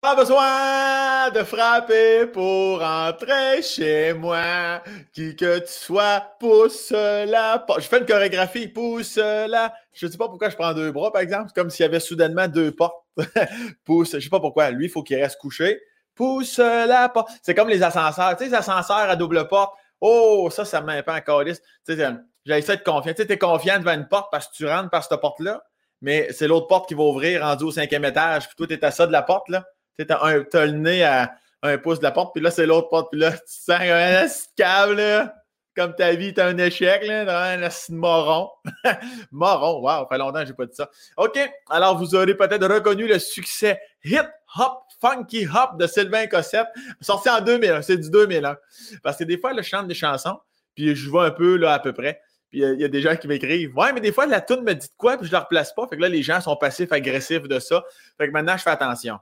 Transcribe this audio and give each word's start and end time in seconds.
Pas 0.00 0.16
besoin 0.16 1.28
de 1.28 1.42
frapper 1.42 2.24
pour 2.24 2.82
entrer 2.82 3.60
chez 3.60 4.14
moi. 4.14 4.82
Qui 5.12 5.36
que 5.36 5.58
tu 5.58 5.66
sois, 5.70 6.24
pousse 6.40 6.90
la 6.92 7.58
porte. 7.58 7.82
Je 7.82 7.86
fais 7.86 7.98
une 7.98 8.06
chorégraphie, 8.06 8.66
pousse 8.68 9.16
la. 9.16 9.74
Je 9.92 10.06
sais 10.06 10.16
pas 10.16 10.28
pourquoi 10.28 10.48
je 10.48 10.56
prends 10.56 10.72
deux 10.72 10.90
bras, 10.90 11.12
par 11.12 11.20
exemple. 11.20 11.52
comme 11.54 11.68
s'il 11.68 11.84
y 11.84 11.86
avait 11.86 12.00
soudainement 12.00 12.48
deux 12.48 12.72
portes. 12.74 13.04
pousse. 13.84 14.12
Je 14.14 14.20
sais 14.20 14.30
pas 14.30 14.40
pourquoi. 14.40 14.70
Lui, 14.70 14.86
il 14.86 14.88
faut 14.88 15.02
qu'il 15.02 15.20
reste 15.20 15.38
couché. 15.38 15.82
Pousse 16.14 16.56
la 16.56 17.10
porte. 17.10 17.28
C'est 17.42 17.54
comme 17.54 17.68
les 17.68 17.82
ascenseurs. 17.82 18.38
Tu 18.38 18.44
sais, 18.44 18.50
les 18.50 18.56
ascenseurs 18.56 18.96
à 18.96 19.16
double 19.16 19.48
porte. 19.48 19.74
Oh, 20.00 20.48
ça, 20.50 20.64
ça 20.64 20.80
me 20.80 20.86
met 20.86 21.02
pas 21.02 21.16
en 21.16 21.44
Tu 21.44 21.54
sais, 21.84 22.10
j'ai 22.46 22.56
essayé 22.56 22.78
de 22.78 22.82
confiant. 22.82 23.12
Tu 23.12 23.22
sais, 23.22 23.30
es 23.30 23.36
confiant 23.36 23.78
devant 23.78 23.92
une 23.92 24.08
porte 24.08 24.28
parce 24.30 24.48
que 24.48 24.54
tu 24.54 24.66
rentres 24.66 24.88
par 24.88 25.04
cette 25.04 25.20
porte-là. 25.20 25.62
Mais 26.00 26.32
c'est 26.32 26.48
l'autre 26.48 26.68
porte 26.68 26.88
qui 26.88 26.94
va 26.94 27.02
ouvrir 27.02 27.42
rendu 27.42 27.64
au 27.64 27.70
cinquième 27.70 28.06
étage. 28.06 28.48
Puis 28.48 28.56
toi, 28.56 28.66
es 28.70 28.82
à 28.82 28.90
ça 28.90 29.06
de 29.06 29.12
la 29.12 29.20
porte, 29.20 29.50
là. 29.50 29.62
Tu 30.04 30.56
as, 30.56 30.66
le 30.66 30.72
nez 30.72 31.04
à 31.04 31.34
un 31.62 31.78
pouce 31.78 31.98
de 31.98 32.04
la 32.04 32.10
porte, 32.10 32.32
puis 32.34 32.42
là, 32.42 32.50
c'est 32.50 32.66
l'autre 32.66 32.88
porte, 32.88 33.10
puis 33.10 33.20
là, 33.20 33.32
tu 33.32 33.38
sens 33.46 33.80
un 33.80 34.26
câble, 34.56 34.96
là. 34.96 35.34
Comme 35.76 35.94
ta 35.94 36.12
vie 36.12 36.28
est 36.28 36.38
un 36.38 36.58
échec, 36.58 37.06
là, 37.06 37.52
un 37.52 37.68
moron. 37.90 38.50
moron, 39.30 39.86
ça 39.86 40.06
fait 40.10 40.18
longtemps 40.18 40.40
que 40.40 40.46
j'ai 40.46 40.52
pas 40.52 40.66
dit 40.66 40.74
ça. 40.74 40.90
OK, 41.16 41.38
alors 41.68 41.96
vous 41.96 42.14
aurez 42.14 42.34
peut-être 42.34 42.66
reconnu 42.66 43.06
le 43.06 43.18
succès 43.18 43.80
Hit 44.04 44.26
Hop 44.56 44.82
Funky 45.00 45.46
Hop 45.46 45.78
de 45.78 45.86
Sylvain 45.86 46.26
Cossette, 46.26 46.68
sorti 47.00 47.30
en 47.30 47.40
2000, 47.40 47.80
c'est 47.82 47.96
du 47.96 48.10
2001. 48.10 48.56
Parce 49.02 49.16
que 49.16 49.24
des 49.24 49.38
fois, 49.38 49.52
je 49.56 49.62
chante 49.62 49.86
des 49.86 49.94
chansons, 49.94 50.38
puis 50.74 50.94
je 50.94 51.08
vois 51.08 51.26
un 51.26 51.30
peu, 51.30 51.56
là, 51.56 51.72
à 51.72 51.78
peu 51.78 51.92
près. 51.92 52.20
Puis 52.50 52.60
il 52.60 52.80
y, 52.80 52.84
a 52.84 52.88
des 52.88 53.00
gens 53.00 53.14
qui 53.14 53.28
m'écrivent 53.28 53.76
Ouais, 53.76 53.92
mais 53.92 54.00
des 54.00 54.12
fois, 54.12 54.26
la 54.26 54.40
tune 54.40 54.62
me 54.62 54.74
dit 54.74 54.88
de 54.88 54.92
quoi, 54.96 55.16
puis 55.16 55.26
je 55.26 55.30
ne 55.30 55.36
la 55.36 55.44
replace 55.44 55.72
pas. 55.72 55.86
Fait 55.86 55.96
que 55.96 56.02
là, 56.02 56.08
les 56.08 56.22
gens 56.22 56.40
sont 56.40 56.56
passifs, 56.56 56.90
agressifs 56.90 57.46
de 57.46 57.60
ça. 57.60 57.84
Fait 58.18 58.26
que 58.26 58.32
maintenant, 58.32 58.56
je 58.56 58.62
fais 58.62 58.70
attention. 58.70 59.18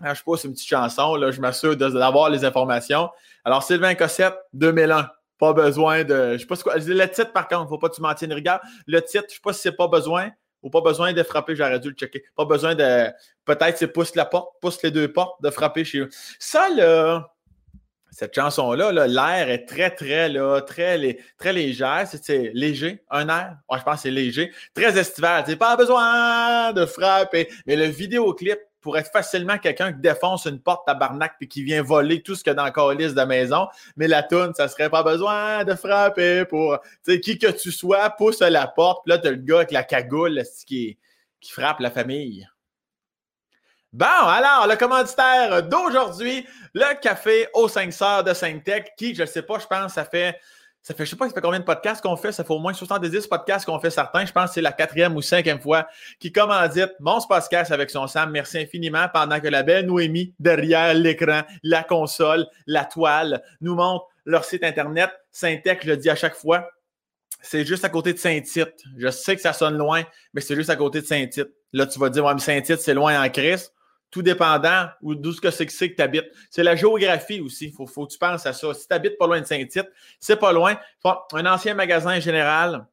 Ah, 0.00 0.14
je 0.14 0.22
pose 0.22 0.44
une 0.44 0.52
petite 0.52 0.68
chanson, 0.68 1.16
là, 1.16 1.30
je 1.30 1.40
m'assure 1.40 1.76
d'avoir 1.76 2.30
les 2.30 2.44
informations. 2.44 3.10
Alors, 3.44 3.62
Sylvain 3.62 3.94
Cossette, 3.94 4.36
2001. 4.52 5.10
Pas 5.38 5.52
besoin 5.52 6.02
de. 6.02 6.32
Je 6.32 6.38
sais 6.38 6.46
pas 6.46 6.56
ce 6.56 6.64
quoi. 6.64 6.76
Le 6.76 7.06
titre, 7.06 7.32
par 7.32 7.46
contre, 7.46 7.62
il 7.62 7.64
ne 7.64 7.68
faut 7.68 7.78
pas 7.78 7.88
que 7.88 7.94
tu 7.94 8.02
m'en 8.02 8.12
tiennes 8.12 8.32
rigueur. 8.32 8.60
Le 8.86 9.00
titre, 9.00 9.26
je 9.28 9.34
ne 9.34 9.34
sais 9.34 9.40
pas 9.42 9.52
si 9.52 9.60
c'est 9.60 9.76
pas 9.76 9.86
besoin 9.86 10.30
ou 10.62 10.70
pas 10.70 10.80
besoin 10.80 11.12
de 11.12 11.22
frapper, 11.22 11.54
j'aurais 11.54 11.78
dû 11.78 11.90
le 11.90 11.94
checker. 11.94 12.24
Pas 12.34 12.44
besoin 12.44 12.74
de. 12.74 13.08
Peut-être 13.44 13.78
c'est 13.78 13.86
pousse 13.86 14.16
la 14.16 14.24
porte, 14.24 14.54
pousse 14.60 14.82
les 14.82 14.90
deux 14.90 15.12
portes, 15.12 15.40
de 15.40 15.50
frapper 15.50 15.84
chez 15.84 16.00
eux. 16.00 16.10
Ça, 16.40 16.68
là, 16.70 17.32
cette 18.10 18.34
chanson-là, 18.34 19.06
l'air 19.06 19.48
est 19.48 19.64
très, 19.64 19.90
très, 19.90 20.28
là, 20.28 20.60
très, 20.60 21.18
très 21.38 21.52
légère. 21.52 22.04
C'est 22.10 22.50
léger, 22.52 23.04
un 23.08 23.28
air? 23.28 23.58
Je 23.72 23.82
pense 23.84 23.94
que 23.94 24.00
c'est 24.00 24.10
léger. 24.10 24.52
Très 24.74 24.98
estival. 24.98 25.44
Pas 25.56 25.76
besoin 25.76 26.72
de 26.72 26.84
frapper. 26.84 27.48
Mais 27.66 27.76
le 27.76 27.84
vidéoclip, 27.84 28.58
pour 28.80 28.96
être 28.96 29.10
facilement 29.10 29.58
quelqu'un 29.58 29.92
qui 29.92 30.00
défonce 30.00 30.46
une 30.46 30.60
porte 30.60 30.86
tabarnak 30.86 31.34
puis 31.38 31.48
qui 31.48 31.62
vient 31.62 31.82
voler 31.82 32.22
tout 32.22 32.34
ce 32.34 32.44
qu'il 32.44 32.50
y 32.50 32.52
a 32.52 32.54
dans 32.54 32.64
le 32.64 32.70
calice 32.70 33.14
de 33.14 33.22
maison. 33.22 33.68
Mais 33.96 34.08
la 34.08 34.22
toune, 34.22 34.54
ça 34.54 34.68
serait 34.68 34.90
pas 34.90 35.02
besoin 35.02 35.64
de 35.64 35.74
frapper 35.74 36.44
pour, 36.44 36.78
tu 37.04 37.12
sais, 37.12 37.20
qui 37.20 37.38
que 37.38 37.48
tu 37.48 37.72
sois, 37.72 38.10
pousse 38.10 38.40
la 38.40 38.66
porte. 38.66 39.04
Puis 39.04 39.10
là, 39.10 39.18
t'as 39.18 39.30
le 39.30 39.36
gars 39.36 39.56
avec 39.56 39.72
la 39.72 39.82
cagoule 39.82 40.42
qui, 40.66 40.98
qui 41.40 41.52
frappe 41.52 41.80
la 41.80 41.90
famille. 41.90 42.48
Bon, 43.92 44.06
alors, 44.06 44.66
le 44.68 44.76
commanditaire 44.76 45.62
d'aujourd'hui, 45.62 46.46
le 46.74 47.00
café 47.00 47.48
aux 47.54 47.68
5 47.68 47.90
sœurs 47.90 48.24
de 48.24 48.34
Sainte-Tech, 48.34 48.84
qui, 48.98 49.14
je 49.14 49.22
ne 49.22 49.26
sais 49.26 49.40
pas, 49.42 49.58
je 49.58 49.66
pense, 49.66 49.94
ça 49.94 50.04
fait 50.04 50.38
ça 50.88 50.94
fait, 50.94 51.04
je 51.04 51.10
sais 51.10 51.16
pas, 51.16 51.28
ça 51.28 51.34
fait 51.34 51.42
combien 51.42 51.60
de 51.60 51.66
podcasts 51.66 52.00
qu'on 52.00 52.16
fait. 52.16 52.32
Ça 52.32 52.44
fait 52.44 52.52
au 52.54 52.60
moins 52.60 52.72
70 52.72 53.26
podcasts 53.26 53.66
qu'on 53.66 53.78
fait 53.78 53.90
certains. 53.90 54.24
Je 54.24 54.32
pense 54.32 54.46
que 54.46 54.54
c'est 54.54 54.62
la 54.62 54.72
quatrième 54.72 55.14
ou 55.16 55.20
cinquième 55.20 55.60
fois 55.60 55.86
qui 56.18 56.32
commandite 56.32 56.92
mon 56.98 57.20
podcast 57.20 57.70
avec 57.72 57.90
son 57.90 58.06
Sam. 58.06 58.30
Merci 58.30 58.56
infiniment 58.56 59.06
pendant 59.12 59.38
que 59.38 59.48
la 59.48 59.62
belle 59.62 59.84
Noémie, 59.84 60.32
derrière 60.38 60.94
l'écran, 60.94 61.42
la 61.62 61.82
console, 61.82 62.46
la 62.66 62.86
toile, 62.86 63.42
nous 63.60 63.74
montre 63.74 64.06
leur 64.24 64.46
site 64.46 64.64
Internet. 64.64 65.10
Syntec, 65.30 65.80
je 65.82 65.88
le 65.88 65.98
dis 65.98 66.08
à 66.08 66.16
chaque 66.16 66.34
fois, 66.34 66.66
c'est 67.42 67.66
juste 67.66 67.84
à 67.84 67.90
côté 67.90 68.14
de 68.14 68.18
Saint-Tite. 68.18 68.82
Je 68.96 69.10
sais 69.10 69.36
que 69.36 69.42
ça 69.42 69.52
sonne 69.52 69.76
loin, 69.76 70.04
mais 70.32 70.40
c'est 70.40 70.54
juste 70.56 70.70
à 70.70 70.76
côté 70.76 71.02
de 71.02 71.06
Saint-Tite. 71.06 71.50
Là, 71.74 71.84
tu 71.84 71.98
vas 71.98 72.08
dire, 72.08 72.24
ouais, 72.24 72.32
mais 72.32 72.40
Saint-Tite, 72.40 72.80
c'est 72.80 72.94
loin 72.94 73.22
en 73.22 73.28
Christ 73.28 73.74
tout 74.10 74.22
dépendant 74.22 74.88
d'où 75.02 75.32
ce 75.32 75.40
que 75.40 75.50
c'est 75.50 75.66
que 75.66 75.94
tu 75.94 76.02
habites. 76.02 76.30
C'est 76.50 76.62
la 76.62 76.76
géographie 76.76 77.40
aussi. 77.40 77.66
Il 77.66 77.72
faut, 77.72 77.86
faut, 77.86 78.06
que 78.06 78.12
tu 78.12 78.18
penses 78.18 78.46
à 78.46 78.52
ça. 78.52 78.74
Si 78.74 78.88
tu 78.88 78.94
habites 78.94 79.18
pas 79.18 79.26
loin 79.26 79.40
de 79.40 79.46
Saint-Tite, 79.46 79.90
c'est 80.18 80.38
pas 80.38 80.52
loin. 80.52 80.78
Un 81.04 81.46
ancien 81.46 81.74
magasin 81.74 82.18
général, 82.20 82.86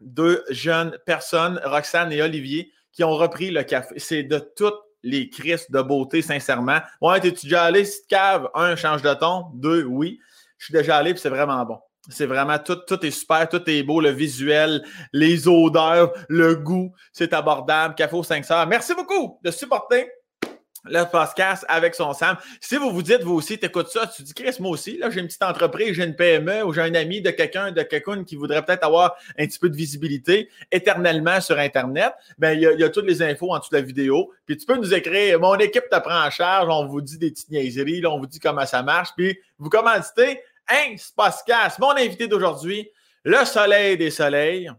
deux 0.00 0.44
jeunes 0.50 0.96
personnes, 1.06 1.60
Roxane 1.64 2.12
et 2.12 2.22
Olivier, 2.22 2.70
qui 2.92 3.02
ont 3.04 3.14
repris 3.14 3.50
le 3.50 3.62
café. 3.64 3.94
C'est 3.98 4.22
de 4.22 4.38
toutes 4.38 4.78
les 5.02 5.28
crises 5.28 5.70
de 5.70 5.82
beauté, 5.82 6.22
sincèrement. 6.22 6.78
Ouais, 7.00 7.20
t'es-tu 7.20 7.46
déjà 7.46 7.64
allé? 7.64 7.84
Si 7.84 8.06
tu 8.06 8.16
un, 8.54 8.76
change 8.76 9.02
de 9.02 9.12
ton. 9.14 9.46
Deux, 9.54 9.84
oui. 9.84 10.18
Je 10.58 10.66
suis 10.66 10.72
déjà 10.72 10.96
allé, 10.96 11.12
puis 11.12 11.20
c'est 11.20 11.28
vraiment 11.28 11.62
bon. 11.64 11.78
C'est 12.10 12.26
vraiment 12.26 12.58
tout, 12.58 12.76
tout 12.86 13.04
est 13.04 13.10
super, 13.10 13.48
tout 13.48 13.62
est 13.68 13.82
beau, 13.82 14.00
le 14.00 14.10
visuel, 14.10 14.84
les 15.12 15.48
odeurs, 15.48 16.12
le 16.28 16.54
goût, 16.54 16.94
c'est 17.12 17.32
abordable. 17.32 17.94
Café 17.94 18.14
aux 18.14 18.22
500. 18.22 18.66
Merci 18.66 18.94
beaucoup 18.94 19.40
de 19.42 19.50
supporter 19.50 20.10
le 20.84 21.04
podcast 21.10 21.64
avec 21.68 21.94
son 21.94 22.12
Sam. 22.12 22.36
Si 22.60 22.76
vous 22.76 22.90
vous 22.90 23.02
dites, 23.02 23.22
vous 23.22 23.34
aussi, 23.34 23.58
t'écoutes 23.58 23.88
ça, 23.88 24.06
tu 24.06 24.22
dis, 24.22 24.34
Chris, 24.34 24.56
moi 24.60 24.70
aussi, 24.70 24.98
là, 24.98 25.10
j'ai 25.10 25.20
une 25.20 25.26
petite 25.26 25.42
entreprise, 25.42 25.94
j'ai 25.94 26.04
une 26.04 26.14
PME 26.14 26.64
ou 26.64 26.72
j'ai 26.72 26.82
un 26.82 26.94
ami 26.94 27.20
de 27.20 27.30
quelqu'un, 27.30 27.72
de 27.72 27.82
quelqu'un 27.82 28.24
qui 28.24 28.36
voudrait 28.36 28.64
peut-être 28.64 28.84
avoir 28.84 29.16
un 29.38 29.46
petit 29.46 29.58
peu 29.58 29.70
de 29.70 29.76
visibilité 29.76 30.48
éternellement 30.70 31.40
sur 31.40 31.58
Internet, 31.58 32.12
ben, 32.38 32.52
il 32.52 32.62
y, 32.62 32.84
a, 32.84 32.88
toutes 32.90 33.06
les 33.06 33.22
infos 33.22 33.52
en 33.52 33.58
dessous 33.58 33.70
de 33.70 33.76
la 33.76 33.82
vidéo. 33.82 34.32
Puis 34.46 34.56
tu 34.56 34.66
peux 34.66 34.76
nous 34.76 34.92
écrire, 34.92 35.40
mon 35.40 35.56
équipe 35.56 35.88
te 35.90 35.98
prend 35.98 36.26
en 36.26 36.30
charge, 36.30 36.68
on 36.68 36.86
vous 36.86 37.00
dit 37.00 37.18
des 37.18 37.30
petites 37.30 37.50
niaiseries, 37.50 38.04
on 38.06 38.18
vous 38.18 38.26
dit 38.26 38.38
comment 38.38 38.66
ça 38.66 38.82
marche, 38.82 39.10
puis 39.16 39.38
vous 39.58 39.70
commanditez, 39.70 40.40
hein, 40.68 40.94
podcast, 41.16 41.78
mon 41.78 41.92
invité 41.92 42.28
d'aujourd'hui, 42.28 42.90
le 43.24 43.44
soleil 43.44 43.96
des 43.96 44.10
soleils. 44.10 44.70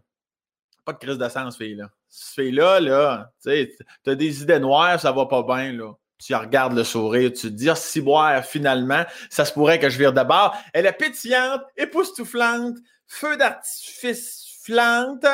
Pas 0.84 0.92
de 0.92 0.98
crise 0.98 1.18
de 1.18 1.28
sens, 1.28 1.56
fille, 1.56 1.74
là 1.74 1.90
ce 2.08 2.40
fille-là, 2.40 2.80
là, 2.80 3.30
tu 3.42 3.68
as 4.06 4.14
des 4.14 4.42
idées 4.42 4.58
noires, 4.58 5.00
ça 5.00 5.12
va 5.12 5.26
pas 5.26 5.42
bien, 5.42 5.72
là. 5.72 5.92
Tu 6.18 6.34
regardes 6.34 6.74
le 6.74 6.84
sourire, 6.84 7.30
tu 7.32 7.42
te 7.42 7.46
dis, 7.48 7.68
ah, 7.68 7.74
si 7.74 8.00
boire, 8.00 8.42
finalement, 8.42 9.04
ça 9.28 9.44
se 9.44 9.52
pourrait 9.52 9.78
que 9.78 9.90
je 9.90 9.98
vire 9.98 10.14
d'abord. 10.14 10.56
Elle 10.72 10.86
est 10.86 10.92
pétillante, 10.92 11.60
époustouflante, 11.76 12.76
feu 13.06 13.36
d'artifice 13.36 14.46
flante. 14.64 15.26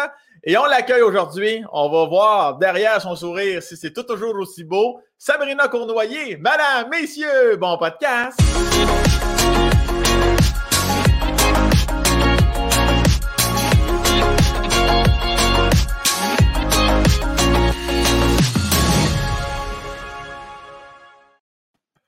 Et 0.44 0.56
on 0.56 0.64
l'accueille 0.64 1.02
aujourd'hui. 1.02 1.62
On 1.72 1.88
va 1.88 2.06
voir 2.06 2.58
derrière 2.58 3.00
son 3.00 3.14
sourire 3.14 3.62
si 3.62 3.76
c'est 3.76 3.92
toujours 3.92 4.34
aussi 4.34 4.64
beau. 4.64 5.00
Sabrina 5.18 5.68
Cournoyer, 5.68 6.36
madame, 6.36 6.90
messieurs, 6.90 7.56
bon 7.56 7.78
podcast. 7.78 8.40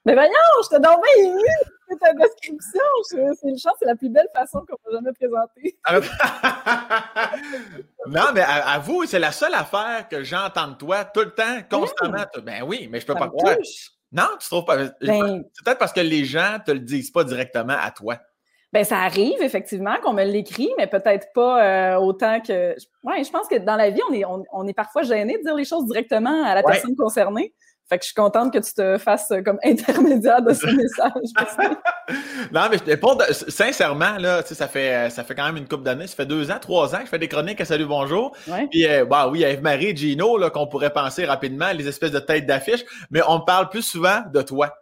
Mais 0.04 0.14
voyons, 0.14 0.32
je 0.62 0.76
te 0.76 0.82
donne 0.82 1.00
bien 1.00 1.32
c'est 1.88 1.98
ta 1.98 2.12
description. 2.14 2.80
C'est 3.02 3.48
une 3.48 3.58
chance, 3.58 3.74
c'est 3.78 3.86
la 3.86 3.96
plus 3.96 4.08
belle 4.08 4.28
façon 4.34 4.60
qu'on 4.60 4.76
m'a 4.84 4.92
jamais 4.96 5.12
présenter. 5.12 5.76
non, 8.06 8.32
mais 8.34 8.42
à, 8.42 8.78
vous, 8.78 9.04
c'est 9.06 9.18
la 9.18 9.32
seule 9.32 9.54
affaire 9.54 10.08
que 10.08 10.22
j'entends 10.22 10.68
de 10.68 10.74
toi 10.74 11.04
tout 11.04 11.20
le 11.20 11.34
temps, 11.34 11.60
constamment. 11.70 12.24
Ben 12.42 12.62
oui, 12.62 12.88
mais 12.90 13.00
je 13.00 13.06
peux 13.06 13.14
pas 13.14 13.28
croire. 13.28 13.56
Non, 14.12 14.28
tu 14.38 14.48
trouves 14.48 14.64
pas. 14.64 14.76
Ben 14.76 15.44
c'est 15.52 15.64
peut-être 15.64 15.78
parce 15.78 15.92
que 15.92 16.00
les 16.00 16.24
gens 16.24 16.58
te 16.64 16.70
le 16.70 16.80
disent 16.80 17.10
pas 17.10 17.24
directement 17.24 17.76
à 17.78 17.90
toi. 17.90 18.16
Ben, 18.72 18.84
ça 18.84 18.98
arrive 18.98 19.40
effectivement 19.40 19.96
qu'on 20.02 20.12
me 20.12 20.24
l'écrit, 20.24 20.70
mais 20.76 20.88
peut-être 20.88 21.28
pas 21.32 21.94
euh, 21.94 21.96
autant 21.96 22.40
que. 22.40 22.74
Oui, 23.04 23.24
je 23.24 23.30
pense 23.30 23.46
que 23.46 23.56
dans 23.56 23.76
la 23.76 23.90
vie, 23.90 24.00
on 24.10 24.12
est, 24.12 24.24
on, 24.24 24.66
est 24.66 24.72
parfois 24.72 25.02
gêné 25.02 25.38
de 25.38 25.44
dire 25.44 25.54
les 25.54 25.64
choses 25.64 25.86
directement 25.86 26.44
à 26.44 26.56
la 26.56 26.62
personne 26.62 26.96
concernée. 26.96 27.54
Fait 27.94 27.98
que 27.98 28.04
je 28.06 28.08
suis 28.08 28.14
contente 28.16 28.52
que 28.52 28.58
tu 28.58 28.74
te 28.74 28.98
fasses 28.98 29.30
euh, 29.30 29.40
comme 29.40 29.60
intermédiaire 29.62 30.42
de 30.42 30.52
ce 30.52 30.66
message. 30.76 31.70
non, 32.52 32.62
mais 32.68 32.78
je 32.78 32.84
réponds 32.84 33.16
sincèrement, 33.30 34.18
là, 34.18 34.42
ça 34.42 34.66
fait, 34.66 34.94
euh, 34.94 35.10
ça 35.10 35.22
fait 35.22 35.36
quand 35.36 35.44
même 35.44 35.58
une 35.58 35.68
couple 35.68 35.84
d'années, 35.84 36.08
ça 36.08 36.16
fait 36.16 36.26
deux 36.26 36.50
ans, 36.50 36.58
trois 36.60 36.92
ans 36.92 36.98
que 36.98 37.04
je 37.04 37.10
fais 37.10 37.20
des 37.20 37.28
chroniques 37.28 37.60
à 37.60 37.64
Salut 37.64 37.86
Bonjour. 37.86 38.36
Puis, 38.72 38.88
euh, 38.88 39.04
bah 39.04 39.28
oui, 39.28 39.44
Eve-Marie, 39.44 39.96
Gino, 39.96 40.36
là, 40.38 40.50
qu'on 40.50 40.66
pourrait 40.66 40.92
penser 40.92 41.24
rapidement, 41.24 41.70
les 41.72 41.86
espèces 41.86 42.10
de 42.10 42.18
têtes 42.18 42.46
d'affiche, 42.46 42.84
mais 43.12 43.20
on 43.28 43.40
parle 43.42 43.68
plus 43.68 43.82
souvent 43.82 44.22
de 44.32 44.42
toi. 44.42 44.74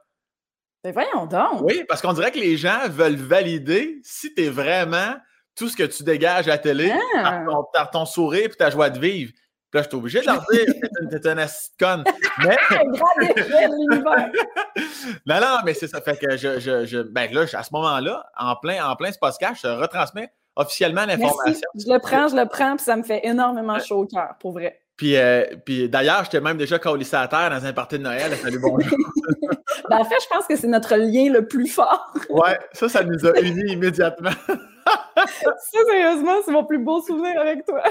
Mais 0.83 0.93
voyons 0.93 1.27
donc. 1.27 1.61
Oui, 1.61 1.85
parce 1.87 2.01
qu'on 2.01 2.15
dirait 2.15 2.31
que 2.31 2.41
les 2.41 2.57
gens 2.57 2.89
veulent 2.89 3.17
valider 3.17 4.01
si 4.05 4.33
tu 4.33 4.45
es 4.45 4.49
vraiment 4.49 5.17
tout 5.55 5.69
ce 5.69 5.77
que 5.77 5.83
tu 5.83 6.03
dégages 6.03 6.49
à 6.49 6.53
la 6.53 6.59
télé 6.59 6.95
ah. 7.19 7.45
par, 7.75 7.91
ton, 7.91 8.07
sourire 8.07 8.47
et 8.47 8.57
ta 8.57 8.71
joie 8.71 8.89
de 8.89 8.99
vivre 8.99 9.33
là, 9.73 9.83
je 9.83 9.89
suis 9.89 9.97
obligé 9.97 10.21
de 10.21 10.27
leur 10.27 10.45
dire 10.51 10.67
que 11.11 11.17
t'es 11.17 11.29
un 11.29 11.47
con. 11.79 12.05
Mais... 12.45 12.57
non, 15.27 15.41
non, 15.41 15.59
mais 15.65 15.75
c'est 15.75 15.89
ça. 15.89 16.01
Fait 16.01 16.17
que 16.17 16.37
je, 16.37 16.61
je, 16.61 16.85
je, 16.85 16.99
ben 16.99 17.33
là, 17.33 17.45
à 17.53 17.63
ce 17.63 17.73
moment-là, 17.73 18.27
en 18.39 18.57
plein, 18.57 18.85
en 18.87 18.97
plein 18.97 19.11
podcast, 19.21 19.61
je 19.63 19.69
retransmets 19.69 20.33
officiellement 20.57 21.07
l'information. 21.07 21.69
Je 21.75 21.91
le 21.91 21.99
prends, 21.99 22.29
je 22.29 22.37
le 22.37 22.47
prends, 22.47 22.77
puis 22.77 22.85
ça 22.85 22.97
me 22.97 23.03
fait 23.03 23.21
énormément 23.25 23.79
chaud 23.79 24.01
au 24.01 24.07
cœur, 24.07 24.35
pour 24.41 24.53
vrai. 24.53 24.81
Puis, 24.97 25.17
euh, 25.17 25.45
puis 25.65 25.89
d'ailleurs, 25.89 26.25
j'étais 26.25 26.41
même 26.41 26.59
déjà 26.59 26.79
collé 26.79 27.07
à 27.15 27.27
terre 27.27 27.51
dans 27.51 27.65
un 27.65 27.73
party 27.73 27.99
de 27.99 28.05
Noël. 28.05 28.37
Salut, 28.37 28.59
bonjour. 28.61 28.89
ben, 29.91 29.99
en 29.99 30.05
fait, 30.05 30.17
je 30.23 30.29
pense 30.29 30.47
que 30.47 30.55
c'est 30.55 30.67
notre 30.67 30.97
lien 30.97 31.33
le 31.33 31.47
plus 31.47 31.67
fort. 31.67 32.13
ouais, 32.29 32.59
ça, 32.73 32.89
ça 32.89 33.03
nous 33.03 33.27
a 33.27 33.41
unis 33.41 33.73
immédiatement. 33.73 34.31
Ça, 35.17 35.51
sérieusement, 35.59 36.37
c'est 36.45 36.53
mon 36.53 36.65
plus 36.65 36.79
beau 36.79 37.01
souvenir 37.03 37.41
avec 37.41 37.65
toi. 37.65 37.83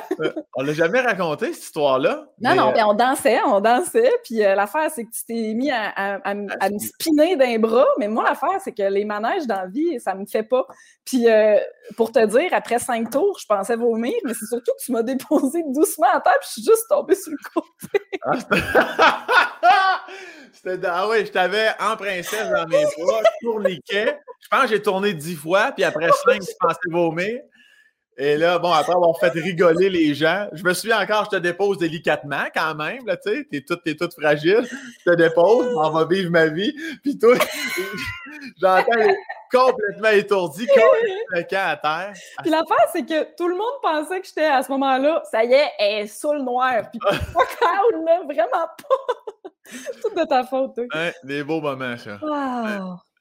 on 0.56 0.64
l'a 0.64 0.74
jamais 0.74 1.02
raconté, 1.02 1.54
cette 1.54 1.64
histoire-là. 1.64 2.26
Non, 2.40 2.56
non, 2.56 2.72
mais 2.74 2.84
on 2.84 2.94
dansait, 2.94 3.40
on 3.46 3.60
dansait. 3.60 4.12
Puis 4.24 4.44
euh, 4.44 4.56
l'affaire, 4.56 4.90
c'est 4.92 5.06
que 5.06 5.12
tu 5.12 5.26
t'es 5.26 5.54
mis 5.54 5.72
à, 5.72 6.34
me 6.34 6.80
spinner 6.80 7.36
d'un 7.36 7.60
bras. 7.60 7.88
Mais 7.98 8.08
moi, 8.08 8.24
l'affaire, 8.24 8.60
c'est 8.64 8.74
que 8.74 8.84
les 8.84 9.06
manèges 9.06 9.48
dans 9.48 9.62
la 9.62 9.68
vie, 9.68 10.00
ça 10.00 10.16
me 10.16 10.26
fait 10.26 10.44
pas. 10.44 10.66
Puis 11.06 11.30
euh, 11.30 11.58
pour 11.96 12.12
te 12.12 12.26
dire, 12.26 12.50
après 12.52 12.80
cinq 12.80 13.10
tours, 13.10 13.38
je 13.40 13.46
pensais 13.46 13.76
vomir, 13.76 14.14
mais 14.24 14.34
c'est 14.34 14.46
surtout 14.46 14.72
que 14.78 14.84
tu 14.84 14.92
m'as 14.92 15.04
déposé 15.04 15.64
doucement 15.68 16.08
à 16.14 16.22
terre, 16.22 16.38
puis 16.40 16.50
je 16.50 16.62
suis 16.62 16.64
juste 16.64 16.86
tombée 16.90 17.16
sur 17.16 17.32
le 17.32 17.38
côté. 17.54 18.02
ah, 20.66 20.76
ah 20.86 21.08
oui, 21.10 21.26
je 21.26 21.32
t'avais 21.32 21.70
en 21.80 21.96
princesse 21.96 22.50
dans 22.50 22.68
mes 22.68 22.84
bras, 22.98 23.22
je 23.24 23.46
tourniquais. 23.46 24.20
Je 24.40 24.48
pense 24.50 24.64
que 24.64 24.68
j'ai 24.70 24.82
tourné 24.82 25.14
dix 25.14 25.36
fois, 25.36 25.72
puis 25.72 25.84
après 25.84 26.10
cinq, 26.26 26.42
je 26.42 26.54
pensais 26.60 26.80
vomir. 26.90 27.42
Et 28.18 28.38
là, 28.38 28.60
bon, 28.60 28.72
après 28.72 28.92
avoir 28.92 29.18
fait 29.18 29.30
rigoler 29.30 29.90
les 29.90 30.14
gens, 30.14 30.48
je 30.52 30.64
me 30.64 30.74
souviens 30.74 31.02
encore, 31.02 31.26
je 31.26 31.38
te 31.38 31.42
dépose 31.42 31.78
délicatement 31.78 32.44
quand 32.54 32.76
même, 32.76 33.06
là, 33.06 33.16
tu 33.16 33.32
sais, 33.32 33.48
t'es 33.50 33.62
toute, 33.62 33.84
t'es 33.84 33.96
toute 33.96 34.14
fragile, 34.14 34.68
je 34.70 35.12
te 35.12 35.16
dépose, 35.16 35.74
on 35.76 35.90
va 35.90 36.06
vivre 36.06 36.30
ma 36.30 36.48
vie, 36.48 36.72
puis 37.02 37.18
toi, 37.18 37.36
j'entends 38.62 39.14
complètement 39.50 40.10
étourdi, 40.10 40.68
complètement 40.68 41.50
camp 41.50 41.68
à 41.68 41.78
terre. 41.78 42.14
Puis 42.42 42.52
l'affaire, 42.52 42.90
c'est 42.92 43.06
que 43.06 43.36
tout 43.36 43.48
le 43.48 43.56
monde 43.56 43.74
pensait 43.82 44.20
que 44.20 44.28
j'étais 44.28 44.46
à 44.46 44.62
ce 44.62 44.72
moment-là, 44.74 45.24
ça 45.32 45.44
y 45.46 45.54
est, 45.54 45.72
elle 45.80 46.04
est 46.04 46.08
sous 46.08 46.34
le 46.34 46.42
noir, 46.42 46.92
puis 46.92 47.00
pas 47.34 47.44
là, 48.06 48.22
vraiment 48.26 48.68
pas. 48.68 49.21
Tout 50.02 50.16
de 50.16 50.28
ta 50.28 50.44
faute, 50.44 50.78
Ouais, 50.78 51.14
des 51.24 51.44
beaux 51.44 51.62
moments, 51.62 51.98
ça. 51.98 52.20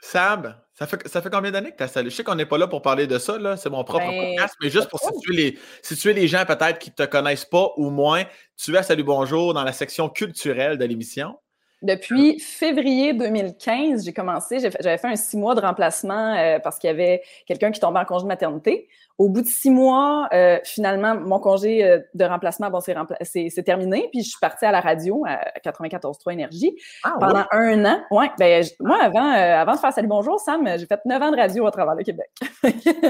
Sam, 0.02 0.56
ça 0.72 0.86
fait, 0.86 1.06
ça 1.08 1.20
fait 1.20 1.28
combien 1.28 1.50
d'années 1.50 1.72
que 1.72 1.76
tu 1.76 1.82
as 1.82 1.88
salué? 1.88 2.08
Je 2.08 2.16
sais 2.16 2.24
qu'on 2.24 2.34
n'est 2.34 2.46
pas 2.46 2.56
là 2.56 2.66
pour 2.66 2.80
parler 2.80 3.06
de 3.06 3.18
ça, 3.18 3.36
là. 3.38 3.58
c'est 3.58 3.68
mon 3.68 3.84
propre 3.84 4.06
ben, 4.06 4.34
podcast, 4.34 4.54
mais 4.62 4.70
juste 4.70 4.88
pour 4.88 4.98
situer 4.98 5.34
les, 5.34 5.58
situer 5.82 6.14
les 6.14 6.26
gens 6.26 6.44
peut-être 6.46 6.78
qui 6.78 6.88
ne 6.90 6.94
te 6.94 7.10
connaissent 7.10 7.44
pas 7.44 7.68
ou 7.76 7.90
moins, 7.90 8.24
tu 8.56 8.74
es 8.74 8.78
à 8.78 8.82
Salut 8.82 9.04
Bonjour 9.04 9.52
dans 9.52 9.62
la 9.62 9.74
section 9.74 10.08
culturelle 10.08 10.78
de 10.78 10.84
l'émission. 10.86 11.36
Depuis 11.82 12.38
février 12.40 13.12
2015, 13.14 14.04
j'ai 14.04 14.12
commencé, 14.12 14.58
j'avais 14.58 14.98
fait 14.98 15.08
un 15.08 15.16
six 15.16 15.36
mois 15.36 15.54
de 15.54 15.60
remplacement 15.60 16.34
euh, 16.34 16.58
parce 16.58 16.78
qu'il 16.78 16.88
y 16.88 16.92
avait 16.92 17.22
quelqu'un 17.46 17.70
qui 17.70 17.80
tombait 17.80 18.00
en 18.00 18.04
congé 18.04 18.24
de 18.24 18.28
maternité. 18.28 18.88
Au 19.20 19.28
bout 19.28 19.42
de 19.42 19.46
six 19.46 19.68
mois, 19.68 20.30
euh, 20.32 20.58
finalement, 20.64 21.14
mon 21.14 21.38
congé 21.40 21.84
euh, 21.84 21.98
de 22.14 22.24
remplacement, 22.24 22.70
bon, 22.70 22.80
c'est 22.80 23.62
terminé. 23.66 24.08
Puis 24.10 24.22
je 24.22 24.30
suis 24.30 24.38
partie 24.40 24.64
à 24.64 24.72
la 24.72 24.80
radio 24.80 25.24
à 25.26 25.42
94.3 25.62 26.32
Énergie 26.32 26.74
ah, 27.04 27.12
pendant 27.20 27.44
un 27.50 27.84
an. 27.84 28.00
Ouais, 28.10 28.30
ben, 28.38 28.64
moi, 28.80 28.96
avant, 29.02 29.30
euh, 29.30 29.60
avant 29.60 29.74
de 29.74 29.78
faire 29.78 29.92
Salut 29.92 30.08
Bonjour, 30.08 30.40
Sam, 30.40 30.66
j'ai 30.78 30.86
fait 30.86 31.00
neuf 31.04 31.20
ans 31.20 31.32
de 31.32 31.36
radio 31.36 31.66
à 31.66 31.70
travers 31.70 31.96
le 31.96 32.02
Québec. 32.02 32.30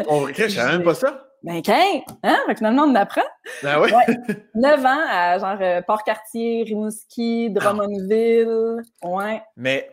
on 0.09 0.27
ne 0.27 0.33
savais 0.33 0.79
même 0.79 0.83
pas 0.83 0.95
ça? 0.95 1.30
Ben, 1.43 1.63
qu'un, 1.63 2.03
hein? 2.23 2.39
Finalement, 2.57 2.83
on 2.85 2.95
apprend. 2.95 3.23
Ben 3.63 3.81
oui. 3.81 3.91
Neuf 4.55 4.85
ans 4.85 5.05
à 5.09 5.39
genre 5.39 5.83
Port-Cartier, 5.87 6.65
Rimouski, 6.65 7.51
Drummondville. 7.51 8.83
Ouais. 9.03 9.43
Mais 9.57 9.91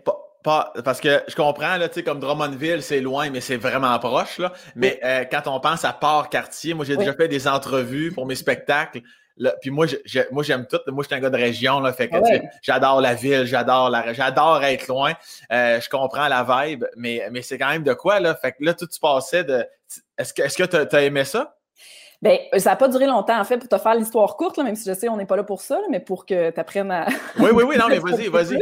parce 0.84 1.02
que 1.02 1.22
je 1.28 1.36
comprends, 1.36 1.78
là, 1.78 1.90
tu 1.90 1.96
sais, 1.96 2.04
comme 2.04 2.20
Drummondville, 2.20 2.82
c'est 2.82 3.02
loin, 3.02 3.30
mais 3.30 3.42
c'est 3.42 3.58
vraiment 3.58 3.98
proche, 4.00 4.40
là. 4.40 4.54
Mais 4.76 5.00
euh, 5.04 5.26
quand 5.30 5.48
on 5.48 5.60
pense 5.60 5.84
à 5.86 5.94
Port-Cartier, 5.94 6.74
moi, 6.74 6.86
j'ai 6.86 6.98
déjà 6.98 7.14
fait 7.14 7.28
des 7.28 7.48
entrevues 7.48 8.12
pour 8.12 8.26
mes 8.26 8.36
spectacles. 8.36 9.02
Puis 9.62 9.70
moi, 9.70 9.86
moi, 10.32 10.44
j'aime 10.44 10.66
tout. 10.66 10.80
Moi, 10.88 11.04
je 11.04 11.08
suis 11.08 11.16
un 11.16 11.20
gars 11.20 11.30
de 11.30 11.38
région, 11.38 11.80
là. 11.80 11.94
Fait 11.94 12.10
que, 12.10 12.18
j'adore 12.62 13.02
la 13.02 13.14
ville, 13.14 13.46
j'adore 13.46 13.90
la, 13.90 14.14
j'adore 14.14 14.64
être 14.64 14.88
loin. 14.88 15.14
Euh, 15.52 15.80
je 15.80 15.90
comprends 15.90 16.28
la 16.28 16.44
vibe, 16.44 16.86
mais, 16.96 17.28
mais 17.32 17.42
c'est 17.42 17.58
quand 17.58 17.70
même 17.70 17.84
de 17.84 17.94
quoi, 17.94 18.20
là? 18.20 18.36
Fait 18.36 18.54
que 18.54 18.64
là, 18.64 18.74
tout 18.74 18.88
tu 18.88 19.00
passais 19.00 19.44
de, 19.44 19.66
est-ce 20.18 20.34
que, 20.34 20.42
est-ce 20.42 20.58
que 20.58 20.64
t'as 20.64 21.02
aimé 21.02 21.24
ça? 21.24 21.58
Bien, 22.22 22.38
ça 22.58 22.72
n'a 22.72 22.76
pas 22.76 22.88
duré 22.88 23.06
longtemps, 23.06 23.40
en 23.40 23.44
fait, 23.44 23.60
pour 23.60 23.70
te 23.70 23.78
faire 23.78 23.94
l'histoire 23.94 24.36
courte, 24.38 24.58
là, 24.58 24.64
même 24.64 24.76
si 24.76 24.90
je 24.90 24.96
sais 24.96 25.08
on 25.08 25.18
n'est 25.18 25.28
pas 25.28 25.36
là 25.36 25.44
pour 25.44 25.62
ça, 25.62 25.80
mais 25.92 26.00
pour 26.00 26.26
que 26.26 26.50
tu 26.50 26.60
apprennes 26.60 26.90
à. 26.90 27.06
Oui, 27.40 27.52
oui, 27.54 27.64
oui, 27.64 27.78
non, 27.78 27.86
mais 27.88 28.00
vas-y, 28.04 28.28
vas-y. 28.28 28.60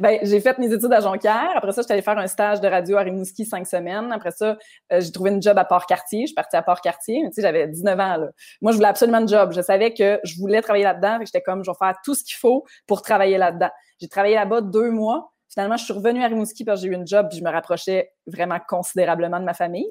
Ben, 0.00 0.18
j'ai 0.22 0.40
fait 0.40 0.56
mes 0.58 0.72
études 0.72 0.92
à 0.92 1.00
Jonquière. 1.00 1.52
Après 1.54 1.72
ça, 1.72 1.82
je 1.82 1.84
suis 1.84 1.92
allée 1.92 2.00
faire 2.00 2.16
un 2.16 2.26
stage 2.26 2.62
de 2.62 2.68
radio 2.68 2.96
à 2.96 3.02
Rimouski 3.02 3.44
cinq 3.44 3.66
semaines. 3.66 4.10
Après 4.10 4.30
ça, 4.30 4.56
euh, 4.92 5.00
j'ai 5.00 5.12
trouvé 5.12 5.30
une 5.30 5.42
job 5.42 5.58
à 5.58 5.66
Port-Cartier. 5.66 6.22
Je 6.22 6.26
suis 6.28 6.34
partie 6.34 6.56
à 6.56 6.62
Port-Cartier. 6.62 7.22
Tu 7.26 7.32
sais, 7.34 7.42
j'avais 7.42 7.68
19 7.68 8.00
ans, 8.00 8.16
là. 8.16 8.28
Moi, 8.62 8.72
je 8.72 8.76
voulais 8.76 8.88
absolument 8.88 9.18
un 9.18 9.26
job. 9.26 9.52
Je 9.54 9.60
savais 9.60 9.92
que 9.92 10.18
je 10.24 10.38
voulais 10.38 10.62
travailler 10.62 10.84
là-dedans. 10.84 11.18
J'étais 11.20 11.42
comme, 11.42 11.62
je 11.62 11.70
vais 11.70 11.76
faire 11.78 11.96
tout 12.02 12.14
ce 12.14 12.24
qu'il 12.24 12.36
faut 12.36 12.64
pour 12.86 13.02
travailler 13.02 13.36
là-dedans. 13.36 13.70
J'ai 14.00 14.08
travaillé 14.08 14.36
là-bas 14.36 14.62
deux 14.62 14.90
mois. 14.90 15.33
Finalement, 15.54 15.76
je 15.76 15.84
suis 15.84 15.92
revenue 15.92 16.20
à 16.20 16.26
Rimouski 16.26 16.64
parce 16.64 16.80
que 16.80 16.88
j'ai 16.88 16.92
eu 16.92 16.96
une 16.96 17.06
job 17.06 17.28
puis 17.30 17.38
je 17.38 17.44
me 17.44 17.50
rapprochais 17.50 18.10
vraiment 18.26 18.58
considérablement 18.68 19.38
de 19.38 19.44
ma 19.44 19.54
famille. 19.54 19.88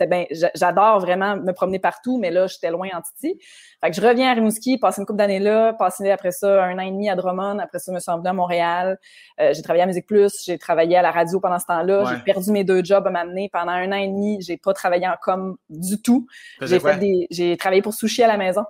Ben, 0.00 0.26
j'adore 0.56 0.98
vraiment 0.98 1.36
me 1.36 1.52
promener 1.52 1.78
partout, 1.78 2.18
mais 2.18 2.32
là, 2.32 2.48
j'étais 2.48 2.72
loin 2.72 2.88
en 2.92 3.00
Titi. 3.00 3.38
Fait 3.80 3.90
que 3.90 3.96
je 3.96 4.00
reviens 4.04 4.32
à 4.32 4.34
Rimouski, 4.34 4.78
passer 4.78 5.00
une 5.00 5.06
couple 5.06 5.18
d'années 5.18 5.38
là, 5.38 5.74
passer 5.74 6.10
après 6.10 6.32
ça 6.32 6.64
un 6.64 6.76
an 6.76 6.82
et 6.82 6.90
demi 6.90 7.08
à 7.08 7.14
Drummond, 7.14 7.60
après 7.60 7.78
ça, 7.78 7.92
je 7.92 7.94
me 7.94 8.00
suis 8.00 8.10
à 8.10 8.32
Montréal. 8.32 8.98
Euh, 9.38 9.54
j'ai 9.54 9.62
travaillé 9.62 9.84
à 9.84 9.86
Musique 9.86 10.08
Plus, 10.08 10.42
j'ai 10.44 10.58
travaillé 10.58 10.96
à 10.96 11.02
la 11.02 11.12
radio 11.12 11.38
pendant 11.38 11.60
ce 11.60 11.66
temps-là. 11.66 12.12
J'ai 12.12 12.24
perdu 12.24 12.50
mes 12.50 12.64
deux 12.64 12.82
jobs 12.82 13.06
à 13.06 13.10
m'amener. 13.10 13.48
Pendant 13.52 13.72
un 13.72 13.92
an 13.92 13.96
et 13.96 14.08
demi, 14.08 14.40
j'ai 14.40 14.56
pas 14.56 14.74
travaillé 14.74 15.06
en 15.06 15.14
com 15.22 15.56
du 15.68 16.02
tout. 16.02 16.26
J'ai 16.62 16.80
fait 16.80 16.98
des, 16.98 17.28
j'ai 17.30 17.56
travaillé 17.56 17.80
pour 17.80 17.94
Sushi 17.94 18.24
à 18.24 18.26
la 18.26 18.36
maison 18.36 18.64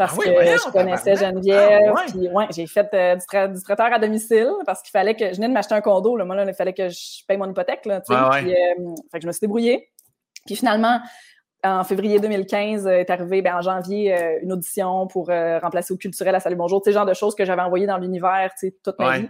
parce 0.00 0.18
ah 0.18 0.22
que 0.22 0.30
je 0.30 0.72
connaissais 0.72 1.14
Geneviève. 1.14 1.92
Ah 1.94 2.04
puis 2.08 2.26
ouais, 2.28 2.46
j'ai 2.56 2.66
fait 2.66 2.88
euh, 2.94 3.16
du, 3.48 3.62
traiteur 3.62 3.92
à 3.92 3.98
domicile 3.98 4.50
parce 4.64 4.80
qu'il 4.80 4.92
fallait 4.92 5.14
que 5.14 5.28
je 5.28 5.34
venais 5.34 5.48
de 5.48 5.52
m'acheter 5.52 5.74
un 5.74 5.82
condo. 5.82 6.16
Là. 6.16 6.24
Moi, 6.24 6.36
là, 6.36 6.46
il 6.46 6.54
fallait 6.54 6.72
que 6.72 6.88
je 6.88 7.22
paye 7.28 7.36
mon 7.36 7.50
hypothèque. 7.50 7.84
Là, 7.84 8.00
puis, 8.00 8.16
euh, 8.16 8.94
fait 9.12 9.18
que 9.18 9.22
je 9.22 9.26
me 9.26 9.32
suis 9.32 9.40
débrouillée. 9.40 9.90
Puis 10.46 10.56
finalement, 10.56 11.00
en 11.62 11.84
février 11.84 12.18
2015 12.18 12.86
euh, 12.86 12.92
est 12.92 13.10
arrivé 13.10 13.42
ben, 13.42 13.56
en 13.56 13.60
janvier 13.60 14.16
une 14.40 14.54
audition 14.54 15.06
pour 15.06 15.26
remplacer 15.26 15.92
au 15.92 15.98
culturel 15.98 16.34
à 16.34 16.40
Salut 16.40 16.56
Bonjour, 16.56 16.80
tu 16.80 16.88
sais, 16.88 16.94
genre 16.94 17.04
de 17.04 17.12
choses 17.12 17.34
que 17.34 17.44
j'avais 17.44 17.60
envoyées 17.60 17.86
dans 17.86 17.98
l'univers 17.98 18.52
toute 18.82 18.98
ma 18.98 19.18
vie. 19.18 19.28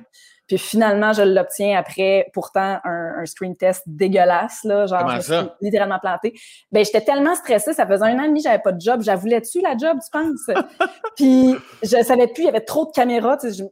Puis 0.50 0.58
finalement, 0.58 1.12
je 1.12 1.23
l'obtiens 1.23 1.79
après 1.79 2.29
pourtant 2.32 2.81
un, 2.82 3.25
screen 3.25 3.55
test 3.55 3.85
dégueulasse, 3.87 4.64
là, 4.64 4.85
genre 4.87 5.08
je 5.08 5.14
me 5.14 5.20
suis 5.20 5.50
littéralement 5.61 6.00
plantée. 6.00 6.35
Ben, 6.73 6.85
j'étais 6.85 7.02
tellement 7.02 7.37
stressée, 7.37 7.73
ça 7.73 7.87
faisait 7.87 8.05
un 8.05 8.19
an 8.19 8.25
et 8.25 8.26
demi, 8.26 8.41
j'avais 8.41 8.58
pas 8.58 8.73
de 8.73 8.81
job. 8.81 9.00
J'avais 9.00 9.41
tu 9.43 9.61
la 9.61 9.76
job, 9.76 9.99
tu 10.05 10.11
penses? 10.11 10.50
puis 11.17 11.55
je 11.85 12.02
savais 12.02 12.26
plus, 12.26 12.43
il 12.43 12.47
y 12.47 12.49
avait 12.49 12.62
trop 12.62 12.85
de 12.85 12.91
caméras. 12.91 13.37
Tu 13.37 13.52
sais, 13.52 13.64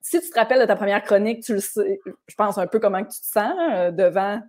si 0.00 0.20
tu 0.20 0.28
te 0.28 0.36
rappelles 0.36 0.58
de 0.58 0.66
ta 0.66 0.74
première 0.74 1.04
chronique, 1.04 1.44
tu 1.44 1.54
le 1.54 1.60
sais, 1.60 2.00
je 2.26 2.34
pense 2.34 2.58
un 2.58 2.66
peu 2.66 2.80
comment 2.80 3.04
tu 3.04 3.20
te 3.20 3.26
sens 3.26 3.54
euh, 3.72 3.92
devant 3.92 4.40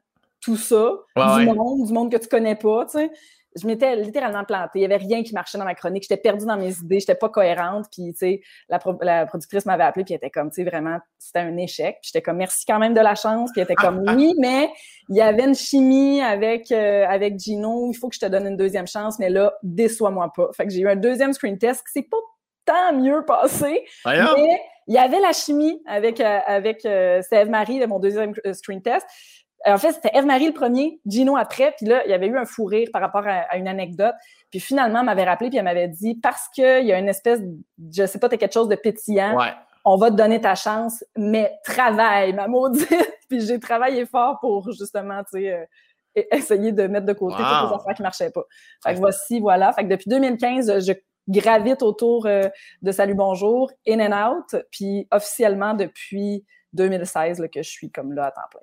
tout 0.42 0.58
ça, 0.58 0.92
du 1.16 1.46
monde, 1.46 1.86
du 1.86 1.94
monde 1.94 2.12
que 2.12 2.18
tu 2.18 2.28
connais 2.28 2.56
pas, 2.56 2.86
tu 2.86 2.98
sais 2.98 3.12
je 3.56 3.66
m'étais 3.66 3.96
littéralement 3.96 4.44
plantée. 4.44 4.80
Il 4.80 4.80
n'y 4.80 4.86
avait 4.86 4.98
rien 4.98 5.24
qui 5.24 5.34
marchait 5.34 5.58
dans 5.58 5.64
ma 5.64 5.76
chronique. 5.76 6.04
J'étais 6.04 6.22
perdue 6.22 6.46
dans 6.46 6.58
mes 6.58 6.78
idées. 6.78 7.00
J'étais 7.00 7.16
pas 7.16 7.30
cohérente. 7.30 7.86
Puis, 7.92 8.12
tu 8.12 8.18
sais, 8.18 8.42
la, 8.68 8.80
la, 9.02 9.26
productrice 9.26 9.66
m'avait 9.66 9.84
appelée 9.84 10.04
puis 10.04 10.14
elle 10.14 10.18
était 10.18 10.30
comme, 10.30 10.50
tu 10.50 10.64
sais, 10.64 10.70
vraiment, 10.70 10.98
c'était 11.18 11.40
un 11.40 11.56
échec. 11.58 11.98
Puis 12.02 12.12
j'étais 12.14 12.22
comme, 12.22 12.38
merci 12.38 12.66
quand 12.68 12.80
même 12.80 12.94
de 12.94 13.00
la 13.00 13.16
chance. 13.16 13.52
Puis 13.54 13.62
elle 13.62 13.66
était 13.66 13.76
comme, 13.76 14.04
oui, 14.16 14.34
mais 14.40 14.70
il 15.10 15.16
y 15.16 15.22
avait 15.22 15.46
une 15.46 15.56
chimie 15.56 16.22
avec, 16.22 16.72
euh, 16.72 17.06
avec 17.08 17.40
Gino. 17.40 17.90
Il 17.92 17.96
faut 17.96 18.10
que 18.10 18.16
je 18.16 18.20
te 18.20 18.26
donne 18.26 18.48
une 18.48 18.58
deuxième 18.58 18.88
chance. 18.88 19.20
Mais 19.20 19.30
là, 19.30 19.54
déçois-moi 19.64 20.32
pas. 20.36 20.50
Fait 20.56 20.66
que 20.66 20.74
j'ai 20.74 20.82
eu 20.82 20.90
un 20.90 20.98
deuxième 20.98 21.32
screen 21.32 21.58
test 21.58 21.82
qui 21.88 21.94
s'est 21.94 22.08
pas 22.10 22.18
tant 22.66 22.94
mieux 22.94 23.24
passé. 23.26 23.86
Mais 24.06 24.60
il 24.88 24.94
y 24.94 24.98
avait 24.98 25.20
la 25.20 25.32
chimie 25.32 25.82
avec, 25.88 26.20
euh, 26.20 26.40
avec 26.46 26.86
euh, 26.86 27.22
Marie 27.48 27.80
de 27.80 27.86
mon 27.86 28.00
deuxième 28.00 28.34
screen 28.54 28.82
test. 28.82 29.08
En 29.68 29.78
fait, 29.78 29.94
c'était 29.94 30.12
Eve-Marie 30.14 30.48
le 30.48 30.54
premier, 30.54 31.00
Gino 31.08 31.38
après, 31.38 31.74
puis 31.78 31.88
là, 31.88 32.04
il 32.06 32.12
y 32.12 32.14
avait 32.14 32.28
eu 32.28 32.38
un 32.38 32.46
fou 32.46 32.66
rire 32.66 32.90
par 32.94 33.02
rapport 33.02 33.24
à, 33.26 33.58
une 33.58 33.68
anecdote. 33.68 34.14
Puis 34.52 34.60
finalement, 34.60 35.00
elle 35.00 35.06
m'avait 35.06 35.24
rappelé, 35.24 35.50
puis 35.50 35.58
elle 35.58 35.64
m'avait 35.64 35.88
dit, 35.88 36.16
parce 36.16 36.48
qu'il 36.50 36.86
y 36.86 36.94
a 36.94 37.00
une 37.00 37.10
espèce, 37.10 37.40
je 37.92 38.06
sais 38.06 38.20
pas, 38.20 38.30
t'es 38.30 38.38
quelque 38.38 38.54
chose 38.54 38.70
de 38.70 38.76
pétillant, 38.76 39.38
on 39.84 39.98
va 39.98 40.10
te 40.10 40.16
donner 40.16 40.42
ta 40.42 40.56
chance, 40.56 41.04
mais 41.16 41.52
travaille, 41.64 42.34
ma 42.34 42.48
maudite. 42.48 42.90
puis 43.30 43.42
j'ai 43.42 43.60
travaillé 43.60 44.06
fort 44.06 44.40
pour 44.40 44.72
justement, 44.72 45.24
tu 45.24 45.40
sais, 45.40 45.54
euh, 45.54 46.24
essayer 46.32 46.72
de 46.72 46.88
mettre 46.88 47.06
de 47.06 47.14
côté 47.14 47.38
toutes 47.38 47.46
les 47.46 47.76
affaires 47.76 47.94
qui 47.96 48.02
marchaient 48.02 48.32
pas. 48.32 48.44
Fait 48.84 48.94
que 48.94 49.00
voici, 49.00 49.40
voilà. 49.40 49.74
Fait 49.74 49.84
que 49.84 49.90
depuis 49.90 50.10
2015, 50.10 50.86
je 50.86 50.94
gravite 51.28 51.82
autour 51.82 52.26
euh, 52.26 52.44
de 52.82 52.92
Salut 52.92 53.16
Bonjour, 53.16 53.72
In 53.88 54.00
and 54.00 54.32
Out, 54.32 54.56
puis 54.72 55.08
officiellement 55.12 55.74
depuis 55.74 56.46
2016 56.74 57.40
là, 57.40 57.48
que 57.48 57.64
je 57.64 57.70
suis 57.70 57.92
comme 57.92 58.14
là 58.14 58.26
à 58.26 58.32
temps 58.32 58.42
plein. 58.52 58.62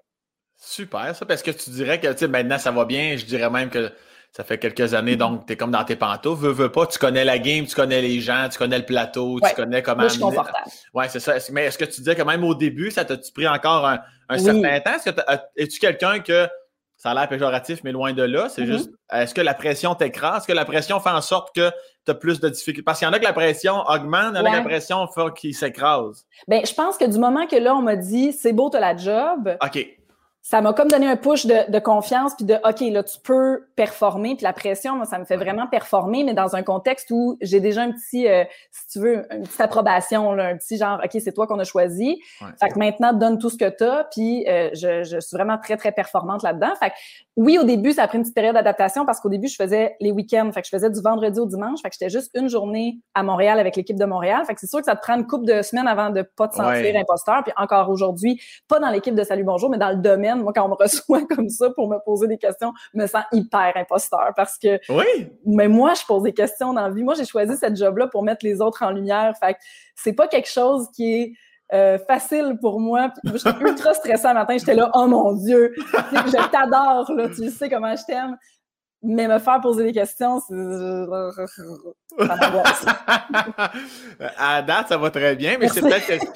Super, 0.64 1.14
ça, 1.16 1.26
parce 1.26 1.42
que 1.42 1.50
tu 1.50 1.70
dirais 1.70 1.98
que 1.98 2.06
tu 2.06 2.18
sais, 2.18 2.28
maintenant 2.28 2.56
ça 2.56 2.70
va 2.70 2.84
bien. 2.84 3.16
Je 3.16 3.24
dirais 3.24 3.50
même 3.50 3.68
que 3.68 3.90
ça 4.30 4.44
fait 4.44 4.58
quelques 4.58 4.94
années, 4.94 5.16
donc 5.16 5.44
tu 5.44 5.52
es 5.52 5.56
comme 5.56 5.72
dans 5.72 5.82
tes 5.84 5.96
pantoufles. 5.96 6.46
Veux, 6.46 6.52
veux 6.52 6.72
pas, 6.72 6.86
tu 6.86 6.98
connais 6.98 7.24
la 7.24 7.38
game, 7.38 7.66
tu 7.66 7.74
connais 7.74 8.00
les 8.00 8.20
gens, 8.20 8.48
tu 8.48 8.58
connais 8.58 8.78
le 8.78 8.84
plateau, 8.84 9.40
tu 9.40 9.54
connais 9.54 9.82
comment. 9.82 10.02
Moi, 10.02 10.08
je 10.08 10.14
suis 10.14 10.22
confortable. 10.22 10.70
Ouais, 10.94 11.08
c'est 11.08 11.18
ça. 11.18 11.34
Mais 11.50 11.64
est-ce 11.64 11.76
que 11.76 11.84
tu 11.84 12.00
disais 12.00 12.14
que 12.14 12.22
même 12.22 12.44
au 12.44 12.54
début, 12.54 12.92
ça 12.92 13.04
t'a-tu 13.04 13.32
pris 13.32 13.48
encore 13.48 13.86
un, 13.86 14.38
certain 14.38 14.80
temps? 14.80 14.94
Est-ce 14.94 15.10
que 15.10 15.20
es-tu 15.56 15.78
quelqu'un 15.80 16.20
que 16.20 16.48
ça 16.96 17.10
a 17.10 17.14
l'air 17.14 17.28
péjoratif, 17.28 17.80
mais 17.82 17.90
loin 17.90 18.12
de 18.12 18.22
là? 18.22 18.48
C'est 18.48 18.62
mm-hmm. 18.62 18.66
juste, 18.66 18.90
est-ce 19.12 19.34
que 19.34 19.40
la 19.40 19.54
pression 19.54 19.96
t'écrase? 19.96 20.38
Est-ce 20.38 20.46
que 20.46 20.52
la 20.52 20.64
pression 20.64 21.00
fait 21.00 21.10
en 21.10 21.20
sorte 21.20 21.52
que 21.56 21.72
tu 22.06 22.12
as 22.12 22.14
plus 22.14 22.38
de 22.38 22.48
difficultés? 22.48 22.84
Parce 22.84 23.00
qu'il 23.00 23.08
y 23.08 23.10
en 23.10 23.12
a 23.12 23.18
que 23.18 23.24
la 23.24 23.32
pression 23.32 23.80
augmente, 23.88 24.34
il 24.34 24.38
y 24.38 24.40
en 24.40 24.44
a 24.44 24.50
que 24.50 24.56
la 24.58 24.62
pression 24.62 25.08
fait 25.08 25.34
qu'ils 25.36 25.56
s'écrasent. 25.56 26.24
Bien, 26.46 26.62
je 26.64 26.72
pense 26.72 26.96
que 26.96 27.04
du 27.04 27.18
moment 27.18 27.48
que 27.48 27.56
là, 27.56 27.74
on 27.74 27.82
m'a 27.82 27.96
dit, 27.96 28.32
c'est 28.32 28.52
beau, 28.52 28.70
tu 28.70 28.76
as 28.76 28.80
la 28.80 28.96
job. 28.96 29.58
OK 29.62 29.98
ça 30.44 30.60
m'a 30.60 30.72
comme 30.72 30.88
donné 30.88 31.06
un 31.06 31.16
push 31.16 31.46
de, 31.46 31.70
de 31.70 31.78
confiance 31.78 32.34
puis 32.34 32.44
de 32.44 32.54
OK 32.68 32.80
là 32.92 33.04
tu 33.04 33.18
peux 33.22 33.64
performer 33.76 34.34
puis 34.34 34.42
la 34.42 34.52
pression 34.52 34.96
moi 34.96 35.06
ça 35.06 35.20
me 35.20 35.24
fait 35.24 35.36
vraiment 35.36 35.68
performer 35.68 36.24
mais 36.24 36.34
dans 36.34 36.56
un 36.56 36.64
contexte 36.64 37.12
où 37.12 37.38
j'ai 37.40 37.60
déjà 37.60 37.82
un 37.82 37.92
petit 37.92 38.26
euh, 38.26 38.42
si 38.72 38.88
tu 38.88 38.98
veux 38.98 39.32
une 39.32 39.44
petite 39.44 39.60
approbation 39.60 40.32
là, 40.32 40.46
un 40.46 40.56
petit 40.56 40.76
genre 40.76 41.00
OK 41.02 41.10
c'est 41.12 41.32
toi 41.32 41.46
qu'on 41.46 41.60
a 41.60 41.64
choisi. 41.64 42.20
Fait 42.60 42.70
que 42.70 42.78
maintenant 42.78 43.12
donne 43.12 43.38
tout 43.38 43.50
ce 43.50 43.56
que 43.56 43.68
tu 43.68 43.84
as 43.84 44.08
puis 44.10 44.44
euh, 44.48 44.70
je, 44.74 45.04
je, 45.04 45.20
suis 45.20 45.36
vraiment 45.36 45.58
très 45.58 45.76
très 45.76 45.92
performante 45.92 46.42
là-dedans. 46.42 46.74
Fait 46.80 46.90
que 46.90 46.94
oui 47.36 47.56
au 47.58 47.62
début 47.62 47.92
ça 47.92 48.02
a 48.02 48.08
pris 48.08 48.18
une 48.18 48.24
petite 48.24 48.34
période 48.34 48.54
d'adaptation 48.54 49.06
parce 49.06 49.20
qu'au 49.20 49.28
début 49.28 49.46
je 49.46 49.54
faisais 49.54 49.94
les 50.00 50.10
week-ends. 50.10 50.50
Fait 50.52 50.62
que 50.62 50.66
je 50.66 50.76
faisais 50.76 50.90
du 50.90 51.00
vendredi 51.00 51.38
au 51.38 51.46
dimanche. 51.46 51.80
Fait 51.82 51.88
que 51.88 51.94
j'étais 51.94 52.10
juste 52.10 52.32
une 52.34 52.48
journée 52.48 52.98
à 53.14 53.22
Montréal 53.22 53.60
avec 53.60 53.76
l'équipe 53.76 53.96
de 53.96 54.04
Montréal. 54.04 54.42
Fait 54.44 54.54
que 54.54 54.60
c'est 54.60 54.68
sûr 54.68 54.80
que 54.80 54.86
ça 54.86 54.96
te 54.96 55.02
prend 55.02 55.14
une 55.14 55.26
couple 55.28 55.46
de 55.46 55.62
semaines 55.62 55.86
avant 55.86 56.10
de 56.10 56.22
pas 56.22 56.48
te 56.48 56.56
sentir 56.56 56.96
imposteur. 56.96 57.44
Puis 57.44 57.52
encore 57.56 57.90
aujourd'hui 57.90 58.42
pas 58.66 58.80
dans 58.80 58.90
l'équipe 58.90 59.14
de 59.14 59.22
Salut 59.22 59.44
Bonjour 59.44 59.70
mais 59.70 59.78
dans 59.78 59.90
le 59.90 59.96
domaine 59.96 60.31
moi, 60.36 60.52
quand 60.54 60.64
on 60.64 60.68
me 60.68 60.74
reçoit 60.74 61.26
comme 61.30 61.48
ça 61.48 61.70
pour 61.70 61.88
me 61.88 61.98
poser 62.04 62.26
des 62.26 62.38
questions, 62.38 62.72
je 62.94 63.00
me 63.00 63.06
sens 63.06 63.24
hyper 63.32 63.72
imposteur 63.76 64.32
parce 64.36 64.58
que. 64.58 64.80
Oui. 64.88 65.30
Mais 65.44 65.68
moi, 65.68 65.94
je 65.94 66.04
pose 66.06 66.22
des 66.22 66.32
questions 66.32 66.72
dans 66.72 66.82
la 66.82 66.90
vie. 66.90 67.02
Moi, 67.02 67.14
j'ai 67.14 67.24
choisi 67.24 67.56
cette 67.56 67.76
job-là 67.76 68.06
pour 68.08 68.22
mettre 68.22 68.44
les 68.44 68.60
autres 68.60 68.82
en 68.82 68.90
lumière. 68.90 69.34
Fait 69.38 69.54
que 69.54 69.58
c'est 69.94 70.14
pas 70.14 70.28
quelque 70.28 70.48
chose 70.48 70.88
qui 70.94 71.14
est. 71.14 71.32
Euh, 71.74 71.98
facile 72.06 72.58
pour 72.60 72.80
moi. 72.80 73.10
J'étais 73.24 73.58
ultra 73.62 73.94
stressée 73.94 74.28
le 74.28 74.34
matin. 74.34 74.58
J'étais 74.58 74.74
là, 74.74 74.90
oh 74.92 75.06
mon 75.06 75.32
Dieu, 75.32 75.72
je 75.74 76.50
t'adore, 76.50 77.10
là, 77.16 77.30
tu 77.30 77.48
sais 77.48 77.70
comment 77.70 77.96
je 77.96 78.04
t'aime. 78.04 78.36
Mais 79.02 79.26
me 79.26 79.38
faire 79.38 79.58
poser 79.62 79.84
des 79.84 79.92
questions, 79.92 80.38
c'est. 80.46 80.54
à 84.36 84.60
date, 84.60 84.88
ça 84.88 84.98
va 84.98 85.10
très 85.10 85.34
bien, 85.34 85.56
mais 85.58 85.68
c'est 85.68 85.80
peut-être 85.80 86.26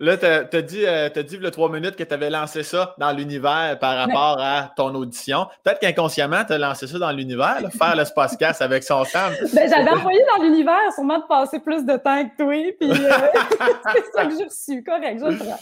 Là, 0.00 0.16
tu 0.16 0.26
as, 0.26 0.62
dit, 0.62 0.86
euh, 0.86 1.08
dit 1.08 1.38
le 1.38 1.50
trois 1.50 1.68
minutes 1.68 1.96
que 1.96 2.04
tu 2.04 2.14
avais 2.14 2.30
lancé 2.30 2.62
ça 2.62 2.94
dans 2.98 3.10
l'univers 3.10 3.76
par 3.80 3.96
rapport 3.96 4.38
à 4.40 4.72
ton 4.76 4.94
audition. 4.94 5.48
Peut-être 5.64 5.80
qu'inconsciemment, 5.80 6.44
tu 6.44 6.52
as 6.52 6.58
lancé 6.58 6.86
ça 6.86 6.98
dans 7.00 7.10
l'univers, 7.10 7.58
faire 7.76 7.96
le 7.96 8.04
Spacecast 8.04 8.62
avec 8.62 8.84
son 8.84 9.04
femme. 9.04 9.32
Ben, 9.52 9.68
J'avais 9.68 9.90
envoyé 9.90 10.20
dans 10.36 10.44
l'univers, 10.44 10.92
sûrement 10.94 11.18
de 11.18 11.26
passer 11.26 11.58
plus 11.58 11.84
de 11.84 11.96
temps 11.96 12.24
que 12.28 12.36
toi. 12.36 12.72
Puis 12.78 12.90
euh, 12.90 12.94
c'est 13.92 14.04
ça 14.14 14.26
que 14.26 14.36
j'ai 14.36 14.44
reçu. 14.44 14.84
Correct, 14.84 15.18
je 15.20 15.30
le 15.30 15.36
prends. 15.36 15.58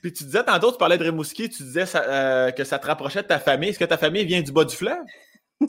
Puis 0.00 0.12
tu 0.12 0.24
disais 0.24 0.44
tantôt, 0.44 0.72
tu 0.72 0.78
parlais 0.78 0.96
de 0.96 1.04
Rimouski, 1.04 1.50
tu 1.50 1.62
disais 1.62 1.84
euh, 1.94 2.50
que 2.52 2.64
ça 2.64 2.78
te 2.78 2.86
rapprochait 2.86 3.22
de 3.22 3.26
ta 3.26 3.38
famille. 3.38 3.70
Est-ce 3.70 3.78
que 3.78 3.84
ta 3.84 3.98
famille 3.98 4.24
vient 4.24 4.40
du 4.40 4.52
bas 4.52 4.64
du 4.64 4.74
fleuve? 4.74 5.04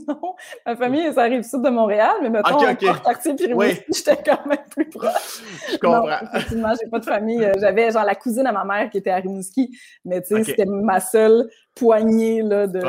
Non, 0.08 0.36
ma 0.66 0.76
famille, 0.76 1.14
ça 1.14 1.22
arrive 1.22 1.44
sud 1.44 1.62
de 1.62 1.70
Montréal, 1.70 2.16
mais 2.22 2.30
mettons, 2.30 2.56
okay, 2.56 2.88
okay. 2.88 3.02
quartier 3.04 3.36
puis 3.36 3.54
oui. 3.54 3.80
j'étais 3.94 4.18
quand 4.18 4.46
même 4.46 4.64
plus 4.70 4.90
proche. 4.90 5.42
Je 5.72 5.78
comprends. 5.78 6.08
Non, 6.08 6.18
effectivement, 6.34 6.74
j'ai 6.82 6.90
pas 6.90 7.00
de 7.00 7.06
famille. 7.06 7.44
Euh, 7.44 7.54
j'avais 7.60 7.92
genre 7.92 8.06
la 8.06 8.16
cousine 8.16 8.48
à 8.48 8.52
ma 8.52 8.66
mère 8.66 8.90
qui 8.90 8.98
était 8.98 9.12
à 9.12 9.18
Rimouski, 9.18 9.78
mais 10.04 10.22
tu 10.22 10.36
sais, 10.36 10.44
c'était 10.44 10.66
ma 10.66 11.00
seule 11.00 11.50
poignée 11.76 12.42
là, 12.42 12.68
de 12.68 12.82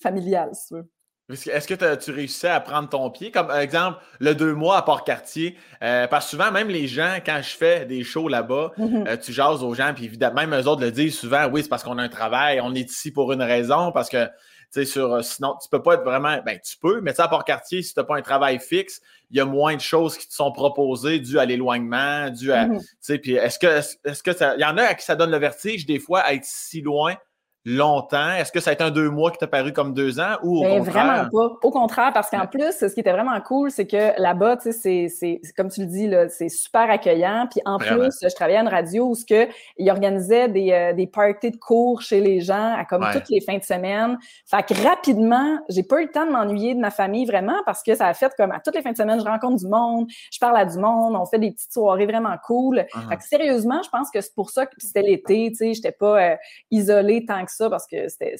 familiale, 0.00 0.50
si 0.54 0.68
tu 0.68 0.74
veux. 0.74 0.88
Est-ce 1.30 1.68
que 1.68 1.94
tu 1.94 2.10
réussissais 2.10 2.48
à 2.48 2.60
prendre 2.60 2.88
ton 2.88 3.08
pied? 3.10 3.30
Comme 3.30 3.50
exemple, 3.50 3.98
le 4.18 4.34
deux 4.34 4.54
mois 4.54 4.78
à 4.78 4.82
Port-Cartier. 4.82 5.56
Euh, 5.82 6.08
parce 6.08 6.24
que 6.24 6.30
souvent, 6.32 6.50
même 6.50 6.68
les 6.68 6.88
gens, 6.88 7.18
quand 7.24 7.40
je 7.42 7.56
fais 7.56 7.86
des 7.86 8.02
shows 8.02 8.28
là-bas, 8.28 8.72
mm-hmm. 8.76 9.08
euh, 9.08 9.16
tu 9.16 9.32
jases 9.32 9.62
aux 9.62 9.74
gens, 9.74 9.92
puis 9.94 10.06
évidemment, 10.06 10.46
même 10.46 10.54
eux 10.54 10.66
autres 10.66 10.82
le 10.82 10.90
disent 10.90 11.18
souvent, 11.18 11.46
oui, 11.48 11.62
c'est 11.62 11.68
parce 11.68 11.84
qu'on 11.84 11.98
a 11.98 12.02
un 12.02 12.08
travail, 12.08 12.60
on 12.60 12.74
est 12.74 12.90
ici 12.90 13.12
pour 13.12 13.32
une 13.32 13.42
raison, 13.42 13.92
parce 13.92 14.08
que 14.08 14.28
sais, 14.70 14.84
sur, 14.84 15.12
euh, 15.12 15.22
sinon, 15.22 15.56
tu 15.62 15.68
peux 15.68 15.82
pas 15.82 15.94
être 15.94 16.04
vraiment, 16.04 16.38
ben, 16.44 16.58
tu 16.58 16.76
peux, 16.78 17.00
mais 17.00 17.18
à 17.20 17.28
Port-Cartier, 17.28 17.82
si 17.82 17.94
tu 17.94 18.00
n'as 18.00 18.04
pas 18.04 18.16
un 18.16 18.22
travail 18.22 18.58
fixe, 18.58 19.00
il 19.30 19.36
y 19.36 19.40
a 19.40 19.44
moins 19.44 19.74
de 19.74 19.80
choses 19.80 20.16
qui 20.16 20.28
te 20.28 20.34
sont 20.34 20.52
proposées 20.52 21.18
dû 21.18 21.38
à 21.38 21.44
l'éloignement, 21.44 22.30
dû 22.30 22.52
à, 22.52 22.66
mm-hmm. 22.66 22.80
tu 22.80 22.86
sais, 23.00 23.18
puis 23.18 23.32
est-ce 23.34 23.58
que, 23.58 23.80
est-ce 24.08 24.22
que 24.22 24.32
ça, 24.32 24.54
il 24.56 24.60
y 24.60 24.64
en 24.64 24.76
a 24.76 24.82
à 24.82 24.94
qui 24.94 25.04
ça 25.04 25.16
donne 25.16 25.30
le 25.30 25.38
vertige, 25.38 25.86
des 25.86 25.98
fois, 25.98 26.20
à 26.20 26.34
être 26.34 26.44
si 26.44 26.80
loin 26.80 27.16
longtemps? 27.64 28.32
Est-ce 28.32 28.52
que 28.52 28.60
ça 28.60 28.70
a 28.70 28.72
été 28.72 28.82
un 28.82 28.90
deux 28.90 29.10
mois 29.10 29.30
qui 29.30 29.38
t'a 29.38 29.46
paru 29.46 29.72
comme 29.72 29.92
deux 29.92 30.18
ans 30.18 30.36
ou 30.42 30.58
au 30.58 30.62
ben, 30.62 30.78
contraire? 30.78 31.04
Vraiment 31.04 31.28
pas. 31.30 31.56
Au 31.62 31.70
contraire, 31.70 32.10
parce 32.12 32.30
qu'en 32.30 32.46
plus, 32.46 32.72
ce 32.78 32.86
qui 32.86 33.00
était 33.00 33.12
vraiment 33.12 33.38
cool, 33.40 33.70
c'est 33.70 33.86
que 33.86 34.20
là-bas, 34.20 34.56
tu 34.56 34.72
sais, 34.72 35.08
c'est, 35.08 35.40
comme 35.56 35.68
tu 35.68 35.80
le 35.80 35.86
dis, 35.86 36.06
là, 36.06 36.28
c'est 36.28 36.48
super 36.48 36.90
accueillant. 36.90 37.46
Puis 37.50 37.60
en 37.64 37.78
plus, 37.78 38.18
je 38.22 38.34
travaillais 38.34 38.58
à 38.58 38.62
une 38.62 38.68
radio 38.68 39.08
où 39.08 39.14
ce 39.14 39.24
que, 39.24 39.48
ils 39.76 39.90
organisaient 39.90 40.48
des, 40.48 40.72
euh, 40.72 40.92
des 40.92 41.06
parties 41.06 41.50
de 41.50 41.56
cours 41.56 42.02
chez 42.02 42.20
les 42.20 42.40
gens 42.40 42.74
à 42.74 42.84
comme 42.84 43.06
toutes 43.12 43.28
les 43.28 43.40
fins 43.40 43.58
de 43.58 43.64
semaine. 43.64 44.18
Fait 44.46 44.62
que 44.62 44.74
rapidement, 44.86 45.58
j'ai 45.68 45.82
pas 45.82 46.00
eu 46.00 46.04
le 46.04 46.10
temps 46.10 46.26
de 46.26 46.32
m'ennuyer 46.32 46.74
de 46.74 46.80
ma 46.80 46.90
famille 46.90 47.26
vraiment 47.26 47.60
parce 47.66 47.82
que 47.82 47.94
ça 47.94 48.06
a 48.06 48.14
fait 48.14 48.32
comme 48.36 48.52
à 48.52 48.60
toutes 48.60 48.74
les 48.74 48.82
fins 48.82 48.92
de 48.92 48.96
semaine, 48.96 49.20
je 49.20 49.24
rencontre 49.24 49.62
du 49.62 49.68
monde, 49.68 50.06
je 50.32 50.38
parle 50.38 50.56
à 50.56 50.64
du 50.64 50.78
monde, 50.78 51.16
on 51.16 51.26
fait 51.26 51.38
des 51.38 51.50
petites 51.50 51.72
soirées 51.72 52.06
vraiment 52.06 52.36
cool. 52.46 52.78
Uh-huh. 52.78 53.08
Fait 53.08 53.16
que 53.16 53.24
sérieusement, 53.24 53.82
je 53.82 53.90
pense 53.90 54.10
que 54.10 54.20
c'est 54.20 54.34
pour 54.34 54.50
ça 54.50 54.66
que 54.66 54.72
c'était 54.78 55.02
l'été, 55.02 55.48
tu 55.50 55.56
sais, 55.56 55.74
j'étais 55.74 55.92
pas 55.92 56.20
euh, 56.20 56.36
isolée 56.70 57.24
tant 57.26 57.44
que 57.44 57.49
ça 57.50 57.70
parce 57.70 57.86
que 57.86 58.08
c'était 58.08 58.36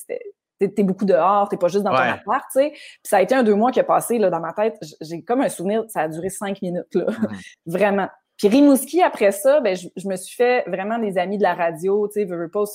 t'es 0.68 0.82
beaucoup 0.82 1.06
dehors, 1.06 1.48
t'es 1.48 1.56
pas 1.56 1.68
juste 1.68 1.84
dans 1.84 1.90
ton 1.90 1.96
appart, 1.96 2.44
tu 2.52 2.60
sais. 2.60 2.70
Puis 2.70 3.00
ça 3.04 3.16
a 3.16 3.22
été 3.22 3.34
un 3.34 3.42
deux 3.42 3.54
mois 3.54 3.72
qui 3.72 3.80
a 3.80 3.84
passé 3.84 4.18
là, 4.18 4.28
dans 4.28 4.40
ma 4.40 4.52
tête. 4.52 4.76
J'ai 5.00 5.22
comme 5.22 5.40
un 5.40 5.48
souvenir, 5.48 5.84
ça 5.88 6.02
a 6.02 6.08
duré 6.08 6.28
cinq 6.28 6.60
minutes, 6.60 6.94
là. 6.94 7.06
Mm-hmm. 7.06 7.40
Vraiment. 7.66 8.08
Puis 8.40 8.48
Rimouski, 8.48 9.02
après 9.02 9.32
ça, 9.32 9.60
ben, 9.60 9.76
je, 9.76 10.08
me 10.08 10.16
suis 10.16 10.34
fait 10.34 10.64
vraiment 10.66 10.98
des 10.98 11.18
amis 11.18 11.36
de 11.36 11.42
la 11.42 11.52
radio, 11.52 12.08
tu 12.08 12.26
sais, 12.26 12.28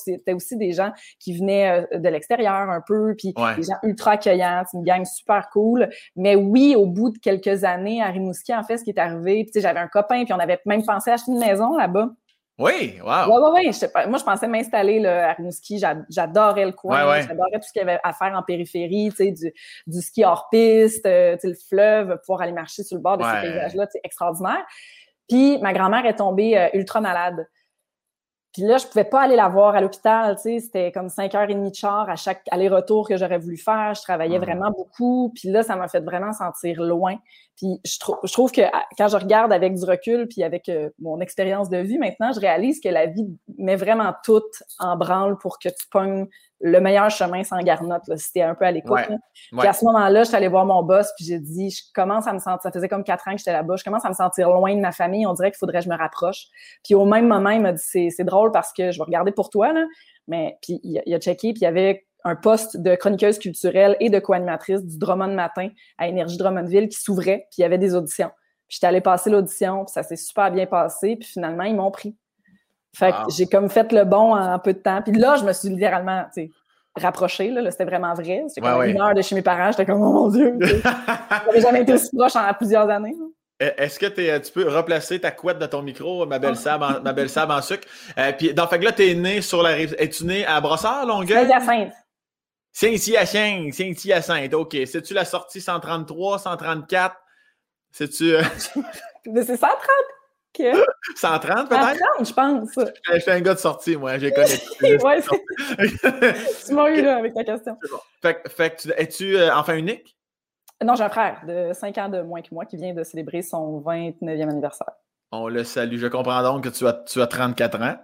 c'était 0.06 0.34
aussi 0.34 0.58
des 0.58 0.74
gens 0.74 0.92
qui 1.20 1.36
venaient 1.36 1.88
euh, 1.92 1.98
de 1.98 2.08
l'extérieur 2.08 2.70
un 2.70 2.82
peu, 2.86 3.15
puis 3.18 3.34
des 3.34 3.63
gens 3.63 3.74
ultra 3.82 4.12
accueillants, 4.12 4.63
une 4.75 4.84
gang 4.84 5.04
super 5.06 5.50
cool. 5.50 5.89
Mais 6.15 6.36
oui, 6.36 6.75
au 6.75 6.86
bout 6.86 7.10
de 7.10 7.18
quelques 7.18 7.63
années 7.63 8.00
à 8.00 8.12
Rimouski, 8.12 8.54
en 8.54 8.62
fait, 8.62 8.77
ce 8.77 8.84
qui 8.84 8.92
est 8.92 9.00
arrivé, 9.00 9.44
tu 9.48 9.54
sais, 9.54 9.62
j'avais 9.62 9.80
un 9.80 9.88
copain, 9.88 10.24
puis 10.24 10.34
on 10.34 10.39
avait 10.39 10.60
même 10.68 10.86
pensé 10.86 11.10
acheter 11.10 11.32
une 11.32 11.39
maison 11.39 11.75
là-bas. 11.75 12.12
Oui, 12.57 13.00
wow. 13.03 13.27
Oui, 13.27 13.51
oui, 13.53 13.69
oui. 13.69 14.07
Moi, 14.07 14.17
je 14.17 14.24
pensais 14.24 14.47
m'installer 14.47 15.05
à 15.05 15.33
Rimouski. 15.33 15.77
J'adorais 16.09 16.65
le 16.65 16.71
coin. 16.71 16.95
J'adorais 17.27 17.51
tout 17.59 17.67
ce 17.67 17.74
qu'il 17.74 17.81
y 17.81 17.83
avait 17.83 18.00
à 18.03 18.13
faire 18.13 18.33
en 18.33 18.43
périphérie, 18.43 19.09
tu 19.09 19.17
sais, 19.17 19.31
du, 19.31 19.53
du 19.88 20.01
ski 20.01 20.24
hors 20.24 20.47
piste, 20.50 21.05
euh, 21.05 21.35
le 21.43 21.53
fleuve, 21.67 22.17
pouvoir 22.25 22.41
aller 22.41 22.53
marcher 22.53 22.83
sur 22.83 22.95
le 22.95 23.01
bord 23.01 23.17
de 23.17 23.24
ces 23.24 23.29
paysages-là, 23.41 23.88
c'est 23.91 24.00
extraordinaire. 24.03 24.65
Puis 25.27 25.57
ma 25.59 25.74
grand-mère 25.74 26.05
est 26.05 26.15
tombée 26.15 26.57
euh, 26.57 26.69
ultra 26.74 27.01
malade. 27.01 27.45
Puis 28.55 28.63
là, 28.63 28.77
je 28.77 28.88
pouvais 28.88 29.03
pas 29.03 29.19
aller 29.19 29.35
la 29.35 29.50
voir 29.50 29.75
à 29.75 29.81
l'hôpital, 29.81 30.38
tu 30.38 30.43
sais, 30.43 30.59
c'était 30.59 30.89
comme 30.93 31.09
cinq 31.09 31.35
heures 31.35 31.50
et 31.50 31.53
demie 31.53 31.71
de 31.71 31.75
char 31.75 32.09
à 32.09 32.15
chaque 32.15 32.41
aller-retour 32.51 33.05
que 33.05 33.17
j'aurais 33.17 33.38
voulu 33.38 33.57
faire. 33.57 33.93
Je 33.93 34.01
travaillais 34.01 34.39
vraiment 34.39 34.71
beaucoup. 34.71 35.33
Puis 35.35 35.50
là, 35.50 35.62
ça 35.62 35.75
m'a 35.75 35.89
fait 35.89 36.00
vraiment 36.00 36.31
sentir 36.31 36.81
loin. 36.81 37.17
Puis 37.57 37.81
je, 37.83 37.97
je, 38.24 38.31
trouve 38.31 38.53
que 38.53 38.62
quand 38.97 39.09
je 39.09 39.17
regarde 39.17 39.51
avec 39.51 39.75
du 39.75 39.83
recul, 39.83 40.29
puis 40.29 40.41
avec 40.41 40.69
euh, 40.69 40.89
mon 41.00 41.19
expérience 41.19 41.69
de 41.69 41.79
vie 41.79 41.97
maintenant, 41.97 42.31
je 42.31 42.39
réalise 42.39 42.79
que 42.79 42.88
la 42.88 43.07
vie 43.07 43.27
met 43.57 43.75
vraiment 43.75 44.13
tout 44.24 44.41
en 44.79 44.95
branle 44.95 45.38
pour 45.38 45.59
que 45.59 45.67
tu 45.67 45.89
pognes 45.91 46.25
le 46.65 46.81
meilleur 46.81 47.12
chemin 47.12 47.43
sans 47.43 47.60
garnotte, 47.60 48.07
là, 48.07 48.17
si 48.17 48.41
un 48.41 48.55
peu 48.55 48.65
à 48.65 48.72
l'écoute. 48.72 48.98
Puis 49.51 49.67
à 49.67 49.72
ce 49.72 49.86
moment-là, 49.86 50.24
je 50.24 50.29
suis 50.29 50.36
allée 50.36 50.48
voir 50.48 50.65
mon 50.65 50.81
boss, 50.81 51.07
puis 51.15 51.25
j'ai 51.25 51.39
dit, 51.39 51.69
je 51.69 51.84
commence 51.93 52.25
à 52.25 52.34
me 52.34 52.39
sentir, 52.39 52.60
ça 52.63 52.72
faisait 52.72 52.89
comme 52.89 53.03
quatre 53.03 53.27
ans 53.27 53.34
que 53.34 53.38
j'étais 53.38 53.53
là-bas, 53.53 53.75
je 53.75 53.84
commence 53.84 54.03
à 54.03 54.10
me 54.10 54.15
sentir 54.15 54.50
loin 54.50 54.75
de 54.75 54.81
ma 54.81 54.91
famille, 54.91 55.27
on 55.27 55.34
dirait 55.34 55.51
qu'il 55.51 55.60
faudrait 55.60 55.77
que 55.79 55.86
je 55.86 55.89
me 55.89 55.98
rapproche. 55.98 56.48
Puis 56.84 56.95
au 56.95 57.05
même 57.05 57.27
moment, 57.27 57.51
il 57.51 57.62
m'a 57.62 57.72
dit, 57.72 58.10
c'est 58.10 58.24
drôle 58.24 58.51
parce 58.51 58.74
que 58.74 58.91
je 58.91 58.98
vais 58.98 59.03
regarder 59.03 59.31
pour 59.31 59.51
toi, 59.51 59.74
là. 59.74 59.86
Mais 60.27 60.57
puis 60.63 60.79
il, 60.84 61.13
a 61.13 61.19
checké, 61.19 61.53
puis 61.53 61.62
il 61.62 61.65
y 61.65 61.67
avait 61.67 62.07
un 62.24 62.36
poste 62.36 62.77
de 62.77 62.95
chroniqueuse 62.95 63.38
culturelle 63.38 63.95
et 64.00 64.10
de 64.10 64.17
co-animatrice 64.17 64.84
du 64.84 64.98
Drummond 64.98 65.36
Matin 65.36 65.69
à 66.00 66.07
Énergie 66.07 66.38
Drummondville 66.38 66.89
qui 66.89 67.00
s'ouvrait, 67.00 67.45
puis 67.51 67.60
il 67.60 67.62
y 67.62 67.65
avait 67.65 67.77
des 67.77 67.93
auditions. 67.93 68.31
Puis 68.67 68.77
j'étais 68.77 68.88
allée 68.88 69.01
passer 69.01 69.29
l'audition, 69.29 69.86
puis 69.86 69.93
ça 69.93 70.01
s'est 70.01 70.15
super 70.15 70.50
bien 70.50 70.65
passé, 70.65 71.15
puis 71.17 71.29
finalement, 71.29 71.63
ils 71.65 71.75
m'ont 71.75 71.91
pris. 71.91 72.17
Fait 72.96 73.12
que 73.12 73.32
j'ai 73.36 73.46
comme 73.46 73.70
fait 73.70 73.92
le 73.92 74.06
bon 74.06 74.36
en 74.36 74.58
peu 74.60 74.74
de 74.74 74.80
temps. 74.80 75.02
Puis 75.02 75.14
là, 75.14 75.36
je 75.36 75.44
me 75.44 75.52
suis 75.52 75.70
littéralement, 75.70 76.24
tu 76.34 76.44
sais, 76.44 76.52
rapprochée, 76.96 77.50
là, 77.50 77.70
c'était 77.72 77.86
vraiment 77.86 78.14
vrai. 78.14 78.44
C'était 78.48 78.62
comme 78.62 78.84
une 78.84 79.02
heure 79.02 79.14
de 79.14 79.22
chez 79.22 79.36
mes 79.36 79.42
parents, 79.42 79.72
j'étais 79.72 79.86
comme, 79.86 80.02
oh 80.02 80.14
mon 80.14 80.30
Dieu! 80.30 80.58
J'avais 81.46 81.62
jamais 81.62 81.82
été 81.82 81.94
aussi 81.94 82.10
proche 82.16 82.36
en 82.36 82.54
plusieurs 82.54 82.90
années. 82.90 83.16
E, 83.62 83.72
est-ce 83.78 84.00
que 84.00 84.06
es, 84.20 84.42
tu 84.42 84.52
peux 84.52 84.70
replacer 84.70 85.20
ta 85.20 85.32
couette 85.32 85.60
de 85.60 85.66
ton 85.66 85.82
micro, 85.82 86.25
ma 86.25 86.40
belle 86.40 86.58
sable 86.58 86.84
en, 86.84 87.02
ma 87.02 87.14
belle 87.14 87.30
sable 87.30 87.52
en 87.52 87.62
sucre? 87.62 87.88
Euh, 88.18 88.32
puis, 88.32 88.54
donc, 88.54 88.70
fait 88.70 88.80
que 88.80 88.86
là, 88.86 88.92
t'es 88.92 89.14
né 89.14 89.42
sur 89.42 89.62
la 89.62 89.70
rive. 89.70 89.96
Es-tu 89.98 90.25
né 90.25 90.46
à 90.46 90.62
Brossard, 90.62 91.06
Longueuil? 91.06 91.48
Saint-Hyacinthe. 91.48 91.94
Saint-Hyacinthe, 92.72 93.74
Saint-Hyacinthe, 93.74 94.54
OK. 94.54 94.78
C'est-tu 94.86 95.14
la 95.14 95.25
sortie 95.25 95.62
133, 95.62 96.40
134? 96.40 97.16
C'est-tu. 97.92 98.36
Euh... 98.36 98.44
c'est 99.46 99.58
130? 100.55 100.85
130 101.15 101.69
peut-être? 101.69 102.00
130, 102.19 102.27
je 102.27 102.33
pense. 102.33 102.69
Je 103.13 103.19
suis 103.19 103.31
un 103.31 103.41
gars 103.41 103.53
de 103.53 103.59
sortie, 103.59 103.95
moi, 103.97 104.17
j'ai 104.17 104.31
connu. 104.33 104.47
ouais, 104.81 105.21
tu 106.67 106.74
m'as 106.74 106.89
eu 106.89 107.01
là 107.01 107.17
avec 107.17 107.33
ta 107.33 107.43
question. 107.43 107.77
Fait, 108.21 108.41
fait 108.50 108.75
que 108.75 108.89
es-tu 109.01 109.38
euh, 109.38 109.53
enfant 109.53 109.74
unique? 109.74 110.17
Non, 110.83 110.95
j'ai 110.95 111.03
un 111.03 111.09
frère 111.09 111.41
de 111.47 111.71
5 111.74 111.97
ans 112.00 112.09
de 112.09 112.21
moins 112.21 112.41
que 112.41 112.50
moi 112.51 112.65
qui 112.65 112.75
vient 112.77 112.93
de 112.93 113.03
célébrer 113.03 113.41
son 113.41 113.81
29e 113.81 114.50
anniversaire. 114.50 114.89
On 115.31 115.47
le 115.47 115.63
salue. 115.63 115.97
Je 115.97 116.07
comprends 116.07 116.41
donc 116.43 116.63
que 116.65 116.69
tu 116.69 116.85
as, 116.88 116.93
tu 116.93 117.21
as 117.21 117.27
34 117.27 117.81
ans. 117.81 117.95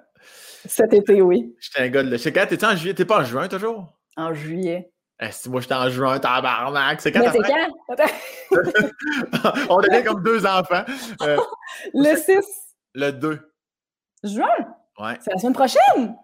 Cet 0.66 0.94
été, 0.94 1.22
oui. 1.22 1.56
J'étais 1.60 1.82
un 1.82 1.90
gars 1.90 2.04
de. 2.04 2.18
C'est 2.18 2.32
quand? 2.32 2.46
T'es 2.48 2.64
en 2.64 2.76
juillet? 2.76 2.94
T'es 2.94 3.06
pas 3.06 3.22
en 3.22 3.24
juin 3.24 3.48
toujours? 3.48 3.98
En 4.16 4.34
juillet. 4.34 4.92
Si 5.30 5.50
moi, 5.50 5.62
j'étais 5.62 5.76
en 5.76 5.88
juin, 5.90 6.20
tabarnak, 6.20 7.00
c'est 7.00 7.12
quand? 7.12 7.20
Mais 7.20 7.32
c'est 7.32 7.44
quand? 7.44 7.70
On 9.70 9.80
devient 9.82 10.04
comme 10.04 10.24
deux 10.24 10.44
enfants. 10.46 10.84
Euh, 11.22 11.38
le 11.94 12.16
6. 12.16 12.40
Le 12.96 13.12
2. 13.12 13.54
Juin? 14.24 14.48
Ouais. 15.00 15.18
C'est 15.22 15.32
la 15.32 15.38
semaine 15.38 15.54
prochaine? 15.54 16.18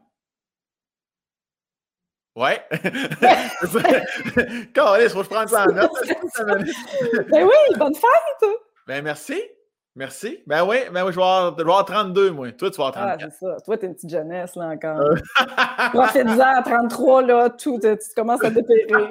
Ouais. 2.35 2.63
Carlis, 4.73 5.09
faut 5.09 5.19
que 5.19 5.25
je 5.25 5.29
prenne 5.29 5.47
ça 5.47 5.63
en 5.63 5.71
note. 5.73 5.91
ben 7.31 7.43
oui, 7.43 7.75
bonne 7.77 7.95
fête! 7.95 8.49
Ben 8.85 9.03
merci. 9.03 9.41
Merci. 9.97 10.43
Ben 10.45 10.63
oui, 10.63 10.77
ben 10.93 11.03
oui 11.03 11.11
je, 11.11 11.17
vais 11.17 11.23
avoir, 11.23 11.83
32, 11.83 12.29
moi. 12.29 12.51
Toi, 12.51 12.69
tu 12.69 12.77
vas 12.77 12.89
avoir 12.89 13.17
34. 13.17 13.19
Ah, 13.19 13.29
c'est 13.31 13.45
ça. 13.45 13.57
Toi, 13.65 13.77
t'es 13.79 13.87
une 13.87 13.95
petite 13.95 14.11
jeunesse, 14.11 14.55
là, 14.55 14.67
encore. 14.67 15.01
Euh... 15.01 15.15
Profite-en 15.91 16.39
à 16.39 16.61
33, 16.61 17.21
là, 17.23 17.49
tout, 17.49 17.79
tu 17.81 17.97
commences 18.15 18.43
à 18.43 18.51
dépérir. 18.51 19.09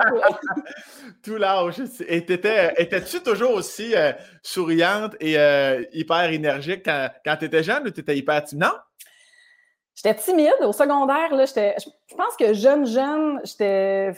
tout 1.24 1.34
l'âge. 1.38 1.82
Et 2.06 2.18
étais-tu 2.18 3.20
toujours 3.20 3.54
aussi 3.54 3.96
euh, 3.96 4.12
souriante 4.42 5.16
et 5.18 5.36
euh, 5.36 5.82
hyper 5.92 6.30
énergique 6.30 6.82
quand, 6.84 7.08
quand 7.24 7.36
tu 7.36 7.46
étais 7.46 7.64
jeune 7.64 7.84
ou 7.88 7.90
tu 7.90 8.00
étais 8.02 8.16
hyper 8.16 8.44
timide? 8.44 8.62
Non? 8.62 8.72
J'étais 9.96 10.14
timide. 10.14 10.54
Au 10.60 10.72
secondaire, 10.72 11.34
là, 11.34 11.46
j'étais. 11.46 11.74
Je 12.08 12.14
pense 12.14 12.36
que 12.38 12.54
jeune, 12.54 12.86
jeune, 12.86 13.40
j'étais 13.42 14.12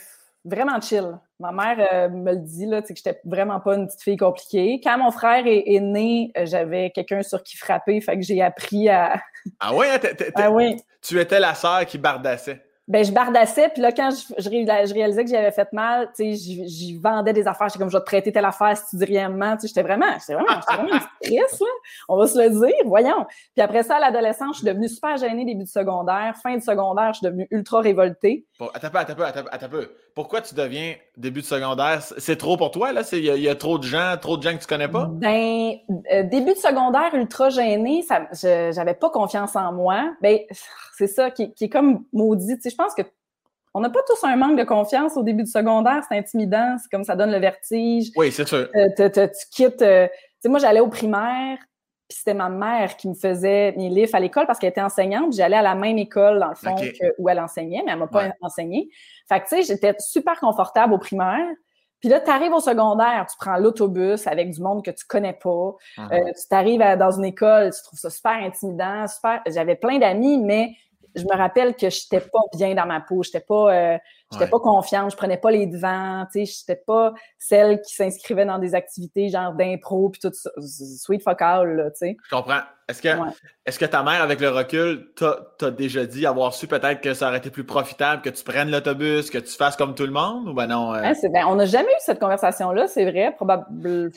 vraiment 0.48 0.80
chill. 0.80 1.18
Ma 1.40 1.52
mère 1.52 1.88
euh, 1.92 2.08
me 2.08 2.32
le 2.32 2.38
dit, 2.38 2.66
là, 2.66 2.82
que 2.82 2.88
j'étais 2.94 3.20
vraiment 3.24 3.60
pas 3.60 3.76
une 3.76 3.86
petite 3.86 4.02
fille 4.02 4.16
compliquée. 4.16 4.80
Quand 4.82 4.98
mon 4.98 5.10
frère 5.10 5.44
est, 5.46 5.80
né, 5.80 6.32
euh, 6.36 6.46
j'avais 6.46 6.90
quelqu'un 6.90 7.22
sur 7.22 7.42
qui 7.42 7.56
frapper, 7.56 8.00
fait 8.00 8.16
que 8.16 8.22
j'ai 8.22 8.42
appris 8.42 8.88
à. 8.88 9.20
Ah 9.60 9.74
ouais, 9.74 9.88
hein, 9.88 9.98
ah 10.34 10.50
oui. 10.50 10.76
Tu 11.00 11.18
étais 11.20 11.40
la 11.40 11.54
sœur 11.54 11.86
qui 11.86 11.96
bardassait 11.96 12.67
ben, 12.88 13.04
je 13.04 13.12
bardassais, 13.12 13.68
puis 13.68 13.82
là, 13.82 13.92
quand 13.92 14.08
je, 14.10 14.42
je, 14.42 14.48
réalisais 14.94 15.22
que 15.22 15.30
j'avais 15.30 15.50
fait 15.50 15.70
mal, 15.74 16.10
tu 16.16 16.34
sais, 16.34 16.64
j'y 16.66 16.98
vendais 16.98 17.34
des 17.34 17.46
affaires. 17.46 17.68
J'étais 17.68 17.78
comme, 17.78 17.90
je 17.90 17.96
vais 17.98 18.00
te 18.00 18.06
prêter 18.06 18.32
telle 18.32 18.46
affaire 18.46 18.74
si 18.78 18.84
tu 18.88 18.96
dis 18.96 19.04
rien 19.04 19.28
de 19.28 19.38
j'étais 19.62 19.82
vraiment, 19.82 20.18
j'étais 20.18 20.32
vraiment, 20.32 20.60
j'étais 20.60 20.82
vraiment 20.82 20.98
triste, 21.20 21.60
là. 21.60 21.66
On 22.08 22.16
va 22.16 22.26
se 22.26 22.38
le 22.38 22.48
dire, 22.48 22.86
voyons. 22.86 23.26
Puis 23.54 23.62
après 23.62 23.82
ça, 23.82 23.96
à 23.96 24.00
l'adolescence, 24.00 24.56
je 24.56 24.58
suis 24.60 24.66
devenue 24.66 24.88
super 24.88 25.18
gênée 25.18 25.44
début 25.44 25.64
de 25.64 25.68
secondaire. 25.68 26.34
Fin 26.42 26.56
de 26.56 26.62
secondaire, 26.62 27.12
je 27.12 27.18
suis 27.18 27.26
devenue 27.26 27.46
ultra 27.50 27.80
révoltée. 27.80 28.46
attends 28.72 28.88
peu, 28.88 28.98
attends 28.98 29.14
peu, 29.14 29.24
attends 29.24 29.68
peu. 29.68 29.94
Pourquoi 30.14 30.40
tu 30.40 30.54
deviens 30.54 30.94
début 31.18 31.40
de 31.40 31.46
secondaire? 31.46 32.02
C'est 32.18 32.36
trop 32.36 32.56
pour 32.56 32.70
toi, 32.70 32.92
là? 32.92 33.02
Il 33.12 33.24
y, 33.24 33.48
a 33.48 33.54
trop 33.54 33.78
de 33.78 33.84
gens, 33.84 34.16
trop 34.20 34.36
de 34.36 34.42
gens 34.42 34.54
que 34.54 34.62
tu 34.62 34.66
connais 34.66 34.88
pas? 34.88 35.08
Ben, 35.10 35.72
euh, 36.12 36.22
début 36.22 36.54
de 36.54 36.58
secondaire, 36.58 37.14
ultra 37.14 37.50
gênée, 37.50 38.02
ça, 38.02 38.26
j'avais 38.72 38.94
pas 38.94 39.10
confiance 39.10 39.56
en 39.56 39.72
moi. 39.72 40.14
Ben, 40.22 40.38
c'est 40.96 41.06
ça 41.06 41.30
qui, 41.30 41.52
est 41.60 41.68
comme 41.68 42.04
maudit. 42.12 42.56
Tu 42.56 42.62
sais, 42.62 42.70
je 42.70 42.76
pense 42.76 42.94
que 42.94 43.02
on 43.74 43.80
n'a 43.80 43.90
pas 43.90 44.00
tous 44.06 44.26
un 44.26 44.36
manque 44.36 44.58
de 44.58 44.64
confiance 44.64 45.16
au 45.16 45.22
début 45.22 45.44
du 45.44 45.50
secondaire, 45.50 46.02
c'est 46.08 46.16
intimidant, 46.16 46.76
c'est 46.82 46.90
comme 46.90 47.04
ça 47.04 47.14
donne 47.14 47.30
le 47.30 47.38
vertige. 47.38 48.10
Oui, 48.16 48.32
c'est 48.32 48.48
sûr. 48.48 48.68
Euh, 48.74 49.08
tu 49.08 49.46
quittes. 49.52 49.82
Euh, 49.82 50.06
tu 50.08 50.14
sais, 50.40 50.48
moi, 50.48 50.58
j'allais 50.58 50.80
au 50.80 50.88
primaire, 50.88 51.58
puis 52.08 52.16
c'était 52.16 52.34
ma 52.34 52.48
mère 52.48 52.96
qui 52.96 53.06
me 53.08 53.14
faisait 53.14 53.72
mes 53.76 53.90
livres 53.90 54.14
à 54.14 54.20
l'école 54.20 54.46
parce 54.46 54.58
qu'elle 54.58 54.70
était 54.70 54.80
enseignante. 54.80 55.34
J'allais 55.34 55.56
à 55.56 55.62
la 55.62 55.74
même 55.74 55.98
école, 55.98 56.38
dans 56.40 56.48
le 56.48 56.54
fond, 56.54 56.74
où 57.18 57.28
elle 57.28 57.38
enseignait, 57.38 57.82
mais 57.84 57.92
elle 57.92 57.98
m'a 57.98 58.06
pas 58.06 58.30
enseigné. 58.40 58.88
Fait 59.28 59.40
que, 59.40 59.48
tu 59.48 59.56
sais, 59.56 59.62
j'étais 59.62 59.94
super 59.98 60.40
confortable 60.40 60.94
au 60.94 60.98
primaire. 60.98 61.46
Puis 62.00 62.08
là, 62.08 62.20
tu 62.20 62.30
arrives 62.30 62.52
au 62.52 62.60
secondaire, 62.60 63.26
tu 63.28 63.36
prends 63.38 63.56
l'autobus 63.56 64.26
avec 64.26 64.50
du 64.52 64.62
monde 64.62 64.84
que 64.84 64.90
tu 64.90 65.04
connais 65.06 65.32
pas. 65.32 65.48
Uh-huh. 65.48 66.12
Euh, 66.12 66.32
tu 66.32 66.48
t'arrives 66.48 66.80
dans 66.96 67.10
une 67.10 67.24
école, 67.24 67.72
tu 67.74 67.82
trouves 67.82 67.98
ça 67.98 68.08
super 68.08 68.32
intimidant, 68.32 69.06
super. 69.08 69.42
J'avais 69.46 69.74
plein 69.74 69.98
d'amis, 69.98 70.38
mais 70.38 70.70
je 71.14 71.22
me 71.22 71.36
rappelle 71.36 71.74
que 71.74 71.90
j'étais 71.90 72.20
pas 72.20 72.40
bien 72.54 72.74
dans 72.74 72.86
ma 72.86 73.00
peau, 73.00 73.22
j'étais 73.22 73.40
pas 73.40 73.74
euh, 73.74 73.98
j'étais 74.32 74.46
pas 74.46 74.58
confiante, 74.58 75.10
je 75.10 75.16
prenais 75.16 75.36
pas 75.36 75.50
les 75.50 75.66
devants, 75.66 76.26
sais, 76.32 76.44
j'étais 76.44 76.76
pas 76.76 77.12
celle 77.38 77.80
qui 77.80 77.94
s'inscrivait 77.94 78.44
dans 78.44 78.58
des 78.58 78.74
activités 78.74 79.28
genre 79.28 79.52
d'impro 79.52 80.10
puis 80.10 80.20
tout 80.20 80.32
ça, 80.32 80.50
sweet 80.60 81.22
focal 81.22 81.76
là, 81.76 81.90
tu 81.90 81.98
sais. 81.98 82.16
Je 82.24 82.34
comprends. 82.34 82.60
Est-ce 82.88 83.02
que 83.02 83.08
est-ce 83.66 83.78
que 83.78 83.84
ta 83.84 84.02
mère 84.02 84.22
avec 84.22 84.40
le 84.40 84.48
recul 84.48 85.12
t'a 85.14 85.70
déjà 85.70 86.06
dit 86.06 86.24
avoir 86.24 86.54
su 86.54 86.66
peut-être 86.66 87.00
que 87.00 87.12
ça 87.12 87.28
aurait 87.28 87.38
été 87.38 87.50
plus 87.50 87.64
profitable 87.64 88.22
que 88.22 88.30
tu 88.30 88.42
prennes 88.44 88.70
l'autobus, 88.70 89.30
que 89.30 89.38
tu 89.38 89.54
fasses 89.54 89.76
comme 89.76 89.94
tout 89.94 90.06
le 90.06 90.12
monde 90.12 90.48
ou 90.48 90.54
ben 90.54 90.66
non 90.66 90.94
euh? 90.94 91.12
ben, 91.32 91.44
on 91.46 91.56
n'a 91.56 91.66
jamais 91.66 91.90
eu 91.90 92.00
cette 92.00 92.18
conversation 92.18 92.72
là, 92.72 92.86
c'est 92.88 93.10
vrai, 93.10 93.32
probable 93.34 94.10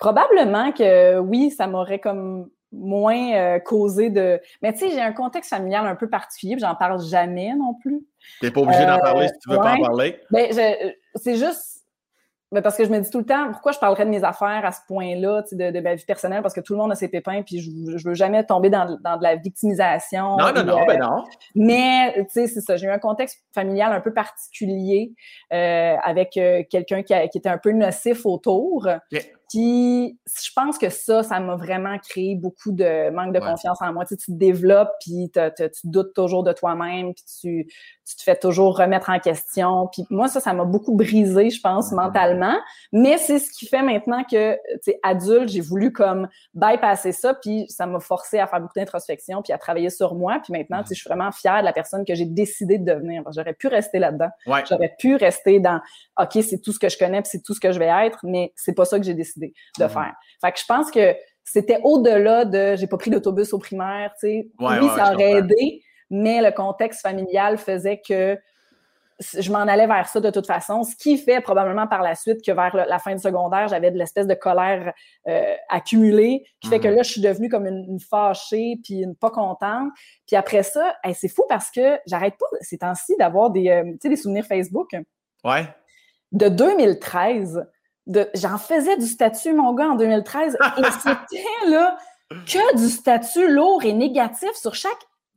probablement 0.00 0.72
que 0.72 1.18
oui, 1.18 1.50
ça 1.50 1.68
m'aurait 1.68 2.00
comme 2.00 2.48
moins 2.72 3.34
euh, 3.34 3.58
causé 3.58 4.10
de. 4.10 4.40
Mais 4.62 4.72
tu 4.72 4.80
sais, 4.80 4.90
j'ai 4.90 5.00
un 5.00 5.12
contexte 5.12 5.50
familial 5.50 5.86
un 5.86 5.96
peu 5.96 6.08
particulier, 6.08 6.56
j'en 6.58 6.74
parle 6.74 7.02
jamais 7.02 7.54
non 7.54 7.74
plus. 7.74 8.06
Tu 8.40 8.46
n'es 8.46 8.52
pas 8.52 8.60
obligé 8.60 8.86
d'en 8.86 8.98
parler 8.98 9.28
si 9.28 9.38
tu 9.38 9.50
veux 9.50 9.56
pas 9.56 9.74
en 9.74 9.82
parler. 9.82 10.20
Ben, 10.30 10.52
c'est 11.16 11.36
juste. 11.36 11.78
Ben 12.52 12.62
parce 12.62 12.76
que 12.76 12.84
je 12.84 12.90
me 12.90 12.98
dis 12.98 13.08
tout 13.08 13.18
le 13.18 13.24
temps, 13.24 13.52
pourquoi 13.52 13.70
je 13.70 13.78
parlerais 13.78 14.04
de 14.04 14.10
mes 14.10 14.24
affaires 14.24 14.64
à 14.64 14.72
ce 14.72 14.80
point-là, 14.88 15.44
de, 15.52 15.70
de 15.70 15.80
ma 15.80 15.94
vie 15.94 16.04
personnelle, 16.04 16.42
parce 16.42 16.52
que 16.52 16.60
tout 16.60 16.72
le 16.72 16.80
monde 16.80 16.90
a 16.90 16.96
ses 16.96 17.06
pépins, 17.06 17.42
puis 17.42 17.60
je, 17.60 17.96
je 17.96 18.08
veux 18.08 18.14
jamais 18.14 18.44
tomber 18.44 18.70
dans, 18.70 18.98
dans 19.04 19.16
de 19.18 19.22
la 19.22 19.36
victimisation. 19.36 20.36
Non, 20.36 20.52
non, 20.52 20.64
non, 20.64 20.84
ben 20.84 20.98
non. 20.98 21.24
Mais, 21.54 22.12
tu 22.14 22.24
sais, 22.30 22.46
c'est 22.48 22.60
ça. 22.60 22.76
J'ai 22.76 22.88
eu 22.88 22.90
un 22.90 22.98
contexte 22.98 23.38
familial 23.54 23.92
un 23.92 24.00
peu 24.00 24.12
particulier 24.12 25.12
euh, 25.52 25.94
avec 26.02 26.36
euh, 26.36 26.64
quelqu'un 26.68 27.04
qui, 27.04 27.14
qui, 27.28 27.38
était 27.38 27.48
un 27.48 27.58
peu 27.58 27.70
nocif 27.70 28.26
autour. 28.26 28.88
Puis 29.50 30.16
je 30.26 30.50
pense 30.54 30.78
que 30.78 30.90
ça, 30.90 31.24
ça 31.24 31.40
m'a 31.40 31.56
vraiment 31.56 31.98
créé 31.98 32.36
beaucoup 32.36 32.70
de 32.70 33.10
manque 33.10 33.34
de 33.34 33.40
confiance 33.40 33.82
en 33.82 33.92
moi. 33.92 34.04
Tu, 34.04 34.10
sais, 34.10 34.16
tu 34.16 34.32
te 34.32 34.36
développes, 34.36 34.92
puis 35.00 35.28
tu 35.32 35.70
doutes 35.84 36.14
toujours 36.14 36.44
de 36.44 36.52
toi-même, 36.52 37.14
puis 37.14 37.24
tu, 37.40 37.66
tu, 38.06 38.16
te 38.16 38.22
fais 38.22 38.36
toujours 38.36 38.78
remettre 38.78 39.10
en 39.10 39.18
question. 39.18 39.88
Puis 39.92 40.04
moi, 40.08 40.28
ça, 40.28 40.38
ça 40.38 40.52
m'a 40.52 40.64
beaucoup 40.64 40.94
brisé, 40.94 41.50
je 41.50 41.60
pense, 41.60 41.90
mentalement. 41.90 42.56
Mais 42.92 43.18
c'est 43.18 43.40
ce 43.40 43.50
qui 43.50 43.66
fait 43.66 43.82
maintenant 43.82 44.22
que, 44.22 44.54
tu 44.54 44.78
sais, 44.82 45.00
adulte, 45.02 45.48
j'ai 45.48 45.60
voulu 45.60 45.92
comme 45.92 46.28
bypasser 46.54 47.10
ça, 47.10 47.34
puis 47.34 47.66
ça 47.68 47.86
m'a 47.86 47.98
forcé 47.98 48.38
à 48.38 48.46
faire 48.46 48.60
beaucoup 48.60 48.78
d'introspection, 48.78 49.42
puis 49.42 49.52
à 49.52 49.58
travailler 49.58 49.90
sur 49.90 50.14
moi. 50.14 50.38
Puis 50.44 50.52
maintenant, 50.52 50.82
tu 50.82 50.90
sais, 50.90 50.94
je 50.94 51.00
suis 51.00 51.08
vraiment 51.08 51.32
fière 51.32 51.58
de 51.58 51.64
la 51.64 51.72
personne 51.72 52.04
que 52.04 52.14
j'ai 52.14 52.26
décidé 52.26 52.78
de 52.78 52.84
devenir. 52.84 53.24
J'aurais 53.34 53.54
pu 53.54 53.66
rester 53.66 53.98
là-dedans. 53.98 54.30
J'aurais 54.68 54.94
pu 54.96 55.16
rester 55.16 55.58
dans, 55.58 55.80
OK, 56.20 56.38
c'est 56.40 56.62
tout 56.62 56.72
ce 56.72 56.78
que 56.78 56.88
je 56.88 56.96
connais, 56.96 57.20
puis 57.20 57.30
c'est 57.32 57.42
tout 57.42 57.54
ce 57.54 57.60
que 57.60 57.72
je 57.72 57.80
vais 57.80 57.90
être, 58.06 58.20
mais 58.22 58.52
c'est 58.54 58.74
pas 58.74 58.84
ça 58.84 58.96
que 58.96 59.04
j'ai 59.04 59.14
décidé 59.14 59.39
de 59.40 59.88
faire. 59.88 60.14
Fait 60.40 60.52
que 60.52 60.58
je 60.58 60.64
pense 60.66 60.90
que 60.90 61.14
c'était 61.44 61.80
au-delà 61.82 62.44
de 62.44 62.76
j'ai 62.76 62.86
pas 62.86 62.96
pris 62.96 63.10
d'autobus 63.10 63.52
au 63.52 63.58
primaire, 63.58 64.12
tu 64.20 64.28
sais. 64.28 64.48
oui, 64.58 64.88
ça 64.96 65.12
aurait 65.12 65.32
aidé, 65.32 65.82
mais 66.10 66.40
le 66.40 66.52
contexte 66.52 67.00
familial 67.00 67.58
faisait 67.58 68.00
que 68.06 68.38
je 69.20 69.52
m'en 69.52 69.60
allais 69.60 69.86
vers 69.86 70.08
ça 70.08 70.20
de 70.20 70.30
toute 70.30 70.46
façon, 70.46 70.82
ce 70.82 70.96
qui 70.96 71.18
fait 71.18 71.40
probablement 71.40 71.86
par 71.86 72.02
la 72.02 72.14
suite 72.14 72.44
que 72.44 72.52
vers 72.52 72.74
la 72.74 72.98
fin 72.98 73.14
du 73.14 73.20
secondaire, 73.20 73.68
j'avais 73.68 73.90
de 73.90 73.98
l'espèce 73.98 74.26
de 74.26 74.34
colère 74.34 74.92
euh, 75.28 75.54
accumulée, 75.68 76.44
qui 76.60 76.68
fait 76.68 76.80
que 76.80 76.88
mhm. 76.88 76.96
là, 76.96 77.02
je 77.02 77.10
suis 77.10 77.20
devenue 77.20 77.50
comme 77.50 77.66
une, 77.66 78.00
fâchée, 78.00 78.78
puis 78.82 79.02
une 79.02 79.14
pas 79.14 79.30
contente. 79.30 79.90
Puis 80.26 80.36
après 80.36 80.62
ça, 80.62 80.96
c'est 81.14 81.28
fou 81.28 81.44
parce 81.48 81.70
que 81.70 81.98
j'arrête 82.06 82.34
pas 82.38 82.46
ces 82.62 82.78
temps-ci 82.78 83.14
d'avoir 83.18 83.50
des, 83.50 83.68
euh, 83.68 83.92
des 84.02 84.16
souvenirs 84.16 84.46
Facebook. 84.46 84.96
Ouais. 85.44 85.68
De 86.32 86.48
2013 86.48 87.66
j'en 88.06 88.58
faisais 88.58 88.96
du 88.96 89.06
statut, 89.06 89.52
mon 89.52 89.74
gars, 89.74 89.90
en 89.90 89.94
2013, 89.96 90.56
et 90.78 90.82
c'était 90.84 91.70
là 91.70 91.96
que 92.30 92.76
du 92.76 92.88
statut 92.88 93.52
lourd 93.52 93.84
et 93.84 93.92
négatif 93.92 94.52
sur 94.54 94.74
chaque 94.74 94.92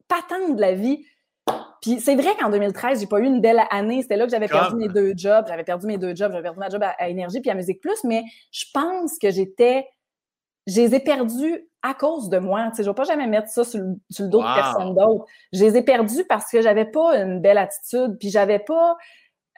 patente 0.08 0.56
de 0.56 0.62
la 0.62 0.74
vie. 0.74 1.06
Puis 1.82 2.00
c'est 2.00 2.16
vrai 2.16 2.36
qu'en 2.40 2.50
2013, 2.50 3.02
j'ai 3.02 3.08
pas 3.08 3.20
eu 3.20 3.26
une 3.26 3.42
belle 3.42 3.62
année. 3.70 4.02
C'était 4.02 4.16
là 4.16 4.26
que 4.26 4.32
j'avais 4.32 4.48
perdu 4.48 4.78
mes 4.78 4.88
deux 4.88 5.14
jobs. 5.18 5.46
J'avais 5.48 5.64
perdu 5.64 5.86
mes 5.86 5.98
deux 5.98 6.16
jobs. 6.16 6.32
J'avais 6.32 6.44
perdu 6.44 6.60
ma 6.60 6.70
job 6.70 6.82
à, 6.82 7.10
Énergie 7.10 7.42
puis 7.42 7.50
à 7.50 7.56
Musique 7.56 7.82
Plus. 7.82 8.04
Mais 8.06 8.24
je 8.52 8.66
pense 8.74 9.18
que 9.20 9.32
j'étais... 9.32 9.88
Je 10.66 10.80
les 10.80 10.96
ai 10.96 11.02
perdus 11.02 11.68
à 11.82 11.94
cause 11.94 12.30
de 12.30 12.38
moi. 12.38 12.70
Tu 12.70 12.78
sais, 12.78 12.84
je 12.84 12.90
vais 12.90 12.94
pas 12.94 13.04
jamais 13.04 13.28
mettre 13.28 13.50
ça 13.50 13.66
sur 13.66 13.82
le, 13.82 14.28
dos 14.28 14.40
de 14.42 14.56
personne 14.56 14.96
d'autre. 14.96 15.26
Je 15.52 15.66
les 15.66 15.76
ai 15.76 15.82
perdus 15.82 16.24
parce 16.30 16.50
que 16.50 16.62
j'avais 16.62 16.86
pas 16.86 17.18
une 17.18 17.42
belle 17.42 17.58
attitude. 17.58 18.18
Puis 18.18 18.30
j'avais 18.30 18.60
pas... 18.60 18.96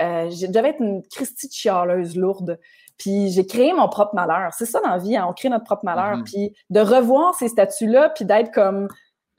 Euh, 0.01 0.29
je 0.31 0.47
devais 0.47 0.69
être 0.69 0.81
une 0.81 1.03
Christie 1.07 1.51
chialeuse 1.51 2.17
lourde. 2.17 2.59
Puis 2.97 3.29
j'ai 3.31 3.45
créé 3.45 3.73
mon 3.73 3.89
propre 3.89 4.15
malheur. 4.15 4.53
C'est 4.53 4.65
ça 4.65 4.79
dans 4.81 4.89
la 4.89 4.97
vie, 4.97 5.17
hein, 5.17 5.25
on 5.29 5.33
crée 5.33 5.49
notre 5.49 5.65
propre 5.65 5.85
malheur. 5.85 6.17
Mm-hmm. 6.17 6.23
Puis 6.23 6.55
de 6.69 6.79
revoir 6.79 7.35
ces 7.35 7.49
statuts-là, 7.49 8.09
puis 8.09 8.25
d'être 8.25 8.51
comme 8.51 8.87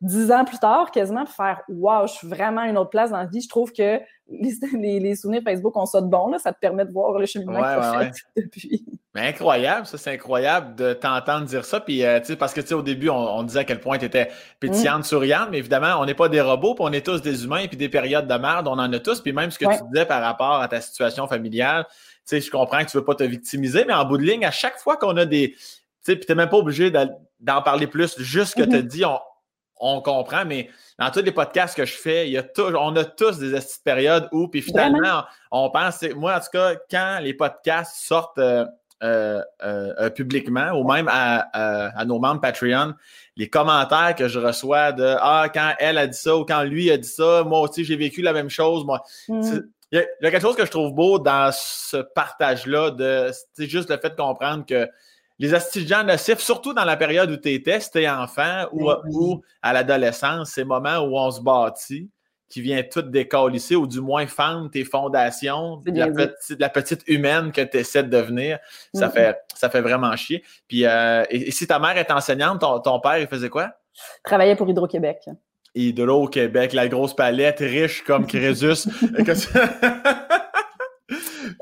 dix 0.00 0.30
ans 0.30 0.44
plus 0.44 0.58
tard, 0.58 0.90
quasiment, 0.90 1.24
pour 1.24 1.34
faire 1.34 1.62
Wow, 1.68 2.06
je 2.06 2.12
suis 2.12 2.28
vraiment 2.28 2.62
à 2.62 2.68
une 2.68 2.76
autre 2.76 2.90
place 2.90 3.10
dans 3.10 3.18
la 3.18 3.26
vie. 3.26 3.40
Je 3.40 3.48
trouve 3.48 3.72
que 3.72 3.98
les, 4.28 5.00
les, 5.00 5.16
souvenirs 5.16 5.42
Facebook 5.44 5.76
ont 5.76 5.86
ça 5.86 6.00
de 6.00 6.06
bon, 6.06 6.28
là, 6.28 6.38
ça 6.38 6.52
te 6.52 6.58
permet 6.58 6.84
de 6.84 6.92
voir 6.92 7.18
le 7.18 7.26
cheminement 7.26 7.62
que 7.62 7.98
tu 7.98 8.04
fait 8.04 8.12
depuis. 8.42 8.84
Mais 9.14 9.28
incroyable, 9.28 9.86
ça, 9.86 9.96
c'est 9.96 10.12
incroyable 10.12 10.74
de 10.74 10.92
t'entendre 10.92 11.46
dire 11.46 11.64
ça. 11.64 11.80
Puis, 11.80 12.04
euh, 12.04 12.20
tu 12.20 12.26
sais, 12.26 12.36
parce 12.36 12.52
que, 12.52 12.60
tu 12.60 12.66
sais, 12.66 12.74
au 12.74 12.82
début, 12.82 13.08
on, 13.08 13.42
disait 13.44 13.60
à 13.60 13.64
quel 13.64 13.80
point 13.80 13.96
tu 13.96 14.04
étais 14.04 14.28
pétillante, 14.60 15.00
mm. 15.00 15.04
souriante, 15.04 15.48
mais 15.50 15.58
évidemment, 15.58 15.98
on 16.00 16.04
n'est 16.04 16.14
pas 16.14 16.28
des 16.28 16.42
robots, 16.42 16.74
puis 16.74 16.84
on 16.86 16.92
est 16.92 17.04
tous 17.04 17.22
des 17.22 17.44
humains, 17.44 17.66
puis 17.66 17.78
des 17.78 17.88
périodes 17.88 18.26
de 18.26 18.34
merde, 18.34 18.68
on 18.68 18.72
en 18.72 18.92
a 18.92 18.98
tous. 18.98 19.22
Puis 19.22 19.32
même 19.32 19.50
ce 19.50 19.58
que 19.58 19.64
tu 19.64 19.82
disais 19.90 20.04
par 20.04 20.20
rapport 20.20 20.60
à 20.60 20.68
ta 20.68 20.82
situation 20.82 21.26
familiale, 21.26 21.86
sais, 22.26 22.40
je 22.40 22.50
comprends 22.50 22.84
que 22.84 22.90
tu 22.90 22.96
veux 22.96 23.04
pas 23.04 23.14
te 23.14 23.24
victimiser, 23.24 23.84
mais 23.84 23.94
en 23.94 24.04
bout 24.04 24.18
de 24.18 24.24
ligne, 24.24 24.44
à 24.44 24.50
chaque 24.50 24.78
fois 24.78 24.96
qu'on 24.96 25.16
a 25.16 25.24
des. 25.24 25.52
Tu 25.52 25.58
sais, 26.02 26.16
puis 26.16 26.26
t'es 26.26 26.34
même 26.34 26.48
pas 26.48 26.58
obligé 26.58 26.90
d'en 26.90 27.62
parler 27.62 27.86
plus. 27.86 28.18
Juste 28.20 28.54
que 28.54 28.62
tu 28.62 28.74
as 28.74 28.82
mm-hmm. 28.82 28.86
dit, 28.86 29.04
on 29.78 30.00
comprend, 30.00 30.44
mais 30.44 30.70
dans 30.98 31.10
tous 31.10 31.22
les 31.22 31.32
podcasts 31.32 31.76
que 31.76 31.84
je 31.84 31.94
fais, 31.94 32.28
il 32.28 32.32
y 32.32 32.38
a 32.38 32.44
on 32.58 32.96
a 32.96 33.04
tous 33.04 33.38
des 33.38 33.58
périodes 33.84 34.28
où, 34.32 34.48
puis 34.48 34.62
finalement, 34.62 35.24
on, 35.50 35.70
pense, 35.70 36.02
moi 36.14 36.36
en 36.36 36.40
tout 36.40 36.50
cas, 36.52 36.74
quand 36.90 37.18
les 37.20 37.34
podcasts 37.34 38.06
sortent 38.06 38.38
euh, 38.38 38.64
euh, 39.02 39.42
euh, 39.62 40.08
publiquement 40.08 40.70
ou 40.70 40.90
même 40.90 41.08
à, 41.10 42.04
nos 42.06 42.18
membres 42.18 42.40
Patreon, 42.40 42.94
les 43.36 43.50
commentaires 43.50 44.14
que 44.16 44.28
je 44.28 44.38
reçois 44.38 44.92
de 44.92 45.16
Ah, 45.20 45.48
quand 45.52 45.74
elle 45.78 45.98
a 45.98 46.06
dit 46.06 46.16
ça 46.16 46.34
ou 46.34 46.46
quand 46.46 46.62
lui 46.62 46.90
a 46.90 46.96
dit 46.96 47.08
ça, 47.08 47.44
moi 47.44 47.60
aussi 47.60 47.84
j'ai 47.84 47.96
vécu 47.96 48.22
la 48.22 48.32
même 48.32 48.48
chose. 48.48 48.86
Moi, 48.86 49.02
mm. 49.28 49.58
Il, 49.92 49.98
y 49.98 50.26
a, 50.26 50.30
quelque 50.30 50.42
chose 50.42 50.56
que 50.56 50.64
je 50.64 50.70
trouve 50.70 50.92
beau 50.92 51.18
dans 51.18 51.50
ce 51.52 51.98
partage-là 51.98 52.90
de 52.90 53.30
c'est 53.54 53.68
juste 53.68 53.90
le 53.90 53.98
fait 53.98 54.10
de 54.10 54.16
comprendre 54.16 54.64
que 54.66 54.88
les 55.38 55.54
astigeants 55.54 56.02
nocifs, 56.02 56.38
surtout 56.38 56.72
dans 56.72 56.84
la 56.84 56.96
période 56.96 57.30
où 57.30 57.36
tu 57.36 57.52
étais, 57.52 57.78
c'était 57.80 58.08
enfant 58.08 58.66
ou, 58.72 58.86
ben 58.86 59.00
ou 59.12 59.42
à 59.62 59.72
l'adolescence, 59.72 60.50
ces 60.50 60.64
moments 60.64 60.98
où 61.00 61.18
on 61.18 61.30
se 61.30 61.40
bâtit, 61.40 62.10
qui 62.48 62.60
vient 62.60 62.82
tout 62.82 63.02
décalisser 63.02 63.76
ou 63.76 63.86
du 63.86 64.00
moins 64.00 64.26
fendre 64.26 64.70
tes 64.70 64.84
fondations 64.84 65.78
de 65.78 65.98
la, 65.98 66.08
petite, 66.08 66.60
la, 66.60 66.68
petite, 66.68 67.02
humaine 67.06 67.52
que 67.52 67.60
tu 67.60 67.78
essaies 67.78 68.04
de 68.04 68.08
devenir. 68.08 68.58
Ça, 68.94 69.10
fait, 69.10 69.36
ça 69.54 69.68
fait 69.68 69.80
vraiment 69.80 70.14
chier. 70.16 70.44
Puis, 70.68 70.86
euh, 70.86 71.24
et, 71.28 71.50
si 71.50 71.66
ta 71.66 71.78
mère 71.78 71.96
est 71.98 72.10
enseignante, 72.10 72.60
ton, 72.60 73.00
père, 73.00 73.18
il 73.18 73.26
faisait 73.26 73.48
quoi? 73.48 73.72
Travaillait 74.22 74.56
pour 74.56 74.68
Hydro-Québec. 74.68 75.28
Hydro-Québec, 75.76 76.72
la 76.72 76.88
grosse 76.88 77.14
palette, 77.14 77.58
riche 77.60 78.02
comme 78.02 78.26
Crésus. 78.32 78.66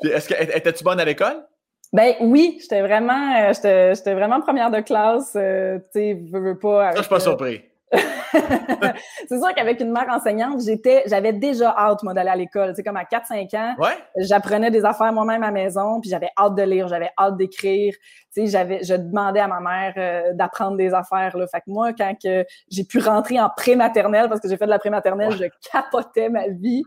Est-ce 0.03 0.29
que 0.29 0.57
étais-tu 0.57 0.85
bonne 0.85 1.01
à 1.01 1.05
l'école? 1.05 1.45
Ben 1.93 2.15
oui, 2.21 2.59
j'étais 2.61 2.81
vraiment, 2.81 3.37
euh, 3.37 3.53
j'étais 3.95 4.15
vraiment 4.15 4.41
première 4.41 4.71
de 4.71 4.81
classe. 4.81 5.35
Euh, 5.37 5.79
tu 5.93 6.01
sais, 6.01 6.21
veux, 6.33 6.41
veux 6.41 6.59
pas. 6.59 6.91
Ça, 6.91 6.97
je 6.97 7.03
suis 7.03 7.09
pas 7.09 7.21
surpris. 7.21 7.63
c'est 9.29 9.39
sûr 9.39 9.55
qu'avec 9.55 9.81
une 9.81 9.93
mère 9.93 10.07
enseignante, 10.11 10.63
j'étais, 10.63 11.05
j'avais 11.07 11.33
déjà 11.33 11.75
hâte, 11.77 12.03
moi, 12.03 12.15
d'aller 12.15 12.31
à 12.31 12.37
l'école. 12.37 12.73
C'est 12.75 12.83
comme 12.83 12.97
à 12.97 13.05
4-5 13.05 13.57
ans, 13.57 13.75
j'apprenais 14.17 14.71
des 14.71 14.85
affaires 14.85 15.13
moi-même 15.13 15.43
à 15.43 15.47
la 15.47 15.53
maison, 15.53 16.01
puis 16.01 16.11
j'avais 16.11 16.31
hâte 16.39 16.55
de 16.55 16.63
lire, 16.63 16.89
j'avais 16.89 17.11
hâte 17.19 17.37
d'écrire. 17.37 17.95
Tu 18.35 18.43
sais, 18.43 18.47
j'avais, 18.49 18.83
je 18.83 18.95
demandais 18.95 19.41
à 19.41 19.47
ma 19.47 19.61
mère 19.61 19.95
euh, 19.97 20.33
d'apprendre 20.33 20.77
des 20.77 20.93
affaires. 20.93 21.37
Là. 21.37 21.47
Fait 21.47 21.61
que 21.61 21.69
moi, 21.69 21.93
quand 21.93 22.15
que 22.21 22.45
j'ai 22.69 22.85
pu 22.85 22.99
rentrer 22.99 23.41
en 23.41 23.49
pré-maternelle, 23.49 24.29
parce 24.29 24.41
que 24.41 24.49
j'ai 24.49 24.57
fait 24.57 24.67
de 24.67 24.71
la 24.71 24.79
pré-maternelle, 24.79 25.33
je 25.33 25.45
capotais 25.73 26.29
ma 26.29 26.49
vie. 26.49 26.83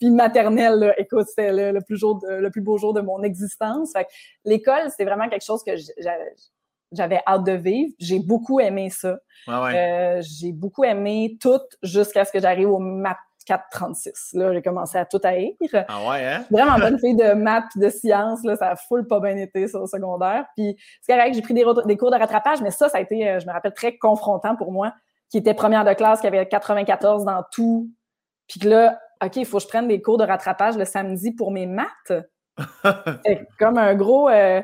Puis 0.00 0.10
maternelle, 0.10 0.74
là, 0.74 1.00
écoute, 1.00 1.26
c'était 1.28 1.72
le, 1.72 1.80
plus 1.80 1.96
jour 1.96 2.20
le 2.28 2.50
plus 2.50 2.62
beau 2.62 2.78
jour 2.78 2.94
de 2.94 3.00
mon 3.00 3.22
existence. 3.22 3.92
Fait 3.92 4.04
que 4.04 4.10
l'école, 4.44 4.90
c'était 4.90 5.04
vraiment 5.04 5.28
quelque 5.28 5.44
chose 5.44 5.62
que 5.62 5.72
j'avais 5.76 6.34
j'avais 6.92 7.20
hâte 7.26 7.44
de 7.44 7.52
vivre. 7.52 7.92
J'ai 7.98 8.18
beaucoup 8.18 8.60
aimé 8.60 8.90
ça. 8.90 9.18
Euh, 9.48 10.22
j'ai 10.22 10.52
beaucoup 10.52 10.84
aimé 10.84 11.36
tout 11.40 11.60
jusqu'à 11.82 12.24
ce 12.24 12.32
que 12.32 12.40
j'arrive 12.40 12.70
au 12.70 12.78
maths 12.78 13.16
436. 13.48 14.34
Là, 14.34 14.52
j'ai 14.52 14.62
commencé 14.62 14.98
à 14.98 15.06
tout 15.06 15.20
haïr. 15.24 15.52
Ah 15.88 16.08
ouais, 16.08 16.24
hein? 16.24 16.44
Vraiment 16.50 16.78
bonne 16.78 16.98
fille 16.98 17.16
de 17.16 17.32
maths 17.32 17.76
de 17.76 17.88
sciences. 17.88 18.44
Là, 18.44 18.56
ça 18.56 18.70
a 18.70 18.76
full 18.76 19.06
pas 19.06 19.20
bien 19.20 19.36
été 19.36 19.66
sur 19.68 19.80
le 19.80 19.86
secondaire. 19.86 20.44
Puis 20.56 20.76
c'est 21.00 21.14
correct, 21.14 21.34
j'ai 21.34 21.42
pris 21.42 21.54
des, 21.54 21.64
des, 21.86 21.96
cours 21.96 22.10
de 22.10 22.16
rattrapage, 22.16 22.60
mais 22.60 22.70
ça, 22.70 22.88
ça 22.88 22.98
a 22.98 23.00
été, 23.00 23.28
euh, 23.28 23.40
je 23.40 23.46
me 23.46 23.52
rappelle, 23.52 23.72
très 23.72 23.96
confrontant 23.96 24.54
pour 24.54 24.70
moi, 24.70 24.92
qui 25.30 25.38
était 25.38 25.54
première 25.54 25.84
de 25.84 25.94
classe, 25.94 26.20
qui 26.20 26.26
avait 26.26 26.46
94 26.46 27.24
dans 27.24 27.42
tout. 27.50 27.90
Puis 28.48 28.60
que 28.60 28.68
là, 28.68 28.98
OK, 29.24 29.36
il 29.36 29.46
faut 29.46 29.56
que 29.56 29.64
je 29.64 29.68
prenne 29.68 29.88
des 29.88 30.02
cours 30.02 30.18
de 30.18 30.24
rattrapage 30.24 30.76
le 30.76 30.84
samedi 30.84 31.32
pour 31.32 31.50
mes 31.50 31.66
maths. 31.66 32.12
c'est 33.24 33.46
comme 33.58 33.78
un 33.78 33.94
gros... 33.94 34.28
Euh, 34.28 34.60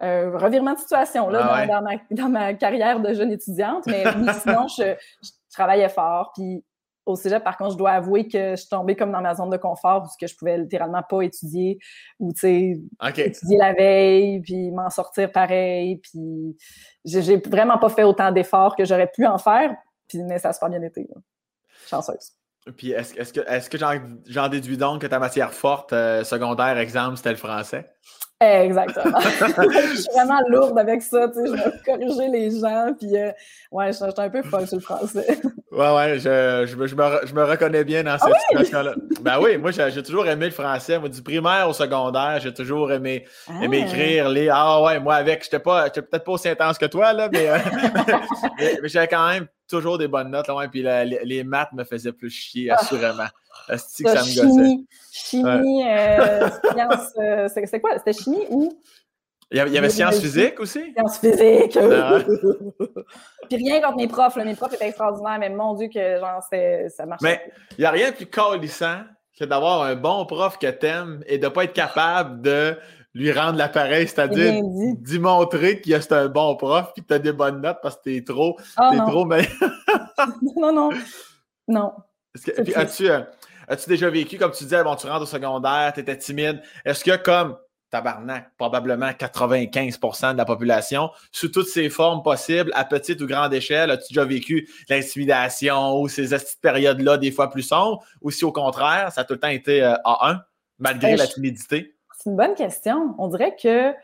un 0.00 0.38
revirement 0.38 0.74
de 0.74 0.78
situation 0.78 1.28
là, 1.28 1.40
ah 1.42 1.66
dans, 1.66 1.82
ma, 1.82 1.90
dans, 2.10 2.28
ma, 2.28 2.54
carrière 2.54 3.00
de 3.00 3.12
jeune 3.12 3.32
étudiante. 3.32 3.86
Mais 3.86 4.04
sinon, 4.40 4.66
je, 4.68 4.96
travaillais 5.52 5.88
fort. 5.88 6.32
Puis 6.34 6.64
au 7.06 7.16
cégep, 7.16 7.42
par 7.42 7.56
contre, 7.56 7.72
je 7.72 7.78
dois 7.78 7.90
avouer 7.92 8.28
que 8.28 8.50
je 8.52 8.56
suis 8.56 8.68
tombée 8.68 8.94
comme 8.94 9.10
dans 9.12 9.20
ma 9.20 9.34
zone 9.34 9.50
de 9.50 9.56
confort 9.56 10.08
que 10.18 10.26
je 10.26 10.36
pouvais 10.36 10.58
littéralement 10.58 11.02
pas 11.02 11.22
étudier 11.22 11.78
ou, 12.18 12.32
tu 12.32 12.40
sais, 12.40 12.80
étudier 13.16 13.58
la 13.58 13.72
veille, 13.72 14.40
puis 14.40 14.70
m'en 14.70 14.90
sortir 14.90 15.30
pareil. 15.32 15.96
Puis 15.96 16.56
j'ai 17.04 17.36
vraiment 17.38 17.78
pas 17.78 17.88
fait 17.88 18.04
autant 18.04 18.30
d'efforts 18.30 18.76
que 18.76 18.84
j'aurais 18.84 19.10
pu 19.12 19.26
en 19.26 19.38
faire. 19.38 19.74
Puis, 20.08 20.22
mais 20.22 20.38
ça 20.38 20.50
a 20.50 20.52
super 20.52 20.70
bien 20.70 20.82
été. 20.82 21.08
Chanceuse. 21.86 22.39
Puis 22.76 22.92
est-ce 22.92 23.14
est 23.18 23.32
que, 23.32 23.40
est 23.40 23.68
que 23.68 23.78
j'en 24.26 24.48
déduis 24.48 24.76
donc 24.76 25.02
que 25.02 25.06
ta 25.06 25.18
matière 25.18 25.52
forte, 25.52 25.92
euh, 25.92 26.24
secondaire, 26.24 26.76
exemple, 26.78 27.16
c'était 27.16 27.30
le 27.30 27.36
français? 27.36 27.90
Exactement. 28.42 29.20
je 29.20 29.96
suis 29.96 30.12
vraiment 30.14 30.40
lourde 30.48 30.78
avec 30.78 31.02
ça, 31.02 31.28
tu 31.28 31.34
sais, 31.34 31.46
je 31.46 31.52
vais 31.52 31.72
corriger 31.84 32.28
les 32.28 32.50
gens, 32.50 32.94
puis 32.98 33.14
euh, 33.14 33.32
ouais, 33.70 33.88
je 33.88 33.92
suis 33.92 34.04
un 34.04 34.30
peu 34.30 34.42
folle 34.42 34.66
sur 34.66 34.78
le 34.78 34.82
français. 34.82 35.26
ouais, 35.72 35.94
ouais, 35.94 36.18
je, 36.18 36.64
je, 36.66 36.74
me, 36.74 36.86
je, 36.86 37.34
me, 37.34 37.44
reconnais 37.44 37.84
bien 37.84 38.02
dans 38.02 38.16
cette 38.16 38.32
ah 38.34 38.38
situation-là. 38.48 38.94
Ben 39.20 39.38
oui, 39.42 39.58
moi, 39.58 39.72
j'ai 39.72 40.02
toujours 40.02 40.26
aimé 40.26 40.46
le 40.46 40.52
français. 40.52 40.98
Moi, 40.98 41.10
du 41.10 41.20
primaire 41.20 41.68
au 41.68 41.74
secondaire, 41.74 42.40
j'ai 42.40 42.54
toujours 42.54 42.90
aimé, 42.90 43.26
aimé, 43.60 43.84
ah. 43.84 43.86
écrire, 43.86 44.28
lire. 44.30 44.54
Ah 44.56 44.82
ouais, 44.84 44.98
moi, 45.00 45.16
avec, 45.16 45.44
j'étais 45.44 45.58
pas, 45.58 45.90
peut-être 45.90 46.24
pas 46.24 46.32
aussi 46.32 46.48
intense 46.48 46.78
que 46.78 46.86
toi, 46.86 47.12
là, 47.12 47.28
mais, 47.30 47.46
euh, 47.46 47.58
mais, 48.58 48.88
j'avais 48.88 49.08
quand 49.08 49.28
même 49.28 49.48
toujours 49.70 49.98
des 49.98 50.08
bonnes 50.08 50.30
notes, 50.30 50.48
là, 50.48 50.54
ouais, 50.54 50.68
puis 50.68 50.82
les, 50.82 51.44
maths 51.44 51.72
me 51.72 51.84
faisaient 51.84 52.12
plus 52.12 52.30
chier, 52.30 52.70
ah. 52.70 52.76
assurément. 52.78 53.28
que 53.68 53.76
ça 53.76 54.02
me 54.02 54.42
gossait. 54.42 54.84
Chimie, 55.12 55.84
euh, 55.86 56.48
sciences, 56.72 57.12
euh, 57.18 57.48
c'est 57.52 57.80
quoi? 57.80 57.98
C'était 57.98 58.12
chimie 58.12 58.46
ou? 58.50 58.78
Il 59.52 59.58
y 59.58 59.78
avait, 59.78 59.90
sciences 59.90 60.20
physiques 60.20 60.60
aussi? 60.60 60.92
Sciences 60.92 61.18
physiques. 61.18 61.76
Ah 61.76 62.20
Puis 63.48 63.56
rien 63.56 63.80
contre 63.80 63.96
mes 63.96 64.06
profs. 64.06 64.36
Mes 64.36 64.54
profs 64.54 64.74
étaient 64.74 64.86
extraordinaires, 64.88 65.38
mais 65.40 65.50
mon 65.50 65.74
Dieu, 65.74 65.88
que 65.92 66.20
genre, 66.20 66.40
ça 66.42 67.06
marchait. 67.06 67.24
Mais 67.24 67.52
il 67.72 67.80
n'y 67.80 67.84
a 67.84 67.90
rien 67.90 68.10
de 68.10 68.14
plus 68.14 68.26
calissant 68.26 69.00
que 69.36 69.44
d'avoir 69.44 69.82
un 69.82 69.96
bon 69.96 70.24
prof 70.26 70.56
que 70.56 70.68
t'aimes 70.68 71.24
et 71.26 71.38
de 71.38 71.46
ne 71.46 71.48
pas 71.48 71.64
être 71.64 71.72
capable 71.72 72.42
de 72.42 72.78
lui 73.14 73.32
rendre 73.32 73.58
l'appareil, 73.58 74.06
c'est-à-dire 74.06 74.62
d'y 74.62 75.18
montrer 75.18 75.80
qu'il 75.80 75.92
est 75.92 76.12
un 76.12 76.28
bon 76.28 76.56
prof 76.56 76.92
puis 76.94 77.02
que 77.02 77.08
tu 77.08 77.14
as 77.14 77.18
des 77.18 77.32
bonnes 77.32 77.60
notes 77.60 77.78
parce 77.82 77.96
que 77.96 78.02
tu 78.04 78.16
es 78.16 78.24
trop, 78.24 78.56
oh, 78.78 78.90
trop 79.08 79.24
mais... 79.24 79.48
non, 80.56 80.72
non. 80.72 80.90
Non. 81.66 81.92
puis 82.34 82.74
as-tu, 82.74 83.08
euh, 83.08 83.20
As-tu 83.70 83.88
déjà 83.88 84.10
vécu, 84.10 84.36
comme 84.36 84.50
tu 84.50 84.64
disais, 84.64 84.82
bon, 84.82 84.96
tu 84.96 85.06
rentres 85.06 85.22
au 85.22 85.26
secondaire, 85.26 85.92
tu 85.94 86.00
étais 86.00 86.18
timide? 86.18 86.60
Est-ce 86.84 87.04
que, 87.04 87.16
comme 87.16 87.56
tabarnak, 87.88 88.50
probablement 88.56 89.10
95% 89.10 90.32
de 90.32 90.38
la 90.38 90.44
population, 90.44 91.10
sous 91.30 91.48
toutes 91.50 91.68
ses 91.68 91.88
formes 91.88 92.20
possibles, 92.24 92.72
à 92.74 92.84
petite 92.84 93.20
ou 93.20 93.28
grande 93.28 93.54
échelle, 93.54 93.92
as-tu 93.92 94.12
déjà 94.12 94.24
vécu 94.24 94.68
l'intimidation 94.88 96.00
ou 96.00 96.08
ces 96.08 96.36
périodes-là, 96.60 97.16
des 97.16 97.30
fois 97.30 97.48
plus 97.48 97.62
sombres, 97.62 98.04
ou 98.20 98.32
si 98.32 98.44
au 98.44 98.50
contraire, 98.50 99.12
ça 99.12 99.20
a 99.20 99.24
tout 99.24 99.34
le 99.34 99.40
temps 99.40 99.48
été 99.48 99.84
euh, 99.84 99.94
à 100.04 100.30
1, 100.30 100.40
malgré 100.80 101.16
la 101.16 101.28
timidité? 101.28 101.94
C'est 102.22 102.30
une 102.30 102.36
bonne 102.36 102.54
question. 102.54 103.14
On 103.18 103.28
dirait 103.28 103.56
que 103.56 103.94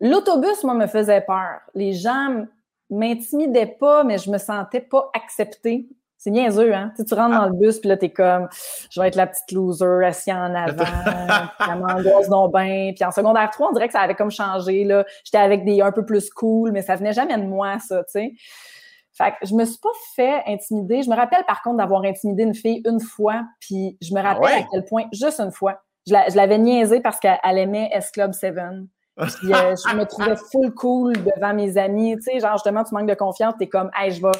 l'autobus, 0.00 0.62
moi, 0.64 0.74
me 0.74 0.86
faisait 0.86 1.22
peur. 1.22 1.60
Les 1.74 1.92
gens 1.92 2.46
m'intimidaient 2.90 3.76
pas, 3.78 4.04
mais 4.04 4.18
je 4.18 4.30
me 4.30 4.38
sentais 4.38 4.80
pas 4.80 5.10
acceptée 5.14 5.88
c'est 6.22 6.30
niaiseux, 6.30 6.72
hein? 6.72 6.92
Tu, 6.94 7.04
tu 7.04 7.14
rentres 7.14 7.36
dans 7.36 7.46
le 7.46 7.54
bus, 7.54 7.80
puis 7.80 7.88
là, 7.88 7.96
t'es 7.96 8.10
comme, 8.10 8.48
je 8.90 9.00
vais 9.00 9.08
être 9.08 9.16
la 9.16 9.26
petite 9.26 9.50
loser, 9.50 10.04
assise 10.04 10.32
en 10.32 10.54
avant, 10.54 10.84
la 11.66 11.74
m'angoisse 11.74 12.28
non 12.28 12.46
bien. 12.46 12.92
Puis 12.94 13.04
en 13.04 13.10
secondaire 13.10 13.50
3, 13.50 13.70
on 13.70 13.72
dirait 13.72 13.88
que 13.88 13.92
ça 13.92 14.02
avait 14.02 14.14
comme 14.14 14.30
changé, 14.30 14.84
là. 14.84 15.04
J'étais 15.24 15.38
avec 15.38 15.64
des 15.64 15.80
un 15.80 15.90
peu 15.90 16.06
plus 16.06 16.30
cool, 16.30 16.70
mais 16.70 16.82
ça 16.82 16.94
venait 16.94 17.12
jamais 17.12 17.36
de 17.36 17.42
moi, 17.42 17.80
ça, 17.80 18.04
tu 18.04 18.10
sais. 18.10 18.32
Fait 19.14 19.32
que 19.32 19.48
je 19.48 19.52
me 19.54 19.64
suis 19.64 19.78
pas 19.78 19.88
fait 20.14 20.42
intimider. 20.46 21.02
Je 21.02 21.10
me 21.10 21.16
rappelle, 21.16 21.44
par 21.44 21.60
contre, 21.60 21.78
d'avoir 21.78 22.04
intimidé 22.04 22.44
une 22.44 22.54
fille 22.54 22.82
une 22.86 23.00
fois, 23.00 23.42
puis 23.58 23.98
je 24.00 24.14
me 24.14 24.20
ah 24.20 24.34
rappelle 24.34 24.62
à 24.62 24.66
quel 24.70 24.84
point, 24.84 25.06
juste 25.12 25.40
une 25.40 25.50
fois, 25.50 25.82
je 26.06 26.36
l'avais 26.36 26.58
niaisée 26.58 27.00
parce 27.00 27.18
qu'elle 27.20 27.38
aimait 27.58 27.90
S-Club 27.92 28.32
7. 28.32 28.54
Puis 28.54 29.52
euh, 29.52 29.74
je 29.76 29.96
me 29.96 30.04
trouvais 30.04 30.36
full 30.50 30.72
cool 30.74 31.12
devant 31.12 31.54
mes 31.54 31.76
amis. 31.76 32.16
Tu 32.16 32.22
sais, 32.22 32.40
genre, 32.40 32.54
justement, 32.54 32.82
tu 32.82 32.94
manques 32.94 33.08
de 33.08 33.14
confiance, 33.14 33.54
t'es 33.58 33.68
comme, 33.68 33.90
hey, 33.94 34.10
je 34.10 34.22
vais 34.22 34.32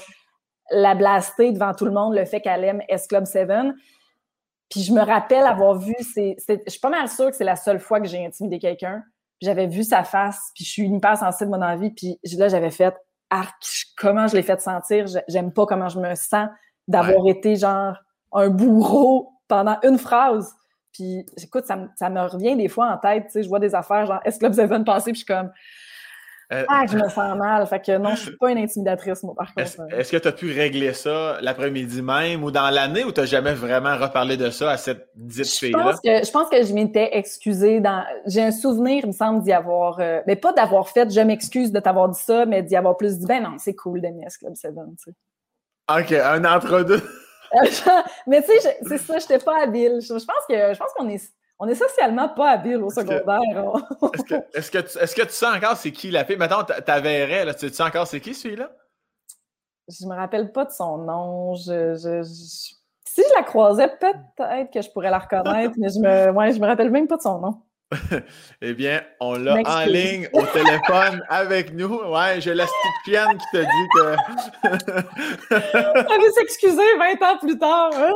la 0.70 0.94
blaster 0.94 1.52
devant 1.52 1.74
tout 1.74 1.84
le 1.84 1.90
monde, 1.90 2.14
le 2.14 2.24
fait 2.24 2.40
qu'elle 2.40 2.64
aime 2.64 2.82
S 2.88 3.06
Club 3.06 3.24
7. 3.26 3.48
Puis 4.70 4.82
je 4.82 4.92
me 4.92 5.02
rappelle 5.02 5.44
avoir 5.44 5.74
vu, 5.74 5.94
c'est, 6.14 6.36
je 6.48 6.70
suis 6.70 6.80
pas 6.80 6.88
mal 6.88 7.08
sûre 7.08 7.30
que 7.30 7.36
c'est 7.36 7.44
la 7.44 7.56
seule 7.56 7.78
fois 7.78 8.00
que 8.00 8.08
j'ai 8.08 8.24
intimidé 8.24 8.58
quelqu'un. 8.58 9.02
J'avais 9.42 9.66
vu 9.66 9.84
sa 9.84 10.02
face, 10.04 10.50
puis 10.54 10.64
je 10.64 10.70
suis 10.70 10.86
hyper 10.88 11.18
sensible 11.18 11.50
dans 11.50 11.58
la 11.58 11.76
vie, 11.76 11.90
puis 11.90 12.18
là, 12.36 12.48
j'avais 12.48 12.70
fait 12.70 12.94
arc, 13.28 13.54
comment 13.98 14.28
je 14.28 14.36
l'ai 14.36 14.42
fait 14.42 14.60
sentir, 14.60 15.06
j'aime 15.28 15.52
pas 15.52 15.66
comment 15.66 15.88
je 15.88 15.98
me 15.98 16.14
sens 16.14 16.48
d'avoir 16.88 17.26
été 17.26 17.56
genre 17.56 17.96
un 18.32 18.48
bourreau 18.48 19.32
pendant 19.48 19.76
une 19.82 19.98
phrase. 19.98 20.54
Puis 20.92 21.24
écoute, 21.42 21.64
ça, 21.66 21.78
ça 21.96 22.10
me 22.10 22.20
revient 22.20 22.56
des 22.56 22.68
fois 22.68 22.92
en 22.92 22.98
tête, 22.98 23.24
tu 23.26 23.32
sais, 23.32 23.42
je 23.42 23.48
vois 23.48 23.60
des 23.60 23.74
affaires 23.74 24.06
genre 24.06 24.20
S 24.24 24.38
Club 24.38 24.52
7 24.52 24.84
passer, 24.84 25.12
puis 25.12 25.20
je 25.20 25.24
suis 25.24 25.26
comme 25.26 25.50
euh, 26.52 26.64
ah, 26.68 26.84
je 26.86 26.96
me 26.96 27.08
sens 27.08 27.36
mal. 27.36 27.66
Fait 27.66 27.80
que 27.80 27.96
non, 27.96 28.10
je 28.14 28.22
suis 28.22 28.36
pas 28.36 28.50
une 28.50 28.58
intimidatrice, 28.58 29.22
moi, 29.22 29.34
par 29.34 29.54
contre. 29.54 29.80
Est-ce 29.90 30.12
que 30.12 30.16
tu 30.18 30.28
as 30.28 30.32
pu 30.32 30.52
régler 30.52 30.92
ça 30.92 31.38
l'après-midi 31.40 32.02
même 32.02 32.44
ou 32.44 32.50
dans 32.50 32.68
l'année 32.68 33.04
ou 33.04 33.12
tu 33.12 33.20
n'as 33.20 33.26
jamais 33.26 33.54
vraiment 33.54 33.96
reparlé 33.96 34.36
de 34.36 34.50
ça 34.50 34.70
à 34.72 34.76
cette 34.76 35.08
dite 35.14 35.46
fille-là? 35.46 35.94
Je 36.04 36.30
pense 36.30 36.50
que 36.50 36.62
je 36.62 36.74
m'étais 36.74 37.16
excusée 37.16 37.80
dans. 37.80 38.04
J'ai 38.26 38.42
un 38.42 38.50
souvenir, 38.50 39.00
il 39.04 39.08
me 39.08 39.12
semble, 39.12 39.42
d'y 39.42 39.52
avoir. 39.52 39.98
Euh, 40.00 40.20
mais 40.26 40.36
pas 40.36 40.52
d'avoir 40.52 40.88
fait, 40.88 41.10
je 41.10 41.20
m'excuse 41.20 41.72
de 41.72 41.80
t'avoir 41.80 42.10
dit 42.10 42.20
ça, 42.20 42.44
mais 42.44 42.62
d'y 42.62 42.76
avoir 42.76 42.98
plus 42.98 43.18
dit, 43.18 43.26
ben 43.26 43.42
non, 43.42 43.56
c'est 43.58 43.74
cool 43.74 44.02
d'aimer 44.02 44.26
Club 44.38 44.54
7, 44.54 44.74
tu 44.74 44.80
sais. 45.04 45.10
OK, 45.90 46.12
un 46.12 46.44
entre-deux. 46.44 47.02
mais 48.26 48.42
tu 48.42 48.58
sais, 48.60 48.78
c'est 48.82 48.98
ça, 48.98 49.18
je 49.18 49.24
n'étais 49.24 49.44
pas 49.44 49.62
habile. 49.62 50.00
Je, 50.00 50.12
pense 50.12 50.46
que 50.48 50.74
je 50.74 50.78
pense 50.78 50.92
qu'on 50.96 51.08
est, 51.08 51.32
on 51.58 51.68
est 51.68 51.74
socialement 51.74 52.28
pas 52.28 52.50
habile 52.50 52.78
au 52.78 52.90
secondaire. 52.90 53.40
Est-ce 54.14 54.22
que, 54.70 54.78
est 55.02 55.14
que, 55.14 55.22
tu 55.22 55.32
sais 55.32 55.46
encore 55.46 55.76
c'est 55.76 55.92
qui 55.92 56.10
la 56.10 56.24
fille? 56.24 56.36
Mettons, 56.36 56.62
ta 56.64 57.00
là, 57.00 57.54
tu 57.54 57.68
sais 57.68 57.82
encore 57.82 58.06
c'est 58.06 58.20
qui 58.20 58.34
celui-là? 58.34 58.70
Je 59.88 60.06
me 60.06 60.14
rappelle 60.14 60.52
pas 60.52 60.64
de 60.64 60.70
son 60.70 60.98
nom. 60.98 61.54
Je, 61.54 62.22
si 63.04 63.22
je 63.28 63.34
la 63.34 63.42
croisais, 63.42 63.88
peut-être 63.88 64.72
que 64.72 64.80
je 64.80 64.90
pourrais 64.90 65.10
la 65.10 65.18
reconnaître, 65.18 65.74
mais 65.76 65.88
je 65.88 65.98
me, 65.98 66.30
ouais, 66.30 66.52
je 66.52 66.60
me 66.60 66.66
rappelle 66.66 66.90
même 66.90 67.06
pas 67.06 67.16
de 67.16 67.22
son 67.22 67.38
nom. 67.38 67.62
eh 68.62 68.74
bien, 68.74 69.02
on 69.20 69.34
l'a 69.34 69.56
en 69.64 69.84
ligne 69.86 70.28
au 70.32 70.42
téléphone 70.42 71.22
avec 71.28 71.74
nous. 71.74 72.00
Ouais, 72.04 72.40
j'ai 72.40 72.54
la 72.54 72.66
chienne 73.04 73.38
qui 73.38 73.46
te 73.52 73.58
dit 73.58 73.88
que. 73.94 74.16
Veut 75.50 76.32
s'excuser 76.32 76.96
20 76.98 77.22
ans 77.22 77.38
plus 77.38 77.58
tard. 77.58 77.90
Hein? 77.94 78.12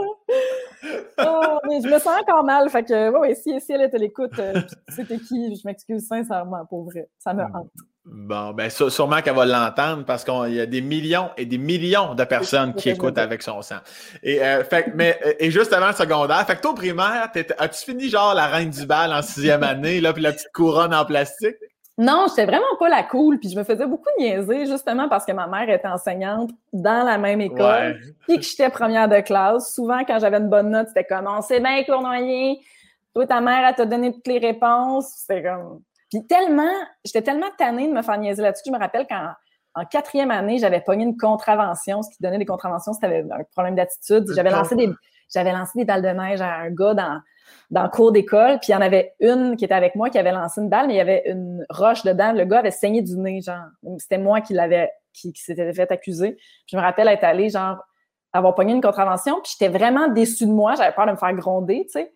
Oh, 1.18 1.58
mais 1.68 1.80
je 1.82 1.88
me 1.88 1.98
sens 1.98 2.20
encore 2.20 2.44
mal. 2.44 2.68
Fait 2.70 2.84
que, 2.84 3.10
ouais, 3.18 3.34
si, 3.34 3.60
si 3.60 3.72
elle 3.72 3.82
était 3.82 3.98
l'écoute, 3.98 4.38
euh, 4.38 4.60
c'était 4.88 5.18
qui? 5.18 5.56
Je 5.56 5.66
m'excuse 5.66 6.06
sincèrement, 6.06 6.64
pour 6.66 6.84
vrai. 6.84 7.08
Ça 7.18 7.34
me 7.34 7.42
hante. 7.42 7.70
Bon, 8.08 8.52
ben 8.52 8.70
sûrement 8.70 9.20
qu'elle 9.20 9.34
va 9.34 9.44
l'entendre 9.44 10.04
parce 10.04 10.22
qu'il 10.22 10.54
y 10.54 10.60
a 10.60 10.66
des 10.66 10.80
millions 10.80 11.30
et 11.36 11.44
des 11.44 11.58
millions 11.58 12.14
de 12.14 12.22
personnes 12.22 12.72
qui 12.72 12.88
écoutent 12.88 13.18
avec 13.18 13.42
son 13.42 13.62
sang. 13.62 13.78
Et, 14.22 14.40
euh, 14.40 14.62
fait, 14.62 14.92
mais, 14.94 15.18
euh, 15.26 15.32
et 15.40 15.50
juste 15.50 15.72
avant 15.72 15.88
le 15.88 15.92
secondaire, 15.92 16.46
fait 16.46 16.54
que 16.54 16.60
toi 16.60 16.70
au 16.70 16.74
primaire, 16.74 17.28
as-tu 17.58 17.84
fini 17.84 18.08
genre 18.08 18.32
la 18.34 18.46
reine 18.46 18.70
du 18.70 18.86
bal 18.86 19.12
en 19.12 19.22
sixième 19.22 19.64
année, 19.64 20.00
là, 20.00 20.12
puis 20.12 20.22
la 20.22 20.32
petite 20.32 20.52
couronne 20.52 20.94
en 20.94 21.04
plastique? 21.04 21.56
Non, 21.98 22.26
j'étais 22.28 22.44
vraiment 22.44 22.76
pas 22.78 22.88
la 22.88 23.02
cool, 23.02 23.40
puis 23.40 23.48
je 23.48 23.58
me 23.58 23.64
faisais 23.64 23.86
beaucoup 23.86 24.10
niaiser 24.18 24.66
justement 24.66 25.08
parce 25.08 25.24
que 25.24 25.32
ma 25.32 25.48
mère 25.48 25.68
était 25.68 25.88
enseignante 25.88 26.50
dans 26.72 27.04
la 27.04 27.18
même 27.18 27.40
école, 27.40 27.98
puis 28.28 28.36
que 28.36 28.44
j'étais 28.44 28.68
première 28.70 29.08
de 29.08 29.18
classe. 29.20 29.74
Souvent, 29.74 30.04
quand 30.04 30.18
j'avais 30.20 30.36
une 30.36 30.50
bonne 30.50 30.70
note, 30.70 30.88
c'était 30.88 31.04
comme 31.04 31.26
on 31.26 31.42
sait 31.42 31.58
bien 31.58 31.82
cournoyer, 31.84 32.60
toi 33.14 33.26
ta 33.26 33.40
mère 33.40 33.66
elle 33.66 33.74
t'a 33.74 33.86
donné 33.86 34.12
toutes 34.12 34.26
les 34.26 34.38
réponses, 34.38 35.08
c'était 35.26 35.42
comme 35.42 35.80
puis 36.10 36.26
tellement, 36.26 36.72
j'étais 37.04 37.22
tellement 37.22 37.50
tannée 37.58 37.88
de 37.88 37.92
me 37.92 38.02
faire 38.02 38.18
niaiser 38.18 38.42
là-dessus. 38.42 38.64
Je 38.66 38.72
me 38.72 38.78
rappelle 38.78 39.06
qu'en 39.06 39.30
en 39.74 39.84
quatrième 39.84 40.30
année, 40.30 40.58
j'avais 40.58 40.80
pogné 40.80 41.04
une 41.04 41.16
contravention. 41.16 42.02
Ce 42.02 42.08
qui 42.10 42.22
donnait 42.22 42.38
des 42.38 42.46
contraventions, 42.46 42.92
c'était 42.94 43.24
un 43.30 43.44
problème 43.52 43.74
d'attitude. 43.74 44.24
J'avais 44.34 44.50
lancé 44.50 44.74
des, 44.74 44.88
j'avais 45.32 45.52
lancé 45.52 45.78
des 45.78 45.84
balles 45.84 46.02
de 46.02 46.08
neige 46.08 46.40
à 46.40 46.54
un 46.54 46.70
gars 46.70 46.94
dans, 46.94 47.20
dans 47.70 47.82
le 47.82 47.88
cours 47.90 48.10
d'école. 48.10 48.58
Puis 48.60 48.70
il 48.70 48.72
y 48.72 48.74
en 48.74 48.80
avait 48.80 49.14
une 49.20 49.56
qui 49.56 49.66
était 49.66 49.74
avec 49.74 49.94
moi 49.94 50.08
qui 50.08 50.18
avait 50.18 50.32
lancé 50.32 50.62
une 50.62 50.70
balle, 50.70 50.86
mais 50.86 50.94
il 50.94 50.96
y 50.96 51.00
avait 51.00 51.24
une 51.26 51.64
roche 51.68 52.04
dedans. 52.04 52.32
Le 52.32 52.44
gars 52.46 52.60
avait 52.60 52.70
saigné 52.70 53.02
du 53.02 53.16
nez, 53.18 53.42
genre. 53.42 53.66
C'était 53.98 54.18
moi 54.18 54.40
qui 54.40 54.54
l'avais, 54.54 54.90
qui, 55.12 55.32
qui 55.32 55.42
s'était 55.42 55.72
fait 55.74 55.90
accuser. 55.90 56.38
je 56.66 56.76
me 56.76 56.80
rappelle 56.80 57.08
être 57.08 57.24
allée, 57.24 57.50
genre, 57.50 57.76
avoir 58.32 58.54
pogné 58.54 58.72
une 58.72 58.80
contravention. 58.80 59.40
Puis 59.42 59.56
j'étais 59.58 59.76
vraiment 59.76 60.08
déçue 60.08 60.46
de 60.46 60.52
moi. 60.52 60.74
J'avais 60.76 60.94
peur 60.94 61.06
de 61.06 61.12
me 61.12 61.16
faire 61.16 61.34
gronder, 61.34 61.84
tu 61.84 62.00
sais. 62.00 62.12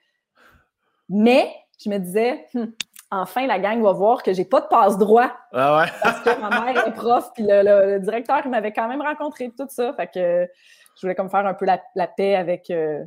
Mais 1.11 1.53
je 1.83 1.91
me 1.91 1.99
disais, 1.99 2.47
hum, 2.55 2.73
enfin, 3.11 3.47
la 3.47 3.59
gang 3.59 3.83
va 3.83 3.93
voir 3.93 4.23
que 4.23 4.33
j'ai 4.33 4.45
pas 4.45 4.61
de 4.61 4.67
passe-droit. 4.67 5.31
Ah 5.53 5.79
ouais? 5.79 5.91
parce 6.03 6.21
que 6.21 6.41
ma 6.41 6.49
mère 6.49 6.87
est 6.87 6.93
prof, 6.93 7.31
puis 7.35 7.45
le, 7.47 7.99
directeur, 7.99 8.41
il 8.45 8.51
m'avait 8.51 8.73
quand 8.73 8.89
même 8.89 9.03
rencontré 9.03 9.51
tout 9.57 9.67
ça. 9.69 9.93
Fait 9.95 10.07
que 10.07 10.49
je 10.97 11.01
voulais 11.03 11.15
comme 11.15 11.31
faire 11.31 11.47
un 11.47 11.55
peu 11.55 11.67
la, 11.67 12.07
paix 12.07 12.35
avec. 12.35 12.71
Euh, 12.71 13.05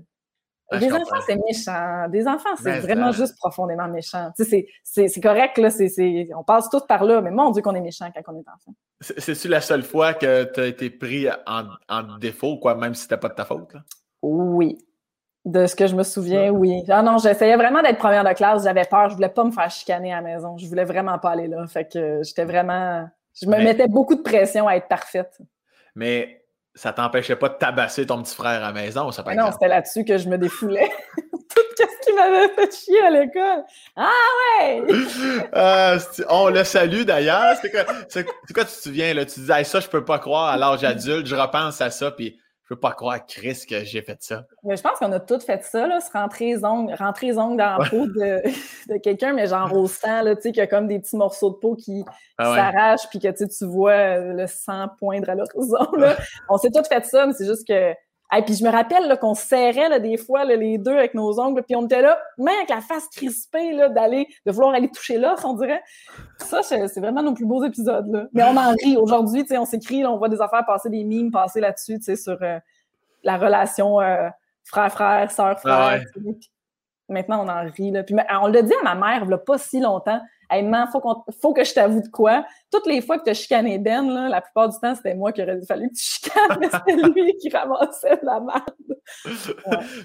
ah, 0.72 0.80
des 0.80 0.92
enfants, 0.92 1.20
c'est 1.26 1.36
méchant. 1.36 2.08
Des 2.10 2.28
enfants, 2.28 2.56
c'est 2.62 2.80
vraiment 2.80 3.12
juste 3.12 3.38
profondément 3.38 3.88
méchant. 3.88 4.32
Tu 4.36 4.44
sais, 4.44 4.68
c'est 4.84 5.22
correct, 5.22 5.58
là. 5.58 5.70
on 6.38 6.44
passe 6.44 6.70
tous 6.70 6.86
par 6.88 7.04
là, 7.04 7.22
mais 7.22 7.32
mon 7.32 7.52
Dieu 7.52 7.62
qu'on 7.62 7.76
est 7.76 7.82
méchant 7.82 8.10
quand 8.14 8.34
on 8.34 8.38
est 8.38 8.50
enfant. 8.50 8.74
C'est-tu 9.02 9.50
la 9.50 9.60
seule 9.60 9.84
fois 9.84 10.14
que 10.14 10.46
tu 10.46 10.62
as 10.62 10.66
été 10.66 10.90
pris 10.90 11.28
en, 11.46 11.66
en, 11.90 12.18
défaut, 12.18 12.58
quoi, 12.58 12.76
même 12.76 12.96
si 12.96 13.04
c'était 13.04 13.18
pas 13.18 13.30
de 13.30 13.36
ta 13.36 13.44
faute? 13.44 13.74
Là? 13.74 13.82
Oui. 14.22 14.78
De 15.46 15.68
ce 15.68 15.76
que 15.76 15.88
je 15.88 15.96
me 15.96 16.04
souviens, 16.04 16.52
oui. 16.52 16.84
Ah 16.88 17.02
non, 17.02 17.18
j'essayais 17.18 17.58
vraiment 17.58 17.82
d'être 17.82 17.98
première 17.98 18.24
de 18.24 18.32
classe. 18.32 18.64
J'avais 18.64 18.86
peur. 18.86 19.10
Je 19.10 19.16
voulais 19.16 19.30
pas 19.30 19.44
me 19.44 19.52
faire 19.52 19.70
chicaner 19.70 20.14
à 20.14 20.22
la 20.22 20.22
maison. 20.22 20.58
Je 20.58 20.66
voulais 20.68 20.86
vraiment 20.86 21.20
pas 21.20 21.32
aller 21.32 21.48
là. 21.48 21.66
Fait 21.68 21.86
que 21.86 22.22
j'étais 22.24 22.46
vraiment. 22.46 23.08
Je 23.42 23.48
me 23.48 23.58
mettais 23.58 23.88
beaucoup 23.88 24.16
de 24.16 24.22
pression 24.22 24.68
à 24.68 24.76
être 24.76 24.88
parfaite. 24.88 25.38
Mais 25.96 26.44
ça 26.76 26.92
t'empêchait 26.92 27.36
pas 27.36 27.50
de 27.50 27.56
tabasser 27.56 28.06
ton 28.06 28.22
petit 28.22 28.36
frère 28.36 28.64
à 28.64 28.72
la 28.72 28.72
maison, 28.72 29.12
ça 29.12 29.24
Non, 29.36 29.52
c'était 29.52 29.68
là-dessus 29.68 30.06
que 30.06 30.18
je 30.18 30.28
me 30.28 30.38
défoulais. 30.38 30.90
Tout 31.56 31.62
ce 31.78 32.06
qui 32.08 32.14
m'avait 32.16 32.50
fait 32.50 32.76
chier 32.76 33.02
à 33.04 33.10
l'école. 33.12 33.64
Ah 33.96 34.10
ouais! 34.60 34.84
Ah, 35.54 35.98
on 36.30 36.50
le 36.50 36.64
salue 36.64 37.04
d'ailleurs. 37.04 37.56
C'est 37.62 37.70
quoi, 37.70 37.84
quoi, 37.84 38.66
tu 38.66 38.72
te 38.72 38.82
souviens, 38.82 39.14
là? 39.14 39.26
Tu 39.26 39.42
disais, 39.42 39.64
ça, 39.64 39.80
je 39.80 39.88
peux 39.88 40.04
pas 40.04 40.18
croire 40.18 40.50
à 40.50 40.58
l'âge 40.58 40.84
adulte. 40.84 41.28
Je 41.28 41.36
repense 41.36 41.80
à 41.82 41.92
ça, 41.92 42.12
puis 42.12 42.40
je 42.64 42.70
peux 42.70 42.80
pas 42.80 42.94
croire, 42.94 43.26
Chris, 43.26 43.66
que 43.70 43.84
j'ai 43.84 44.02
fait 44.02 44.18
ça. 44.22 44.46
Mais 44.64 44.78
je 44.78 44.82
pense 44.82 44.98
qu'on 44.98 45.12
a 45.12 45.20
tous 45.20 45.44
fait 45.44 45.62
ça, 45.64 45.86
là, 45.86 46.00
se 46.00 46.10
rentrer 46.12 46.46
les 46.46 46.64
ongles, 46.64 46.94
rentrer 46.94 47.28
les 47.28 47.38
ongles 47.38 47.58
dans 47.58 47.78
la 47.78 47.90
peau 47.90 48.08
de, 48.08 48.42
de 48.94 48.98
quelqu'un, 49.00 49.34
mais 49.34 49.48
genre 49.48 49.74
au 49.74 49.88
sang, 49.88 50.22
là, 50.22 50.36
tu 50.36 50.44
sais, 50.44 50.52
qu'il 50.52 50.60
y 50.60 50.62
a 50.62 50.68
comme 50.68 50.88
des 50.88 51.00
petits 51.00 51.18
morceaux 51.18 51.50
de 51.50 51.56
peau 51.56 51.76
qui 51.76 52.06
ah 52.38 52.56
s'arrachent, 52.56 53.10
puis 53.10 53.20
que 53.20 53.28
tu 53.28 53.66
vois 53.66 54.18
le 54.18 54.48
sang 54.48 54.88
poindre 54.98 55.30
à 55.30 55.36
l'horizon. 55.36 55.88
On 56.50 56.58
s'est 56.58 56.72
tous 56.72 56.88
fait 56.88 57.06
ça, 57.06 57.26
mais 57.26 57.34
c'est 57.34 57.46
juste 57.46 57.68
que 57.68 57.94
et 58.36 58.42
puis 58.42 58.56
je 58.56 58.64
me 58.64 58.70
rappelle 58.70 59.18
qu'on 59.20 59.36
se 59.36 59.46
serrait 59.46 59.90
là, 59.90 60.00
des 60.00 60.18
fois 60.18 60.44
les 60.44 60.78
deux 60.78 60.96
avec 60.96 61.14
nos 61.14 61.40
ongles, 61.40 61.62
puis 61.64 61.76
on 61.76 61.86
était 61.86 62.02
là, 62.02 62.20
même 62.38 62.56
avec 62.56 62.70
la 62.70 62.82
face 62.82 63.08
crispée 63.10 63.76
d'aller, 63.90 64.28
de 64.46 64.52
vouloir 64.52 64.74
aller 64.74 64.90
toucher 64.90 65.18
là, 65.18 65.36
on 65.44 65.54
dirait. 65.54 65.84
Ça, 66.40 66.64
c'est 66.64 67.00
vraiment 67.00 67.22
nos 67.22 67.34
plus 67.34 67.46
beaux 67.46 67.64
épisodes. 67.64 68.08
Là. 68.08 68.26
Mais 68.34 68.44
on 68.44 68.58
en 68.58 68.72
rit 68.72 68.98
aujourd'hui, 68.98 69.46
on 69.52 69.66
s'écrit, 69.66 70.06
on 70.06 70.18
voit 70.18 70.30
des 70.30 70.42
affaires 70.42 70.66
passer, 70.66 70.90
des 70.90 71.04
mimes 71.04 71.32
passer 71.32 71.60
là-dessus, 71.60 72.00
sur 72.16 72.38
euh, 72.42 72.60
la 73.24 73.38
relation 73.38 74.02
euh, 74.02 74.30
frère-frère, 74.64 75.30
sœur-frère. 75.30 76.02
Maintenant, 77.10 77.46
on 77.46 77.50
en 77.50 77.70
rit. 77.70 77.92
Là. 77.92 78.04
Puis, 78.04 78.16
on 78.42 78.48
l'a 78.48 78.62
dit 78.62 78.74
à 78.82 78.84
ma 78.84 78.96
mère, 78.96 79.24
il 79.24 79.28
n'y 79.28 79.34
a 79.34 79.38
pas 79.38 79.58
si 79.58 79.80
longtemps. 79.80 80.22
Hey, 80.54 80.62
man, 80.64 80.88
faut, 80.92 81.02
faut 81.42 81.54
que 81.54 81.64
je 81.64 81.74
t'avoue 81.74 82.02
de 82.02 82.08
quoi. 82.10 82.46
Toutes 82.72 82.86
les 82.86 83.02
fois 83.02 83.18
que 83.18 83.24
tu 83.24 83.32
as 83.32 83.34
chicané 83.34 83.80
Ben, 83.80 84.08
là, 84.08 84.30
la 84.30 84.42
plupart 84.42 84.70
du 84.70 84.78
temps, 84.80 84.94
c'était 84.94 85.16
moi 85.16 85.32
qui 85.32 85.42
aurait 85.42 85.60
fallu 85.68 85.90
que 85.90 85.96
tu 85.96 86.04
chicanes, 86.04 86.58
mais 86.60 86.68
c'était 86.70 86.96
lui 87.10 87.36
qui 87.38 87.50
ramassait 87.50 88.20
la 88.22 88.40
merde. 88.40 88.64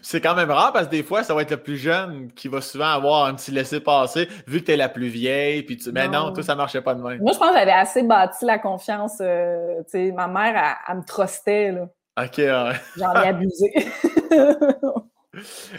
C'est 0.02 0.20
quand 0.20 0.34
même 0.34 0.50
rare 0.50 0.72
parce 0.72 0.87
que 0.87 0.92
des 0.92 1.02
fois, 1.02 1.22
ça 1.22 1.34
va 1.34 1.42
être 1.42 1.50
le 1.50 1.62
plus 1.62 1.76
jeune 1.76 2.32
qui 2.32 2.48
va 2.48 2.61
souvent 2.61 2.87
avoir 2.87 3.26
un 3.26 3.34
petit 3.34 3.50
laisser-passer, 3.50 4.28
vu 4.46 4.61
que 4.61 4.66
tu 4.66 4.72
es 4.72 4.76
la 4.76 4.88
plus 4.88 5.08
vieille. 5.08 5.62
Puis 5.62 5.76
tu... 5.76 5.92
Mais 5.92 6.08
non, 6.08 6.32
tout 6.32 6.42
ça 6.42 6.54
marchait 6.54 6.82
pas 6.82 6.94
de 6.94 7.02
même. 7.02 7.20
Moi, 7.20 7.32
je 7.32 7.38
pense 7.38 7.50
que 7.50 7.58
j'avais 7.58 7.72
assez 7.72 8.02
bâti 8.02 8.44
la 8.46 8.58
confiance. 8.58 9.18
Euh, 9.20 9.82
ma 10.14 10.28
mère, 10.28 10.76
elle, 10.88 10.96
me 10.96 11.04
trustait. 11.04 11.72
Là. 11.72 11.88
OK, 12.22 12.38
ouais. 12.38 12.80
J'en 12.96 13.12
ai 13.12 13.28
abusé. 13.28 13.72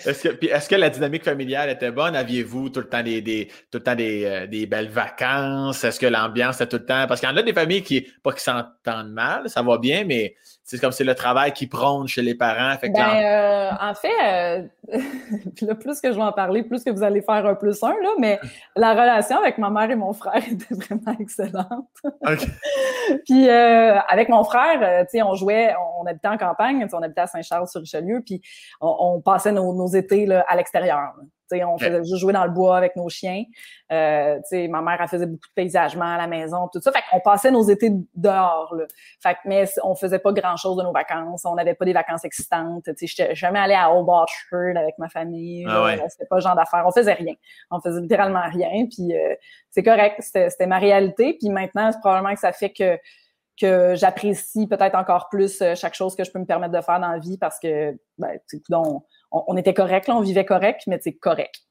Est-ce 0.06 0.70
que, 0.70 0.76
la 0.76 0.90
dynamique 0.90 1.24
familiale 1.24 1.70
était 1.70 1.92
bonne? 1.92 2.16
Aviez-vous 2.16 2.70
tout 2.70 2.80
le 2.80 2.88
temps 2.88 3.04
euh, 3.06 4.48
des 4.48 4.66
belles 4.66 4.90
vacances? 4.90 5.84
Est-ce 5.84 6.00
que 6.00 6.06
l'ambiance 6.06 6.62
était 6.62 6.68
tout 6.68 6.78
le 6.78 6.86
temps? 6.86 7.06
Parce 7.08 7.20
qu'il 7.20 7.30
y 7.30 7.32
en 7.32 7.38
a 7.38 7.44
des 7.44 7.54
familles 7.54 7.84
qui, 7.84 8.08
pas 8.24 8.34
qui 8.34 8.44
s'entendent 8.44 9.12
mal, 9.12 9.50
ça 9.50 9.62
va 9.62 9.78
bien, 9.78 10.04
mais 10.06 10.36
c'est 10.70 10.78
comme 10.78 10.92
c'est 10.92 11.04
le 11.04 11.16
travail 11.16 11.52
qui 11.52 11.66
prône 11.66 12.08
chez 12.08 12.22
les 12.22 12.36
parents. 12.36 12.76
ben, 12.80 12.96
euh, 12.96 13.72
en 13.82 13.96
fait, 13.96 14.08
euh, 14.24 14.62
le 15.64 15.74
plus 15.74 16.00
que 16.00 16.12
je 16.12 16.16
vais 16.16 16.22
en 16.22 16.32
parler, 16.32 16.62
plus 16.62 16.84
que 16.84 16.92
vous 16.92 17.02
allez 17.02 17.24
faire 17.24 17.44
un 17.44 17.56
plus 17.56 17.82
un, 17.82 17.88
là, 17.88 18.10
mais 18.20 18.40
la 18.76 18.92
relation 18.92 19.40
avec 19.40 19.58
ma 19.58 19.72
mère 19.72 19.90
et 19.90 19.96
mon 19.96 20.14
frère 20.14 20.36
était 20.52 20.76
vraiment 20.76 21.18
excellente. 21.20 21.90
puis 23.26 23.50
avec 23.50 24.30
mon 24.30 24.44
frère, 24.44 25.08
tu 25.08 25.18
sais, 25.18 25.24
on 25.24 25.34
jouait, 25.34 25.74
on 26.00 26.06
habitait 26.06 26.28
en 26.28 26.38
campagne, 26.38 26.88
on 26.94 27.02
habitait 27.02 27.22
à 27.22 27.28
Saint-Charles-sur-Richelieu, 27.28 28.22
puis 28.24 28.40
on, 28.80 28.96
on 29.00 29.22
passait 29.22 29.52
nos, 29.52 29.88
étés 29.88 30.28
là, 30.28 30.46
à 30.48 30.56
l'extérieur. 30.56 31.14
On 31.52 31.78
faisait 31.78 32.04
juste 32.04 32.18
jouer 32.18 32.34
dans 32.34 32.46
le 32.46 32.52
bois 32.52 32.78
avec 32.78 32.96
nos 32.96 33.10
chiens. 33.10 33.44
Euh, 33.92 34.40
ma 34.70 34.82
mère, 34.82 34.98
elle 35.00 35.08
faisait 35.08 35.26
beaucoup 35.26 35.48
de 35.48 35.54
paysagement 35.56 36.14
à 36.14 36.18
la 36.18 36.28
maison, 36.28 36.70
tout 36.72 36.80
ça. 36.82 36.92
Fait 36.92 37.04
qu'on 37.10 37.20
passait 37.20 37.52
nos 37.52 37.64
étés 37.64 37.92
dehors. 38.16 38.74
Là. 38.76 38.86
Fait 39.22 39.34
que, 39.34 39.40
mais 39.46 39.66
on 39.84 39.96
faisait 39.96 40.20
pas 40.20 40.32
grand-chose 40.32 40.78
de 40.78 40.84
nos 40.84 40.92
vacances. 40.92 41.46
On 41.46 41.56
n'avait 41.56 41.74
pas 41.74 41.86
des 41.86 41.94
vacances 41.94 42.26
existantes. 42.26 42.84
Je 42.86 42.92
n'étais 42.92 43.36
jamais 43.36 43.60
allée 43.60 43.76
à 43.76 43.92
Old 43.92 44.08
Orchard 44.08 44.78
avec 44.78 44.98
ma 44.98 45.10
famille. 45.10 45.66
Ah 45.68 45.96
C'était 46.10 46.26
pas 46.26 46.38
le 46.38 46.42
genre 46.42 46.56
d'affaires. 46.56 46.84
On 46.86 46.92
faisait 46.92 47.14
rien. 47.14 47.34
On 47.72 47.80
faisait 47.80 48.02
littéralement 48.02 48.48
rien. 48.50 48.86
Puis 48.86 49.16
euh, 49.16 49.36
c'est 49.70 49.84
correct. 49.84 50.22
C'était 50.22 50.68
ma 50.68 50.78
réalité. 50.78 51.36
Puis 51.40 51.50
maintenant, 51.50 51.92
c'est 51.92 52.00
probablement 52.00 52.34
que 52.34 52.40
ça 52.40 52.52
fait 52.52 52.72
que 52.72 52.98
que 53.60 53.94
j'apprécie 53.96 54.68
peut-être 54.68 54.96
encore 54.96 55.28
plus 55.30 55.62
euh, 55.62 55.76
chaque 55.76 55.94
chose 55.94 56.16
que 56.16 56.24
je 56.24 56.32
peux 56.32 56.40
me 56.40 56.46
permettre 56.46 56.74
de 56.74 56.82
faire 56.82 57.00
dans 57.00 57.10
la 57.10 57.20
vie 57.20 57.38
parce 57.38 57.60
que, 57.60 57.92
ben, 58.18 58.40
on, 59.32 59.44
on, 59.48 59.58
était 59.58 59.74
correct, 59.74 60.08
là, 60.08 60.16
on 60.16 60.22
vivait 60.22 60.46
correct, 60.46 60.84
mais 60.88 61.00
c'est 61.02 61.14
correct. 61.14 61.62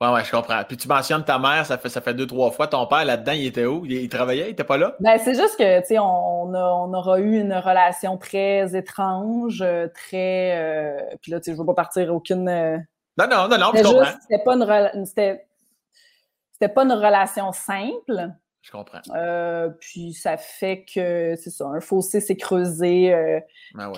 Ouais, 0.00 0.08
ouais, 0.08 0.24
je 0.24 0.32
comprends. 0.32 0.64
Puis 0.66 0.76
tu 0.76 0.88
mentionnes 0.88 1.24
ta 1.24 1.38
mère, 1.38 1.64
ça 1.64 1.78
fait, 1.78 1.88
ça 1.88 2.00
fait 2.00 2.12
deux, 2.12 2.26
trois 2.26 2.50
fois. 2.50 2.66
Ton 2.66 2.86
père, 2.88 3.04
là-dedans, 3.04 3.32
il 3.32 3.46
était 3.46 3.66
où? 3.66 3.86
Il, 3.86 4.08
travaillait? 4.08 4.48
Il 4.48 4.50
était 4.50 4.64
pas 4.64 4.76
là? 4.76 4.96
Ben, 4.98 5.16
c'est 5.18 5.34
juste 5.34 5.56
que, 5.56 5.80
tu 5.80 5.86
sais, 5.86 5.98
on, 6.00 6.52
on, 6.52 6.92
aura 6.92 7.20
eu 7.20 7.38
une 7.38 7.54
relation 7.54 8.18
très 8.18 8.76
étrange, 8.76 9.62
euh, 9.62 9.86
très. 9.94 10.58
Euh, 10.58 11.16
puis 11.20 11.30
là, 11.30 11.38
tu 11.38 11.44
sais, 11.44 11.52
je 11.52 11.56
veux 11.56 11.66
pas 11.66 11.74
partir 11.74 12.12
aucune. 12.12 12.44
non, 12.44 13.26
non, 13.30 13.48
non, 13.48 13.58
non, 13.58 13.70
je 13.74 13.82
comprends. 13.82 14.10
C'était 14.22 14.42
pas 14.42 14.54
une, 14.54 15.06
c'était 15.06 16.74
pas 16.74 16.82
une 16.82 16.92
relation 16.92 17.52
simple 17.52 18.32
Je 18.62 18.70
comprends. 18.70 19.00
Euh, 19.14 19.70
puis 19.80 20.12
ça 20.12 20.36
fait 20.36 20.84
que, 20.84 21.34
c'est 21.36 21.50
ça, 21.50 21.66
un 21.66 21.80
fossé 21.80 22.20
s'est 22.20 22.36
creusé 22.36 23.12
euh, 23.12 23.40
ben 23.74 23.92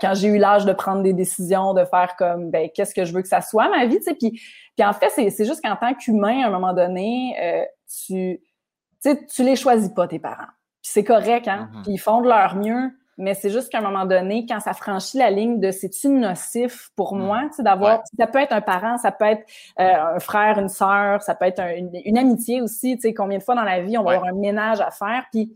quand, 0.00 0.14
j'ai 0.14 0.26
eu 0.26 0.38
l'âge 0.38 0.66
de 0.66 0.72
prendre 0.72 1.02
des 1.02 1.12
décisions, 1.12 1.72
de 1.72 1.84
faire 1.84 2.16
comme, 2.16 2.50
ben, 2.50 2.68
qu'est-ce 2.74 2.94
que 2.94 3.04
je 3.04 3.12
veux 3.12 3.22
que 3.22 3.28
ça 3.28 3.40
soit, 3.40 3.68
ma 3.68 3.86
vie, 3.86 3.98
tu 3.98 4.02
sais. 4.02 4.14
Puis, 4.14 4.42
puis 4.76 4.84
en 4.84 4.92
fait, 4.92 5.10
c'est 5.10 5.44
juste 5.44 5.62
qu'en 5.62 5.76
tant 5.76 5.94
qu'humain, 5.94 6.42
à 6.42 6.48
un 6.48 6.50
moment 6.50 6.74
donné, 6.74 7.36
euh, 7.40 7.64
tu, 8.06 8.40
tu 9.02 9.44
les 9.44 9.54
choisis 9.54 9.90
pas, 9.90 10.08
tes 10.08 10.18
parents. 10.18 10.50
Puis 10.82 10.92
c'est 10.92 11.04
correct, 11.04 11.46
hein? 11.46 11.70
Mm-hmm. 11.72 11.82
Puis 11.82 11.92
ils 11.92 11.98
font 11.98 12.20
de 12.20 12.28
leur 12.28 12.56
mieux 12.56 12.90
mais 13.18 13.34
c'est 13.34 13.50
juste 13.50 13.70
qu'à 13.70 13.78
un 13.78 13.82
moment 13.82 14.06
donné, 14.06 14.46
quand 14.48 14.60
ça 14.60 14.72
franchit 14.72 15.18
la 15.18 15.30
ligne 15.30 15.58
de 15.58 15.72
c'est-tu 15.72 16.08
nocif 16.08 16.90
pour 16.94 17.14
hmm. 17.14 17.20
moi, 17.20 17.42
tu 17.54 17.64
d'avoir, 17.64 18.00
ça 18.16 18.28
peut 18.28 18.38
être 18.38 18.52
un 18.52 18.60
parent, 18.60 18.96
ça 18.96 19.10
peut 19.10 19.24
être 19.24 19.44
euh, 19.80 20.14
un 20.14 20.20
frère, 20.20 20.58
une 20.58 20.68
sœur, 20.68 21.20
ça 21.20 21.34
peut 21.34 21.46
être 21.46 21.60
une, 21.60 22.16
amitié 22.16 22.62
aussi, 22.62 22.94
tu 22.94 23.02
sais, 23.02 23.14
combien 23.14 23.38
de 23.38 23.42
fois 23.42 23.56
dans 23.56 23.64
la 23.64 23.82
vie 23.82 23.98
on 23.98 24.04
va 24.04 24.12
avoir 24.12 24.28
un 24.28 24.38
ménage 24.38 24.80
à 24.80 24.92
faire, 24.92 25.24
puis 25.32 25.52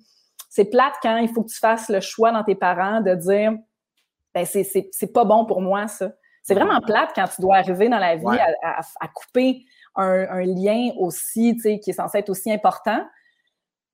c'est 0.51 0.67
plate 0.67 0.95
quand 1.03 1.17
il 1.19 1.29
faut 1.29 1.45
que 1.45 1.51
tu 1.51 1.59
fasses 1.59 1.89
le 1.89 2.01
choix 2.01 2.33
dans 2.33 2.43
tes 2.43 2.57
parents 2.57 3.01
de 3.01 3.15
dire, 3.15 3.53
ben 4.35 4.45
c'est, 4.45 5.13
pas 5.13 5.25
bon 5.25 5.47
pour 5.47 5.63
moi, 5.63 5.87
ça. 5.87 6.11
C'est 6.43 6.55
vraiment 6.55 6.81
plate 6.81 7.11
quand 7.15 7.29
tu 7.29 7.41
dois 7.41 7.57
arriver 7.57 7.89
dans 7.89 8.01
la 8.01 8.17
vie 8.17 8.39
à, 8.63 9.09
couper 9.15 9.65
un, 9.95 10.27
un, 10.29 10.43
lien 10.43 10.91
aussi, 10.97 11.55
tu 11.55 11.63
sais, 11.63 11.79
qui 11.79 11.91
est 11.91 11.95
censé 11.95 12.19
être 12.19 12.31
aussi 12.31 12.53
important 12.53 13.05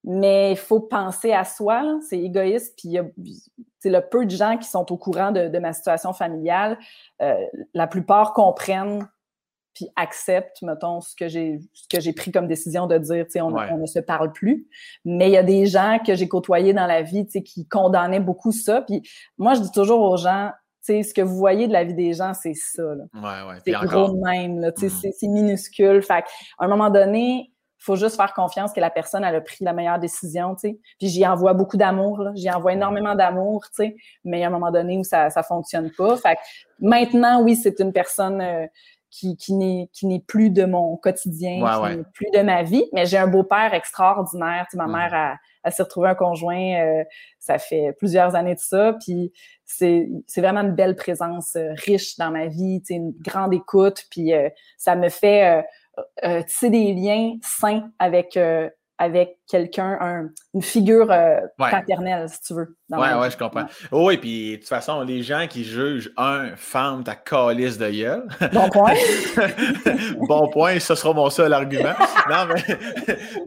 mais 0.04 0.52
il 0.52 0.56
faut 0.56 0.80
penser 0.80 1.32
à 1.32 1.44
soi, 1.44 1.98
c'est 2.08 2.18
égoïste. 2.18 2.74
Puis 2.76 2.90
il 2.90 3.90
le 3.90 4.00
peu 4.00 4.24
de 4.26 4.30
gens 4.30 4.56
qui 4.56 4.68
sont 4.68 4.90
au 4.92 4.96
courant 4.96 5.32
de, 5.32 5.58
ma 5.58 5.72
situation 5.72 6.12
familiale, 6.12 6.78
euh, 7.22 7.34
la 7.74 7.86
plupart 7.86 8.32
comprennent 8.32 9.08
puis 9.74 9.88
acceptent, 9.94 10.60
mettons, 10.62 11.00
ce 11.00 11.14
que 11.14 11.28
j'ai 11.28 11.60
ce 11.72 11.86
que 11.88 12.00
j'ai 12.00 12.12
pris 12.12 12.32
comme 12.32 12.48
décision 12.48 12.88
de 12.88 12.98
dire, 12.98 13.24
tu 13.26 13.32
sais, 13.32 13.40
on, 13.40 13.50
ne 13.50 13.86
se 13.86 14.00
parle 14.00 14.32
plus. 14.32 14.66
Mais 15.04 15.28
il 15.28 15.32
y 15.32 15.36
a 15.36 15.44
des 15.44 15.66
gens 15.66 16.00
que 16.04 16.16
j'ai 16.16 16.26
côtoyés 16.26 16.72
dans 16.72 16.86
la 16.86 17.02
vie, 17.02 17.24
tu 17.26 17.32
sais, 17.32 17.42
qui 17.44 17.64
condamnaient 17.68 18.18
beaucoup 18.18 18.50
ça. 18.50 18.82
Puis 18.82 19.02
moi, 19.36 19.54
je 19.54 19.60
dis 19.60 19.70
toujours 19.70 20.00
aux 20.00 20.16
gens, 20.16 20.50
tu 20.84 20.94
sais, 20.94 21.02
ce 21.04 21.14
que 21.14 21.22
vous 21.22 21.36
voyez 21.36 21.68
de 21.68 21.72
la 21.72 21.84
vie 21.84 21.94
des 21.94 22.12
gens, 22.12 22.34
c'est 22.34 22.54
ça. 22.54 22.82
C'est 23.64 23.70
gros 23.70 24.08
de 24.10 24.20
même, 24.20 24.58
là, 24.58 24.72
tu 24.72 24.88
sais, 24.90 25.08
mm. 25.08 25.12
c'est 25.16 25.28
minuscule. 25.28 26.02
Fait 26.02 26.24
à 26.58 26.64
un 26.64 26.68
moment 26.68 26.90
donné, 26.90 27.52
faut 27.78 27.96
juste 27.96 28.16
faire 28.16 28.34
confiance 28.34 28.72
que 28.72 28.80
la 28.80 28.90
personne 28.90 29.24
elle 29.24 29.36
a 29.36 29.40
pris 29.40 29.64
la 29.64 29.72
meilleure 29.72 29.98
décision, 29.98 30.54
tu 30.54 30.68
sais. 30.68 30.78
Puis 30.98 31.08
j'y 31.08 31.26
envoie 31.26 31.54
beaucoup 31.54 31.76
d'amour, 31.76 32.30
j'y 32.34 32.50
envoie 32.50 32.72
énormément 32.72 33.14
d'amour, 33.14 33.64
tu 33.68 33.84
sais. 33.84 33.96
Mais 34.24 34.38
il 34.38 34.40
y 34.40 34.44
a 34.44 34.48
un 34.48 34.50
moment 34.50 34.70
donné 34.70 34.98
où 34.98 35.04
ça 35.04 35.30
ça 35.30 35.42
fonctionne 35.42 35.90
pas. 35.96 36.16
Fait 36.16 36.34
que 36.34 36.40
maintenant, 36.80 37.42
oui, 37.42 37.56
c'est 37.56 37.78
une 37.80 37.92
personne 37.92 38.40
euh, 38.40 38.66
qui, 39.10 39.36
qui 39.36 39.54
n'est 39.54 39.88
qui 39.92 40.06
n'est 40.06 40.20
plus 40.20 40.50
de 40.50 40.64
mon 40.64 40.96
quotidien, 40.96 41.64
qui 41.64 41.96
n'est 41.96 42.04
plus 42.12 42.30
de 42.34 42.42
ma 42.42 42.62
vie. 42.62 42.84
Mais 42.92 43.06
j'ai 43.06 43.18
un 43.18 43.28
beau-père 43.28 43.72
extraordinaire. 43.72 44.66
Tu 44.70 44.76
sais, 44.76 44.84
ma 44.84 44.88
mère 44.88 45.14
a, 45.14 45.36
a 45.62 45.70
s'est 45.70 45.84
retrouvée 45.84 46.08
un 46.08 46.14
conjoint. 46.14 46.80
Euh, 46.80 47.04
ça 47.38 47.58
fait 47.58 47.94
plusieurs 47.98 48.34
années 48.34 48.56
de 48.56 48.60
ça. 48.60 48.94
Puis 49.04 49.32
c'est 49.64 50.08
c'est 50.26 50.40
vraiment 50.40 50.60
une 50.60 50.74
belle 50.74 50.96
présence 50.96 51.54
euh, 51.54 51.72
riche 51.86 52.18
dans 52.18 52.30
ma 52.32 52.46
vie. 52.46 52.80
Tu 52.80 52.86
sais, 52.86 52.94
une 52.94 53.12
grande 53.20 53.54
écoute. 53.54 54.04
Puis 54.10 54.32
ça 54.76 54.96
me 54.96 55.08
fait 55.08 55.64
euh, 56.24 56.42
tisser 56.42 56.70
des 56.70 56.92
liens 56.94 57.34
sains 57.42 57.90
avec, 57.98 58.36
euh, 58.36 58.68
avec 58.98 59.38
quelqu'un, 59.48 60.28
une 60.54 60.62
figure 60.62 61.10
euh, 61.10 61.38
paternelle, 61.56 62.28
si 62.28 62.42
tu 62.42 62.54
veux. 62.54 62.76
Oui, 62.90 62.98
ouais, 62.98 63.30
je 63.30 63.36
comprends. 63.36 63.66
Oh, 63.92 64.10
et 64.10 64.18
puis, 64.18 64.52
de 64.52 64.56
toute 64.56 64.68
façon, 64.68 65.02
les 65.02 65.22
gens 65.22 65.46
qui 65.48 65.62
jugent 65.62 66.10
un 66.16 66.56
femme 66.56 67.04
ta 67.04 67.14
calice 67.14 67.78
de 67.78 67.90
gueule. 67.90 68.28
Bon 68.52 68.68
point. 68.70 68.94
bon 70.28 70.48
point, 70.48 70.80
ce 70.80 70.94
sera 70.94 71.12
mon 71.12 71.30
seul 71.30 71.52
argument. 71.52 71.94
non, 72.28 72.46
mais, 72.46 72.78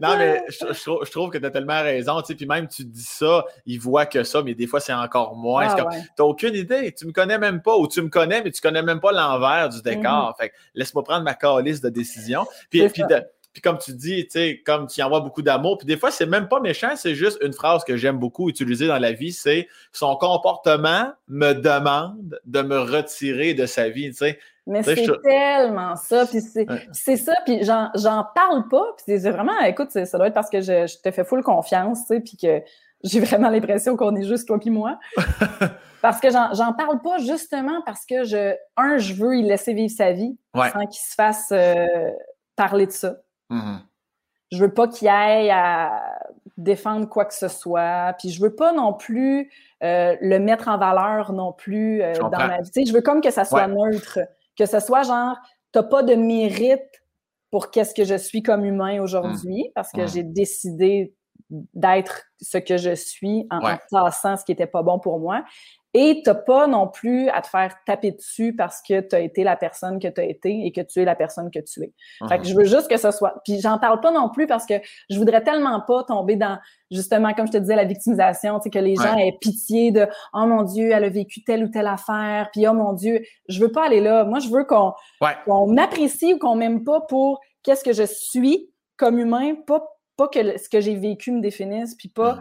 non, 0.00 0.16
mais 0.16 0.42
je, 0.48 1.10
trouve 1.10 1.30
que 1.30 1.38
tu 1.38 1.44
as 1.44 1.50
tellement 1.50 1.82
raison. 1.82 2.20
Tu 2.20 2.28
sais, 2.28 2.34
puis 2.34 2.46
même, 2.46 2.66
tu 2.66 2.84
dis 2.84 3.04
ça, 3.04 3.44
ils 3.66 3.78
voient 3.78 4.06
que 4.06 4.24
ça, 4.24 4.42
mais 4.42 4.54
des 4.54 4.66
fois, 4.66 4.80
c'est 4.80 4.94
encore 4.94 5.36
moins. 5.36 5.66
Ah, 5.68 5.74
tu 5.76 5.84
n'as 6.18 6.24
aucune 6.24 6.54
idée. 6.54 6.94
Tu 6.96 7.06
me 7.06 7.12
connais 7.12 7.38
même 7.38 7.60
pas, 7.60 7.76
ou 7.76 7.86
tu 7.88 8.00
me 8.00 8.08
connais, 8.08 8.42
mais 8.42 8.50
tu 8.50 8.62
connais 8.62 8.82
même 8.82 9.00
pas 9.00 9.12
l'envers 9.12 9.68
du 9.68 9.82
décor. 9.82 10.30
Mm-hmm. 10.30 10.42
Fait 10.42 10.52
laisse-moi 10.74 11.04
prendre 11.04 11.24
ma 11.24 11.34
calice 11.34 11.80
de 11.80 11.90
décision. 11.90 12.46
Puis, 12.70 12.88
puis 12.88 13.02
de, 13.02 13.22
puis 13.52 13.60
comme 13.60 13.78
tu 13.78 13.92
dis, 13.92 14.24
tu 14.24 14.30
sais, 14.30 14.62
comme 14.64 14.86
tu 14.86 15.00
y 15.00 15.02
envoies 15.02 15.20
beaucoup 15.20 15.42
d'amour, 15.42 15.78
puis 15.78 15.86
des 15.86 15.96
fois, 15.96 16.10
c'est 16.10 16.26
même 16.26 16.48
pas 16.48 16.60
méchant, 16.60 16.96
c'est 16.96 17.14
juste 17.14 17.38
une 17.42 17.52
phrase 17.52 17.84
que 17.84 17.96
j'aime 17.96 18.18
beaucoup 18.18 18.48
utiliser 18.48 18.86
dans 18.86 18.98
la 18.98 19.12
vie, 19.12 19.32
c'est 19.32 19.68
son 19.92 20.16
comportement 20.16 21.12
me 21.28 21.52
demande 21.52 22.40
de 22.44 22.62
me 22.62 22.78
retirer 22.78 23.54
de 23.54 23.66
sa 23.66 23.88
vie, 23.88 24.10
tu 24.10 24.16
sais. 24.16 24.38
Mais 24.66 24.82
c'est 24.84 25.06
tellement 25.22 25.96
ça, 25.96 26.24
puis 26.24 26.40
c'est 26.92 27.16
ça, 27.16 27.34
puis 27.44 27.64
j'en 27.64 28.26
parle 28.34 28.68
pas, 28.70 28.94
puis 28.96 29.18
c'est 29.18 29.30
vraiment, 29.30 29.58
écoute, 29.66 29.90
ça 29.90 30.18
doit 30.18 30.28
être 30.28 30.34
parce 30.34 30.50
que 30.50 30.60
je, 30.60 30.86
je 30.86 31.02
te 31.02 31.10
fais 31.10 31.24
full 31.24 31.42
confiance, 31.42 32.06
tu 32.06 32.14
sais, 32.14 32.20
puis 32.20 32.36
que 32.36 32.62
j'ai 33.04 33.20
vraiment 33.20 33.50
l'impression 33.50 33.96
qu'on 33.96 34.14
est 34.16 34.24
juste 34.24 34.46
toi 34.46 34.58
puis 34.58 34.70
moi. 34.70 34.98
parce 36.02 36.20
que 36.20 36.30
j'en 36.30 36.72
parle 36.72 37.00
pas 37.02 37.18
justement 37.18 37.82
parce 37.84 38.06
que 38.06 38.24
je, 38.24 38.54
un, 38.76 38.98
je 38.98 39.14
veux 39.14 39.36
y 39.36 39.42
laisser 39.42 39.72
vivre 39.72 39.92
sa 39.94 40.12
vie 40.12 40.36
sans 40.54 40.86
qu'il 40.86 41.02
se 41.02 41.14
fasse 41.14 41.48
euh, 41.52 42.10
parler 42.56 42.86
de 42.86 42.92
ça. 42.92 43.16
Mm-hmm. 43.52 43.78
Je 44.52 44.58
veux 44.58 44.72
pas 44.72 44.88
qu'il 44.88 45.08
aille 45.08 45.50
à 45.50 46.18
défendre 46.56 47.08
quoi 47.08 47.24
que 47.24 47.34
ce 47.34 47.48
soit. 47.48 48.14
Puis 48.18 48.30
je 48.30 48.40
veux 48.40 48.54
pas 48.54 48.72
non 48.72 48.92
plus 48.92 49.50
euh, 49.82 50.16
le 50.20 50.38
mettre 50.38 50.68
en 50.68 50.78
valeur 50.78 51.32
non 51.32 51.52
plus 51.52 52.02
euh, 52.02 52.12
dans 52.14 52.30
ma 52.30 52.60
vie. 52.60 52.86
je 52.86 52.92
veux 52.92 53.00
comme 53.00 53.20
que 53.20 53.30
ça 53.30 53.44
soit 53.44 53.66
neutre. 53.66 54.18
Que 54.56 54.66
ce 54.66 54.80
soit 54.80 55.02
genre, 55.02 55.36
t'as 55.72 55.82
pas 55.82 56.02
de 56.02 56.14
mérite 56.14 57.02
pour 57.50 57.70
qu'est-ce 57.70 57.94
que 57.94 58.04
je 58.04 58.14
suis 58.14 58.42
comme 58.42 58.64
humain 58.64 59.00
aujourd'hui, 59.00 59.64
mm. 59.68 59.72
parce 59.74 59.92
que 59.92 60.02
mm. 60.02 60.08
j'ai 60.08 60.22
décidé 60.22 61.14
d'être 61.50 62.24
ce 62.40 62.58
que 62.58 62.76
je 62.78 62.94
suis 62.94 63.46
en, 63.50 63.58
en, 63.58 63.76
passant 63.90 64.36
ce 64.36 64.44
qui 64.44 64.52
était 64.52 64.66
pas 64.66 64.82
bon 64.82 64.98
pour 64.98 65.18
moi. 65.18 65.44
Et 65.94 66.22
t'as 66.24 66.34
pas 66.34 66.66
non 66.66 66.88
plus 66.88 67.28
à 67.28 67.42
te 67.42 67.48
faire 67.48 67.74
taper 67.84 68.12
dessus 68.12 68.54
parce 68.56 68.80
que 68.80 69.00
tu 69.00 69.14
as 69.14 69.20
été 69.20 69.44
la 69.44 69.56
personne 69.56 69.98
que 69.98 70.08
tu 70.08 70.20
as 70.20 70.24
été 70.24 70.64
et 70.64 70.72
que 70.72 70.80
tu 70.80 71.02
es 71.02 71.04
la 71.04 71.14
personne 71.14 71.50
que 71.50 71.58
tu 71.58 71.82
es. 71.82 71.92
Fait 72.28 72.38
que 72.38 72.44
je 72.44 72.54
veux 72.54 72.64
juste 72.64 72.88
que 72.88 72.96
ce 72.96 73.10
soit. 73.10 73.42
Puis 73.44 73.60
j'en 73.60 73.78
parle 73.78 74.00
pas 74.00 74.10
non 74.10 74.30
plus 74.30 74.46
parce 74.46 74.64
que 74.64 74.74
je 75.10 75.18
voudrais 75.18 75.42
tellement 75.42 75.82
pas 75.82 76.02
tomber 76.04 76.36
dans 76.36 76.58
justement, 76.90 77.34
comme 77.34 77.46
je 77.46 77.52
te 77.52 77.58
disais, 77.58 77.76
la 77.76 77.84
victimisation, 77.84 78.58
tu 78.58 78.64
sais, 78.64 78.70
que 78.70 78.78
les 78.78 78.96
gens 78.96 79.16
aient 79.16 79.36
pitié 79.40 79.90
de 79.90 80.06
Oh 80.34 80.46
mon 80.46 80.62
Dieu, 80.62 80.90
elle 80.92 81.04
a 81.04 81.08
vécu 81.08 81.42
telle 81.44 81.64
ou 81.64 81.68
telle 81.68 81.86
affaire, 81.86 82.50
puis 82.52 82.66
oh 82.66 82.74
mon 82.74 82.92
Dieu, 82.92 83.22
je 83.48 83.60
veux 83.60 83.72
pas 83.72 83.86
aller 83.86 84.00
là. 84.00 84.24
Moi, 84.24 84.38
je 84.38 84.48
veux 84.48 84.64
qu'on 84.64 85.66
m'apprécie 85.66 86.34
ou 86.34 86.38
qu'on 86.38 86.54
m'aime 86.54 86.84
pas 86.84 87.00
pour 87.02 87.40
qu'est-ce 87.62 87.84
que 87.84 87.92
je 87.92 88.04
suis 88.04 88.70
comme 88.96 89.18
humain, 89.18 89.54
pas, 89.66 89.82
pas 90.16 90.28
que 90.28 90.58
ce 90.58 90.68
que 90.68 90.80
j'ai 90.80 90.94
vécu 90.94 91.32
me 91.32 91.40
définisse, 91.40 91.94
puis 91.96 92.08
pas, 92.08 92.38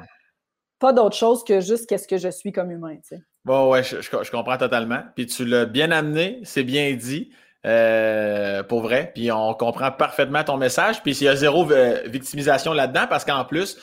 pas 0.80 0.94
d'autre 0.94 1.16
chose 1.16 1.44
que 1.44 1.60
juste 1.60 1.88
qu'est-ce 1.88 2.08
que 2.08 2.18
je 2.18 2.30
suis 2.30 2.52
comme 2.52 2.72
humain. 2.72 2.96
Tu 2.98 3.16
sais. 3.16 3.22
Bon, 3.44 3.72
ouais, 3.72 3.84
je, 3.84 4.32
comprends 4.32 4.58
totalement. 4.58 5.04
Puis 5.16 5.26
tu 5.26 5.46
l'as 5.46 5.66
bien 5.66 5.92
amené, 5.92 6.40
c'est 6.44 6.64
bien 6.64 6.94
dit. 6.94 7.32
Euh, 7.64 8.64
pour 8.64 8.82
vrai. 8.82 9.12
Puis 9.14 9.32
on 9.32 9.54
comprend 9.54 9.92
parfaitement 9.92 10.44
ton 10.44 10.58
message. 10.58 11.04
Puis 11.04 11.16
il 11.18 11.26
y 11.26 11.28
a 11.28 11.36
zéro 11.36 11.72
euh, 11.72 12.02
victimisation 12.08 12.74
là-dedans 12.74 13.06
parce 13.08 13.24
qu'en 13.24 13.46
plus, 13.46 13.78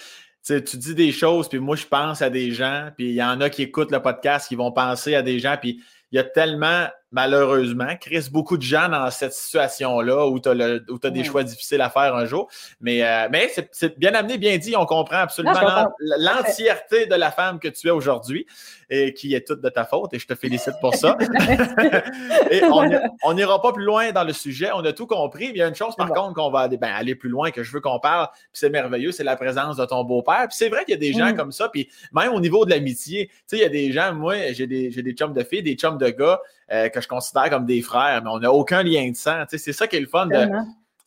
tu 0.45 0.77
dis 0.77 0.95
des 0.97 1.13
choses, 1.13 1.49
puis 1.49 1.61
moi, 1.61 1.77
je 1.77 1.87
pense 1.87 2.21
à 2.21 2.31
des 2.31 2.51
gens, 2.51 2.91
puis 2.97 3.11
il 3.11 3.15
y 3.15 3.23
en 3.23 3.41
a 3.41 3.51
qui 3.51 3.63
écoutent 3.63 3.93
le 3.93 4.01
podcast, 4.01 4.49
qui 4.49 4.57
vont 4.57 4.73
penser 4.73 5.15
à 5.15 5.23
des 5.23 5.39
gens, 5.39 5.57
puis 5.61 5.81
il 6.11 6.17
y 6.17 6.19
a 6.19 6.25
tellement 6.25 6.87
malheureusement, 7.11 7.97
Chris, 8.01 8.29
beaucoup 8.31 8.57
de 8.57 8.63
gens 8.63 8.89
dans 8.89 9.11
cette 9.11 9.33
situation-là 9.33 10.27
où 10.27 10.39
tu 10.41 10.49
as, 10.49 11.11
des 11.11 11.25
choix 11.25 11.43
difficiles 11.43 11.81
à 11.81 11.91
faire 11.91 12.15
un 12.15 12.27
jour. 12.27 12.49
Mais, 12.81 13.03
euh, 13.03 13.29
mais 13.31 13.51
c'est 13.73 13.99
bien 13.99 14.15
amené, 14.15 14.39
bien 14.39 14.59
dit. 14.59 14.77
On 14.77 14.87
comprend 14.87 15.19
absolument 15.19 15.89
l'entièreté 16.19 17.07
de 17.07 17.15
la 17.15 17.31
femme 17.31 17.59
que 17.59 17.69
tu 17.69 17.89
es 17.89 17.91
aujourd'hui 17.91 18.47
et 18.91 19.15
qui 19.15 19.35
est 19.35 19.47
toute 19.47 19.61
de 19.61 19.69
ta 19.69 19.85
faute. 19.85 20.13
Et 20.15 20.19
je 20.19 20.27
te 20.27 20.35
félicite 20.35 20.75
pour 20.81 20.95
ça. 20.95 21.17
et 22.51 22.63
on 22.65 23.35
n'ira 23.35 23.63
pas 23.63 23.73
plus 23.73 23.85
loin 23.85 24.13
dans 24.13 24.25
le 24.25 24.33
sujet. 24.33 24.71
On 24.75 24.85
a 24.85 24.93
tout 24.93 25.07
compris. 25.07 25.47
Mais 25.49 25.55
il 25.55 25.59
y 25.59 25.63
a 25.63 25.69
une 25.69 25.75
chose, 25.75 25.97
par 25.97 26.13
contre, 26.13 26.35
qu'on 26.35 26.51
va 26.51 26.61
aller, 26.61 26.77
ben, 26.77 26.93
aller 26.93 27.15
plus 27.15 27.31
loin, 27.31 27.51
que 27.51 27.63
je 27.63 27.73
veux 27.73 27.81
qu'on 27.81 28.01
parle. 28.01 28.29
Puis 28.33 28.49
c'est 28.53 28.71
merveilleux, 28.71 29.13
c'est 29.13 29.25
la 29.25 29.37
présence 29.37 29.77
de 29.77 29.85
ton 29.87 30.05
beau-père. 30.05 30.47
Puis 30.49 30.57
c'est 30.57 30.69
vrai 30.69 30.85
qu'il 30.85 30.93
y 30.93 30.97
a 30.97 31.01
des 31.01 31.13
gens 31.13 31.33
mm. 31.33 31.37
comme 31.37 31.53
ça. 31.53 31.69
Puis 31.69 31.89
même 32.13 32.33
au 32.33 32.41
niveau 32.41 32.65
de 32.65 32.71
l'amitié, 32.71 33.29
tu 33.29 33.35
sais, 33.47 33.57
il 33.57 33.63
y 33.63 33.67
a 33.67 33.71
des 33.71 33.93
gens, 33.93 34.13
moi, 34.15 34.53
j'ai 34.53 34.67
des, 34.67 34.91
des 34.91 35.13
chums 35.13 35.33
de 35.33 35.43
filles, 35.43 35.63
des 35.63 35.75
chums 35.75 35.99
de 35.99 36.09
gars. 36.11 36.41
Euh, 36.71 36.91
que 36.91 37.01
je 37.01 37.09
considère 37.09 37.49
comme 37.49 37.65
des 37.65 37.81
frères, 37.81 38.23
mais 38.23 38.29
on 38.31 38.41
n'a 38.41 38.53
aucun 38.53 38.83
lien 38.83 39.11
de 39.11 39.17
sang. 39.17 39.45
C'est 39.49 39.73
ça 39.73 39.87
qui 39.87 39.97
est 39.97 40.01
le 40.01 40.07
fun 40.07 40.27
de. 40.27 40.49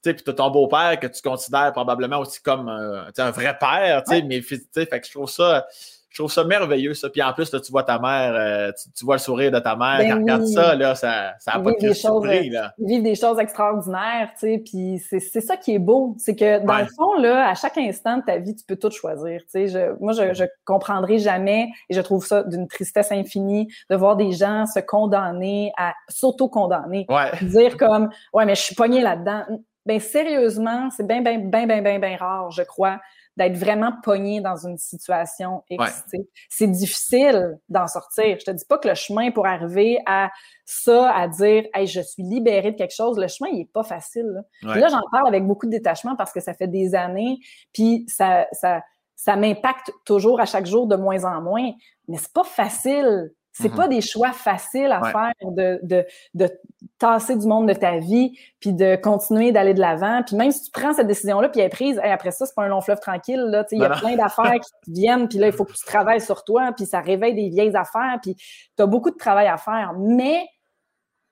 Puis 0.02 0.16
tu 0.16 0.30
as 0.32 0.34
ton 0.34 0.50
beau-père 0.50 1.00
que 1.00 1.06
tu 1.06 1.22
considères 1.22 1.72
probablement 1.72 2.18
aussi 2.18 2.42
comme 2.42 2.68
euh, 2.68 3.04
un 3.16 3.30
vrai 3.30 3.56
père, 3.60 4.02
ouais. 4.08 4.24
mais 4.24 4.42
fait 4.42 4.60
que 4.74 5.06
je 5.06 5.12
trouve 5.12 5.30
ça 5.30 5.68
je 6.12 6.22
trouve 6.22 6.32
ça 6.32 6.44
merveilleux, 6.44 6.94
ça. 6.94 7.10
Puis 7.10 7.24
en 7.24 7.32
plus, 7.32 7.54
là, 7.54 7.62
tu 7.62 7.72
vois 7.72 7.84
ta 7.84 7.98
mère, 7.98 8.34
euh, 8.36 8.72
tu, 8.98 9.06
vois 9.06 9.16
le 9.16 9.22
sourire 9.22 9.50
de 9.50 9.60
ta 9.60 9.78
mère. 9.78 9.98
Ben 10.00 10.10
quand 10.10 10.20
regarde 10.20 10.46
ça, 10.46 10.76
là, 10.76 10.94
ça 10.94 11.36
n'a 11.48 11.60
pas 11.60 11.72
de 11.72 11.94
surpris, 11.94 12.50
là. 12.50 12.74
Vivre 12.80 13.04
des 13.04 13.16
choses 13.16 13.40
extraordinaires, 13.40 14.30
tu 14.34 14.40
sais. 14.40 14.58
Puis 14.64 15.02
c'est 15.08 15.42
ça 15.42 15.56
qui 15.56 15.74
est 15.74 15.80
beau. 15.80 16.16
C'est 16.20 16.36
que, 16.36 16.66
dans 16.66 16.80
le 16.80 16.88
fond, 16.98 17.14
là, 17.14 17.50
à 17.50 17.56
chaque 17.56 17.78
instant 17.78 18.18
de 18.18 18.24
ta 18.24 18.38
vie, 18.40 18.54
tu 18.54 18.66
peux 18.66 18.76
tout 18.76 18.92
choisir, 18.92 19.40
tu 19.44 19.52
sais. 19.52 19.68
Je, 19.70 19.98
moi, 20.02 20.12
je, 20.12 20.34
je 20.34 20.44
comprendrai 20.66 21.18
jamais, 21.18 21.70
et 21.90 21.94
je 21.94 22.02
trouve 22.02 22.26
ça 22.26 22.44
d'une 22.44 22.68
tristesse 22.68 23.14
infinie, 23.14 23.70
de 23.90 23.96
voir 23.96 24.18
des 24.18 24.34
gens 24.34 24.66
se 24.66 24.82
condamner 24.82 25.72
à 25.78 25.94
s'auto-condamner. 26.10 27.06
Ouais. 27.08 27.32
Dire 27.42 27.78
comme, 27.78 28.10
ouais, 28.34 28.46
mais 28.46 28.56
je 28.56 28.62
suis 28.62 28.76
pogné 28.76 29.02
là-dedans. 29.02 29.46
Ben, 29.86 30.00
sérieusement, 30.00 30.90
c'est 30.96 31.08
bien, 31.08 31.22
bien, 31.22 31.40
bien, 31.40 31.66
bien, 31.66 31.82
bien, 31.82 32.00
bien 32.00 32.18
rare, 32.18 32.52
je 32.52 32.64
crois 32.64 33.00
d'être 33.42 33.58
vraiment 33.58 33.92
pogné 34.04 34.40
dans 34.40 34.68
une 34.68 34.78
situation 34.78 35.64
X. 35.70 36.06
C'est 36.50 36.68
difficile 36.68 37.58
d'en 37.70 37.88
sortir. 37.88 38.38
Je 38.40 38.46
te 38.46 38.52
dis 38.52 38.66
pas 38.66 38.78
que 38.78 38.88
le 38.88 38.94
chemin 38.94 39.32
pour 39.32 39.48
arriver 39.48 40.00
à 40.06 40.30
ça, 40.66 41.12
à 41.12 41.28
dire 41.28 41.66
hey, 41.74 41.88
je 41.88 42.02
suis 42.02 42.22
libérée 42.22 42.72
de 42.72 42.78
quelque 42.78 42.94
chose, 42.94 43.18
le 43.18 43.28
chemin, 43.28 43.50
il 43.50 43.62
est 43.62 43.72
pas 43.74 43.84
facile. 43.84 44.44
Là, 44.62 44.76
là 44.76 44.88
j'en 44.90 45.02
parle 45.12 45.28
avec 45.28 45.46
beaucoup 45.48 45.66
de 45.66 45.72
détachement 45.72 46.16
parce 46.16 46.32
que 46.32 46.40
ça 46.40 46.54
fait 46.54 46.68
des 46.68 46.94
années, 46.94 47.40
puis 47.74 48.06
ça, 48.08 48.46
ça, 48.52 48.84
ça 49.16 49.36
m'impacte 49.36 49.92
toujours 50.06 50.40
à 50.40 50.46
chaque 50.46 50.68
jour 50.68 50.86
de 50.86 50.96
moins 50.96 51.24
en 51.26 51.42
moins. 51.42 51.72
Mais 52.08 52.18
c'est 52.18 52.34
pas 52.34 52.44
facile 52.44 53.32
c'est 53.54 53.68
mm-hmm. 53.68 53.76
pas 53.76 53.88
des 53.88 54.02
choix 54.02 54.32
faciles 54.32 54.92
à 54.92 55.02
faire 55.12 55.34
de, 55.42 55.80
de, 55.84 56.06
de, 56.34 56.50
tasser 56.98 57.36
du 57.36 57.48
monde 57.48 57.68
de 57.68 57.74
ta 57.74 57.98
vie, 57.98 58.38
puis 58.60 58.74
de 58.74 58.96
continuer 58.96 59.52
d'aller 59.52 59.74
de 59.74 59.80
l'avant. 59.80 60.24
Puis 60.24 60.36
même 60.36 60.52
si 60.52 60.64
tu 60.64 60.72
prends 60.72 60.94
cette 60.94 61.08
décision-là, 61.08 61.50
puis 61.50 61.60
elle 61.60 61.68
est 61.68 61.70
prise, 61.70 62.00
après 62.04 62.32
ça, 62.32 62.46
c'est 62.46 62.56
pas 62.56 62.64
un 62.64 62.68
long 62.68 62.82
fleuve 62.82 63.00
tranquille. 63.00 63.42
Là, 63.42 63.66
il 63.72 63.80
y 63.80 63.84
a 63.84 63.90
plein 63.90 64.16
d'affaires 64.16 64.60
qui 64.86 64.92
viennent, 64.92 65.28
puis 65.28 65.38
là, 65.38 65.48
il 65.48 65.54
faut 65.54 65.66
que 65.66 65.74
tu 65.74 65.86
travailles 65.86 66.22
sur 66.22 66.44
toi, 66.44 66.72
puis 66.76 66.86
ça 66.86 67.02
réveille 67.02 67.34
des 67.34 67.50
vieilles 67.50 67.76
affaires, 67.76 68.20
puis 68.22 68.36
tu 68.36 68.84
as 68.84 68.86
beaucoup 68.86 69.12
de 69.12 69.18
travail 69.18 69.48
à 69.48 69.58
faire. 69.58 69.94
Mais 69.98 70.46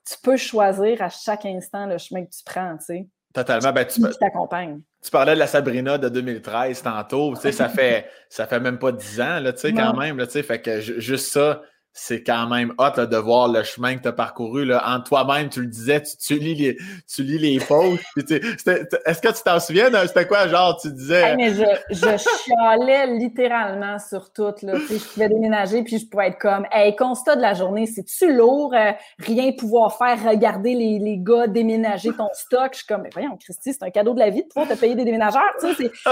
tu 0.10 0.16
peux 0.22 0.38
choisir 0.38 1.02
à 1.02 1.10
chaque 1.10 1.46
instant 1.46 1.86
le 1.86 1.98
chemin 1.98 2.26
que 2.26 2.32
tu 2.32 2.44
prends, 2.44 2.76
tu 2.78 2.86
sais. 2.86 3.08
Totalement. 3.34 3.72
Ben, 3.72 3.86
tu 3.86 4.02
t'accompagnes. 4.20 4.82
Tu 5.04 5.12
parlais 5.12 5.36
de 5.36 5.40
la 5.40 5.48
Sabrina 5.48 5.98
de 5.98 6.10
2013 6.10 6.82
tantôt. 6.82 7.36
Tu 7.36 7.42
sais, 7.42 7.52
ça 7.52 7.70
fait, 7.70 8.10
ça 8.28 8.48
fait 8.48 8.60
même 8.60 8.80
pas 8.80 8.92
dix 8.92 9.22
ans, 9.22 9.40
là, 9.40 9.54
tu 9.54 9.60
sais, 9.60 9.74
quand 9.74 9.96
même. 9.96 10.18
Là, 10.18 10.26
tu 10.26 10.34
sais, 10.34 10.44
fait 10.44 10.62
que 10.62 10.82
juste 10.82 11.32
ça, 11.32 11.62
c'est 11.92 12.24
quand 12.24 12.48
même 12.48 12.74
hot 12.78 13.06
de 13.06 13.18
voir 13.18 13.48
le 13.48 13.64
chemin 13.64 13.96
que 13.96 14.04
tu 14.04 14.08
as 14.08 14.14
parcouru. 14.14 14.64
Là. 14.66 14.84
En 14.88 15.02
toi-même, 15.02 15.50
tu 15.50 15.62
le 15.62 15.68
disais, 15.68 16.02
tu, 16.02 16.38
lis 16.38 16.56
les, 16.56 16.78
tu 17.08 17.24
lis 17.24 17.40
les 17.40 17.60
posts. 17.60 18.04
Est-ce 18.18 19.22
que 19.22 19.36
tu 19.36 19.44
t'en 19.44 19.60
souviens? 19.60 19.90
C'était 20.08 20.28
quoi, 20.28 20.48
genre, 20.48 20.80
tu 20.82 20.92
disais? 20.92 21.36
mais 21.36 21.54
je, 21.54 21.64
je 21.90 22.18
chialais 22.18 23.08
littéralement 23.08 23.98
sur 24.00 24.32
tout. 24.32 24.54
Là. 24.62 24.76
je 24.90 25.14
pouvais 25.14 25.30
déménager, 25.30 25.84
puis 25.84 25.98
je 25.98 26.08
pouvais 26.08 26.28
être 26.28 26.40
comme 26.40 26.66
Hey, 26.72 26.96
constat 26.96 27.36
de 27.36 27.42
la 27.42 27.54
journée, 27.54 27.86
c'est-tu 27.86 28.34
lourd? 28.34 28.74
Euh, 28.74 28.92
rien 29.20 29.52
pouvoir 29.52 29.98
faire, 29.98 30.24
regarder 30.24 30.76
les, 30.76 31.00
les 31.00 31.18
gars 31.18 31.48
déménager 31.48 32.12
ton 32.14 32.30
stock? 32.34 32.70
Je 32.74 32.78
suis 32.78 32.88
comme, 32.88 33.02
mais 33.02 33.10
voyons, 33.12 33.36
Christy, 33.38 33.74
c'est 33.74 33.84
un 33.84 33.90
cadeau 33.90 34.14
de 34.14 34.20
la 34.20 34.30
vie 34.30 34.44
de 34.44 34.48
pouvoir 34.48 34.68
te 34.68 34.80
payer 34.80 34.96
des 34.96 35.06
déménageurs. 35.06 35.42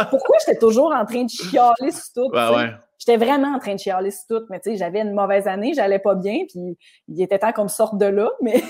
Pourquoi 0.10 0.38
j'étais 0.46 0.60
toujours 0.60 0.94
en 0.94 1.06
train 1.06 1.24
de 1.24 1.30
chialer 1.30 1.92
sur 1.92 2.14
tout? 2.14 2.32
ouais. 2.34 2.72
J'étais 3.00 3.18
vraiment 3.18 3.56
en 3.56 3.60
train 3.60 3.76
de 3.76 3.80
chialer 3.80 4.12
sur 4.12 4.26
tout, 4.28 4.46
mais 4.50 4.60
tu 4.60 4.72
sais, 4.72 4.78
j'avais 4.78 5.02
une 5.02 5.14
mauvaise 5.14 5.48
année, 5.48 5.74
j'allais 5.76 6.00
pas 6.00 6.16
bien, 6.16 6.46
puis 6.50 6.78
il 7.08 7.22
était 7.22 7.40
temps 7.40 7.54
qu'on 7.54 7.64
me 7.64 7.70
sorte 7.70 7.98
de 7.98 8.06
là, 8.06 8.30
mais 8.42 8.64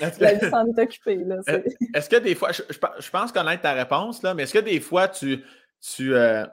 la 0.00 0.08
vie 0.34 0.50
s'en 0.50 0.66
est 0.66 0.78
occupée. 0.78 1.24
Est-ce 1.94 2.08
que 2.08 2.16
des 2.16 2.34
fois, 2.34 2.50
je, 2.52 2.62
je 2.68 3.10
pense 3.10 3.32
connaître 3.32 3.62
ta 3.62 3.72
réponse, 3.72 4.22
là, 4.22 4.34
mais 4.34 4.42
est-ce 4.42 4.54
que 4.54 4.58
des 4.58 4.80
fois 4.80 5.08
tu, 5.08 5.44
tu, 5.80 6.14
euh, 6.14 6.44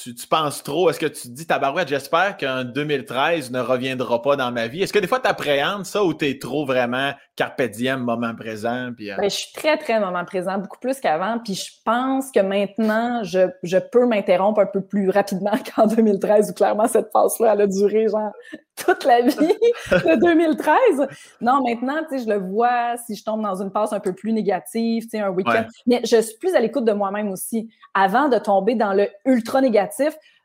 tu, 0.00 0.26
penses 0.26 0.62
trop? 0.62 0.88
Est-ce 0.88 0.98
que 0.98 1.06
tu 1.06 1.22
te 1.22 1.28
dis, 1.28 1.46
tabarouette, 1.46 1.88
j'espère 1.88 2.36
qu'un 2.38 2.64
2013 2.64 3.50
ne 3.50 3.60
reviendra 3.60 4.22
pas 4.22 4.36
dans 4.36 4.50
ma 4.50 4.66
vie? 4.66 4.82
Est-ce 4.82 4.92
que 4.92 4.98
des 4.98 5.06
fois, 5.06 5.20
tu 5.20 5.28
appréhendes 5.28 5.84
ça 5.84 6.02
ou 6.02 6.14
tu 6.14 6.28
es 6.28 6.38
trop 6.38 6.64
vraiment 6.64 7.12
carpe 7.36 7.62
diem, 7.62 8.00
moment 8.00 8.34
présent? 8.34 8.90
Puis, 8.96 9.10
euh? 9.10 9.16
ben, 9.18 9.28
je 9.28 9.36
suis 9.36 9.52
très, 9.52 9.76
très 9.76 10.00
moment 10.00 10.24
présent, 10.24 10.56
beaucoup 10.58 10.78
plus 10.80 10.98
qu'avant. 10.98 11.38
Puis 11.44 11.54
je 11.54 11.70
pense 11.84 12.30
que 12.30 12.40
maintenant, 12.40 13.22
je, 13.22 13.50
je 13.62 13.76
peux 13.76 14.06
m'interrompre 14.06 14.60
un 14.60 14.66
peu 14.66 14.80
plus 14.80 15.10
rapidement 15.10 15.52
qu'en 15.76 15.86
2013, 15.86 16.50
où 16.50 16.54
clairement, 16.54 16.88
cette 16.88 17.12
phase-là, 17.12 17.52
elle 17.52 17.60
a 17.60 17.66
duré 17.66 18.08
genre 18.08 18.32
toute 18.76 19.04
la 19.04 19.20
vie 19.20 19.36
de 19.90 20.20
2013. 20.20 21.06
Non, 21.42 21.62
maintenant, 21.62 21.98
tu 22.10 22.18
sais, 22.18 22.24
je 22.24 22.30
le 22.30 22.38
vois 22.38 22.96
si 23.06 23.14
je 23.14 23.22
tombe 23.22 23.42
dans 23.42 23.60
une 23.60 23.70
passe 23.70 23.92
un 23.92 24.00
peu 24.00 24.14
plus 24.14 24.32
négative, 24.32 25.02
tu 25.04 25.10
sais, 25.10 25.20
un 25.20 25.28
week-end. 25.28 25.66
Mais 25.86 26.00
je 26.04 26.20
suis 26.20 26.38
plus 26.38 26.54
à 26.54 26.60
l'écoute 26.60 26.86
de 26.86 26.92
moi-même 26.92 27.30
aussi. 27.30 27.68
Avant 27.92 28.30
de 28.30 28.38
tomber 28.38 28.74
dans 28.74 28.94
le 28.94 29.08
ultra 29.26 29.60
négatif, 29.60 29.81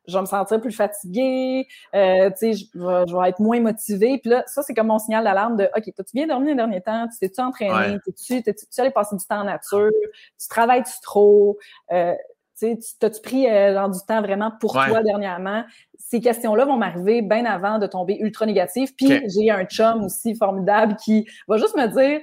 je 0.07 0.13
vais 0.13 0.21
me 0.21 0.25
sentir 0.25 0.61
plus 0.61 0.71
fatiguée, 0.71 1.67
euh, 1.93 2.29
tu 2.29 2.53
sais, 2.53 2.67
je, 2.73 3.19
vais 3.19 3.29
être 3.29 3.39
moins 3.39 3.59
motivée. 3.59 4.19
Puis 4.19 4.29
là, 4.29 4.43
ça, 4.47 4.63
c'est 4.63 4.73
comme 4.73 4.87
mon 4.87 4.99
signal 4.99 5.23
d'alarme 5.23 5.57
de 5.57 5.69
OK, 5.75 5.83
tu 5.83 6.03
bien 6.13 6.27
dormi 6.27 6.47
les 6.47 6.55
derniers 6.55 6.81
temps, 6.81 7.07
tu 7.07 7.19
t'es-tu 7.19 7.41
entraîné, 7.41 7.97
t'es-tu, 8.05 8.41
t'es-tu 8.41 8.81
allé 8.81 8.91
passer 8.91 9.15
du 9.15 9.25
temps 9.25 9.41
en 9.41 9.43
nature, 9.43 9.91
tu 10.39 10.47
travailles-tu 10.47 10.93
trop, 11.01 11.57
euh, 11.91 12.15
tu 12.57 12.77
t'as-tu 12.99 13.21
pris 13.21 13.47
euh, 13.49 13.87
du 13.89 13.99
temps 14.07 14.21
vraiment 14.21 14.51
pour 14.59 14.73
toi 14.73 15.03
dernièrement? 15.03 15.63
Ces 15.97 16.21
questions-là 16.21 16.65
vont 16.65 16.77
m'arriver 16.77 17.21
bien 17.21 17.45
avant 17.45 17.77
de 17.77 17.85
tomber 17.85 18.17
ultra 18.19 18.45
négatif. 18.45 18.95
Puis 18.95 19.21
j'ai 19.29 19.51
un 19.51 19.65
chum 19.65 20.05
aussi 20.05 20.35
formidable 20.35 20.95
qui 20.95 21.27
va 21.47 21.57
juste 21.57 21.75
me 21.75 21.87
dire 21.87 22.21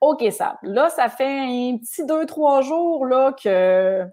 OK, 0.00 0.24
ça, 0.32 0.58
là, 0.62 0.88
ça 0.88 1.08
fait 1.08 1.40
un 1.40 1.76
petit 1.76 2.06
deux, 2.06 2.24
trois 2.24 2.62
jours 2.62 3.04
là 3.04 3.32
que 3.32 4.06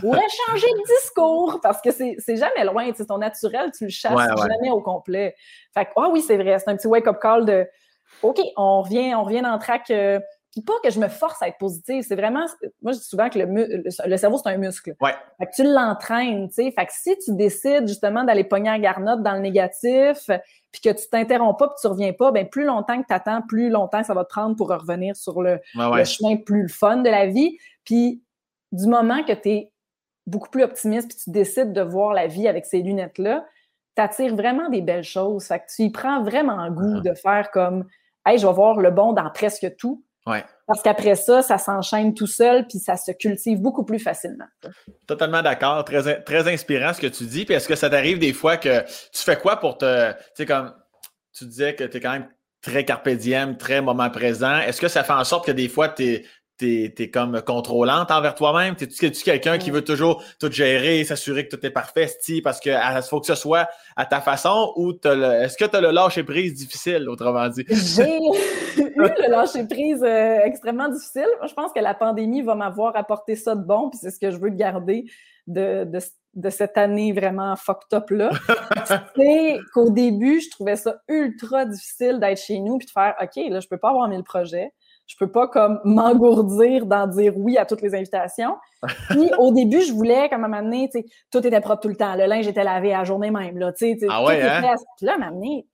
pourrait 0.00 0.20
changer 0.46 0.66
de 0.66 1.00
discours 1.00 1.60
parce 1.62 1.80
que 1.80 1.90
c'est 1.90 2.36
jamais 2.36 2.64
loin. 2.64 2.90
C'est 2.94 3.06
ton 3.06 3.18
naturel, 3.18 3.70
tu 3.76 3.84
le 3.84 3.90
chasses 3.90 4.28
jamais 4.36 4.70
au 4.70 4.80
complet. 4.80 5.34
Fait 5.72 5.86
que, 5.86 5.90
ah 5.96 6.08
oui, 6.10 6.22
c'est 6.22 6.36
vrai, 6.36 6.58
c'est 6.58 6.70
un 6.70 6.76
petit 6.76 6.86
wake-up 6.86 7.18
call 7.20 7.44
de 7.44 7.66
OK, 8.22 8.38
on 8.56 8.82
revient, 8.82 9.14
on 9.14 9.24
revient 9.24 9.42
dans 9.42 9.54
le 9.54 9.58
track. 9.58 9.90
Euh, 9.90 10.20
puis 10.54 10.62
pas 10.62 10.74
que 10.84 10.90
je 10.90 11.00
me 11.00 11.08
force 11.08 11.42
à 11.42 11.48
être 11.48 11.58
positive, 11.58 12.04
c'est 12.06 12.14
vraiment, 12.14 12.46
moi 12.80 12.92
je 12.92 12.98
dis 12.98 13.04
souvent 13.04 13.28
que 13.28 13.40
le, 13.40 13.82
le, 14.06 14.16
cerveau 14.16 14.38
c'est 14.38 14.50
un 14.50 14.56
muscle. 14.56 14.94
Ouais. 15.00 15.12
Fait 15.38 15.46
que 15.46 15.50
tu 15.56 15.64
l'entraînes, 15.64 16.46
tu 16.48 16.54
sais. 16.54 16.70
Fait 16.70 16.86
que 16.86 16.92
si 16.92 17.18
tu 17.18 17.34
décides 17.34 17.88
justement 17.88 18.22
d'aller 18.22 18.44
pogner 18.44 18.70
à 18.70 18.78
garnotte 18.78 19.20
dans 19.24 19.32
le 19.32 19.40
négatif, 19.40 20.30
puis 20.70 20.80
que 20.80 20.90
tu 20.90 21.08
t'interromps 21.10 21.58
pas, 21.58 21.68
puis 21.68 21.78
tu 21.80 21.88
reviens 21.88 22.12
pas, 22.12 22.30
ben 22.30 22.48
plus 22.48 22.64
longtemps 22.64 23.02
que 23.02 23.06
tu 23.08 23.14
attends, 23.14 23.42
plus 23.42 23.68
longtemps 23.68 24.04
ça 24.04 24.14
va 24.14 24.22
te 24.22 24.28
prendre 24.28 24.54
pour 24.54 24.68
revenir 24.68 25.16
sur 25.16 25.42
le, 25.42 25.58
le 25.74 26.04
chemin 26.04 26.36
plus 26.36 26.68
fun 26.68 26.98
de 26.98 27.10
la 27.10 27.26
vie. 27.26 27.58
Puis 27.84 28.22
du 28.74 28.86
moment 28.86 29.22
que 29.24 29.32
tu 29.32 29.48
es 29.50 29.72
beaucoup 30.26 30.48
plus 30.48 30.62
optimiste 30.62 31.08
puis 31.08 31.18
tu 31.22 31.30
décides 31.30 31.72
de 31.72 31.82
voir 31.82 32.12
la 32.12 32.26
vie 32.26 32.48
avec 32.48 32.66
ces 32.66 32.80
lunettes-là, 32.80 33.46
tu 33.96 34.02
attires 34.02 34.34
vraiment 34.34 34.68
des 34.68 34.80
belles 34.80 35.04
choses. 35.04 35.46
Fait 35.46 35.60
que 35.60 35.64
tu 35.74 35.82
y 35.82 35.90
prends 35.90 36.22
vraiment 36.22 36.70
goût 36.70 37.00
de 37.00 37.14
faire 37.14 37.50
comme 37.50 37.86
Hey, 38.26 38.38
je 38.38 38.46
vais 38.46 38.52
voir 38.52 38.78
le 38.78 38.90
bon 38.90 39.12
dans 39.12 39.30
presque 39.30 39.76
tout. 39.76 40.02
Parce 40.66 40.80
qu'après 40.82 41.14
ça, 41.14 41.42
ça 41.42 41.58
s'enchaîne 41.58 42.14
tout 42.14 42.26
seul, 42.26 42.66
puis 42.66 42.78
ça 42.78 42.96
se 42.96 43.12
cultive 43.12 43.60
beaucoup 43.60 43.84
plus 43.84 43.98
facilement. 43.98 44.46
Totalement 45.06 45.42
d'accord. 45.42 45.84
Très, 45.84 46.22
très 46.22 46.50
inspirant 46.50 46.94
ce 46.94 47.00
que 47.02 47.06
tu 47.06 47.24
dis. 47.24 47.44
Puis 47.44 47.54
est-ce 47.54 47.68
que 47.68 47.74
ça 47.74 47.90
t'arrive 47.90 48.18
des 48.18 48.32
fois 48.32 48.56
que 48.56 48.80
tu 48.80 49.22
fais 49.22 49.36
quoi 49.38 49.56
pour 49.56 49.76
te. 49.76 50.12
Tu 50.12 50.18
sais, 50.34 50.46
comme 50.46 50.72
tu 51.34 51.44
disais 51.44 51.74
que 51.74 51.84
tu 51.84 51.98
es 51.98 52.00
quand 52.00 52.12
même 52.12 52.28
très 52.62 52.86
carpe 52.86 53.08
très 53.58 53.82
moment 53.82 54.08
présent. 54.08 54.56
Est-ce 54.58 54.80
que 54.80 54.88
ça 54.88 55.04
fait 55.04 55.12
en 55.12 55.24
sorte 55.24 55.44
que 55.44 55.52
des 55.52 55.68
fois, 55.68 55.90
tu 55.90 56.24
t'es 56.56 56.94
es 56.98 57.10
comme 57.10 57.42
contrôlante 57.42 58.10
envers 58.10 58.34
toi-même? 58.34 58.76
T'es-tu 58.76 59.10
quelqu'un 59.24 59.58
qui 59.58 59.70
veut 59.70 59.82
toujours 59.82 60.22
tout 60.38 60.50
gérer, 60.50 61.04
s'assurer 61.04 61.48
que 61.48 61.56
tout 61.56 61.66
est 61.66 61.70
parfait, 61.70 62.08
parce 62.42 62.60
que 62.60 62.70
il 62.70 63.02
faut 63.02 63.20
que 63.20 63.26
ce 63.26 63.34
soit 63.34 63.68
à 63.96 64.06
ta 64.06 64.20
façon 64.20 64.72
ou 64.76 64.92
est-ce 64.92 65.56
que 65.56 65.64
tu 65.64 65.76
as 65.76 65.80
le 65.80 65.90
lâcher 65.90 66.24
prise 66.24 66.54
difficile, 66.54 67.08
autrement 67.08 67.48
dit? 67.48 67.64
J'ai 67.68 68.18
eu 68.78 68.92
le 68.96 69.30
lâcher 69.30 69.66
prise 69.66 70.02
euh, 70.02 70.40
extrêmement 70.44 70.88
difficile. 70.88 71.28
Je 71.46 71.52
pense 71.54 71.72
que 71.72 71.80
la 71.80 71.94
pandémie 71.94 72.42
va 72.42 72.54
m'avoir 72.54 72.96
apporté 72.96 73.36
ça 73.36 73.54
de 73.54 73.62
bon, 73.62 73.90
puis 73.90 73.98
c'est 74.00 74.10
ce 74.10 74.20
que 74.20 74.30
je 74.30 74.38
veux 74.38 74.50
garder 74.50 75.04
de, 75.46 75.84
de, 75.84 75.98
de 76.34 76.50
cette 76.50 76.78
année 76.78 77.12
vraiment 77.12 77.54
fucked 77.56 77.92
up 77.92 78.10
là. 78.10 78.30
c'est 79.16 79.58
qu'au 79.72 79.90
début, 79.90 80.40
je 80.40 80.50
trouvais 80.50 80.76
ça 80.76 80.96
ultra 81.08 81.64
difficile 81.64 82.18
d'être 82.20 82.40
chez 82.40 82.60
nous 82.60 82.78
puis 82.78 82.86
de 82.86 82.92
faire 82.92 83.14
OK, 83.20 83.50
là, 83.50 83.60
je 83.60 83.68
peux 83.68 83.78
pas 83.78 83.90
avoir 83.90 84.08
mille 84.08 84.24
projets 84.24 84.72
je 85.06 85.16
peux 85.18 85.30
pas 85.30 85.48
comme 85.48 85.80
m'engourdir 85.84 86.86
d'en 86.86 87.06
dire 87.06 87.36
oui 87.36 87.58
à 87.58 87.66
toutes 87.66 87.82
les 87.82 87.94
invitations. 87.94 88.56
Puis 89.10 89.30
au 89.38 89.52
début, 89.52 89.80
je 89.82 89.92
voulais, 89.92 90.28
comme 90.28 90.44
à 90.44 90.46
un 90.46 90.50
moment 90.50 90.62
donné, 90.62 90.90
tout 91.30 91.46
était 91.46 91.60
propre 91.60 91.82
tout 91.82 91.88
le 91.88 91.96
temps. 91.96 92.14
Le 92.14 92.26
linge 92.26 92.46
était 92.46 92.64
lavé 92.64 92.92
à 92.92 92.98
la 92.98 93.04
journée 93.04 93.30
même. 93.30 93.58
Là, 93.58 93.72
ah 94.08 94.24
ouais, 94.24 94.42
hein? 94.42 94.74
Puis 94.96 95.06
là, 95.06 95.12
à 95.12 95.14
un 95.16 95.18
moment 95.18 95.32
donné, 95.32 95.66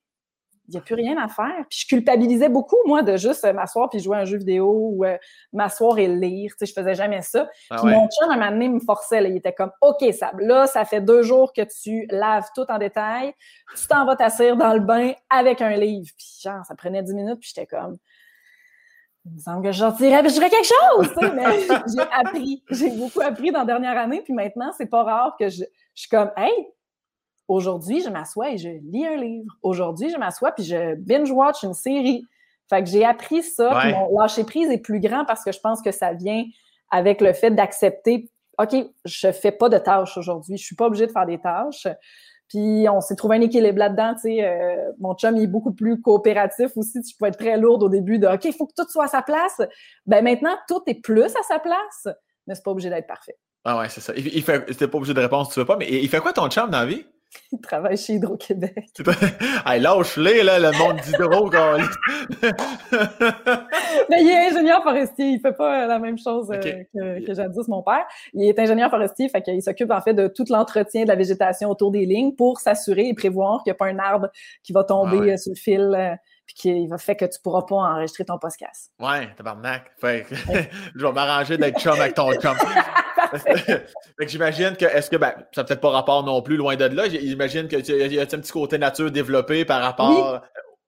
il 0.71 0.75
n'y 0.75 0.79
a 0.79 0.83
plus 0.83 0.95
rien 0.95 1.17
à 1.19 1.27
faire. 1.27 1.65
Puis 1.69 1.81
je 1.83 1.87
culpabilisais 1.89 2.49
beaucoup, 2.49 2.77
moi, 2.87 3.03
de 3.03 3.17
juste 3.17 3.45
m'asseoir 3.53 3.91
puis 3.91 3.99
jouer 3.99 4.19
à 4.19 4.21
un 4.21 4.25
jeu 4.25 4.39
vidéo 4.39 4.93
ou 4.93 5.05
euh, 5.05 5.17
m'asseoir 5.53 5.99
et 5.99 6.07
lire. 6.07 6.53
Tu 6.53 6.59
sais, 6.59 6.67
je 6.67 6.73
faisais 6.73 6.95
jamais 6.95 7.23
ça. 7.23 7.49
Ah 7.71 7.79
puis 7.83 7.93
mon 7.93 8.09
chum, 8.09 8.31
à 8.31 8.35
un 8.35 8.37
moment 8.37 8.51
donné, 8.53 8.69
me 8.69 8.79
forçait. 8.79 9.21
Là. 9.21 9.29
Il 9.29 9.37
était 9.37 9.53
comme, 9.53 9.73
OK, 9.81 10.05
Sab, 10.13 10.39
là, 10.39 10.69
ça 10.69 10.85
fait 10.85 11.01
deux 11.01 11.23
jours 11.23 11.53
que 11.53 11.63
tu 11.63 12.07
laves 12.11 12.47
tout 12.55 12.67
en 12.69 12.79
détail. 12.79 13.35
Tu 13.77 13.87
t'en 13.89 14.07
vas 14.07 14.15
t'asseoir 14.15 14.57
dans 14.57 14.73
le 14.73 14.81
bain 14.81 15.13
avec 15.29 15.61
un 15.61 15.77
livre. 15.77 16.11
Puis 16.17 16.39
genre, 16.41 16.65
ça 16.65 16.77
prenait 16.77 17.03
dix 17.03 17.15
minutes, 17.15 17.41
puis 17.41 17.51
j'étais 17.53 17.67
comme 17.67 17.99
il 19.27 19.33
me 19.33 19.39
semble 19.39 19.63
que 19.63 19.73
je 19.73 19.79
sortirais 19.79 20.23
je 20.25 20.35
ferais 20.35 20.51
quelque 20.51 20.67
chose, 20.67 21.13
tu 21.19 21.27
sais, 21.27 21.33
mais 21.35 21.61
j'ai 21.95 22.03
appris, 22.13 22.63
j'ai 22.71 22.91
beaucoup 22.91 23.21
appris 23.21 23.53
dans 23.53 23.61
la 23.61 23.67
dernière 23.67 23.99
année, 23.99 24.23
puis 24.23 24.33
maintenant, 24.33 24.73
c'est 24.77 24.87
pas 24.87 25.03
rare 25.03 25.37
que 25.39 25.49
je, 25.49 25.65
je 25.95 26.01
suis 26.01 26.09
comme, 26.09 26.31
hey, 26.37 26.53
aujourd'hui, 27.51 28.01
je 28.01 28.09
m'assois 28.09 28.51
et 28.51 28.59
je 28.59 28.69
lis 28.69 29.07
un 29.07 29.17
livre. 29.17 29.53
Aujourd'hui, 29.63 30.09
je 30.09 30.17
m'assois 30.17 30.53
puis 30.53 30.65
je 30.65 30.95
binge-watch 30.95 31.65
une 31.65 31.75
série. 31.75 32.25
Fait 32.69 32.83
que 32.83 32.89
j'ai 32.89 33.05
appris 33.05 33.43
ça, 33.43 33.83
mon 33.91 34.17
lâcher 34.17 34.45
prise 34.45 34.71
est 34.71 34.79
plus 34.79 35.01
grand 35.01 35.25
parce 35.25 35.43
que 35.43 35.51
je 35.51 35.59
pense 35.59 35.83
que 35.83 35.91
ça 35.91 36.13
vient 36.13 36.45
avec 36.91 37.21
le 37.21 37.33
fait 37.33 37.51
d'accepter, 37.51 38.31
OK, 38.59 38.77
je 39.05 39.33
fais 39.33 39.51
pas 39.51 39.69
de 39.69 39.79
tâches 39.79 40.17
aujourd'hui, 40.17 40.57
je 40.57 40.65
suis 40.65 40.77
pas 40.77 40.87
obligée 40.87 41.07
de 41.07 41.13
faire 41.13 41.27
des 41.27 41.39
tâches. 41.39 41.89
Puis 42.51 42.87
on 42.89 43.01
s'est 43.01 43.15
trouvé 43.15 43.37
un 43.37 43.41
équilibre 43.41 43.79
là-dedans. 43.79 44.15
Tu 44.15 44.23
sais, 44.23 44.45
euh, 44.45 44.91
mon 44.99 45.15
chum 45.15 45.37
il 45.37 45.45
est 45.45 45.47
beaucoup 45.47 45.73
plus 45.73 46.01
coopératif 46.01 46.77
aussi. 46.77 47.01
Tu 47.01 47.15
peux 47.17 47.27
être 47.27 47.39
très 47.39 47.57
lourde 47.57 47.85
au 47.85 47.89
début 47.89 48.19
de 48.19 48.27
OK, 48.27 48.45
il 48.45 48.53
faut 48.53 48.67
que 48.67 48.75
tout 48.77 48.89
soit 48.91 49.05
à 49.05 49.09
sa 49.09 49.23
place. 49.23 49.63
Ben 50.05 50.23
maintenant, 50.23 50.57
tout 50.69 50.83
est 50.87 51.01
plus 51.01 51.25
à 51.25 51.43
sa 51.47 51.61
place, 51.61 52.09
mais 52.47 52.55
c'est 52.55 52.65
pas 52.65 52.73
obligé 52.73 52.91
d'être 52.91 53.07
parfait. 53.07 53.39
Ah 53.65 53.79
ouais, 53.79 53.89
c'est 53.89 54.01
ça. 54.01 54.13
Il, 54.17 54.43
c'était 54.43 54.89
pas 54.89 54.99
obligé 54.99 55.15
de 55.15 55.21
répondre 55.21 55.49
tu 55.49 55.61
veux 55.61 55.67
pas, 55.67 55.77
mais 55.77 55.89
il 55.89 56.09
fait 56.09 56.21
quoi 56.21 56.33
ton 56.33 56.49
chum 56.49 56.71
dans 56.71 56.81
la 56.81 56.87
vie? 56.87 57.07
Il 57.53 57.61
travaille 57.61 57.97
chez 57.97 58.15
Hydro-Québec. 58.15 58.89
hey, 59.67 59.81
lâche-les, 59.81 60.43
là, 60.43 60.59
le 60.59 60.73
monde 60.79 60.97
d'Hydro. 61.05 61.51
Mais 64.09 64.23
il 64.23 64.29
est 64.29 64.49
ingénieur 64.49 64.83
forestier. 64.83 65.31
Il 65.31 65.41
fait 65.41 65.53
pas 65.53 65.87
la 65.87 65.99
même 65.99 66.19
chose 66.19 66.51
euh, 66.51 66.59
que, 66.59 67.27
que 67.27 67.35
jadis 67.35 67.69
mon 67.69 67.83
père. 67.83 68.07
Il 68.35 68.49
est 68.49 68.59
ingénieur 68.59 68.91
forestier, 68.91 69.29
fait 69.29 69.43
qu'il 69.43 69.63
s'occupe 69.63 69.91
en 69.91 70.01
fait 70.01 70.15
de 70.15 70.29
tout 70.29 70.45
l'entretien 70.49 71.03
de 71.05 71.09
la 71.09 71.17
végétation 71.17 71.71
autour 71.71 71.91
des 71.91 72.07
lignes 72.07 72.33
pour 72.33 72.61
s'assurer 72.61 73.09
et 73.09 73.15
prévoir 73.15 73.63
qu'il 73.63 73.71
n'y 73.71 73.75
a 73.75 73.79
pas 73.79 73.87
un 73.87 73.99
arbre 73.99 74.29
qui 74.63 74.73
va 74.73 74.85
tomber 74.85 75.33
ah 75.33 75.37
sur 75.37 75.53
le 75.53 75.57
fil 75.57 75.93
euh, 75.95 76.15
puis 76.51 76.55
qui 76.55 76.87
va 76.89 76.99
faire 76.99 77.17
que 77.17 77.25
tu 77.27 77.39
pourras 77.43 77.63
pas 77.63 77.77
enregistrer 77.77 78.25
ton 78.25 78.39
podcast. 78.39 78.91
Ouais, 78.99 79.33
tabarnak. 79.37 79.93
Fait 80.01 80.27
je 80.95 81.07
vais 81.07 81.13
m'arranger 81.13 81.57
d'être 81.57 81.79
chum 81.81 81.93
avec 81.93 82.15
ton 82.15 82.33
chum. 82.33 82.57
fait 83.37 83.85
que 84.19 84.29
j'imagine 84.29 84.77
que, 84.77 84.87
est-ce 84.87 85.09
que, 85.09 85.17
ben, 85.17 85.33
ça 85.53 85.61
n'a 85.61 85.65
peut-être 85.65 85.81
pas 85.81 85.91
rapport 85.91 86.25
non 86.25 86.43
plus 86.43 86.57
loin 86.57 86.75
de 86.75 86.87
là. 86.87 87.09
J'imagine 87.09 87.69
qu'il 87.69 88.13
y 88.13 88.19
a 88.19 88.23
un 88.23 88.27
petit 88.27 88.53
côté 88.53 88.79
nature 88.79 89.11
développé 89.13 89.65
par 89.65 89.81
rapport. 89.81 90.41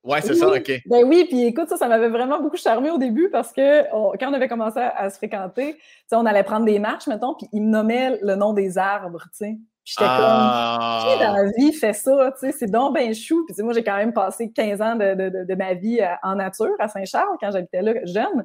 Oui. 0.05 0.13
Ouais, 0.13 0.21
c'est 0.21 0.35
ça, 0.35 0.49
OK. 0.49 0.83
Ben 0.87 1.05
oui, 1.05 1.27
puis 1.29 1.45
écoute, 1.45 1.69
ça, 1.69 1.77
ça 1.77 1.87
m'avait 1.87 2.09
vraiment 2.09 2.41
beaucoup 2.41 2.57
charmé 2.57 2.91
au 2.91 2.99
début 2.99 3.31
parce 3.31 3.53
que 3.53 3.89
quand 4.19 4.31
on 4.31 4.35
avait 4.35 4.49
commencé 4.49 4.81
à, 4.81 5.09
se 5.11 5.17
fréquenter, 5.17 5.77
on 6.11 6.27
allait 6.27 6.43
prendre 6.43 6.67
des 6.67 6.81
marches, 6.81 7.07
mettons, 7.07 7.35
puis 7.35 7.47
il 7.53 7.63
me 7.63 7.69
nommait 7.69 8.19
le 8.21 8.35
nom 8.35 8.53
des 8.53 8.79
arbres, 8.79 9.23
tu 9.31 9.47
sais. 9.47 9.59
J'étais 9.85 10.05
ah. 10.07 11.03
comme, 11.03 11.13
qui 11.13 11.25
dans 11.25 11.33
la 11.33 11.51
vie 11.51 11.73
fait 11.73 11.93
ça, 11.93 12.33
tu 12.39 12.47
sais, 12.47 12.53
c'est 12.53 12.71
donc 12.71 12.95
ben 12.95 13.13
chou. 13.15 13.45
Puis 13.47 13.63
moi, 13.65 13.73
j'ai 13.73 13.83
quand 13.83 13.97
même 13.97 14.13
passé 14.13 14.51
15 14.51 14.81
ans 14.81 14.95
de, 14.95 15.15
de, 15.15 15.45
de 15.45 15.55
ma 15.55 15.75
vie 15.75 16.01
euh, 16.01 16.15
en 16.23 16.37
nature 16.37 16.75
à 16.79 16.89
Saint-Charles 16.89 17.37
quand 17.41 17.51
j'habitais 17.51 17.83
là 17.83 17.93
jeune. 18.05 18.45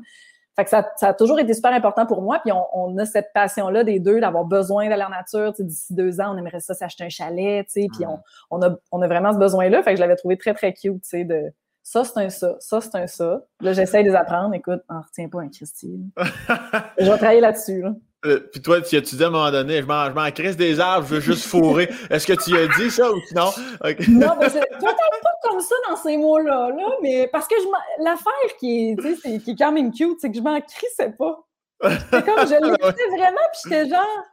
Fait 0.55 0.63
que 0.63 0.71
ça, 0.71 0.89
ça, 0.95 1.09
a 1.09 1.13
toujours 1.13 1.37
été 1.39 1.53
super 1.53 1.71
important 1.71 2.07
pour 2.07 2.23
moi. 2.23 2.39
Puis 2.39 2.51
on, 2.51 2.65
on 2.73 2.97
a 2.97 3.05
cette 3.05 3.31
passion-là 3.31 3.83
des 3.83 3.99
deux 3.99 4.19
d'avoir 4.19 4.45
besoin 4.45 4.89
d'aller 4.89 5.03
en 5.03 5.09
nature. 5.09 5.53
D'ici 5.59 5.93
deux 5.93 6.19
ans, 6.19 6.33
on 6.33 6.37
aimerait 6.37 6.59
ça 6.59 6.73
s'acheter 6.73 7.03
un 7.03 7.09
chalet. 7.09 7.67
Puis 7.71 7.87
on, 8.07 8.19
on, 8.49 8.63
a, 8.63 8.75
on 8.91 9.01
a 9.03 9.07
vraiment 9.07 9.31
ce 9.31 9.37
besoin-là. 9.37 9.83
Fait 9.83 9.91
que 9.91 9.97
je 9.97 10.01
l'avais 10.01 10.15
trouvé 10.15 10.35
très, 10.35 10.55
très 10.55 10.73
cute, 10.73 11.03
tu 11.03 11.09
sais, 11.09 11.23
de 11.25 11.53
ça, 11.83 12.03
c'est 12.03 12.19
un 12.19 12.29
ça, 12.29 12.55
ça, 12.59 12.81
c'est 12.81 12.95
un 12.95 13.07
ça. 13.07 13.43
Là, 13.61 13.71
j'essaie 13.71 14.03
de 14.03 14.09
les 14.09 14.15
apprendre. 14.15 14.53
Écoute, 14.55 14.81
on 14.89 14.99
retiens 14.99 15.29
pas 15.29 15.41
un 15.41 15.47
Christine. 15.47 16.09
je 16.97 17.09
vais 17.09 17.17
travailler 17.17 17.39
là-dessus. 17.39 17.81
Là. 17.81 17.93
Euh, 18.27 18.49
puis 18.51 18.61
toi, 18.61 18.81
tu 18.81 18.95
as-tu 18.97 19.15
dit 19.15 19.23
à 19.23 19.27
un 19.27 19.29
moment 19.29 19.51
donné, 19.51 19.81
je 19.81 19.85
m'en 19.85 20.31
crisse 20.31 20.57
des 20.57 20.79
arbres, 20.79 21.07
je 21.07 21.15
veux 21.15 21.21
juste 21.21 21.45
fourrer. 21.45 21.89
Est-ce 22.09 22.27
que 22.27 22.33
tu 22.33 22.57
as 22.57 22.67
dit 22.77 22.91
ça 22.91 23.11
ou 23.11 23.15
non? 23.35 23.51
Non, 24.09 24.35
mais 24.39 24.49
c'est 24.49 24.59
peut-être 24.59 25.21
pas 25.21 25.49
comme 25.49 25.59
ça 25.59 25.75
dans 25.89 25.95
ces 25.95 26.17
mots-là, 26.17 26.69
là, 26.69 26.89
mais 27.01 27.27
parce 27.31 27.47
que 27.47 27.55
l'affaire 28.03 28.57
qui 28.59 28.91
est, 28.91 29.39
qui 29.43 29.51
est 29.51 29.57
quand 29.57 29.71
même 29.71 29.91
cute, 29.91 30.17
c'est 30.19 30.29
que 30.29 30.37
je 30.37 30.41
m'en 30.41 30.59
crissais 30.61 31.13
pas. 31.17 31.43
C'est 31.81 32.25
comme 32.25 32.47
je 32.47 32.53
l'écoutais 32.63 33.07
vraiment, 33.17 33.47
puis 33.51 33.61
j'étais 33.63 33.89
genre. 33.89 34.23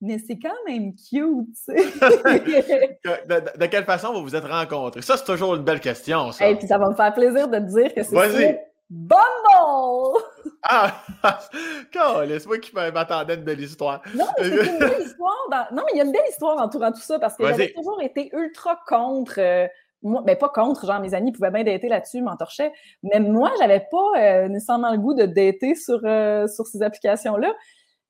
Mais 0.00 0.18
c'est 0.24 0.38
quand 0.38 0.54
même 0.64 0.92
cute, 0.94 1.48
de, 1.68 3.58
de, 3.58 3.66
quelle 3.66 3.84
façon 3.84 4.12
vous 4.12 4.22
vous 4.22 4.36
êtes 4.36 4.44
rencontrés? 4.44 5.02
Ça, 5.02 5.16
c'est 5.16 5.24
toujours 5.24 5.56
une 5.56 5.64
belle 5.64 5.80
question, 5.80 6.30
ça. 6.30 6.48
Et 6.48 6.54
puis 6.54 6.68
ça 6.68 6.78
va 6.78 6.88
me 6.88 6.94
faire 6.94 7.12
plaisir 7.12 7.48
de 7.48 7.58
te 7.58 7.64
dire 7.64 7.92
que 7.92 8.04
c'est 8.04 8.60
Bumble! 8.90 10.22
Ah! 10.62 11.02
c'est 11.92 12.46
moi 12.46 12.58
qui 12.58 12.74
m'attendais 12.74 13.34
une 13.34 13.44
belle 13.44 13.60
histoire. 13.60 14.02
Non, 14.14 14.26
mais 14.38 14.44
c'est 14.44 14.72
une 14.72 14.78
belle 14.78 15.02
histoire. 15.02 15.68
Non, 15.72 15.82
mais 15.86 15.92
il 15.94 15.98
y 15.98 16.00
a 16.00 16.04
une 16.04 16.12
belle 16.12 16.28
histoire 16.28 16.58
entourant 16.58 16.92
tout 16.92 17.00
ça 17.00 17.18
parce 17.18 17.36
que 17.36 17.46
j'avais 17.46 17.72
toujours 17.72 18.00
été 18.02 18.30
ultra 18.34 18.78
contre. 18.86 19.38
Euh, 19.38 19.66
moi, 20.02 20.22
ben 20.24 20.36
pas 20.36 20.48
contre, 20.48 20.86
genre 20.86 21.00
mes 21.00 21.12
amis 21.14 21.32
pouvaient 21.32 21.50
bien 21.50 21.64
dater 21.64 21.88
là-dessus, 21.88 22.22
m'entorchaient. 22.22 22.72
Mais 23.02 23.20
moi, 23.20 23.50
j'avais 23.58 23.84
pas 23.90 24.12
euh, 24.16 24.48
nécessairement 24.48 24.92
le 24.92 24.98
goût 24.98 25.14
de 25.14 25.26
dater 25.26 25.74
sur, 25.74 26.00
euh, 26.04 26.46
sur 26.46 26.66
ces 26.66 26.82
applications-là. 26.82 27.52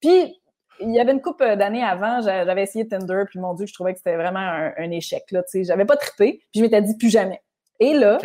Puis, 0.01 0.39
il 0.81 0.95
y 0.95 1.01
avait 1.01 1.13
une 1.13 1.23
couple 1.23 1.57
d'années 1.57 1.83
avant, 1.83 2.21
j'avais 2.21 2.63
essayé 2.63 2.87
Tinder, 2.87 3.25
puis 3.29 3.41
mon 3.41 3.55
Dieu, 3.55 3.67
je 3.67 3.75
trouvais 3.75 3.93
que 3.93 3.99
c'était 3.99 4.17
vraiment 4.17 4.39
un, 4.39 4.91
échec. 4.91 5.25
Là, 5.33 5.43
j'avais 5.53 5.85
pas 5.85 5.97
trippé, 5.97 6.39
puis 6.53 6.61
je 6.61 6.61
m'étais 6.61 6.81
dit 6.83 6.97
plus 6.97 7.11
jamais. 7.11 7.43
Et 7.81 7.95
là, 7.95 8.19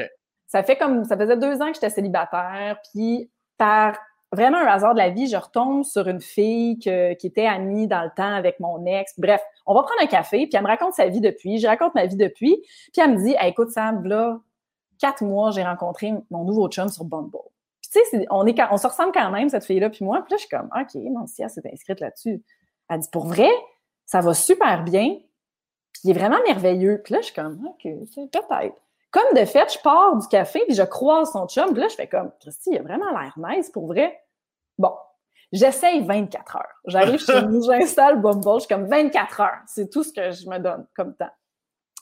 ça 0.46 0.62
fait 0.62 0.76
comme 0.76 1.04
ça 1.04 1.18
faisait 1.18 1.38
deux 1.38 1.62
ans 1.62 1.70
que 1.70 1.76
j'étais 1.76 1.90
célibataire, 1.90 2.78
puis 2.92 3.32
par 3.58 3.98
vraiment 4.34 4.58
un 4.58 4.68
hasard 4.68 4.94
de 4.94 5.00
la 5.00 5.10
vie, 5.10 5.28
je 5.28 5.38
retombe 5.38 5.84
sur 5.84 6.08
une 6.08 6.22
fille 6.22 6.80
qui 6.80 6.90
était 6.90 7.46
amie 7.46 7.88
dans 7.88 8.04
le 8.04 8.12
temps 8.16 8.34
avec 8.34 8.60
mon 8.60 8.86
ex. 8.86 9.14
Bref, 9.18 9.42
on 9.66 9.74
va 9.74 9.84
prendre 9.84 10.02
un 10.02 10.08
café, 10.08 10.48
puis 10.48 10.52
elle 10.54 10.64
me 10.64 10.68
raconte 10.68 10.94
sa 10.94 11.08
vie 11.08 11.22
depuis, 11.22 11.60
je 11.60 11.68
raconte 11.68 11.96
ma 11.96 12.06
vie 12.06 12.16
depuis, 12.16 12.62
puis 12.92 13.02
elle 13.02 13.12
me 13.12 13.24
dit 13.24 13.36
Écoute, 13.42 13.72
Sam, 13.72 14.04
là, 14.06 14.40
quatre 15.00 15.24
mois, 15.24 15.52
j'ai 15.52 15.64
rencontré 15.64 16.14
mon 16.30 16.44
nouveau 16.44 16.68
chum 16.70 16.90
sur 16.90 17.06
Bumble. 17.06 17.38
Puis 17.82 17.92
tu 17.92 18.00
sais, 18.10 18.26
on, 18.30 18.46
est, 18.46 18.60
on 18.72 18.78
se 18.78 18.88
ressemble 18.88 19.12
quand 19.12 19.30
même, 19.32 19.50
cette 19.50 19.66
fille-là, 19.66 19.90
puis 19.90 20.06
moi, 20.06 20.22
puis 20.24 20.32
là, 20.32 20.38
je 20.38 20.42
suis 20.42 20.50
comme 20.50 20.70
OK, 20.76 20.96
non, 20.96 21.28
si 21.28 21.44
elle 21.44 21.50
s'est 21.50 21.62
inscrite 21.72 22.00
là-dessus. 22.00 22.42
Elle 22.90 23.00
dit 23.00 23.10
Pour 23.12 23.28
vrai, 23.28 23.50
ça 24.06 24.22
va 24.22 24.34
super 24.34 24.84
bien, 24.84 25.18
puis 25.94 26.02
il 26.06 26.12
est 26.12 26.14
vraiment 26.14 26.42
merveilleux. 26.46 27.02
Puis 27.04 27.14
là, 27.14 27.22
je 27.22 27.26
suis 27.28 27.36
comme 27.36 27.66
OK, 27.68 27.84
peut-être. 27.84 28.76
Comme 29.12 29.40
de 29.40 29.46
fait, 29.46 29.72
je 29.72 29.80
pars 29.84 30.18
du 30.18 30.28
café, 30.28 30.64
puis 30.66 30.76
je 30.76 30.82
croise 30.82 31.32
son 31.32 31.48
chum, 31.48 31.72
puis 31.72 31.82
là, 31.82 31.88
je 31.88 31.96
fais 31.96 32.08
comme, 32.08 32.32
Christy, 32.40 32.72
il 32.72 32.80
a 32.80 32.82
vraiment 32.82 33.12
l'air 33.12 33.34
nice 33.38 33.70
pour 33.70 33.86
vrai. 33.86 34.20
Bon, 34.78 34.94
j'essaye 35.52 36.06
24 36.06 36.56
heures. 36.56 36.82
J'arrive 36.86 37.20
chez 37.20 37.42
nous, 37.48 37.64
j'installe 37.64 38.22
Bumble, 38.22 38.56
je 38.56 38.60
suis 38.66 38.68
comme 38.68 38.88
24 38.88 39.42
heures. 39.42 39.60
C'est 39.68 39.90
tout 39.90 40.04
ce 40.04 40.14
que 40.14 40.32
je 40.32 40.48
me 40.50 40.60
donne 40.60 40.86
comme 40.96 41.16
temps. 41.16 41.32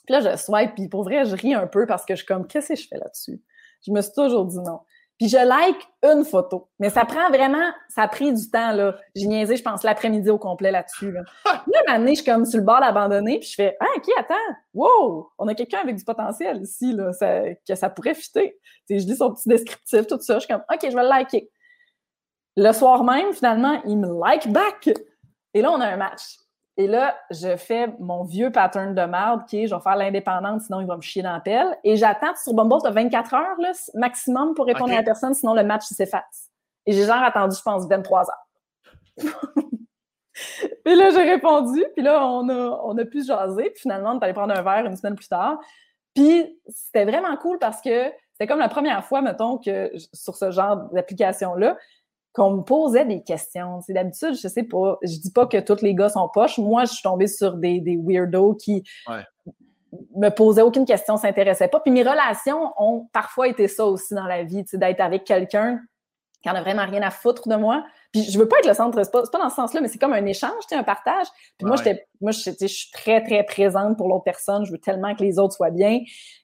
Puis 0.06 0.14
là, 0.14 0.32
je 0.32 0.38
swipe, 0.38 0.76
puis 0.76 0.88
pour 0.88 1.04
vrai, 1.04 1.26
je 1.26 1.36
ris 1.36 1.54
un 1.54 1.68
peu 1.68 1.86
parce 1.86 2.06
que 2.06 2.16
je 2.16 2.18
suis 2.18 2.26
comme, 2.26 2.48
qu'est-ce 2.48 2.70
que 2.70 2.76
je 2.76 2.88
fais 2.88 2.98
là-dessus? 2.98 3.42
Je 3.86 3.92
me 3.92 4.02
suis 4.02 4.14
toujours 4.14 4.46
dit 4.46 4.60
non. 4.60 4.80
Puis 5.22 5.30
je 5.30 5.38
like 5.38 5.78
une 6.02 6.26
photo. 6.26 6.68
Mais 6.80 6.90
ça 6.90 7.06
prend 7.06 7.30
vraiment, 7.30 7.72
ça 7.90 8.02
a 8.02 8.08
pris 8.08 8.34
du 8.34 8.50
temps, 8.50 8.72
là. 8.72 8.96
J'ai 9.16 9.28
niaisé, 9.28 9.56
je 9.56 9.62
pense, 9.62 9.84
l'après-midi 9.84 10.32
au 10.32 10.40
complet 10.40 10.72
là-dessus. 10.72 11.12
Là. 11.12 11.22
Là, 11.46 11.80
année, 11.90 12.16
je 12.16 12.24
suis 12.24 12.26
comme 12.26 12.44
sur 12.44 12.58
le 12.58 12.66
bord 12.66 12.80
d'abandonner, 12.80 13.38
puis 13.38 13.50
je 13.50 13.54
fais 13.54 13.78
Ah, 13.80 13.86
OK, 13.96 14.10
attends, 14.18 14.34
wow, 14.74 15.30
on 15.38 15.48
a 15.48 15.54
quelqu'un 15.54 15.78
avec 15.84 15.96
du 15.96 16.04
potentiel 16.04 16.64
ici, 16.64 16.94
là, 16.94 17.14
ça, 17.14 17.42
que 17.68 17.76
ça 17.76 17.92
pourrait 17.92 18.16
fitter. 18.16 18.60
je 18.90 18.96
lis 18.96 19.16
son 19.16 19.32
petit 19.32 19.48
descriptif, 19.48 20.08
tout 20.08 20.20
ça, 20.22 20.36
je 20.36 20.40
suis 20.40 20.48
comme 20.48 20.64
OK, 20.74 20.80
je 20.82 20.96
vais 20.96 21.04
le 21.04 21.10
liker. 21.10 21.52
Le 22.58 22.72
soir 22.74 23.04
même, 23.04 23.34
finalement, 23.34 23.82
il 23.86 23.98
me 23.98 24.10
like 24.20 24.52
back. 24.52 24.90
Et 25.54 25.62
là, 25.62 25.72
on 25.72 25.80
a 25.80 25.88
un 25.88 25.98
match. 25.98 26.38
Et 26.78 26.88
là, 26.88 27.16
je 27.30 27.58
fais 27.58 27.94
mon 28.00 28.24
vieux 28.24 28.52
pattern 28.52 28.96
de 28.96 29.02
merde 29.02 29.46
qui 29.46 29.64
est 29.64 29.68
je 29.68 29.76
vais 29.76 29.82
faire 29.82 29.96
l'indépendante, 29.96 30.62
sinon 30.62 30.80
il 30.80 30.88
va 30.88 30.96
me 30.96 31.02
chier 31.02 31.22
dans 31.22 31.34
la 31.34 31.40
pelle. 31.40 31.78
Et 31.84 31.98
j'attends 31.98 32.36
sur 32.36 32.54
Bumble, 32.54 32.78
tu 32.84 32.92
24 32.92 33.34
heures 33.34 33.60
là, 33.60 33.72
maximum 33.94 34.54
pour 34.56 34.66
répondre 34.66 34.92
à 34.94 34.98
la 34.98 35.04
personne, 35.04 35.34
sinon 35.34 35.54
le 35.54 35.64
match 35.64 35.84
s'efface. 35.84 36.50
Et 36.86 36.94
j'ai 36.94 37.06
genre 37.06 37.22
attendu, 37.22 37.56
je 37.56 37.62
pense, 37.62 37.88
23 37.88 38.28
heures. 38.30 38.48
puis 40.86 40.96
là, 40.96 41.12
j'ai 41.12 41.30
répondu, 41.30 41.84
puis 41.94 42.04
là, 42.04 42.26
on 42.26 42.48
a, 42.50 42.82
on 42.84 42.98
a 42.98 43.06
pu 43.06 43.24
jaser, 43.24 43.70
puis 43.72 43.82
finalement, 43.82 44.12
on 44.14 44.20
est 44.20 44.24
allé 44.24 44.34
prendre 44.34 44.58
un 44.58 44.62
verre 44.62 44.86
une 44.86 44.96
semaine 44.96 45.16
plus 45.16 45.28
tard. 45.28 45.60
Puis 46.16 46.60
c'était 46.68 47.06
vraiment 47.06 47.36
cool 47.38 47.60
parce 47.60 47.82
que 47.82 48.12
c'était 48.32 48.48
comme 48.48 48.60
la 48.60 48.70
première 48.70 49.06
fois, 49.06 49.22
mettons, 49.22 49.58
que 49.58 49.92
sur 50.14 50.36
ce 50.36 50.52
genre 50.52 50.90
d'application-là, 50.94 51.78
qu'on 52.34 52.52
me 52.52 52.62
posait 52.62 53.06
des 53.06 53.24
questions. 53.24 53.82
C'est 53.82 53.94
d'habitude, 53.94 54.36
je 54.42 54.48
sais 54.48 54.64
pas, 54.64 54.98
je 55.02 55.20
dis 55.20 55.32
pas 55.32 55.46
que 55.46 55.58
tous 55.58 55.82
les 55.82 55.94
gars 55.94 56.10
sont 56.10 56.30
poches. 56.34 56.58
Moi, 56.58 56.86
je 56.86 56.94
suis 56.94 57.04
tombée 57.04 57.28
sur 57.28 57.58
des, 57.58 57.82
des 57.82 57.98
weirdos 57.98 58.56
qui 58.56 58.84
me 60.16 60.30
posaient 60.30 60.62
aucune 60.62 60.86
question, 60.86 61.18
s'intéressaient 61.18 61.68
pas. 61.68 61.80
Puis 61.80 61.92
mes 61.92 62.04
relations 62.04 62.72
ont 62.78 63.08
parfois 63.12 63.48
été 63.48 63.68
ça 63.68 63.86
aussi 63.86 64.14
dans 64.14 64.28
la 64.28 64.44
vie, 64.44 64.64
d'être 64.74 65.02
avec 65.02 65.26
quelqu'un 65.26 65.80
qui 66.42 66.50
en 66.50 66.56
a 66.56 66.62
vraiment 66.62 66.86
rien 66.86 67.02
à 67.04 67.12
foutre 67.12 67.48
de 67.48 67.56
moi. 67.56 67.86
Puis 68.12 68.24
je 68.24 68.40
veux 68.40 68.48
pas 68.48 68.58
être 68.60 68.68
le 68.68 68.74
centre, 68.74 69.02
c'est 69.04 69.12
pas, 69.12 69.24
pas 69.32 69.38
dans 69.38 69.50
ce 69.50 69.56
sens-là, 69.56 69.82
mais 69.82 69.88
c'est 69.88 70.00
comme 70.00 70.14
un 70.14 70.26
échange, 70.26 70.64
un 70.72 70.84
partage. 70.84 71.28
Puis 71.58 71.68
moi, 71.68 71.76
j'étais, 71.76 72.08
moi, 72.20 72.32
je 72.32 72.68
suis 72.68 72.92
très, 72.92 73.24
très 73.24 73.44
présente 73.44 73.98
pour 73.98 74.08
l'autre 74.08 74.24
personne. 74.24 74.66
Je 74.66 74.72
veux 74.72 74.80
tellement 74.80 75.16
que 75.16 75.24
les 75.24 75.38
autres 75.38 75.54
soient 75.54 75.70
bien 75.70 76.00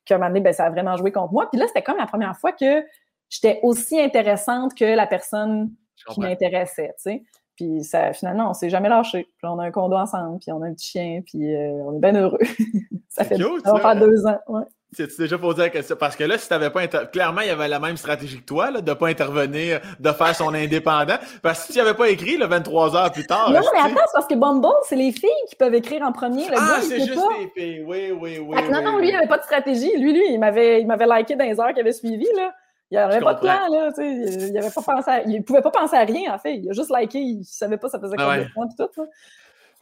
qu'à 0.05 0.15
un 0.15 0.17
moment 0.19 0.29
donné, 0.29 0.41
ben, 0.41 0.53
ça 0.53 0.65
a 0.65 0.69
vraiment 0.69 0.95
joué 0.97 1.11
contre 1.11 1.33
moi. 1.33 1.49
Puis 1.49 1.59
là, 1.59 1.67
c'était 1.67 1.81
comme 1.81 1.97
la 1.97 2.05
première 2.05 2.37
fois 2.37 2.51
que 2.51 2.83
j'étais 3.29 3.59
aussi 3.63 3.99
intéressante 3.99 4.75
que 4.75 4.85
la 4.85 5.07
personne 5.07 5.71
qui 6.09 6.19
m'intéressait, 6.19 6.93
tu 6.97 7.11
sais. 7.11 7.23
Puis 7.55 7.83
ça, 7.83 8.13
finalement, 8.13 8.51
on 8.51 8.53
s'est 8.53 8.69
jamais 8.69 8.87
lâché. 8.87 9.23
Puis 9.23 9.47
on 9.47 9.57
a 9.57 9.65
un 9.65 9.71
condo 9.71 9.95
ensemble, 9.95 10.37
puis 10.39 10.51
on 10.51 10.61
a 10.61 10.67
un 10.67 10.73
petit 10.73 10.91
chien, 10.91 11.21
puis 11.25 11.55
euh, 11.55 11.71
on 11.85 11.97
est 11.97 11.99
bien 11.99 12.15
heureux. 12.15 12.37
ça 13.09 13.23
fait 13.25 13.37
ça 13.37 13.73
va 13.73 13.79
faire 13.79 13.95
deux 13.95 14.25
ans. 14.27 14.39
Ouais. 14.47 14.63
Tu 14.95 15.05
déjà 15.19 15.37
posé 15.37 15.63
la 15.63 15.69
question? 15.69 15.97
Parce 15.99 16.15
que 16.15 16.23
là, 16.23 16.37
si 16.37 16.47
t'avais 16.47 16.69
pas 16.69 16.87
clairement, 16.87 17.41
il 17.41 17.47
y 17.47 17.49
avait 17.49 17.67
la 17.67 17.79
même 17.79 17.97
stratégie 17.97 18.39
que 18.39 18.45
toi, 18.45 18.71
là, 18.71 18.81
de 18.81 18.93
pas 18.93 19.07
intervenir, 19.07 19.81
de 19.99 20.11
faire 20.11 20.33
son 20.33 20.53
indépendant. 20.53 21.17
Parce 21.41 21.59
que 21.59 21.65
si 21.67 21.73
tu 21.73 21.79
avais 21.79 21.93
pas 21.93 22.09
écrit 22.09 22.37
le 22.37 22.45
23 22.45 22.95
heures 22.95 23.11
plus 23.11 23.25
tard. 23.25 23.51
Non, 23.51 23.59
mais 23.73 23.79
attends, 23.79 23.95
c'est 23.95 24.13
parce 24.13 24.27
que 24.27 24.35
Bumble, 24.35 24.67
c'est 24.83 24.95
les 24.95 25.11
filles 25.11 25.29
qui 25.49 25.55
peuvent 25.55 25.75
écrire 25.75 26.03
en 26.03 26.13
premier. 26.13 26.47
ah, 26.55 26.79
c'est 26.81 27.05
juste 27.05 27.19
les 27.37 27.49
filles. 27.49 27.83
Oui, 27.85 28.11
oui, 28.11 28.39
oui. 28.39 28.57
non, 28.71 28.81
non, 28.81 28.97
lui, 28.97 29.09
il 29.09 29.15
avait 29.15 29.27
pas 29.27 29.39
de 29.39 29.43
stratégie. 29.43 29.91
Lui, 29.97 30.13
lui, 30.13 30.33
il 30.33 30.39
m'avait, 30.39 30.81
il 30.81 30.87
m'avait 30.87 31.05
liké 31.05 31.35
dans 31.35 31.45
les 31.45 31.59
heures 31.59 31.69
qu'il 31.69 31.81
avait 31.81 31.91
suivi, 31.91 32.27
là. 32.35 32.53
Il 32.89 32.95
n'y 32.95 32.97
avait 32.97 33.19
pas 33.19 33.33
de 33.33 33.39
plan, 33.39 33.67
là, 33.69 33.91
tu 33.91 34.01
sais. 34.01 34.49
Il 34.49 34.57
avait 34.57 34.71
pas 34.71 34.81
pensé 34.81 35.11
Il 35.27 35.43
pouvait 35.43 35.61
pas 35.61 35.71
penser 35.71 35.95
à 35.95 36.05
rien, 36.05 36.33
en 36.33 36.39
fait. 36.39 36.55
Il 36.55 36.69
a 36.69 36.73
juste 36.73 36.91
liké, 36.97 37.19
il 37.19 37.43
savait 37.43 37.77
pas 37.77 37.89
ça 37.89 37.99
faisait 37.99 38.15
ah 38.17 38.37
combien 38.55 38.69
de 38.69 38.75
temps, 38.75 38.89
tout, 38.93 39.07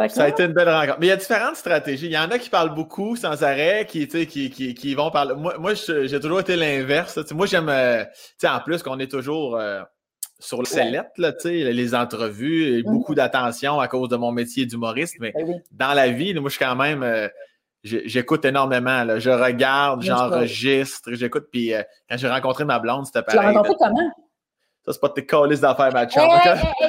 ça 0.10 0.24
a 0.24 0.28
été 0.28 0.43
une 0.43 0.53
belle 0.53 0.70
rencontre. 0.70 0.97
Mais 0.99 1.08
il 1.08 1.10
y 1.10 1.14
a 1.14 1.16
différentes 1.16 1.56
stratégies. 1.56 2.08
Il 2.08 2.12
y 2.12 2.18
en 2.18 2.30
a 2.30 2.38
qui 2.38 2.49
parlent 2.49 2.74
beaucoup 2.74 3.16
sans 3.16 3.43
arrêt, 3.43 3.86
qui, 3.88 4.08
qui, 4.08 4.49
qui, 4.49 4.74
qui 4.74 4.95
vont 4.95 5.10
parler. 5.10 5.36
Moi, 5.36 5.58
moi 5.58 5.74
j'ai 5.74 6.20
toujours 6.20 6.41
été 6.41 6.56
l'inverse. 6.56 7.18
Moi, 7.32 7.45
j'aime. 7.45 7.70
Euh, 7.70 8.03
en 8.43 8.60
plus 8.60 8.84
qu'on 8.84 8.99
est 8.99 9.10
toujours. 9.12 9.58
Euh, 9.58 9.82
sur 10.38 10.60
le 10.60 10.66
sellette, 10.66 11.12
là, 11.18 11.32
les 11.45 11.95
entrevues, 11.95 12.66
et 12.66 12.82
mm-hmm. 12.82 12.91
beaucoup 12.91 13.16
d'attention 13.16 13.80
à 13.80 13.88
cause 13.88 14.10
de 14.10 14.18
mon 14.18 14.34
métier 14.34 14.66
d'humoriste. 14.66 15.16
Mais 15.22 15.32
ben 15.34 15.62
dans 15.72 15.93
la 15.93 16.10
vie, 16.10 16.34
moi, 16.34 16.49
je 16.49 16.58
suis 16.58 16.66
quand 16.66 16.76
même. 16.76 17.01
Euh, 17.03 17.30
j'écoute 17.86 18.44
énormément. 18.46 19.04
Là. 19.04 19.20
Je 19.20 19.30
regarde, 19.30 20.02
j'enregistre, 20.02 21.14
j'écoute. 21.14 21.48
Puis 21.52 21.74
euh, 21.74 21.84
quand 22.10 22.18
j'ai 22.18 22.30
rencontré 22.30 22.66
ma 22.66 22.80
blonde, 22.80 23.06
c'était 23.06 23.22
pareil. 23.22 23.40
Tu 23.40 23.46
l'as 23.46 23.52
rencontré 23.52 23.76
comment? 23.80 24.12
Ça, 24.86 24.94
c'est 24.94 25.02
pas 25.02 25.10
tes 25.10 25.26
calices 25.26 25.62
d'affaires, 25.62 25.92
ma 25.92 26.06
chum. 26.08 26.22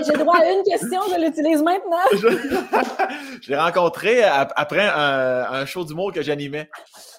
j'ai 0.07 0.13
droit 0.19 0.37
à 0.37 0.51
une 0.51 0.63
question, 0.65 1.01
je 1.11 1.19
l'utilise 1.19 1.63
maintenant. 1.63 1.97
je, 3.41 3.49
l'ai 3.49 3.57
rencontré 3.57 4.23
après 4.23 4.87
un, 4.87 5.47
un 5.51 5.65
show 5.65 5.83
d'humour 5.83 6.13
que 6.13 6.21
j'animais. 6.21 6.69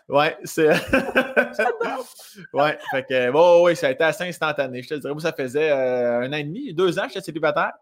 Ouais, 0.10 0.38
c'est. 0.44 0.70
ouais, 2.54 2.78
fait 2.92 3.04
que, 3.04 3.32
bon, 3.32 3.66
oui, 3.66 3.76
ça 3.76 3.88
a 3.88 3.92
été 3.92 4.04
assez 4.04 4.24
instantané. 4.24 4.82
Je 4.82 4.90
te 4.90 4.94
dirais, 4.96 5.14
moi, 5.14 5.22
ça 5.22 5.34
faisait 5.34 5.70
euh, 5.70 6.22
un 6.22 6.32
an 6.32 6.38
et 6.38 6.44
demi, 6.44 6.74
deux 6.74 6.98
ans, 6.98 7.06
j'étais 7.08 7.22
célibataire. 7.22 7.74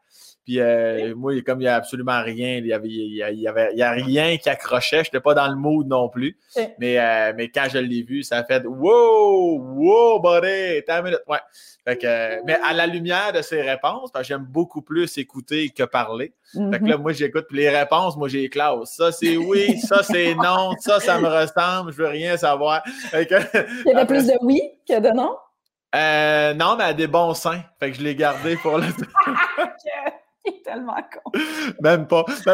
Puis 0.45 0.59
euh, 0.59 1.15
moi, 1.15 1.33
comme 1.41 1.59
il 1.59 1.63
n'y 1.63 1.67
a 1.67 1.75
absolument 1.75 2.21
rien, 2.21 2.57
il 2.57 2.65
n'y 2.65 2.71
avait, 2.71 2.87
il 2.87 3.15
y 3.15 3.47
avait, 3.47 3.71
il 3.73 3.79
y 3.79 3.81
a 3.81 3.91
rien 3.91 4.37
qui 4.37 4.47
accrochait. 4.47 4.97
Je 4.97 5.09
n'étais 5.09 5.19
pas 5.19 5.33
dans 5.33 5.47
le 5.47 5.55
mood 5.55 5.87
non 5.87 6.07
plus. 6.07 6.37
Mais, 6.77 6.99
euh, 6.99 7.33
mais 7.35 7.49
quand 7.49 7.65
je 7.67 7.79
l'ai 7.79 8.03
vu, 8.03 8.21
ça 8.21 8.37
a 8.37 8.43
fait 8.43 8.63
Wow! 8.63 9.59
Wow, 9.59 10.19
buddy! 10.19 10.83
T'as 10.85 11.01
minute. 11.01 11.21
Ouais. 11.27 11.39
Fait 11.83 11.97
que, 11.97 12.45
mais 12.45 12.57
à 12.63 12.73
la 12.73 12.85
lumière 12.85 13.33
de 13.33 13.41
ses 13.41 13.61
réponses, 13.61 14.11
parce 14.11 14.23
que 14.23 14.27
j'aime 14.29 14.45
beaucoup 14.47 14.81
plus 14.81 15.17
écouter 15.17 15.69
que 15.69 15.83
parler. 15.83 16.33
Fait 16.51 16.59
que 16.59 16.85
là, 16.85 16.97
mm-hmm. 16.97 17.01
moi, 17.01 17.11
j'écoute 17.11 17.45
les 17.51 17.69
réponses, 17.69 18.15
moi, 18.15 18.27
j'ai 18.27 18.47
classe. 18.49 18.95
Ça, 18.95 19.11
c'est 19.11 19.37
oui, 19.37 19.79
ça, 19.79 20.03
c'est 20.03 20.35
non, 20.43 20.71
ça, 20.79 20.99
ça 20.99 21.19
me 21.19 21.27
ressemble, 21.27 21.91
je 21.91 21.97
veux 21.97 22.07
rien 22.07 22.37
savoir. 22.37 22.83
Fait 23.09 23.27
que, 23.27 23.35
il 23.85 23.91
y 23.91 23.93
avait 23.93 24.05
plus 24.05 24.27
de 24.27 24.33
oui 24.41 24.61
que 24.87 24.99
de 24.99 25.09
non? 25.09 25.35
Euh, 25.95 26.53
non, 26.53 26.75
mais 26.75 26.85
à 26.85 26.93
des 26.93 27.07
bons 27.07 27.33
seins. 27.33 27.61
Fait 27.79 27.91
que 27.91 27.97
je 27.97 28.03
l'ai 28.03 28.15
gardé 28.15 28.57
pour 28.57 28.77
le. 28.77 28.85
est 30.49 30.63
tellement 30.63 30.95
con. 30.95 31.31
Même 31.81 32.07
pas. 32.07 32.25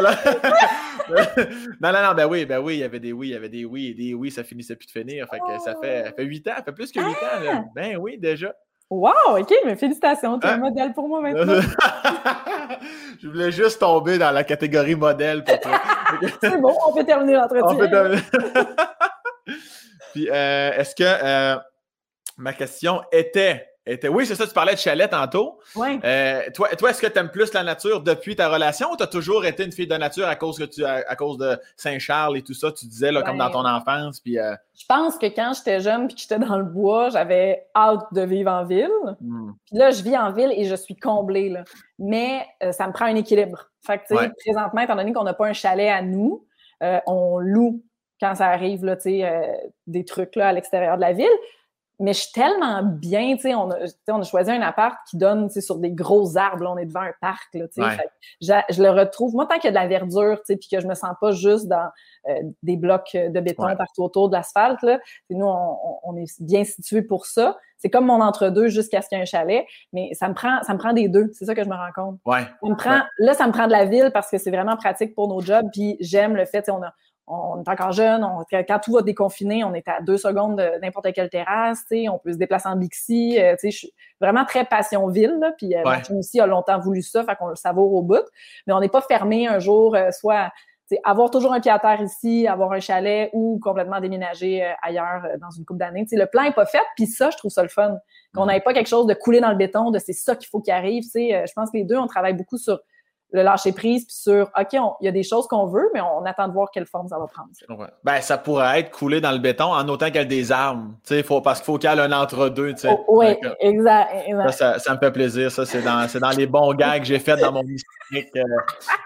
non, 1.80 1.92
non, 1.92 2.02
non, 2.02 2.14
ben 2.14 2.26
oui, 2.26 2.46
ben 2.46 2.58
oui, 2.58 2.74
il 2.74 2.80
y 2.80 2.84
avait 2.84 3.00
des 3.00 3.12
oui, 3.12 3.28
il 3.28 3.32
y 3.32 3.36
avait 3.36 3.48
des 3.48 3.64
oui 3.64 3.88
et 3.88 3.94
des 3.94 4.14
oui, 4.14 4.30
ça 4.30 4.44
finissait 4.44 4.76
plus 4.76 4.86
de 4.86 4.92
finir. 4.92 5.26
Fait 5.28 5.38
que 5.38 5.62
ça 5.64 5.74
fait, 5.80 6.04
ça 6.04 6.12
fait 6.12 6.24
8 6.24 6.48
ans, 6.48 6.52
ça 6.56 6.62
fait 6.64 6.72
plus 6.72 6.92
que 6.92 7.00
8 7.00 7.06
ans. 7.06 7.40
Là. 7.42 7.52
Ah! 7.54 7.64
Ben 7.74 7.96
oui, 7.96 8.18
déjà. 8.18 8.54
Wow, 8.90 9.38
OK, 9.38 9.54
mais 9.64 9.74
félicitations, 9.74 10.38
tu 10.38 10.46
es 10.46 10.50
un 10.50 10.54
hein? 10.54 10.58
modèle 10.58 10.92
pour 10.92 11.08
moi 11.08 11.22
maintenant. 11.22 11.62
je 13.22 13.26
voulais 13.26 13.50
juste 13.50 13.80
tomber 13.80 14.18
dans 14.18 14.30
la 14.30 14.44
catégorie 14.44 14.94
modèle 14.94 15.44
pour 15.44 15.58
toi. 15.60 15.80
C'est 16.42 16.60
bon, 16.60 16.76
on 16.86 16.92
peut 16.92 17.04
terminer 17.04 17.34
l'entretien. 17.34 17.68
On 17.68 17.76
peut 17.76 17.88
terminer. 17.88 18.20
Puis, 20.12 20.28
euh, 20.28 20.72
est-ce 20.72 20.94
que 20.94 21.04
euh, 21.04 21.56
ma 22.36 22.52
question 22.52 23.00
était 23.10 23.71
oui, 23.86 24.26
c'est 24.26 24.34
ça, 24.34 24.46
tu 24.46 24.52
parlais 24.52 24.74
de 24.74 24.78
chalet 24.78 25.10
tantôt. 25.10 25.58
Oui. 25.74 25.98
Euh, 26.04 26.42
toi, 26.54 26.68
toi 26.76 26.90
est-ce 26.90 27.02
que 27.02 27.06
tu 27.08 27.18
aimes 27.18 27.30
plus 27.30 27.52
la 27.52 27.64
nature 27.64 28.00
depuis 28.00 28.36
ta 28.36 28.48
relation 28.48 28.92
ou 28.92 28.96
tu 28.96 29.02
as 29.02 29.08
toujours 29.08 29.44
été 29.44 29.64
une 29.64 29.72
fille 29.72 29.88
de 29.88 29.96
nature 29.96 30.26
à 30.28 30.36
cause, 30.36 30.58
que 30.58 30.64
tu, 30.64 30.84
à, 30.84 31.16
cause 31.16 31.36
de 31.38 31.58
Saint-Charles 31.76 32.36
et 32.36 32.42
tout 32.42 32.54
ça, 32.54 32.70
tu 32.70 32.86
disais, 32.86 33.10
là, 33.10 33.22
comme 33.22 33.38
dans 33.38 33.50
ton 33.50 33.66
enfance? 33.66 34.20
Puis, 34.20 34.38
euh, 34.38 34.54
Je 34.78 34.84
pense 34.86 35.18
que 35.18 35.26
quand 35.26 35.52
j'étais 35.56 35.80
jeune 35.80 36.04
et 36.04 36.14
que 36.14 36.20
j'étais 36.20 36.38
dans 36.38 36.58
le 36.58 36.64
bois, 36.64 37.10
j'avais 37.10 37.66
hâte 37.74 38.06
de 38.12 38.22
vivre 38.22 38.52
en 38.52 38.64
ville. 38.64 38.88
Hmm. 39.20 39.52
Puis 39.66 39.76
là, 39.76 39.90
je 39.90 40.02
vis 40.02 40.16
en 40.16 40.32
ville 40.32 40.52
et 40.56 40.64
je 40.64 40.76
suis 40.76 40.96
comblée. 40.96 41.48
Là. 41.48 41.64
Mais 41.98 42.46
euh, 42.62 42.72
ça 42.72 42.86
me 42.86 42.92
prend 42.92 43.06
un 43.06 43.16
équilibre. 43.16 43.68
Fait 43.84 43.98
que, 43.98 44.04
tu 44.08 44.16
sais, 44.16 44.30
présentement, 44.44 44.80
étant 44.80 44.94
donné 44.94 45.12
qu'on 45.12 45.24
n'a 45.24 45.34
pas 45.34 45.46
un 45.46 45.52
chalet 45.52 45.90
à 45.90 46.02
nous, 46.02 46.46
on 47.06 47.38
loue 47.38 47.82
quand 48.20 48.36
ça 48.36 48.46
arrive, 48.46 48.84
là, 48.84 48.96
des 49.86 50.04
trucs 50.04 50.36
là, 50.36 50.48
à 50.48 50.52
l'extérieur 50.52 50.96
de 50.96 51.00
la 51.00 51.12
ville 51.12 51.26
mais 52.00 52.12
je 52.12 52.20
suis 52.20 52.32
tellement 52.32 52.82
bien, 52.82 53.34
tu 53.36 53.42
sais, 53.42 53.54
on, 53.54 53.68
on 54.08 54.20
a, 54.20 54.22
choisi 54.24 54.50
un 54.50 54.62
appart 54.62 54.96
qui 55.08 55.16
donne, 55.16 55.48
sur 55.50 55.78
des 55.78 55.92
gros 55.92 56.36
arbres, 56.36 56.66
on 56.68 56.76
est 56.76 56.86
devant 56.86 57.02
un 57.02 57.12
parc, 57.20 57.54
là, 57.54 57.68
tu 57.68 57.82
sais, 57.82 58.62
je, 58.70 58.82
le 58.82 58.90
retrouve, 58.90 59.34
moi, 59.34 59.46
tant 59.46 59.56
qu'il 59.56 59.64
y 59.64 59.68
a 59.68 59.70
de 59.70 59.76
la 59.76 59.86
verdure, 59.86 60.38
tu 60.38 60.46
sais, 60.46 60.56
puis 60.56 60.68
que 60.70 60.80
je 60.80 60.86
me 60.86 60.94
sens 60.94 61.12
pas 61.20 61.32
juste 61.32 61.68
dans 61.68 61.88
euh, 62.28 62.34
des 62.62 62.76
blocs 62.76 63.12
de 63.14 63.40
béton 63.40 63.74
partout 63.76 64.02
autour 64.02 64.28
de 64.30 64.36
l'asphalte, 64.36 64.82
là, 64.82 64.98
nous, 65.30 65.46
on, 65.46 66.16
est 66.16 66.42
bien 66.42 66.64
situé 66.64 67.02
pour 67.02 67.26
ça. 67.26 67.58
C'est 67.78 67.90
comme 67.90 68.06
mon 68.06 68.20
entre-deux 68.20 68.68
jusqu'à 68.68 69.02
ce 69.02 69.08
qu'il 69.08 69.18
y 69.18 69.20
ait 69.20 69.22
un 69.22 69.26
chalet, 69.26 69.66
mais 69.92 70.10
ça 70.14 70.28
me 70.28 70.34
prend, 70.34 70.62
ça 70.62 70.72
me 70.72 70.78
prend 70.78 70.92
des 70.92 71.08
deux, 71.08 71.30
c'est 71.32 71.44
ça 71.44 71.54
que 71.54 71.64
je 71.64 71.68
me 71.68 71.74
rends 71.74 71.92
compte. 71.94 72.20
Ouais. 72.26 72.42
Ça 72.62 72.68
me 72.68 72.76
prend, 72.76 73.00
Là, 73.18 73.34
ça 73.34 73.46
me 73.46 73.52
prend 73.52 73.66
de 73.66 73.72
la 73.72 73.84
ville 73.84 74.10
parce 74.12 74.30
que 74.30 74.38
c'est 74.38 74.50
vraiment 74.50 74.76
pratique 74.76 75.14
pour 75.14 75.28
nos 75.28 75.40
jobs, 75.40 75.66
puis 75.72 75.96
j'aime 76.00 76.36
le 76.36 76.44
fait, 76.44 76.68
on 76.68 76.82
a, 76.82 76.92
on 77.32 77.62
est 77.62 77.68
encore 77.68 77.92
jeune, 77.92 78.26
quand 78.50 78.78
tout 78.80 78.92
va 78.92 79.02
déconfiner, 79.02 79.64
on 79.64 79.74
est 79.74 79.88
à 79.88 80.00
deux 80.00 80.18
secondes 80.18 80.58
de 80.58 80.80
n'importe 80.82 81.12
quelle 81.12 81.30
terrasse, 81.30 81.84
on 81.90 82.18
peut 82.18 82.32
se 82.32 82.38
déplacer 82.38 82.68
en 82.68 82.76
Bixi. 82.76 83.38
Euh, 83.40 83.56
je 83.62 83.70
suis 83.70 83.92
vraiment 84.20 84.44
très 84.44 84.64
passion 84.64 85.06
ville, 85.08 85.40
puis 85.56 85.74
euh, 85.74 85.82
aussi 86.16 86.40
a 86.40 86.46
longtemps 86.46 86.78
voulu 86.78 87.02
ça, 87.02 87.24
fait 87.24 87.36
qu'on 87.36 87.48
le 87.48 87.56
savoure 87.56 87.92
au 87.94 88.02
bout. 88.02 88.24
Mais 88.66 88.72
on 88.72 88.80
n'est 88.80 88.88
pas 88.88 89.00
fermé 89.00 89.46
un 89.46 89.58
jour, 89.58 89.96
euh, 89.96 90.10
soit 90.10 90.50
avoir 91.04 91.30
toujours 91.30 91.54
un 91.54 91.60
pied 91.60 91.70
à 91.70 91.78
terre 91.78 92.02
ici, 92.02 92.46
avoir 92.46 92.72
un 92.72 92.80
chalet 92.80 93.30
ou 93.32 93.58
complètement 93.62 93.98
déménager 93.98 94.62
ailleurs 94.82 95.22
dans 95.40 95.48
une 95.50 95.64
couple 95.64 95.78
d'années. 95.78 96.04
Le 96.12 96.26
plan 96.26 96.42
n'est 96.42 96.52
pas 96.52 96.66
fait, 96.66 96.82
puis 96.96 97.06
ça, 97.06 97.30
je 97.30 97.38
trouve 97.38 97.50
ça 97.50 97.62
le 97.62 97.70
fun. 97.70 97.96
Qu'on 98.34 98.44
n'ait 98.44 98.60
pas 98.60 98.74
quelque 98.74 98.88
chose 98.88 99.06
de 99.06 99.14
coulé 99.14 99.40
dans 99.40 99.48
le 99.48 99.56
béton, 99.56 99.90
de 99.90 99.98
c'est 99.98 100.12
ça 100.12 100.36
qu'il 100.36 100.48
faut 100.50 100.60
qu'il 100.60 100.74
arrive. 100.74 101.04
je 101.14 101.52
pense 101.54 101.70
que 101.70 101.78
les 101.78 101.84
deux, 101.84 101.96
on 101.96 102.06
travaille 102.06 102.34
beaucoup 102.34 102.58
sur 102.58 102.78
le 103.32 103.42
lâcher 103.42 103.72
prise 103.72 104.04
puis 104.04 104.14
sur 104.14 104.50
OK, 104.58 104.72
il 104.72 105.04
y 105.04 105.08
a 105.08 105.12
des 105.12 105.22
choses 105.22 105.46
qu'on 105.46 105.66
veut, 105.66 105.90
mais 105.94 106.00
on 106.00 106.24
attend 106.24 106.48
de 106.48 106.52
voir 106.52 106.70
quelle 106.70 106.86
forme 106.86 107.08
ça 107.08 107.18
va 107.18 107.26
prendre. 107.26 107.48
Ouais. 107.80 107.88
Ben, 108.04 108.20
ça 108.20 108.38
pourrait 108.38 108.80
être 108.80 108.90
coulé 108.90 109.20
dans 109.20 109.32
le 109.32 109.38
béton 109.38 109.64
en 109.64 109.88
autant 109.88 110.10
qu'elle 110.10 110.28
des 110.28 110.52
armes. 110.52 110.96
Faut, 111.24 111.40
parce 111.40 111.60
qu'il 111.60 111.66
faut 111.66 111.78
qu'il 111.78 111.90
y 111.90 111.92
ait 111.92 112.00
un 112.00 112.12
entre-deux. 112.12 112.74
Oh, 112.84 113.04
oui, 113.08 113.36
exact. 113.60 114.12
Ça, 114.50 114.78
ça, 114.78 114.94
me 114.94 114.98
fait 114.98 115.10
plaisir. 115.10 115.50
Ça, 115.50 115.64
c'est 115.64 115.82
dans, 115.82 116.06
dans 116.20 116.36
les 116.36 116.46
bons 116.46 116.74
gars 116.74 116.98
que 116.98 117.04
j'ai 117.04 117.18
fait 117.18 117.36
dans 117.36 117.52
mon 117.52 117.62
historique. 117.62 118.28
Euh. 118.36 118.42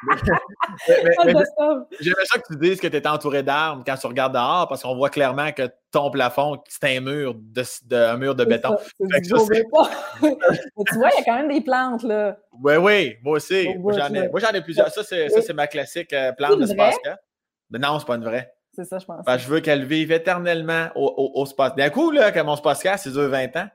J'aimerais 2.01 2.25
ça 2.25 2.39
que 2.39 2.53
tu 2.53 2.59
dises 2.59 2.81
que 2.81 2.89
tu 2.89 2.97
es 2.97 3.07
entouré 3.07 3.43
d'armes 3.43 3.83
quand 3.87 3.97
tu 3.97 4.07
regardes 4.07 4.35
dehors 4.35 4.67
parce 4.69 4.83
qu'on 4.83 4.97
voit 4.97 5.11
clairement 5.11 5.53
que 5.53 5.71
ton 5.97 6.11
plafond, 6.11 6.63
c'est 6.69 6.97
un 6.99 7.01
mur 7.01 7.35
de, 7.35 7.97
un 7.97 8.19
mur 8.19 8.35
de 8.35 8.45
béton. 8.45 8.77
tu 9.01 9.35
vois, 9.35 9.49
il 10.21 11.19
y 11.19 11.21
a 11.21 11.25
quand 11.25 11.37
même 11.37 11.49
des 11.49 11.63
plantes, 11.63 12.03
là. 12.03 12.37
Oui, 12.63 12.77
oui, 12.77 13.17
moi 13.23 13.37
aussi. 13.37 13.75
Moi, 13.79 13.95
j'en 13.95 14.13
ai, 14.13 14.57
ai, 14.57 14.61
plusieurs. 14.61 14.91
Ça, 14.91 15.03
c'est 15.03 15.55
ma 15.55 15.67
classique 15.67 16.13
euh, 16.13 16.33
plante 16.33 16.61
de 16.61 16.67
space 16.67 16.97
Mais 17.71 17.79
non, 17.79 17.99
c'est 17.99 18.07
pas 18.07 18.17
une 18.17 18.25
vraie. 18.25 18.53
C'est 18.75 18.85
ça, 18.85 18.99
je 18.99 19.07
pense. 19.07 19.25
je 19.27 19.49
veux 19.49 19.61
qu'elle 19.61 19.87
vive 19.87 20.13
éternellement 20.13 20.89
au, 20.97 21.33
au. 21.35 21.71
D'un 21.71 21.89
coup, 21.89 22.11
là, 22.11 22.31
que 22.31 22.41
mon 22.41 22.57
space 22.57 22.83
c'est 22.99 23.09
20 23.09 23.57
ans. 23.57 23.69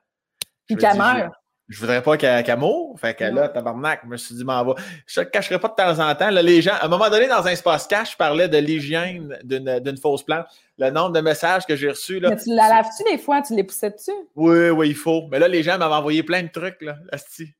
Puis 0.67 0.75
qu'elle 0.75 0.97
meurt 0.97 1.33
je 1.71 1.79
voudrais 1.79 2.03
pas 2.03 2.17
qu'elle 2.17 2.43
qu 2.43 2.51
Fait 2.97 3.13
que 3.13 3.23
là, 3.23 3.47
tabarnak, 3.47 4.01
je 4.03 4.09
me 4.09 4.17
suis 4.17 4.35
dit, 4.35 4.43
m'en 4.43 4.61
va. 4.63 4.75
Je 5.07 5.21
ne 5.21 5.25
cacherai 5.25 5.57
pas 5.57 5.69
de 5.69 5.75
temps 5.75 6.03
en 6.05 6.13
temps. 6.15 6.29
Là, 6.29 6.41
les 6.41 6.61
gens, 6.61 6.73
à 6.73 6.85
un 6.85 6.89
moment 6.89 7.09
donné, 7.09 7.27
dans 7.27 7.47
un 7.47 7.51
espace 7.51 7.87
cash, 7.87 8.11
je 8.11 8.17
parlais 8.17 8.49
de 8.49 8.57
l'hygiène 8.57 9.39
d'une 9.43 9.97
fausse 9.97 10.23
plante. 10.23 10.45
Le 10.77 10.89
nombre 10.89 11.11
de 11.11 11.21
messages 11.21 11.65
que 11.65 11.77
j'ai 11.77 11.89
reçus. 11.89 12.19
Là, 12.19 12.29
mais 12.29 12.35
tu 12.35 12.49
la 12.49 12.67
laves-tu 12.67 13.03
des 13.09 13.17
fois? 13.17 13.41
Tu 13.41 13.55
les 13.55 13.63
poussais 13.63 13.91
dessus? 13.91 14.11
Oui, 14.35 14.69
oui, 14.69 14.89
il 14.89 14.95
faut. 14.95 15.27
Mais 15.31 15.39
là, 15.39 15.47
les 15.47 15.63
gens 15.63 15.77
m'avaient 15.77 15.95
envoyé 15.95 16.23
plein 16.23 16.43
de 16.43 16.49
trucs. 16.49 16.81
Là, 16.81 16.97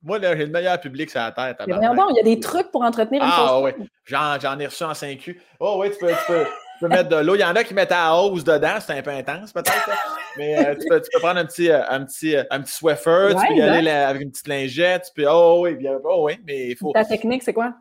Moi, 0.04 0.20
là, 0.20 0.36
j'ai 0.36 0.46
le 0.46 0.52
meilleur 0.52 0.80
public 0.82 1.10
sur 1.10 1.22
la 1.22 1.32
tête. 1.32 1.58
Mais 1.66 1.74
bon, 1.74 2.08
il 2.10 2.18
y 2.18 2.20
a 2.20 2.24
des 2.24 2.40
trucs 2.40 2.70
pour 2.70 2.82
entretenir 2.82 3.24
une 3.24 3.30
ah, 3.32 3.48
fausse 3.48 3.74
oui. 3.78 3.86
J'en 4.06 4.60
ai 4.60 4.66
reçu 4.66 4.84
en 4.84 4.92
5Q. 4.92 5.38
Oh 5.62 5.78
oui, 5.80 5.90
tu 5.92 6.00
peux. 6.00 6.10
Tu 6.10 6.16
peux 6.28 6.46
peux 6.82 6.88
mettre 6.88 7.10
de 7.10 7.16
l'eau. 7.18 7.36
Il 7.36 7.42
y 7.42 7.46
en 7.46 7.56
a 7.56 7.64
qui 7.64 7.74
mettent 7.74 7.92
à 7.92 8.16
hausse 8.16 8.44
dedans, 8.44 8.78
c'est 8.80 8.98
un 8.98 9.02
peu 9.02 9.12
intense 9.12 9.54
peut-être. 9.54 9.90
Mais 10.38 10.58
euh, 10.58 10.76
tu, 10.76 10.88
peux, 10.88 11.02
tu, 11.02 11.10
peux, 11.14 11.20
prendre 11.20 11.40
un 11.40 11.46
petit, 11.46 11.70
euh, 11.70 11.82
un 11.90 12.04
petit, 12.06 12.36
euh, 12.36 12.44
un 12.50 12.62
petit 12.62 12.74
Swiffer, 12.74 13.30
tu 13.30 13.48
peux 13.48 13.54
y 13.56 13.62
aller 13.62 13.90
avec 13.90 14.22
une 14.22 14.32
petite 14.32 14.48
lingette, 14.48 15.12
tu 15.14 15.22
peux. 15.22 15.30
Oh 15.30 15.62
oui, 15.64 15.76
bien, 15.76 15.98
oh 16.04 16.26
oui, 16.26 16.40
mais 16.46 16.70
il 16.70 16.76
faut. 16.76 16.92
Ta 16.94 17.06
technique, 17.06 17.44
c'est 17.44 17.54
quoi, 17.54 17.74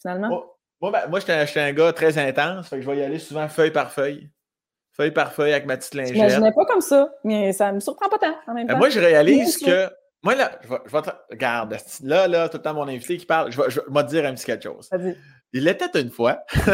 finalement? 0.00 0.44
moi, 0.80 0.90
ben, 0.90 1.08
moi 1.08 1.20
j'étais 1.20 1.60
un 1.60 1.72
gars 1.72 1.92
très 1.92 2.18
intense, 2.18 2.68
fait 2.68 2.76
que 2.76 2.82
je 2.82 2.90
vais 2.90 2.98
y 2.98 3.02
aller 3.02 3.18
souvent 3.18 3.48
feuille 3.48 3.70
par 3.70 3.90
feuille. 3.90 4.30
Feuille 4.92 5.10
par 5.10 5.32
feuille 5.32 5.52
avec 5.52 5.66
ma 5.66 5.76
petite 5.76 5.94
lingette. 5.94 6.30
Je 6.30 6.54
pas 6.54 6.64
comme 6.66 6.80
ça, 6.80 7.10
mais 7.24 7.52
ça 7.52 7.72
me 7.72 7.80
surprend 7.80 8.08
pas 8.08 8.18
tant 8.18 8.34
en 8.46 8.54
même 8.54 8.66
ben, 8.66 8.74
temps. 8.74 8.78
moi, 8.78 8.90
je 8.90 9.00
réalise 9.00 9.58
que. 9.58 9.88
Moi, 10.22 10.36
là, 10.36 10.52
je 10.62 10.68
vais, 10.68 10.78
je 10.86 10.90
vais 10.90 11.02
te... 11.02 11.10
Regarde, 11.30 11.76
là, 12.02 12.28
là, 12.28 12.48
tout 12.48 12.56
le 12.56 12.62
temps, 12.62 12.72
mon 12.72 12.88
invité 12.88 13.18
qui 13.18 13.26
parle, 13.26 13.52
je 13.52 13.60
vais, 13.60 13.68
je 13.68 13.80
vais, 13.86 14.02
te 14.04 14.08
dire 14.08 14.24
un 14.24 14.32
petit 14.32 14.46
quelque 14.46 14.62
chose. 14.62 14.88
Il 15.56 15.68
était 15.68 16.00
une 16.00 16.10
fois. 16.10 16.40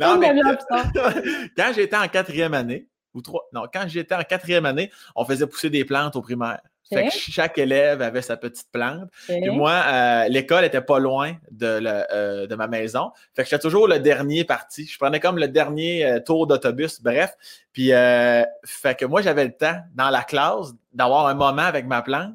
non, 0.00 0.18
mais, 0.18 0.32
quand 1.56 1.72
j'étais 1.74 1.96
en 1.96 2.06
quatrième 2.06 2.54
année, 2.54 2.88
ou 3.16 3.22
trois, 3.22 3.48
non, 3.52 3.64
quand 3.72 3.84
j'étais 3.88 4.14
en 4.14 4.22
quatrième 4.22 4.66
année, 4.66 4.90
on 5.16 5.24
faisait 5.24 5.46
pousser 5.46 5.70
des 5.70 5.84
plantes 5.84 6.14
au 6.14 6.22
primaire. 6.22 6.60
Fait 6.88 7.06
que 7.06 7.12
chaque 7.12 7.58
élève 7.58 8.00
avait 8.00 8.22
sa 8.22 8.36
petite 8.36 8.68
plante. 8.70 9.08
Et 9.28 9.50
moi, 9.50 9.72
euh, 9.72 10.28
l'école 10.28 10.64
était 10.64 10.80
pas 10.80 10.98
loin 11.00 11.32
de, 11.50 11.80
euh, 11.84 12.46
de, 12.46 12.54
ma 12.54 12.68
maison. 12.68 13.10
Fait 13.34 13.42
que 13.42 13.48
j'étais 13.48 13.62
toujours 13.62 13.88
le 13.88 13.98
dernier 13.98 14.44
parti. 14.44 14.86
Je 14.86 14.96
prenais 14.96 15.18
comme 15.18 15.38
le 15.38 15.48
dernier 15.48 16.06
euh, 16.06 16.20
tour 16.20 16.46
d'autobus, 16.46 17.02
bref. 17.02 17.34
Puis, 17.72 17.90
fait 17.90 18.96
que 18.96 19.04
moi, 19.04 19.20
j'avais 19.20 19.44
le 19.44 19.52
temps 19.52 19.78
dans 19.94 20.10
la 20.10 20.22
classe 20.22 20.72
d'avoir 20.92 21.26
un 21.26 21.34
moment 21.34 21.62
avec 21.62 21.86
ma 21.86 22.02
plante. 22.02 22.34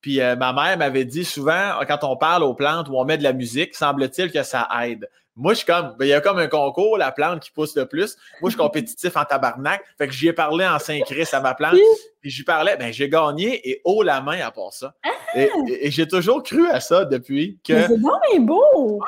Puis 0.00 0.18
ma 0.18 0.52
mère 0.52 0.78
m'avait 0.78 1.04
dit 1.04 1.24
souvent, 1.24 1.72
quand 1.86 2.04
on 2.04 2.16
parle 2.16 2.44
aux 2.44 2.54
plantes 2.54 2.88
ou 2.88 2.96
on 2.96 3.04
met 3.04 3.18
de 3.18 3.24
la 3.24 3.32
musique, 3.32 3.74
semble-t-il 3.74 4.30
que 4.30 4.42
ça 4.42 4.66
aide. 4.82 5.08
Moi, 5.38 5.52
je 5.54 5.58
suis 5.58 5.66
comme, 5.66 5.94
ben, 5.98 6.04
il 6.04 6.08
y 6.08 6.12
a 6.12 6.20
comme 6.20 6.38
un 6.38 6.48
concours, 6.48 6.98
la 6.98 7.12
plante 7.12 7.40
qui 7.40 7.50
pousse 7.52 7.76
le 7.76 7.86
plus. 7.86 8.16
Moi, 8.40 8.50
je 8.50 8.56
suis 8.56 8.58
compétitif 8.62 9.16
en 9.16 9.24
tabarnak. 9.24 9.82
Fait 9.96 10.06
que 10.08 10.12
j'y 10.12 10.28
ai 10.28 10.32
parlé 10.32 10.66
en 10.66 10.78
Saint-Christ 10.80 11.32
à 11.32 11.40
ma 11.40 11.54
plante. 11.54 11.74
puis 12.20 12.30
j'y 12.30 12.42
parlais, 12.42 12.76
ben 12.76 12.92
j'ai 12.92 13.08
gagné 13.08 13.66
et 13.70 13.80
haut 13.84 14.02
la 14.02 14.20
main 14.20 14.40
à 14.40 14.50
part 14.50 14.72
ça. 14.72 14.92
Et, 15.36 15.48
et- 15.68 15.86
et 15.86 15.90
j'ai 15.92 16.08
toujours 16.08 16.42
cru 16.42 16.68
à 16.68 16.80
ça 16.80 17.04
depuis 17.04 17.58
que. 17.62 17.72
Mais 17.74 17.86
c'est 17.86 17.98
bon, 18.00 18.10
mais 18.32 18.40
beau! 18.40 19.00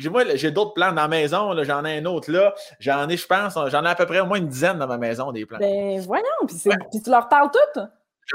J'ai- 0.00 0.08
Moi, 0.10 0.24
j'ai 0.34 0.50
d'autres 0.50 0.74
plans 0.74 0.88
dans 0.90 1.02
la 1.02 1.08
maison, 1.08 1.52
là, 1.52 1.62
j'en 1.62 1.84
ai 1.84 1.98
un 1.98 2.04
autre 2.06 2.32
là. 2.32 2.52
J'en 2.80 3.08
ai, 3.08 3.16
je 3.16 3.26
pense, 3.26 3.54
j'en 3.68 3.84
ai 3.84 3.88
à 3.88 3.94
peu 3.94 4.06
près 4.06 4.18
au 4.20 4.26
moins 4.26 4.38
une 4.38 4.48
dizaine 4.48 4.78
dans 4.78 4.88
ma 4.88 4.98
maison, 4.98 5.30
des 5.30 5.46
plans. 5.46 5.58
Ben 5.58 6.00
voyons, 6.00 6.24
puis, 6.48 6.56
c'est- 6.56 6.70
puis 6.90 7.00
tu 7.02 7.10
leur 7.10 7.28
parles 7.28 7.50
toutes? 7.52 7.84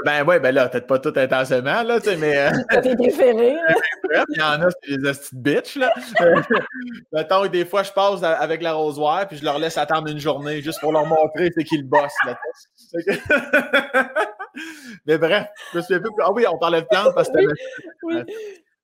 Ben 0.04 0.24
ouais, 0.26 0.40
ben 0.40 0.52
là, 0.54 0.68
peut-être 0.68 0.86
pas 0.88 0.98
tout 0.98 1.12
intensément, 1.14 1.82
là, 1.84 2.00
tu 2.00 2.10
sais, 2.10 2.16
mais. 2.16 2.36
euh, 2.36 2.80
tes 2.82 2.96
préférés, 2.96 3.54
là. 3.54 3.74
Bref, 4.02 4.24
Il 4.30 4.38
y 4.38 4.42
en 4.42 4.60
a, 4.62 4.68
c'est 4.82 4.96
des 4.98 5.08
hosties 5.08 5.36
de 5.36 5.40
bitch, 5.40 5.76
là. 5.76 5.92
Mettons 7.12 7.42
que 7.42 7.48
des 7.48 7.64
fois, 7.64 7.82
je 7.84 7.92
passe 7.92 8.22
avec 8.22 8.60
l'arrosoir, 8.62 9.28
puis 9.28 9.36
je 9.36 9.44
leur 9.44 9.58
laisse 9.58 9.78
attendre 9.78 10.08
une 10.10 10.18
journée 10.18 10.60
juste 10.62 10.80
pour 10.80 10.92
leur 10.92 11.06
montrer 11.06 11.50
c'est 11.56 11.62
qui 11.64 11.76
le 11.78 11.84
boss, 11.84 12.12
là. 12.26 12.36
Mais 15.06 15.18
bref, 15.18 15.46
je 15.72 15.78
me 15.78 15.82
souviens 15.82 16.00
plus. 16.00 16.10
Ah 16.22 16.32
oui, 16.32 16.44
on 16.48 16.58
parlait 16.58 16.80
de 16.82 16.86
plantes 16.86 17.14
parce 17.14 17.28
que 17.28 17.38
Oui, 17.38 17.44
t'avais- 17.46 17.56
oui. 18.02 18.14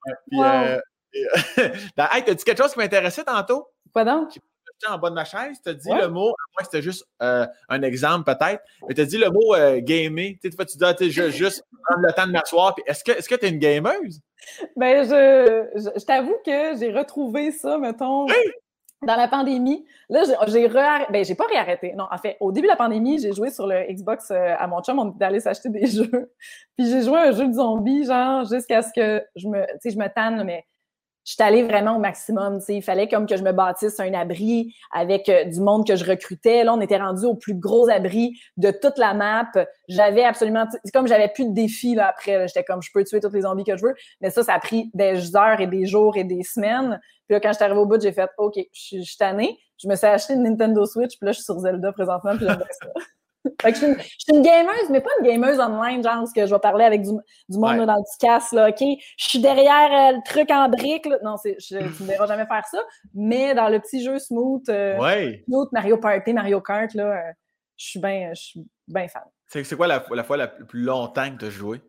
Ouais, 0.07 0.15
puis, 0.29 0.39
Wow. 0.39 0.45
euh, 0.45 0.81
Ben, 1.97 2.09
hey, 2.13 2.25
t'as 2.25 2.35
dit 2.35 2.45
quelque 2.45 2.63
chose 2.63 2.73
qui 2.73 2.79
m'intéressait 2.79 3.25
tantôt? 3.25 3.69
Quoi 3.93 4.05
donc? 4.05 4.39
J'étais 4.81 4.93
en 4.93 4.99
bas 4.99 5.11
de 5.11 5.15
ma 5.15 5.25
chaise, 5.25 5.59
t'as 5.63 5.75
dit 5.75 5.91
Ouais. 5.91 6.01
le 6.01 6.09
mot, 6.09 6.27
moi 6.29 6.63
c'était 6.65 6.81
juste 6.83 7.07
euh, 7.23 7.47
un 7.69 7.83
exemple 7.83 8.25
peut-être, 8.25 8.63
mais 8.89 8.95
t'as 8.95 9.05
dit 9.05 9.19
le 9.19 9.31
mot 9.31 9.55
euh, 9.55 9.81
gamer. 9.83 10.37
Tu 10.43 10.51
sais, 10.51 10.57
tu 10.65 10.79
dis, 10.79 10.85
ah, 10.85 10.95
tu 10.95 11.11
je- 11.11 11.31
juste 11.31 11.65
prendre 11.85 12.07
le 12.07 12.13
temps 12.13 12.27
de 12.27 12.33
m'asseoir. 12.33 12.75
Est-ce 12.87 13.05
que 13.05 13.13
que 13.13 13.35
t'es 13.35 13.49
une 13.51 13.59
gameuse? 13.59 14.21
Ben, 14.77 15.05
je, 15.05 15.69
je, 15.77 16.01
je 16.01 16.05
t'avoue 16.05 16.37
que 16.47 16.77
j'ai 16.79 16.91
retrouvé 16.93 17.51
ça, 17.53 17.77
mettons, 17.77 18.27
dans 19.03 19.17
la 19.17 19.29
pandémie. 19.29 19.85
Là, 20.09 20.23
j'ai- 20.25 20.69
ben, 21.11 21.25
j'ai 21.25 21.35
pas 21.35 21.45
réarrêté. 21.47 21.93
Non, 21.95 22.07
en 22.11 22.17
fait, 22.19 22.37
au 22.41 22.51
début 22.53 22.67
de 22.67 22.73
la 22.73 22.77
pandémie, 22.77 23.19
j'ai 23.19 23.33
joué 23.33 23.51
sur 23.51 23.67
le 23.67 23.83
Xbox 23.93 24.31
euh, 24.31 24.55
à 24.59 24.67
mon 24.67 24.83
chum, 24.83 24.99
on 24.99 25.15
est 25.19 25.23
allé 25.23 25.41
s'acheter 25.41 25.69
des 25.69 25.87
jeux. 25.87 26.33
Puis 26.79 26.87
j'ai 26.91 27.03
joué 27.03 27.19
à 27.19 27.23
un 27.29 27.33
jeu 27.33 27.47
de 27.49 27.53
zombies, 27.53 28.05
genre, 28.07 28.45
jusqu'à 28.51 28.81
ce 28.83 28.91
que 28.95 29.23
je 29.37 29.47
me, 29.49 29.63
tu 29.67 29.73
sais, 29.83 29.91
je 29.91 29.99
me 29.99 30.09
tanne, 30.09 30.43
mais 30.45 30.65
je 31.25 31.33
suis 31.35 31.43
allée 31.43 31.63
vraiment 31.63 31.97
au 31.97 31.99
maximum, 31.99 32.59
tu 32.59 32.65
sais. 32.65 32.75
Il 32.77 32.83
fallait 32.83 33.09
comme 33.09 33.27
que 33.27 33.37
je 33.37 33.43
me 33.43 33.53
bâtisse 33.53 34.01
un 34.01 34.13
abri 34.15 34.75
avec 34.91 35.29
euh, 35.29 35.45
du 35.45 35.61
monde 35.61 35.87
que 35.87 35.95
je 35.95 36.05
recrutais. 36.05 36.65
Là, 36.65 36.75
on 36.75 36.81
était 36.81 36.97
rendu 36.97 37.27
au 37.27 37.35
plus 37.35 37.55
gros 37.55 37.89
abri 37.91 38.41
de 38.57 38.71
toute 38.71 38.97
la 38.97 39.13
map. 39.13 39.51
J'avais 39.89 40.25
absolument, 40.25 40.67
comme 40.95 41.07
j'avais 41.07 41.29
plus 41.29 41.47
de 41.47 41.53
défi, 41.53 41.95
là, 41.95 42.09
après. 42.09 42.49
J'étais 42.49 42.65
comme, 42.65 42.83
je 42.83 42.91
peux 42.93 43.05
tuer 43.05 43.21
tous 43.21 43.33
les 43.33 43.43
zombies 43.43 43.65
que 43.65 43.77
je 43.77 43.85
veux. 43.85 43.95
Mais 44.21 44.31
ça, 44.31 44.43
ça 44.43 44.55
a 44.55 44.59
pris 44.59 44.91
des 44.95 45.37
heures 45.37 45.61
et 45.61 45.67
des 45.67 45.87
jours 45.87 46.17
et 46.17 46.25
des 46.25 46.43
semaines. 46.43 46.99
Puis 47.27 47.35
là, 47.35 47.41
quand 47.41 47.53
j'étais 47.53 47.65
arrivée 47.65 47.81
au 47.81 47.87
bout, 47.87 48.01
j'ai 48.01 48.13
fait, 48.13 48.31
OK, 48.39 48.55
je 48.57 48.63
suis 48.73 48.99
je 48.99 49.09
suis 49.09 49.19
tannée. 49.19 49.59
Je 49.83 49.89
me 49.89 49.97
suis 49.97 50.07
acheté 50.07 50.35
une 50.35 50.43
Nintendo 50.43 50.85
Switch, 50.85 51.17
puis 51.19 51.27
là, 51.27 51.33
je 51.33 51.37
suis 51.37 51.45
sur 51.45 51.59
Zelda 51.59 51.93
présentement, 51.93 52.37
puis 52.37 52.47
j'aimerais 52.47 52.65
ça. 52.83 52.89
Fait 53.63 53.73
que 53.73 53.79
je 53.79 53.83
suis, 53.85 53.87
une, 53.87 53.99
je 53.99 54.03
suis 54.19 54.35
une 54.35 54.43
gameuse, 54.43 54.91
mais 54.91 55.01
pas 55.01 55.11
une 55.21 55.27
gameuse 55.27 55.59
online, 55.59 56.03
genre, 56.03 56.15
parce 56.17 56.33
que 56.33 56.47
je 56.47 56.55
vais 56.55 56.61
parler 56.61 56.85
avec 56.85 57.03
du, 57.03 57.11
du 57.49 57.59
monde 57.59 57.79
Ouais. 57.79 57.87
dans 57.87 57.95
le 57.97 58.19
casse, 58.21 58.53
là, 58.53 58.69
OK? 58.69 58.81
Je 58.81 59.25
suis 59.29 59.41
derrière 59.41 59.91
euh, 59.93 60.17
le 60.17 60.23
truc 60.25 60.51
en 60.51 60.69
briques, 60.69 61.07
là. 61.07 61.17
Non, 61.23 61.37
je, 61.45 61.55
tu 61.97 62.03
me 62.03 62.09
verras 62.09 62.27
jamais 62.27 62.47
faire 62.47 62.67
ça. 62.67 62.79
Mais 63.15 63.55
dans 63.55 63.69
le 63.69 63.81
petit 63.81 64.03
jeu 64.05 64.19
smooth, 64.19 64.69
euh, 64.69 64.99
Ouais. 64.99 65.43
smooth 65.49 65.69
Mario 65.73 65.97
Party, 65.97 66.33
Mario 66.33 66.61
Kart, 66.61 66.93
là, 66.95 67.05
euh, 67.05 67.33
je 67.77 67.87
suis 67.87 68.01
bien, 68.01 68.33
bien 68.89 69.09
fan. 69.09 69.23
C'est 69.49 69.77
quoi 69.77 69.87
la, 69.87 70.05
la 70.11 70.23
fois 70.25 70.37
la 70.37 70.47
plus 70.47 70.83
longtemps 70.83 71.31
que 71.31 71.37
tu 71.39 71.45
as 71.47 71.51
joué? 71.51 71.81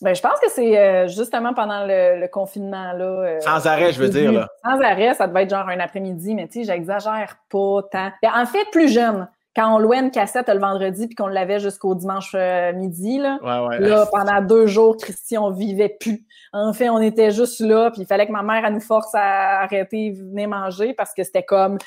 Ben, 0.00 0.14
je 0.14 0.22
pense 0.22 0.38
que 0.38 0.48
c'est 0.48 1.08
justement 1.08 1.54
pendant 1.54 1.84
le, 1.84 2.20
le 2.20 2.28
confinement, 2.28 2.92
là. 2.92 3.40
Sans 3.40 3.66
arrêt, 3.66 3.92
je 3.92 4.00
veux 4.00 4.08
dire, 4.08 4.30
là. 4.32 4.48
Sans 4.64 4.80
arrêt, 4.80 5.12
ça 5.14 5.26
devait 5.26 5.42
être 5.42 5.50
genre 5.50 5.68
un 5.68 5.80
après-midi, 5.80 6.34
mais 6.36 6.46
tu 6.46 6.60
sais, 6.60 6.64
j'exagère 6.72 7.36
pas 7.50 7.80
tant. 7.90 8.12
Ben, 8.22 8.30
en 8.34 8.46
fait, 8.46 8.64
plus 8.70 8.88
jeune, 8.92 9.28
quand 9.56 9.74
on 9.74 9.78
louait 9.78 9.98
une 9.98 10.10
cassette 10.10 10.48
le 10.48 10.58
vendredi 10.60 11.06
puis 11.06 11.14
qu'on 11.16 11.26
l'avait 11.26 11.58
jusqu'au 11.58 11.94
dimanche 11.94 12.32
euh, 12.34 12.72
midi, 12.74 13.18
là, 13.18 13.38
Ouais, 13.42 13.66
ouais. 13.68 13.80
là, 13.80 14.06
pendant 14.12 14.40
deux 14.40 14.66
jours, 14.66 14.96
Christian, 14.96 15.46
on 15.46 15.50
vivait 15.50 15.96
plus. 16.00 16.24
En 16.52 16.72
fait, 16.72 16.88
on 16.90 17.00
était 17.00 17.30
juste 17.30 17.60
là, 17.60 17.90
puis 17.90 18.02
il 18.02 18.06
fallait 18.06 18.26
que 18.26 18.32
ma 18.32 18.42
mère, 18.42 18.64
elle 18.64 18.74
nous 18.74 18.80
force 18.80 19.14
à 19.14 19.62
arrêter, 19.62 20.10
venir 20.12 20.48
manger, 20.48 20.94
parce 20.94 21.12
que 21.14 21.24
c'était 21.24 21.42
comme... 21.42 21.78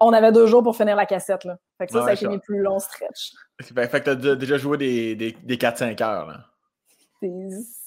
On 0.00 0.12
avait 0.12 0.32
deux 0.32 0.46
jours 0.46 0.64
pour 0.64 0.76
finir 0.76 0.96
la 0.96 1.06
cassette, 1.06 1.44
là. 1.44 1.56
Fait 1.78 1.86
que 1.86 1.92
ça, 1.92 1.98
Ouais, 2.00 2.04
ça 2.06 2.10
a 2.10 2.14
été 2.14 2.26
mes 2.28 2.38
plus 2.40 2.58
longs 2.60 2.80
stretch. 2.80 3.30
Ben, 3.72 3.88
fait 3.88 4.00
que 4.00 4.06
t'as 4.06 4.14
dé- 4.16 4.34
déjà 4.36 4.58
joué 4.58 4.76
des, 4.76 5.14
des, 5.14 5.36
des 5.44 5.56
4-5 5.56 6.02
heures, 6.02 6.26
là. 6.26 6.36
C'est- 7.20 7.28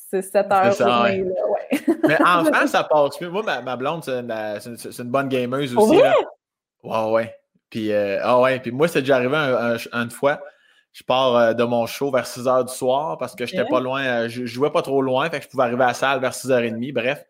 C'est 0.10 0.22
sept 0.22 0.50
heures 0.52 0.72
ça, 0.74 0.88
journée, 0.88 1.24
là, 1.24 1.48
ouais. 1.50 1.82
Mais 2.08 2.22
enfant, 2.22 2.68
ça 2.68 2.84
passe 2.86 3.20
mieux. 3.20 3.30
Moi, 3.30 3.44
ma, 3.44 3.62
ma 3.62 3.76
blonde, 3.76 4.04
c'est 4.06 4.20
une, 5.02 5.10
bonne 5.10 5.28
gameuse 5.28 5.76
aussi. 5.76 5.98
vrai? 5.98 6.10
Là. 6.10 6.16
Ouais, 7.08 7.12
ouais. 7.12 7.36
Puis, 7.76 7.92
euh, 7.92 8.20
ah 8.24 8.40
ouais. 8.40 8.58
Puis 8.62 8.72
moi, 8.72 8.88
c'est 8.88 9.02
déjà 9.02 9.18
arrivé 9.18 9.36
un- 9.36 9.76
un- 9.76 10.04
une 10.04 10.10
fois. 10.10 10.40
Je 10.94 11.04
pars 11.04 11.36
euh, 11.36 11.54
de 11.54 11.64
mon 11.66 11.86
show 11.88 12.10
vers 12.10 12.26
6 12.26 12.46
h 12.46 12.66
du 12.70 12.74
soir 12.74 13.18
parce 13.18 13.36
que 13.36 13.46
j'étais 13.46 13.64
Ok. 13.64 13.70
pas 13.70 13.80
loin. 13.82 14.02
euh, 14.02 14.30
je, 14.30 14.46
je 14.46 14.54
jouais 14.54 14.70
pas 14.72 14.82
trop 14.82 15.02
loin, 15.02 15.30
fait 15.30 15.40
que 15.40 15.44
je 15.44 15.50
pouvais 15.50 15.64
arriver 15.64 15.84
à 15.84 15.88
la 15.88 15.94
salle 15.94 16.22
vers 16.22 16.32
6h30. 16.34 16.94
Bref, 16.94 17.26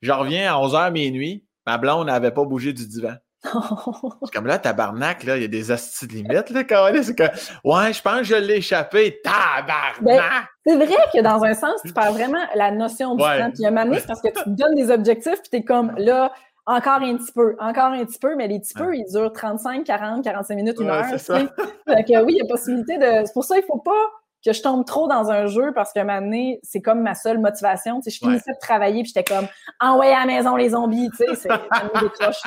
je 0.00 0.12
reviens 0.12 0.54
à 0.54 0.56
11h 0.60 0.92
minuit. 0.92 1.44
Ma 1.66 1.78
blonde 1.78 2.06
n'avait 2.06 2.30
pas 2.30 2.44
bougé 2.44 2.72
du 2.72 2.86
divan. 2.86 3.14
C'est 3.42 4.32
comme 4.32 4.46
là, 4.46 4.58
tabarnak, 4.58 5.24
là, 5.24 5.36
il 5.36 5.42
y 5.42 5.44
a 5.44 5.48
des 5.48 5.70
astis 5.72 6.06
de 6.06 6.12
limite, 6.12 6.50
là, 6.50 6.62
quand. 6.62 6.90
C'est 7.02 7.14
que, 7.16 7.24
ouais, 7.64 7.92
je 7.92 8.00
pense 8.02 8.18
que 8.18 8.24
je 8.24 8.34
l'ai 8.36 8.58
échappé. 8.58 9.20
Tabarnak! 9.24 10.00
Ben, 10.02 10.22
C'est 10.64 10.76
vrai 10.76 10.96
que 11.12 11.20
dans 11.22 11.42
un 11.42 11.54
sens, 11.54 11.80
tu 11.84 11.92
perds 11.92 12.12
vraiment 12.12 12.38
la 12.54 12.70
notion 12.70 13.16
du 13.16 13.22
Ouais. 13.24 13.38
temps. 13.40 13.50
Puis 13.52 13.66
un 13.66 13.70
moment 13.70 13.84
donné, 13.86 13.98
c'est 13.98 14.06
parce 14.06 14.22
que 14.22 14.28
tu 14.28 14.44
te 14.44 14.48
donnes 14.50 14.74
des 14.76 14.90
objectifs, 14.92 15.40
puis 15.40 15.50
t'es 15.50 15.62
comme 15.64 15.92
là, 15.96 16.30
encore 16.68 17.00
un 17.02 17.16
petit 17.16 17.32
peu, 17.32 17.56
encore 17.58 17.92
un 17.92 18.04
petit 18.04 18.18
peu, 18.18 18.36
mais 18.36 18.46
les 18.48 18.60
petits 18.60 18.74
peu, 18.74 18.94
ils 18.94 19.06
durent 19.10 19.32
35, 19.32 19.84
40, 19.84 20.22
45 20.22 20.54
minutes, 20.54 20.76
une 20.80 20.90
heure. 20.90 21.04
ça. 21.18 21.38
que 21.86 22.24
oui, 22.24 22.34
il 22.34 22.36
y 22.38 22.42
a 22.42 22.46
possibilité 22.46 22.98
de. 22.98 23.24
C'est 23.26 23.32
pour 23.32 23.44
ça 23.44 23.56
qu'il 23.56 23.64
faut 23.64 23.78
pas 23.78 24.06
que 24.44 24.52
je 24.52 24.62
tombe 24.62 24.84
trop 24.84 25.08
dans 25.08 25.30
un 25.32 25.46
jeu 25.46 25.72
parce 25.74 25.92
moment 26.04 26.20
donné, 26.20 26.60
c'est 26.62 26.80
comme 26.80 27.00
ma 27.02 27.14
seule 27.16 27.38
motivation. 27.38 28.00
Je 28.06 28.10
Ouais. 28.24 28.32
finissais 28.32 28.52
de 28.52 28.58
travailler 28.60 29.02
puis 29.02 29.12
j'étais 29.14 29.24
comme 29.34 29.48
envoyer 29.80 30.12
à 30.12 30.20
la 30.20 30.26
maison 30.26 30.54
les 30.54 30.68
zombies, 30.70 31.10
tu 31.10 31.16
sais, 31.26 31.34
c'est- 31.34 31.48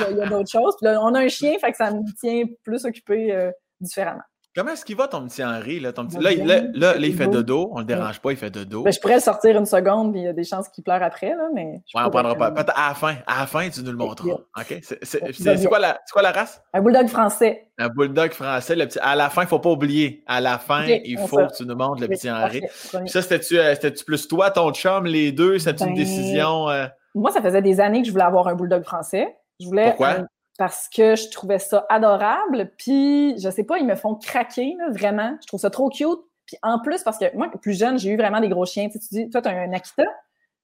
il 0.09 0.17
y 0.17 0.22
a 0.22 0.28
d'autres 0.30 0.49
choses. 0.49 0.76
Puis 0.78 0.86
là, 0.86 1.01
on 1.03 1.13
a 1.15 1.19
un 1.19 1.28
chien, 1.28 1.55
fait 1.59 1.72
que 1.72 1.78
ça 1.78 1.91
me 1.91 1.99
tient 2.19 2.43
plus 2.63 2.86
occupé 2.86 3.34
euh, 3.34 3.51
différemment. 3.82 4.22
Comment 4.54 4.72
est-ce 4.72 4.84
qu'il 4.84 4.97
va, 4.97 5.08
ton 5.08 5.26
petit 5.28 5.41
Henri? 5.43 5.80
Là, 5.80 5.93
ton 5.93 6.06
petit... 6.06 6.18
Là, 6.20 6.32
il- 6.34 6.45
là, 6.45 6.62
là, 6.76 6.93
il 6.97 7.16
fait 7.16 7.28
dodo. 7.28 7.70
On 7.74 7.80
le 7.80 7.86
dérange 7.86 8.20
pas, 8.20 8.32
il 8.32 8.38
fait 8.38 8.49
dodo. 8.49 8.84
Ben, 8.84 8.91
je 8.91 8.99
pourrais 8.99 9.16
le 9.16 9.22
sortir 9.22 9.58
une 9.58 9.66
seconde, 9.66 10.12
puis 10.12 10.22
il 10.22 10.26
y 10.26 10.28
a 10.28 10.34
des 10.34 10.43
chances 10.43 10.68
qu'il 10.68 10.84
pleure 10.84 11.02
après, 11.02 11.30
là, 11.30 11.47
mais. 11.54 11.82
je 11.88 11.97
Ouais, 11.97 12.04
on 12.06 12.10
prendra 12.10 12.36
pas. 12.36 12.52
Peut-être 12.52 12.74
à 12.78 12.89
la 12.89 12.93
fin. 12.95 13.16
À 13.28 13.39
la 13.39 13.47
fin, 13.47 13.70
tu 13.70 13.82
nous 13.82 13.91
le 13.91 13.97
montreras. 13.97 14.39
OK? 14.58 14.80
C'est 15.02 15.68
quoi, 15.68 15.80
la- 15.80 15.99
c'est 16.06 16.12
quoi 16.12 16.22
la 16.22 16.32
race? 16.32 16.62
Un 16.74 16.82
bulldog 16.82 17.08
français. 17.08 17.70
Un 17.78 17.88
bulldog 17.88 18.32
français. 18.34 18.76
Le 18.76 18.86
petit... 18.88 18.99
À 18.99 19.16
la 19.16 19.30
fin, 19.30 19.43
il 19.43 19.45
ne 19.45 19.49
faut 19.49 19.60
pas 19.60 19.70
oublier. 19.72 20.24
À 20.28 20.41
la 20.41 20.58
fin, 20.58 20.86
il 20.86 21.18
faut 21.18 21.38
que 21.38 21.56
tu 21.56 21.66
nous 21.66 21.76
montres 21.76 22.02
le 22.02 22.08
Oui, 22.08 22.16
petit 22.16 22.30
Henri. 22.30 22.60
parfait, 22.62 23.08
ça, 23.08 23.22
c'était-tu 23.22 23.58
euh, 23.58 23.74
c'était-tu 23.74 24.04
plus 24.04 24.28
toi, 24.28 24.52
ton 24.52 24.74
chum, 24.74 25.06
les 25.06 25.32
deux? 25.32 25.60
C'était 25.60 25.86
une 25.86 25.91
Ben, 25.91 25.95
décision. 25.95 26.70
euh, 26.70 26.88
Moi, 27.16 27.32
ça 27.32 27.41
faisait 27.41 27.62
des 27.62 27.80
années 27.80 28.02
que 28.02 28.08
je 28.08 28.12
voulais 28.12 28.24
avoir 28.26 28.47
un 28.49 28.56
bulldog 28.56 28.84
français. 28.84 29.34
Je 29.62 29.68
voulais. 29.68 29.86
Pourquoi? 29.91 30.10
un- 30.10 30.28
parce 30.62 30.88
que 30.89 31.16
je 31.16 31.28
trouvais 31.32 31.57
ça 31.57 31.88
adorable. 31.89 32.72
Puis, 32.78 33.34
je 33.41 33.49
sais 33.49 33.64
pas, 33.64 33.80
ils 33.80 33.86
me 33.88 33.95
font 33.95 34.14
craquer, 34.14 34.76
là, 34.78 34.91
vraiment. 34.91 35.36
Je 35.41 35.47
trouve 35.47 35.59
ça 35.59 35.72
trop 35.72 35.89
cute. 35.89 36.20
Puis, 36.45 36.55
en 36.62 36.80
plus, 36.80 37.01
parce 37.01 37.18
que 37.18 37.36
moi, 37.36 37.49
plus 37.59 37.74
jeune, 37.80 37.97
j'ai 37.97 38.12
eu 38.12 38.16
vraiment 38.16 38.39
des 38.39 38.47
gros 38.47 38.68
chiens. 38.68 38.88
Tu, 38.88 38.99
sais, 38.99 39.07
tu 39.09 39.16
dis, 39.24 39.30
toi, 39.32 39.41
tu 39.41 39.49
as 39.49 39.53
un 39.53 39.74
Akita? 39.74 40.03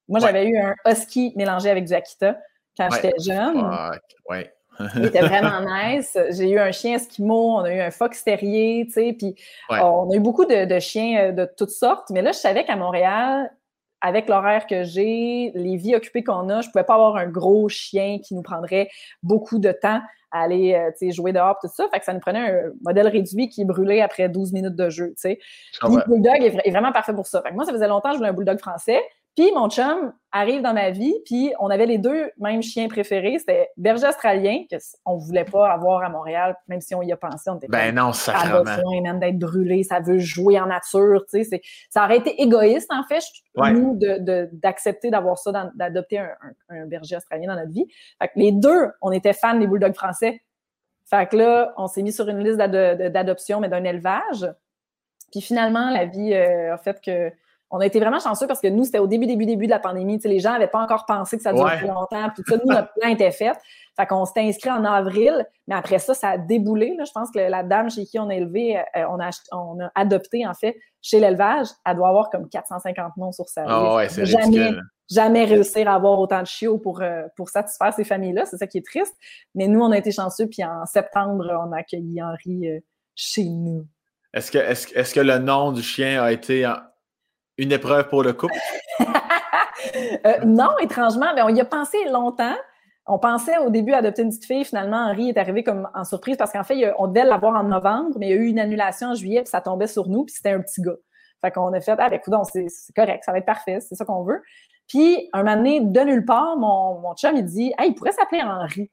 Moi, 0.08 0.20
Ouais. 0.20 0.28
j'avais 0.28 0.46
eu 0.46 0.56
un 0.60 0.76
Husky 0.86 1.34
mélangé 1.36 1.72
avec 1.72 1.86
du 1.86 1.96
Akita 1.96 2.38
quand 2.78 2.92
Ouais. 2.92 3.00
j'étais 3.02 3.20
jeune. 3.20 3.58
ouais. 4.30 4.54
Il 4.98 5.06
était 5.06 5.22
vraiment 5.22 5.62
nice. 5.98 6.16
J'ai 6.30 6.52
eu 6.52 6.60
un 6.60 6.72
chien 6.72 6.94
Eskimo, 6.98 7.56
on 7.56 7.62
a 7.62 7.74
eu 7.74 7.80
un 7.80 7.90
fox 7.90 8.24
terrier, 8.24 8.84
tu 8.86 8.92
sais, 8.94 9.14
puis 9.18 9.34
on 9.72 10.12
a 10.12 10.16
eu 10.16 10.20
beaucoup 10.20 10.46
de, 10.46 10.66
de 10.66 10.80
chiens 10.80 11.30
euh, 11.30 11.32
de 11.32 11.50
toutes 11.58 11.72
sortes. 11.72 12.12
Mais 12.12 12.22
là, 12.22 12.34
je 12.34 12.38
savais 12.38 12.66
qu'à 12.66 12.76
Montréal, 12.76 13.52
avec 14.02 14.30
l'horaire 14.30 14.68
que 14.68 14.84
j'ai, 14.84 15.52
les 15.56 15.76
vies 15.76 15.96
occupées 15.96 16.24
qu'on 16.24 16.50
a, 16.50 16.62
je 16.62 16.70
pouvais 16.70 16.84
pas 16.84 16.96
avoir 16.96 17.16
un 17.16 17.28
gros 17.28 17.68
chien 17.70 18.20
qui 18.24 18.36
nous 18.36 18.42
prendrait 18.44 18.90
beaucoup 19.24 19.60
de 19.60 19.72
temps 19.72 20.02
à 20.32 20.42
aller 20.42 20.74
euh, 20.74 20.92
tu 20.92 21.08
sais, 21.08 21.12
jouer 21.12 21.32
dehors, 21.32 21.58
tout 21.62 21.70
ça. 21.74 21.88
Fait 21.92 22.00
que 22.00 22.06
ça 22.06 22.14
nous 22.14 22.20
prenait 22.20 22.40
un 22.40 22.72
modèle 22.84 23.08
réduit 23.08 23.50
qui 23.50 23.62
est 23.62 23.66
brûlé 23.66 24.02
après 24.02 24.30
12 24.30 24.54
minutes 24.54 24.76
de 24.76 24.90
jeu, 24.90 25.14
Puis 25.22 25.40
comprends. 25.80 25.98
le 26.00 26.04
bulldog 26.06 26.62
est 26.64 26.72
vraiment 26.72 26.92
parfait 26.92 27.14
pour 27.14 27.28
ça. 27.28 27.42
Fait 27.42 27.50
que 27.50 27.56
moi, 27.56 27.66
ça 27.66 27.72
faisait 27.72 27.88
longtemps 27.88 28.10
que 28.10 28.16
je 28.16 28.18
voulais 28.18 28.30
un 28.30 28.34
bulldog 28.34 28.60
français. 28.60 29.02
Puis 29.38 29.52
mon 29.54 29.70
chum 29.70 30.14
arrive 30.32 30.64
dans 30.64 30.74
ma 30.74 30.90
vie, 30.90 31.14
puis 31.26 31.54
on 31.60 31.70
avait 31.70 31.86
les 31.86 32.00
deux 32.00 32.32
mêmes 32.40 32.64
chiens 32.64 32.88
préférés. 32.88 33.38
C'était 33.38 33.70
berger 33.78 34.08
australien, 34.08 34.64
que 34.70 34.78
s- 34.78 34.98
on 35.06 35.16
voulait 35.16 35.46
pas 35.46 35.72
avoir 35.72 36.04
à 36.04 36.10
Montréal, 36.10 36.58
même 36.68 36.82
si 36.82 36.96
on 36.96 37.04
y 37.04 37.12
a 37.12 37.18
pensé, 37.18 37.50
on 37.52 37.58
était 37.58 37.68
Ben 37.68 37.94
non, 37.94 38.14
ça 38.14 38.34
a 38.36 38.64
besoin 38.64 39.02
même 39.02 39.20
d'être 39.20 39.38
brûlé, 39.38 39.84
ça 39.84 40.00
veut 40.00 40.18
jouer 40.18 40.60
en 40.60 40.66
nature, 40.66 41.24
tu 41.30 41.38
sais. 41.38 41.44
c'est- 41.44 41.62
Ça 41.92 42.04
aurait 42.06 42.18
été 42.18 42.42
égoïste, 42.42 42.92
en 42.92 43.04
fait, 43.04 43.24
Ouais. 43.56 43.72
nous, 43.74 43.96
de- 43.96 44.18
de- 44.20 44.50
d'accepter 44.54 45.12
d'avoir 45.12 45.38
ça, 45.38 45.52
d'adopter 45.76 46.18
un, 46.18 46.30
un- 46.70 46.82
un 46.82 46.86
berger 46.88 47.16
australien 47.16 47.48
dans 47.54 47.60
notre 47.60 47.72
vie. 47.72 47.86
Fait 48.20 48.28
que 48.30 48.34
les 48.38 48.52
deux, 48.52 48.88
on 49.04 49.12
était 49.12 49.34
fans 49.34 49.54
des 49.60 49.68
bulldogs 49.68 49.94
français. 49.96 50.42
Fait 51.06 51.30
que 51.30 51.38
là, 51.38 51.74
on 51.78 51.86
s'est 51.88 52.02
mis 52.02 52.12
sur 52.12 52.28
une 52.28 52.40
liste 52.44 52.58
d'adoption, 52.58 53.60
mais 53.60 53.70
d'un 53.70 53.84
élevage. 53.84 54.46
Puis 55.32 55.42
finalement, 55.42 55.92
la 55.92 56.06
vie 56.06 56.34
euh, 56.34 56.74
a 56.74 56.78
fait 56.78 57.00
que 57.02 57.32
on 57.70 57.80
a 57.80 57.86
été 57.86 58.00
vraiment 58.00 58.20
chanceux 58.20 58.48
parce 58.48 58.62
que 58.62 58.68
nous, 58.68 58.86
c'était 58.86 59.00
au 59.00 59.08
début, 59.08 59.26
début, 59.26 59.46
début 59.46 59.66
de 59.66 59.72
la 59.72 59.80
pandémie. 59.80 60.18
les 60.24 60.40
gens 60.40 60.54
n'avaient 60.54 60.68
pas 60.68 60.80
encore 60.80 61.06
pensé 61.06 61.36
que 61.36 61.44
ça 61.44 61.52
durait 61.52 61.86
longtemps. 61.86 62.30
Puis 62.34 62.44
ça, 62.48 62.56
nous, 62.58 62.72
notre 62.72 62.94
plan 62.94 63.10
était 63.10 63.32
fait. 63.32 63.58
Fait 63.98 64.06
qu'on 64.06 64.26
s'était 64.26 64.42
inscrit 64.42 64.70
en 64.70 64.86
avril, 64.86 65.46
mais 65.68 65.76
après 65.76 66.00
ça, 66.00 66.14
ça 66.14 66.30
a 66.30 66.38
déboulé. 66.38 66.96
Là. 66.98 67.04
Je 67.04 67.12
pense 67.12 67.30
que 67.32 67.40
la 67.40 67.64
dame 67.64 67.90
chez 67.90 68.06
qui 68.06 68.20
on 68.20 68.30
a 68.30 68.36
élevé, 68.36 68.78
euh, 68.78 69.06
on, 69.10 69.20
a, 69.20 69.32
on 69.52 69.84
a 69.84 69.92
adopté, 69.96 70.48
en 70.48 70.54
fait, 70.54 70.78
chez 71.02 71.20
l'élevage, 71.20 71.68
elle 71.86 71.96
doit 71.96 72.10
avoir 72.10 72.30
comme 72.30 72.48
450 72.48 73.18
noms 73.18 73.32
sur 73.32 73.50
sa 73.50 73.66
ah 73.68 74.04
liste. 74.04 74.24
jamais, 74.24 74.72
jamais 75.10 75.46
réussir 75.46 75.90
à 75.90 75.96
avoir 75.96 76.20
autant 76.20 76.42
de 76.42 76.48
chiots 76.48 76.78
pour, 76.78 77.02
euh, 77.02 77.24
pour 77.36 77.50
satisfaire 77.50 77.94
ces 77.94 78.04
familles-là. 78.04 78.46
C'est 78.46 78.58
ça 78.58 78.68
qui 78.68 78.78
est 78.78 78.86
triste. 78.86 79.16
Mais 79.56 79.68
nous, 79.68 79.82
on 79.82 79.92
a 79.92 79.98
été 79.98 80.12
chanceux. 80.12 80.48
Puis 80.48 80.64
en 80.64 80.86
septembre, 80.86 81.46
on 81.66 81.72
a 81.74 81.80
accueilli 81.80 82.22
Henri 82.22 82.70
euh, 82.70 82.80
chez 83.16 83.46
nous. 83.46 83.86
Est-ce 84.34 84.52
que, 84.52 84.58
est 84.58 84.74
-ce, 84.74 84.96
est 84.96 85.04
-ce 85.04 85.16
que 85.16 85.22
le 85.22 85.40
nom 85.40 85.72
du 85.72 85.82
chien 85.82 86.22
a 86.22 86.32
été 86.32 86.66
une 87.58 87.72
épreuve 87.72 88.10
pour 88.10 88.24
le 88.24 88.34
couple? 88.34 88.58
non, 90.46 90.70
étrangement, 90.82 91.34
mais 91.36 91.42
on 91.42 91.50
y 91.50 91.62
a 91.62 91.66
pensé 91.66 91.98
longtemps 92.10 92.56
on 93.08 93.20
pensait 93.20 93.58
au 93.58 93.70
début 93.70 93.94
adopter 93.94 94.22
une 94.22 94.30
petite 94.30 94.46
fille. 94.46 94.66
Finalement, 94.66 94.98
Henri 94.98 95.30
est 95.30 95.38
arrivé 95.38 95.64
comme 95.64 95.90
en 95.94 96.04
surprise 96.04 96.36
parce 96.38 96.52
qu'en 96.52 96.64
fait, 96.64 96.94
on 96.98 97.08
devait 97.08 97.24
l'avoir 97.24 97.56
en 97.56 97.64
novembre, 97.64 98.18
mais 98.20 98.28
il 98.28 98.30
y 98.30 98.34
a 98.34 98.36
eu 98.36 98.48
une 98.48 98.60
annulation 98.60 99.10
en 99.10 99.16
juillet, 99.16 99.42
puis 99.42 99.50
ça 99.50 99.62
tombait 99.62 99.88
sur 99.88 100.10
nous, 100.10 100.26
puis 100.26 100.36
c'était 100.36 100.52
un 100.52 100.62
petit 100.62 100.82
gars. 100.82 100.98
Fait 101.42 101.52
qu'on 101.52 101.72
a 101.74 101.80
fait, 101.80 101.96
ah, 101.98 102.10
ben, 102.10 102.20
c'est 102.44 102.96
correct, 102.96 103.24
ça 103.24 103.32
va 103.32 103.38
être 103.38 103.46
parfait, 103.46 103.80
c'est 103.80 103.96
ça 103.96 104.04
qu'on 104.04 104.24
veut. 104.24 104.42
Puis, 104.88 105.30
un 105.34 105.44
moment 105.44 105.56
donné, 105.56 105.82
de 105.82 106.00
nulle 106.02 106.26
part, 106.26 106.58
mon, 106.58 107.00
mon 107.00 107.14
chum, 107.16 107.36
il 107.36 107.46
dit, 107.46 107.74
hey, 107.78 107.90
il 107.90 107.96
pourrait 107.96 108.12
s'appeler 108.12 108.42
Henri. 108.42 108.90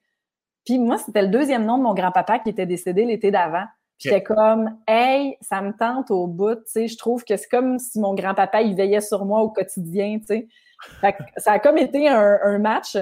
Puis, 0.64 0.78
moi, 0.78 0.98
c'était 0.98 1.22
le 1.22 1.28
deuxième 1.28 1.64
nom 1.64 1.78
de 1.78 1.82
mon 1.82 1.94
grand-papa 1.94 2.40
qui 2.40 2.50
était 2.50 2.66
décédé 2.66 3.04
l'été 3.04 3.30
d'avant. 3.30 3.64
J'étais 4.04 4.22
comme, 4.22 4.76
hey, 4.86 5.36
ça 5.40 5.62
me 5.62 5.72
tente 5.72 6.10
au 6.10 6.26
bout, 6.26 6.56
tu 6.56 6.62
sais, 6.66 6.88
je 6.88 6.96
trouve 6.96 7.24
que 7.24 7.36
c'est 7.36 7.48
comme 7.48 7.78
si 7.78 7.98
mon 7.98 8.14
grand-papa, 8.14 8.62
il 8.62 8.76
veillait 8.76 9.00
sur 9.00 9.24
moi 9.24 9.40
au 9.40 9.50
quotidien, 9.50 10.18
tu 10.18 10.26
sais. 10.26 10.48
ça 11.36 11.52
a 11.52 11.58
comme 11.58 11.78
été 11.78 12.08
un 12.08 12.58
match 12.58 12.96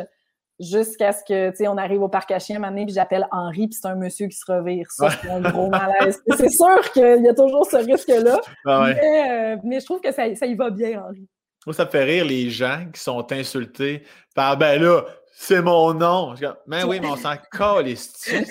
jusqu'à 0.62 1.12
ce 1.12 1.22
que, 1.24 1.50
tu 1.50 1.56
sais, 1.56 1.68
on 1.68 1.76
arrive 1.76 2.02
au 2.02 2.08
parc 2.08 2.30
à 2.30 2.38
chiens, 2.38 2.62
un 2.62 2.72
puis 2.72 2.94
j'appelle 2.94 3.26
Henri, 3.30 3.68
puis 3.68 3.78
c'est 3.80 3.88
un 3.88 3.94
monsieur 3.94 4.28
qui 4.28 4.36
se 4.36 4.50
revire. 4.50 4.90
Ça, 4.90 5.10
c'est 5.10 5.30
un 5.30 5.40
gros 5.40 5.68
malaise. 5.68 6.22
c'est 6.36 6.48
sûr 6.48 6.80
qu'il 6.92 7.22
y 7.22 7.28
a 7.28 7.34
toujours 7.34 7.66
ce 7.66 7.76
risque-là, 7.76 8.40
ah 8.66 8.86
euh, 8.86 9.56
mais, 9.64 9.80
je 9.80 9.84
trouve 9.84 10.00
que 10.00 10.12
ça, 10.12 10.26
y 10.26 10.54
va 10.54 10.70
bien, 10.70 11.02
Henri. 11.02 11.28
Moi, 11.66 11.74
ça 11.74 11.84
me 11.84 11.90
fait 11.90 12.04
rire 12.04 12.24
les 12.24 12.50
gens 12.50 12.86
qui 12.92 13.00
sont 13.00 13.30
insultés 13.32 14.02
par, 14.34 14.56
ben 14.56 14.82
là, 14.82 15.04
c'est 15.34 15.62
mon 15.62 15.94
nom. 15.94 16.34
Mais 16.66 16.84
oui, 16.84 17.00
mais 17.00 17.08
on 17.08 17.16
s'en 17.16 17.34
colle, 17.50 17.86
c'est 17.96 18.44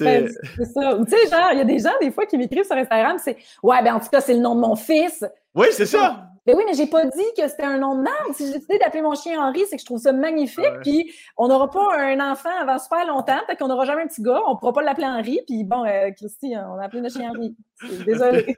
ben, 0.00 0.28
ça. 0.28 0.98
tu 0.98 1.10
sais, 1.10 1.28
genre, 1.30 1.50
il 1.52 1.58
y 1.58 1.60
a 1.60 1.64
des 1.64 1.78
gens, 1.78 1.92
des 2.00 2.10
fois, 2.10 2.26
qui 2.26 2.38
m'écrivent 2.38 2.64
sur 2.64 2.76
Instagram, 2.76 3.18
c'est 3.22 3.36
Ouais, 3.62 3.82
ben 3.82 3.94
en 3.94 4.00
tout 4.00 4.08
cas, 4.08 4.20
c'est 4.20 4.34
le 4.34 4.40
nom 4.40 4.54
de 4.54 4.60
mon 4.60 4.74
fils. 4.74 5.24
Oui, 5.54 5.68
c'est 5.72 5.86
ça. 5.86 6.28
Ben 6.44 6.56
oui, 6.56 6.64
mais 6.66 6.74
j'ai 6.74 6.88
pas 6.88 7.04
dit 7.04 7.22
que 7.36 7.46
c'était 7.46 7.62
un 7.62 7.78
nom 7.78 7.94
de 7.94 8.00
merde. 8.00 8.34
Si 8.34 8.46
j'ai 8.46 8.54
décidé 8.54 8.78
d'appeler 8.78 9.02
mon 9.02 9.14
chien 9.14 9.40
Henri, 9.40 9.62
c'est 9.68 9.76
que 9.76 9.80
je 9.80 9.86
trouve 9.86 10.00
ça 10.00 10.12
magnifique. 10.12 10.80
Puis 10.82 11.12
on 11.36 11.46
n'aura 11.46 11.70
pas 11.70 11.96
un 12.00 12.18
enfant 12.32 12.50
avant 12.60 12.80
super 12.80 13.06
longtemps, 13.06 13.38
peut-être 13.46 13.60
qu'on 13.60 13.68
n'aura 13.68 13.84
jamais 13.84 14.02
un 14.02 14.08
petit 14.08 14.22
gars. 14.22 14.40
On 14.48 14.56
pourra 14.56 14.72
pas 14.72 14.82
l'appeler 14.82 15.06
Henri. 15.06 15.40
Puis 15.46 15.62
bon, 15.62 15.84
euh, 15.84 16.10
Christy, 16.16 16.54
on 16.56 16.78
a 16.78 16.86
appelé 16.86 17.00
notre 17.00 17.16
chien 17.16 17.30
Henri. 17.30 17.54
Désolé. 18.04 18.56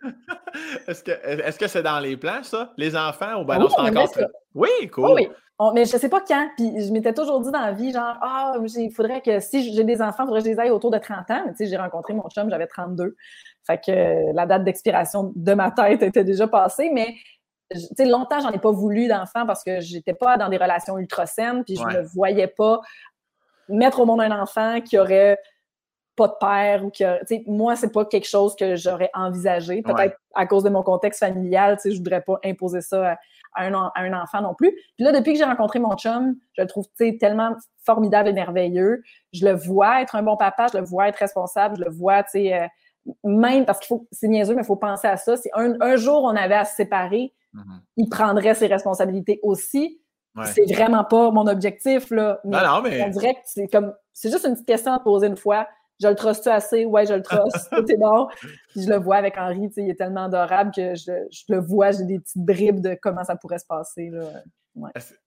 est-ce 0.87 1.59
que 1.59 1.67
c'est 1.67 1.83
dans 1.83 2.01
les 2.01 2.17
plans, 2.17 2.43
ça, 2.43 2.73
les 2.79 2.97
enfants, 2.97 3.43
ou 3.43 3.45
ben 3.45 3.59
non, 3.59 3.69
c'est 3.69 3.81
encore. 3.81 4.09
Oui, 4.55 4.71
cool. 4.91 5.11
oui. 5.15 5.29
Mais 5.75 5.85
je 5.85 5.97
sais 5.97 6.09
pas 6.09 6.21
quand. 6.21 6.49
Puis 6.57 6.87
je 6.87 6.93
m'étais 6.93 7.13
toujours 7.13 7.41
dit 7.41 7.51
dans 7.51 7.61
la 7.61 7.73
vie, 7.73 7.93
genre, 7.93 8.17
ah, 8.21 8.57
il 8.77 8.91
faudrait 8.91 9.21
que 9.21 9.41
si 9.41 9.73
j'ai 9.73 9.85
des 9.85 10.03
enfants, 10.03 10.25
il 10.25 10.27
faudrait 10.27 10.41
que 10.41 10.47
je 10.47 10.53
les 10.53 10.61
aille 10.61 10.71
autour 10.71 10.91
de 10.91 10.99
30 10.99 11.31
ans. 11.31 11.43
Mais 11.47 11.53
tu 11.53 11.59
sais, 11.59 11.67
j'ai 11.67 11.77
rencontré 11.77 12.13
mon 12.13 12.29
chum, 12.29 12.51
j'avais 12.51 12.67
32. 12.67 13.17
Fait 13.67 13.81
que 13.81 14.33
la 14.35 14.47
date 14.47 14.65
d'expiration 14.65 15.33
de 15.35 15.55
ma 15.55 15.71
tête 15.71 16.03
était 16.03 16.25
déjà 16.25 16.49
passée. 16.49 16.91
Mais 16.93 17.15
sais, 17.73 18.05
longtemps, 18.05 18.41
j'en 18.41 18.51
ai 18.51 18.59
pas 18.59 18.71
voulu 18.71 19.09
d'enfant 19.09 19.47
parce 19.47 19.65
que 19.65 19.81
j'étais 19.81 20.15
pas 20.15 20.37
dans 20.37 20.49
des 20.49 20.57
relations 20.57 20.99
ultra 20.99 21.27
saines, 21.27 21.65
puis 21.65 21.77
je 21.77 21.99
ne 21.99 22.03
voyais 22.03 22.49
pas 22.49 22.81
mettre 23.69 24.01
au 24.01 24.07
monde 24.07 24.21
un 24.21 24.41
enfant 24.41 24.81
qui 24.81 24.99
aurait 24.99 25.39
pas 26.17 26.29
de 26.29 26.35
père 26.39 26.85
ou 26.85 26.91
qui 26.91 27.03
a, 27.03 27.19
moi 27.47 27.75
c'est 27.75 27.93
pas 27.93 28.05
quelque 28.05 28.29
chose 28.29 28.55
que 28.55 28.77
j'aurais 28.77 29.11
envisagé 29.15 29.83
peut-être 29.83 30.17
à 30.35 30.47
cause 30.47 30.63
de 30.63 30.69
mon 30.69 30.85
contexte 30.85 31.19
familial 31.19 31.77
tu 31.77 31.83
sais 31.83 31.91
je 31.91 31.97
voudrais 31.97 32.21
pas 32.21 32.39
imposer 32.45 32.83
ça 32.83 33.13
à, 33.13 33.17
un, 33.57 33.73
un, 33.95 34.13
enfant 34.13 34.43
non 34.43 34.55
plus 34.55 34.73
puis 34.97 35.05
là 35.05 35.13
depuis 35.13 35.33
que 35.33 35.39
j'ai 35.39 35.45
rencontré 35.45 35.79
mon 35.79 35.97
chum 35.97 36.37
je 36.53 36.63
le 36.63 36.69
trouve 36.69 36.87
tellement 37.21 37.57
formidable 37.85 38.29
et 38.29 38.33
merveilleux 38.33 39.03
je 39.33 39.45
le 39.45 39.55
vois 39.55 40.03
être 40.03 40.17
un 40.17 40.23
bon 40.23 40.37
papa 40.37 40.67
je 40.73 40.79
le 40.79 40.85
vois 40.85 41.09
être 41.09 41.19
responsable 41.19 41.77
je 41.79 41.85
le 41.85 41.91
vois 41.91 42.23
tu 42.23 42.31
sais 42.31 42.55
euh, 42.55 42.67
même 43.25 43.65
parce 43.65 43.81
qu'il 43.81 43.89
faut 43.89 44.07
c'est 44.11 44.29
niaiseux 44.29 44.55
mais 44.55 44.63
il 44.63 44.67
faut 44.67 44.77
penser 44.77 45.07
à 45.07 45.17
ça 45.17 45.37
si 45.37 45.49
un, 45.55 45.75
un 45.81 45.97
jour 45.97 46.25
on 46.25 46.35
avait 46.37 46.55
à 46.55 46.65
se 46.65 46.75
séparer 46.75 47.33
Mm-hmm. 47.55 47.81
il 47.99 48.09
prendrait 48.09 48.55
ses 48.55 48.67
responsabilités 48.67 49.39
aussi. 49.43 50.01
C'est 50.47 50.65
vraiment 50.75 51.05
pas 51.05 51.31
mon 51.31 51.47
objectif, 51.47 52.11
là. 52.11 52.41
Mais, 52.45 52.61
non, 52.61 52.83
mais... 52.83 53.05
On 53.05 53.09
dirait 53.09 53.35
que 53.35 53.41
c'est 53.45 53.69
comme, 53.69 53.95
c'est 54.13 54.33
juste 54.33 54.45
une 54.45 54.55
petite 54.55 54.67
question 54.67 54.93
à 54.93 54.99
poser 54.99 55.29
une 55.29 55.37
fois. 55.37 55.69
Je 56.01 56.09
le 56.09 56.15
truste 56.15 56.47
assez? 56.47 56.85
Ouais, 56.85 57.07
je 57.07 57.15
le 57.15 57.23
truste. 57.23 57.71
Tout 57.73 57.91
est 57.91 57.97
bon. 57.97 58.29
Puis 58.71 58.83
je 58.83 58.89
le 58.89 58.97
vois 58.97 59.17
avec 59.17 59.37
Henri, 59.39 59.71
il 59.77 59.91
est 59.91 59.95
tellement 59.95 60.25
adorable 60.25 60.73
que 60.75 60.95
je, 60.95 61.13
je 61.31 61.45
le 61.49 61.61
vois, 61.61 61.93
j'ai 61.93 62.05
des 62.05 62.19
petites 62.19 62.45
bribes 62.45 62.81
de 62.81 62.97
comment 63.01 63.25
ça 63.25 63.37
pourrait 63.37 63.59
se 63.59 63.67
passer, 63.67 64.11
là. 64.11 64.23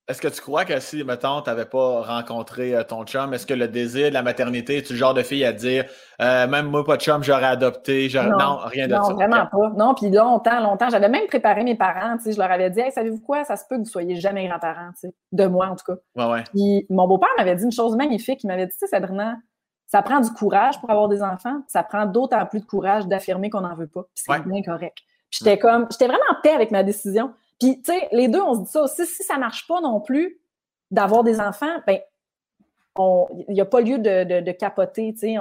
Est-ce 0.08 0.22
que 0.22 0.28
tu 0.28 0.42
crois 0.42 0.66
que 0.66 0.78
si, 0.80 1.04
mettons, 1.06 1.42
tu 1.42 1.50
n'avais 1.50 1.66
pas 1.66 2.02
rencontré 2.02 2.76
euh, 2.76 2.84
ton 2.84 3.06
chum, 3.06 3.34
est-ce 3.34 3.46
que 3.46 3.54
le 3.54 3.70
désir 3.70 4.10
de 4.10 4.14
la 4.14 4.22
maternité, 4.22 4.84
tu 4.84 4.94
le 4.94 5.00
genre 5.00 5.14
de 5.14 5.24
fille 5.24 5.46
à 5.46 5.54
dire 5.54 5.86
euh, 6.22 6.48
même 6.48 6.68
moi, 6.68 6.84
pas 6.84 6.98
de 6.98 7.02
chum, 7.02 7.24
j'aurais 7.24 7.46
adopté, 7.46 8.10
non, 8.14 8.58
rien 8.66 8.88
de 8.88 8.94
ça? 8.94 9.00
Non, 9.00 9.14
vraiment 9.14 9.46
pas. 9.46 9.70
Non, 9.78 9.94
puis 9.94 10.10
longtemps, 10.10 10.60
longtemps, 10.62 10.90
j'avais 10.90 11.08
même 11.08 11.28
préparé 11.28 11.64
mes 11.64 11.76
parents, 11.76 12.18
je 12.26 12.38
leur 12.38 12.52
avais 12.52 12.70
dit 12.70 12.82
hey, 12.82 12.92
savez-vous 12.92 13.22
quoi, 13.22 13.46
ça 13.46 13.56
se 13.56 13.64
peut 13.70 13.78
que 13.78 13.84
vous 13.84 13.90
soyez 13.90 14.16
jamais 14.16 14.48
grands-parents, 14.48 14.92
de 15.32 15.46
moi 15.46 15.68
en 15.68 15.76
tout 15.76 15.94
cas. 15.94 16.00
Ouais, 16.16 16.32
ouais. 16.34 16.44
Puis 16.54 16.86
mon 16.90 17.08
beau-père 17.08 17.30
m'avait 17.38 17.56
dit 17.56 17.64
une 17.64 17.72
chose 17.72 17.96
magnifique, 17.96 18.44
il 18.44 18.48
m'avait 18.48 18.66
dit, 18.66 18.74
tu 18.74 18.80
sais, 18.80 18.88
Sabrina, 18.88 19.38
ça 19.88 20.02
prend 20.02 20.20
du 20.20 20.30
courage 20.32 20.80
pour 20.80 20.90
avoir 20.92 21.08
des 21.08 21.24
enfants, 21.24 21.62
ça 21.68 21.82
prend 21.82 22.06
d'autant 22.06 22.46
plus 22.46 22.60
de 22.60 22.66
courage 22.66 23.08
d'affirmer 23.08 23.50
qu'on 23.50 23.62
n'en 23.62 23.74
veut 23.74 23.88
pas. 23.88 24.04
c'est 24.14 24.46
bien 24.46 24.62
correct. 24.62 24.98
J'étais 25.32 25.58
comme, 25.58 25.88
j'étais 25.90 26.08
vraiment 26.08 26.24
en 26.30 26.42
paix 26.42 26.52
avec 26.52 26.72
ma 26.72 26.84
décision. 26.84 27.34
Puis, 27.60 27.82
tu 27.82 27.92
sais, 27.92 28.08
les 28.12 28.28
deux, 28.28 28.42
on 28.42 28.54
se 28.54 28.60
dit 28.62 28.70
ça 28.70 28.84
aussi. 28.84 29.06
Si 29.06 29.24
ça 29.24 29.38
marche 29.38 29.68
pas 29.68 29.82
non 29.82 30.00
plus 30.00 30.40
d'avoir 30.92 31.24
des 31.24 31.40
enfants, 31.40 31.82
ben, 31.86 32.00
il 33.48 33.54
n'y 33.54 33.62
a 33.62 33.66
pas 33.66 33.82
lieu 33.82 34.00
de, 34.00 34.52
capoter, 34.52 35.14
tu 35.14 35.20
sais. 35.20 35.36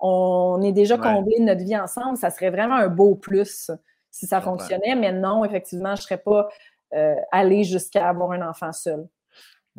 On, 0.00 0.62
est 0.62 0.72
déjà 0.72 0.96
comblé 0.96 1.38
de 1.38 1.44
notre 1.44 1.64
vie 1.64 1.76
ensemble. 1.76 2.16
Ça 2.16 2.30
serait 2.30 2.50
vraiment 2.50 2.76
un 2.76 2.88
beau 2.88 3.14
plus 3.14 3.70
si 4.10 4.26
ça 4.26 4.40
fonctionnait. 4.40 4.94
Mais 4.96 5.12
non, 5.12 5.44
effectivement, 5.44 5.94
je 5.94 6.02
ne 6.02 6.04
serais 6.04 6.18
pas 6.18 6.48
euh, 6.94 7.14
allée 7.32 7.64
jusqu'à 7.64 8.08
avoir 8.08 8.32
un 8.32 8.48
enfant 8.48 8.72
seul. 8.72 9.06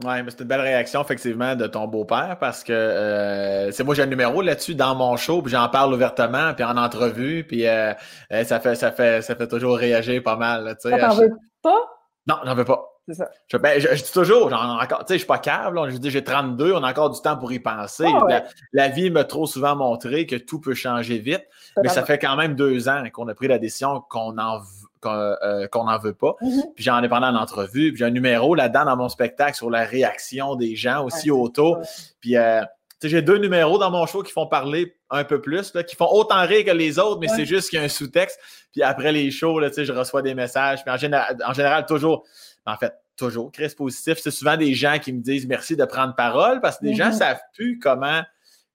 Oui, 0.06 0.24
mais 0.24 0.32
c'est 0.32 0.42
une 0.42 0.48
belle 0.48 0.62
réaction, 0.62 1.02
effectivement, 1.02 1.56
de 1.56 1.68
ton 1.68 1.88
beau-père 1.88 2.38
parce 2.40 2.64
que 2.64 2.72
euh, 2.72 3.72
c'est 3.72 3.84
moi, 3.84 3.96
j'ai 3.96 4.04
un 4.04 4.08
numéro 4.08 4.42
là-dessus 4.42 4.76
dans 4.76 4.96
mon 4.96 5.18
show, 5.18 5.42
puis 5.42 5.52
j'en 5.52 5.68
parle 5.68 5.94
ouvertement, 5.94 6.54
puis 6.54 6.64
en 6.64 6.78
entrevue, 6.78 7.44
puis 7.44 7.68
euh, 7.68 7.94
euh, 8.32 8.44
ça, 8.46 8.60
fait, 8.62 8.76
ça, 8.76 8.92
fait, 8.92 9.22
ça 9.22 9.36
fait 9.36 9.48
toujours 9.48 9.78
réagir 9.78 10.24
pas 10.24 10.38
mal. 10.38 10.78
Tu 10.82 10.90
t'en 10.90 11.16
veux 11.16 11.32
pas? 11.62 11.86
Non, 12.28 12.36
j'en 12.46 12.56
veux 12.56 12.66
pas. 12.66 12.86
C'est 13.08 13.16
ça. 13.16 13.30
Je, 13.48 13.58
ben, 13.58 13.82
je, 13.82 14.04
dis 14.04 14.12
toujours, 14.12 14.52
j'en 14.52 14.80
encore, 14.80 15.00
tu 15.00 15.08
sais, 15.08 15.14
je 15.16 15.20
suis 15.20 15.28
pas 15.28 15.40
câble, 15.40 15.90
je 15.90 15.98
dis 15.98 16.12
j'ai 16.12 16.24
32, 16.24 16.74
on 16.74 16.84
a 16.84 16.92
encore 16.92 17.10
du 17.10 17.20
temps 17.22 17.36
pour 17.36 17.52
y 17.52 17.60
penser. 17.60 18.06
Ah 18.08 18.44
la, 18.72 18.88
vie 18.90 19.10
m'a 19.10 19.24
trop 19.24 19.48
souvent 19.48 19.76
montré 19.76 20.28
que 20.28 20.36
tout 20.36 20.62
peut 20.62 20.76
changer 20.76 21.18
vite, 21.18 21.44
mais 21.82 21.90
ça 21.90 22.06
fait 22.06 22.20
quand 22.20 22.36
même 22.36 22.56
deux 22.56 22.88
ans 22.88 23.04
qu'on 23.12 23.28
a 23.28 23.34
pris 23.34 23.48
la 23.48 23.58
décision 23.58 24.02
qu'on 24.10 24.38
en 24.38 24.60
veut 24.60 24.79
euh, 25.06 25.68
qu'on 25.68 25.86
n'en 25.86 25.98
veut 25.98 26.14
pas. 26.14 26.36
Mm-hmm. 26.42 26.74
Puis 26.76 26.84
j'en 26.84 27.02
ai 27.02 27.10
parlé 27.10 27.28
en 27.28 27.36
entrevue. 27.36 27.92
Puis 27.92 28.00
j'ai 28.00 28.06
un 28.06 28.12
numéro 28.12 28.56
là-dedans 28.56 28.86
dans 28.86 28.98
mon 28.98 29.10
spectacle 29.10 29.56
sur 29.56 29.70
la 29.70 29.86
réaction 29.86 30.56
des 30.56 30.76
gens 30.76 31.06
aussi 31.06 31.32
auto. 31.32 31.78
Puis 32.20 32.36
euh, 32.36 32.62
j'ai 33.02 33.22
deux 33.22 33.38
numéros 33.38 33.78
dans 33.78 33.92
mon 33.92 34.06
show 34.06 34.24
qui 34.24 34.34
font 34.34 34.48
parler 34.48 34.96
un 35.10 35.24
peu 35.24 35.42
plus, 35.42 35.72
qui 35.88 35.96
font 35.96 36.10
autant 36.12 36.46
rire 36.46 36.66
que 36.66 36.72
les 36.72 37.00
autres, 37.00 37.20
mais 37.20 37.28
c'est 37.30 37.46
juste 37.46 37.70
qu'il 37.70 37.80
y 37.80 37.82
a 37.82 37.86
un 37.86 37.90
sous-texte. 37.90 38.40
Puis 38.72 38.84
après 38.84 39.12
les 39.12 39.32
shows, 39.32 39.60
là, 39.60 39.70
je 39.76 39.92
reçois 39.94 40.22
des 40.22 40.36
messages. 40.36 40.84
Puis 40.84 40.94
en, 40.94 40.98
général, 40.98 41.38
en 41.46 41.54
général, 41.54 41.86
toujours, 41.86 42.26
en 42.66 42.76
fait, 42.76 42.94
toujours, 43.16 43.52
Chris 43.52 43.74
Positif, 43.76 44.18
c'est 44.20 44.32
souvent 44.32 44.58
des 44.58 44.74
gens 44.74 45.00
qui 45.00 45.14
me 45.14 45.22
disent 45.22 45.48
merci 45.48 45.76
de 45.76 45.86
prendre 45.86 46.14
parole 46.16 46.60
parce 46.62 46.78
que 46.78 46.86
des 46.86 46.94
gens 46.94 47.08
ne 47.08 47.12
mm-hmm. 47.12 47.18
savent 47.18 47.42
plus 47.54 47.80
comment 47.80 48.22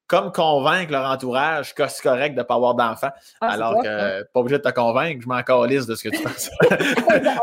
comme 0.06 0.32
convaincre 0.32 0.92
leur 0.92 1.08
entourage 1.10 1.74
que 1.74 1.88
c'est 1.88 2.02
correct 2.02 2.34
de 2.34 2.40
ne 2.40 2.42
pas 2.44 2.54
avoir 2.54 2.74
d'enfant. 2.74 3.10
Ah, 3.40 3.52
alors 3.52 3.82
que 3.82 4.22
pas 4.22 4.40
obligé 4.40 4.58
de 4.58 4.62
te 4.62 4.70
convaincre, 4.70 5.22
je 5.22 5.28
m'en 5.28 5.42
calisse 5.42 5.86
de 5.86 5.94
ce 5.94 6.08
que 6.08 6.14
tu 6.14 6.22
penses. 6.22 6.50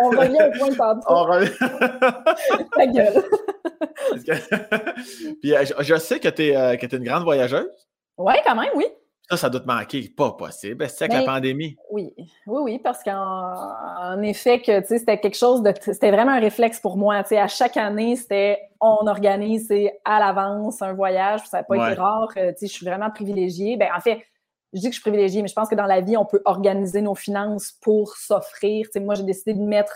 On 0.01 0.09
revient 0.09 0.37
au 0.43 0.57
point 0.57 0.75
tantôt. 0.75 1.05
On 1.07 1.23
revient. 1.23 1.51
Ta 2.75 2.85
gueule. 2.87 3.23
Puis 5.41 5.55
euh, 5.55 5.65
je, 5.79 5.95
sais 5.95 6.19
que 6.19 6.29
tu 6.29 6.47
es, 6.47 6.55
euh, 6.55 6.73
es, 6.73 6.95
une 6.95 7.03
grande 7.03 7.23
voyageuse. 7.23 7.87
Oui, 8.17 8.33
quand 8.45 8.55
même, 8.55 8.71
oui. 8.75 8.85
Ça, 9.31 9.37
ça 9.37 9.49
doit 9.49 9.61
te 9.61 9.67
manquer. 9.67 10.09
Pas 10.09 10.31
possible. 10.33 10.85
C'est 10.89 11.05
avec 11.05 11.13
la 11.13 11.19
ben, 11.19 11.25
pandémie? 11.25 11.77
Oui, 11.89 12.13
oui, 12.17 12.27
oui, 12.47 12.79
parce 12.79 13.01
qu'en 13.01 14.21
effet, 14.23 14.61
que 14.61 14.83
c'était 14.83 15.19
quelque 15.21 15.37
chose 15.37 15.63
de. 15.63 15.73
C'était 15.79 16.11
vraiment 16.11 16.33
un 16.33 16.39
réflexe 16.41 16.81
pour 16.81 16.97
moi. 16.97 17.23
À 17.31 17.47
chaque 17.47 17.77
année, 17.77 18.17
c'était 18.17 18.59
on 18.81 19.07
organise 19.07 19.71
à 20.03 20.19
l'avance 20.19 20.81
un 20.81 20.91
voyage. 20.91 21.41
Ça 21.45 21.59
n'a 21.59 21.63
pas 21.63 21.75
été 21.75 22.01
rare. 22.01 22.27
Euh, 22.35 22.51
je 22.59 22.67
suis 22.67 22.85
vraiment 22.85 23.09
privilégiée. 23.09 23.77
Ben, 23.77 23.87
en 23.95 24.01
fait, 24.01 24.21
je 24.73 24.81
dis 24.81 24.87
que 24.87 24.95
je 24.95 24.99
suis 24.99 25.09
privilégiée, 25.09 25.41
mais 25.41 25.47
je 25.47 25.53
pense 25.53 25.69
que 25.69 25.75
dans 25.75 25.85
la 25.85 26.01
vie, 26.01 26.17
on 26.17 26.25
peut 26.25 26.41
organiser 26.43 27.01
nos 27.01 27.15
finances 27.15 27.71
pour 27.81 28.17
s'offrir. 28.17 28.87
Moi, 28.97 29.15
j'ai 29.15 29.23
décidé 29.23 29.53
de 29.53 29.61
mettre 29.61 29.93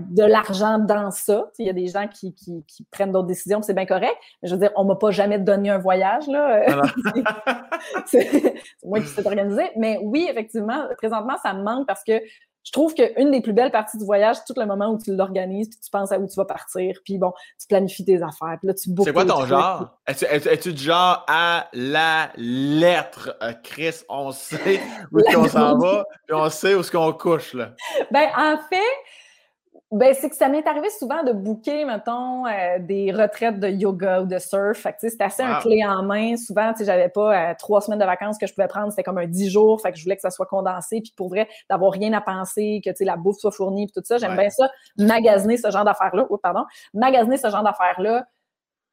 de 0.00 0.24
l'argent 0.24 0.78
dans 0.78 1.10
ça. 1.10 1.50
Il 1.58 1.66
y 1.66 1.70
a 1.70 1.72
des 1.72 1.86
gens 1.86 2.08
qui, 2.08 2.34
qui, 2.34 2.64
prennent 2.90 3.12
d'autres 3.12 3.28
décisions, 3.28 3.62
c'est 3.62 3.74
bien 3.74 3.86
correct. 3.86 4.16
Mais 4.42 4.48
je 4.48 4.54
veux 4.54 4.60
dire, 4.60 4.72
on 4.76 4.84
m'a 4.84 4.96
pas 4.96 5.10
jamais 5.10 5.38
donné 5.38 5.70
un 5.70 5.78
voyage. 5.78 6.26
là. 6.26 6.62
c'est 8.06 8.54
moi 8.84 9.00
qui 9.00 9.06
s'est 9.06 9.26
organisé. 9.26 9.70
Mais 9.76 9.98
oui, 10.02 10.26
effectivement, 10.28 10.86
présentement, 10.98 11.36
ça 11.42 11.54
me 11.54 11.62
manque 11.62 11.86
parce 11.86 12.02
que 12.02 12.20
je 12.62 12.72
trouve 12.72 12.94
qu'une 12.94 13.30
des 13.30 13.40
plus 13.40 13.52
belles 13.52 13.70
parties 13.70 13.96
du 13.96 14.04
voyage, 14.04 14.36
c'est 14.36 14.52
tout 14.52 14.60
le 14.60 14.66
moment 14.66 14.90
où 14.90 14.98
tu 14.98 15.14
l'organises, 15.14 15.70
puis 15.70 15.78
tu 15.82 15.90
penses 15.90 16.12
à 16.12 16.18
où 16.18 16.26
tu 16.26 16.34
vas 16.34 16.44
partir, 16.44 16.94
puis 17.04 17.16
bon, 17.16 17.32
tu 17.58 17.66
planifies 17.66 18.04
tes 18.04 18.22
affaires, 18.22 18.58
puis 18.58 18.68
là, 18.68 18.74
tu 18.74 18.90
C'est 19.02 19.12
quoi 19.12 19.24
ton 19.24 19.46
genre? 19.46 19.98
Es-tu 20.06 20.74
du 20.74 20.82
genre 20.82 21.24
à 21.26 21.68
la 21.72 22.30
lettre, 22.36 23.36
euh, 23.42 23.54
Chris? 23.62 24.02
On 24.08 24.30
sait 24.32 24.80
où 25.10 25.20
on 25.36 25.48
s'en 25.48 25.78
va, 25.78 26.04
puis 26.26 26.36
on 26.36 26.50
sait 26.50 26.74
où 26.74 26.80
est-ce 26.80 26.92
qu'on 26.92 27.12
couche, 27.12 27.54
là? 27.54 27.70
Ben, 28.10 28.28
en 28.36 28.58
fait, 28.68 28.78
ben, 29.92 30.14
c'est 30.14 30.30
que 30.30 30.36
ça 30.36 30.48
m'est 30.48 30.66
arrivé 30.68 30.88
souvent 30.90 31.24
de 31.24 31.32
booker, 31.32 31.84
mettons, 31.84 32.46
euh, 32.46 32.78
des 32.78 33.10
retraites 33.10 33.58
de 33.58 33.66
yoga 33.66 34.22
ou 34.22 34.26
de 34.26 34.38
surf. 34.38 34.78
Fait 34.78 34.92
que, 34.92 35.08
c'était 35.08 35.24
assez 35.24 35.42
un 35.42 35.58
clé 35.60 35.84
en 35.84 36.04
main. 36.04 36.36
Souvent, 36.36 36.72
tu 36.72 36.78
sais, 36.78 36.84
j'avais 36.84 37.08
pas 37.08 37.50
euh, 37.50 37.54
trois 37.58 37.80
semaines 37.80 37.98
de 37.98 38.04
vacances 38.04 38.38
que 38.38 38.46
je 38.46 38.54
pouvais 38.54 38.68
prendre. 38.68 38.90
C'était 38.90 39.02
comme 39.02 39.18
un 39.18 39.26
dix 39.26 39.50
jours. 39.50 39.80
Fait 39.80 39.90
que 39.90 39.98
je 39.98 40.04
voulais 40.04 40.14
que 40.14 40.22
ça 40.22 40.30
soit 40.30 40.46
condensé. 40.46 41.00
Puis 41.00 41.12
pour 41.16 41.28
vrai, 41.28 41.48
d'avoir 41.68 41.92
rien 41.92 42.12
à 42.12 42.20
penser, 42.20 42.80
que, 42.84 42.90
tu 42.90 42.96
sais, 42.98 43.04
la 43.04 43.16
bouffe 43.16 43.38
soit 43.38 43.50
fournie 43.50 43.86
puis 43.86 43.94
tout 44.00 44.06
ça. 44.06 44.18
J'aime 44.18 44.36
bien 44.36 44.50
ça. 44.50 44.70
Magasiner 44.96 45.56
ce 45.56 45.70
genre 45.70 45.84
d'affaires-là. 45.84 46.26
Oh, 46.30 46.38
pardon. 46.38 46.64
Magasiner 46.94 47.36
ce 47.36 47.50
genre 47.50 47.64
d'affaires-là 47.64 48.26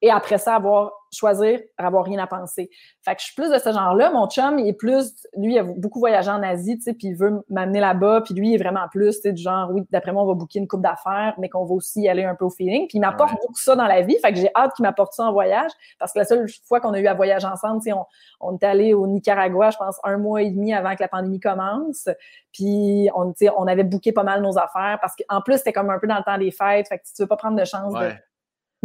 et 0.01 0.11
après 0.11 0.37
ça, 0.37 0.55
avoir 0.55 0.91
choisir, 1.11 1.59
avoir 1.77 2.03
rien 2.03 2.19
à 2.19 2.27
penser. 2.27 2.69
Fait 3.03 3.15
que 3.15 3.21
je 3.21 3.27
suis 3.27 3.35
plus 3.35 3.49
de 3.49 3.57
ce 3.57 3.71
genre-là. 3.71 4.11
Mon 4.11 4.27
chum, 4.27 4.59
il 4.59 4.67
est 4.67 4.73
plus, 4.73 5.13
lui, 5.37 5.53
il 5.53 5.59
a 5.59 5.63
beaucoup 5.63 5.99
voyagé 5.99 6.29
en 6.29 6.43
Asie, 6.43 6.77
tu 6.77 6.83
sais, 6.83 6.93
puis 6.93 7.09
il 7.09 7.15
veut 7.15 7.43
m'amener 7.49 7.79
là-bas, 7.79 8.21
puis 8.21 8.33
lui, 8.33 8.49
il 8.49 8.55
est 8.55 8.57
vraiment 8.63 8.87
plus, 8.91 9.15
tu 9.15 9.21
sais, 9.21 9.33
du 9.33 9.41
genre, 9.41 9.69
oui, 9.71 9.83
d'après 9.89 10.11
moi, 10.11 10.23
on 10.23 10.27
va 10.27 10.33
booker 10.33 10.59
une 10.59 10.67
coupe 10.67 10.81
d'affaires, 10.81 11.33
mais 11.37 11.49
qu'on 11.49 11.65
va 11.65 11.73
aussi 11.73 12.07
aller 12.07 12.23
un 12.23 12.35
peu 12.35 12.45
au 12.45 12.49
feeling. 12.49 12.87
Puis 12.87 12.97
il 12.97 13.01
m'apporte 13.01 13.31
beaucoup 13.41 13.55
ça 13.55 13.75
dans 13.75 13.85
la 13.85 14.01
vie, 14.01 14.17
fait 14.21 14.33
que 14.33 14.39
j'ai 14.39 14.49
hâte 14.55 14.73
qu'il 14.73 14.83
m'apporte 14.83 15.13
ça 15.13 15.23
en 15.23 15.31
voyage, 15.31 15.71
parce 15.99 16.13
que 16.13 16.19
la 16.19 16.25
seule 16.25 16.47
fois 16.65 16.79
qu'on 16.79 16.93
a 16.93 16.99
eu 16.99 17.07
à 17.07 17.13
voyager 17.13 17.47
ensemble, 17.47 17.81
tu 17.81 17.89
sais, 17.89 17.93
on, 17.93 18.05
on 18.41 18.55
est 18.55 18.63
allé 18.63 18.93
au 18.93 19.07
Nicaragua, 19.07 19.69
je 19.71 19.77
pense, 19.77 19.99
un 20.03 20.17
mois 20.17 20.41
et 20.41 20.51
demi 20.51 20.73
avant 20.73 20.95
que 20.95 21.01
la 21.01 21.07
pandémie 21.07 21.39
commence, 21.39 22.09
puis 22.51 23.09
on, 23.15 23.31
tu 23.31 23.45
sais, 23.45 23.51
on 23.57 23.65
avait 23.67 23.83
booké 23.83 24.11
pas 24.11 24.23
mal 24.23 24.41
nos 24.41 24.57
affaires, 24.57 24.97
parce 25.01 25.13
qu'en 25.15 25.41
plus, 25.41 25.57
c'était 25.57 25.73
comme 25.73 25.89
un 25.89 25.99
peu 25.99 26.07
dans 26.07 26.17
le 26.17 26.23
temps 26.23 26.37
des 26.37 26.51
fêtes, 26.51 26.87
fait 26.89 26.97
que 26.97 27.03
tu 27.03 27.21
veux 27.21 27.27
pas 27.27 27.37
prendre 27.37 27.57
de 27.57 27.65
chance 27.65 27.93
de 27.93 28.11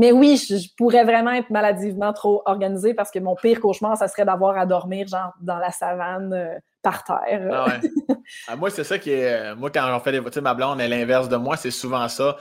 mais 0.03 0.11
oui, 0.11 0.37
je, 0.37 0.67
pourrais 0.77 1.05
vraiment 1.05 1.31
être 1.31 1.51
maladivement 1.51 2.13
trop 2.13 2.43
organisée 2.45 2.93
parce 2.93 3.13
que 3.13 3.21
mon 3.21 3.37
pire 3.37 3.61
cauchemar, 3.61 3.97
ça 3.97 4.09
serait 4.09 4.25
d'avoir 4.25 4.59
à 4.59 4.67
dormir, 4.67 5.07
genre, 5.07 5.33
dans 5.41 5.59
la 5.59 5.71
savane, 5.71 6.33
euh, 6.33 6.59
par 6.83 7.05
terre. 7.05 7.49
Ah 7.53 7.67
ouais. 7.67 8.17
Ah, 8.49 8.57
moi, 8.57 8.69
c'est 8.71 8.83
ça 8.83 8.99
qui 8.99 9.11
est. 9.11 9.33
Euh, 9.33 9.55
moi, 9.55 9.71
quand 9.71 9.87
on 9.95 10.01
fait 10.01 10.11
des. 10.11 10.21
Tu 10.25 10.33
sais, 10.33 10.41
ma 10.41 10.55
blonde 10.55 10.81
est 10.81 10.89
l'inverse 10.89 11.29
de 11.29 11.37
moi, 11.37 11.57
c'est 11.57 11.71
souvent 11.71 12.09
ça 12.09 12.37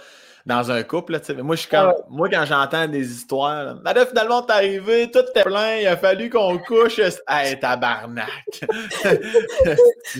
dans 0.45 0.71
un 0.71 0.83
couple. 0.83 1.13
Là, 1.13 1.19
moi, 1.43 1.55
je 1.55 1.67
quand, 1.67 1.93
moi, 2.09 2.29
quand 2.29 2.45
j'entends 2.45 2.87
des 2.87 3.11
histoires, 3.11 3.75
là, 3.83 4.05
finalement, 4.05 4.41
t'es 4.41 4.53
arrivé, 4.53 5.11
tout 5.11 5.19
est 5.35 5.43
plein, 5.43 5.77
il 5.77 5.87
a 5.87 5.97
fallu 5.97 6.29
qu'on 6.29 6.57
couche. 6.57 6.99
Hey, 7.27 7.59
tabarnak! 7.59 8.27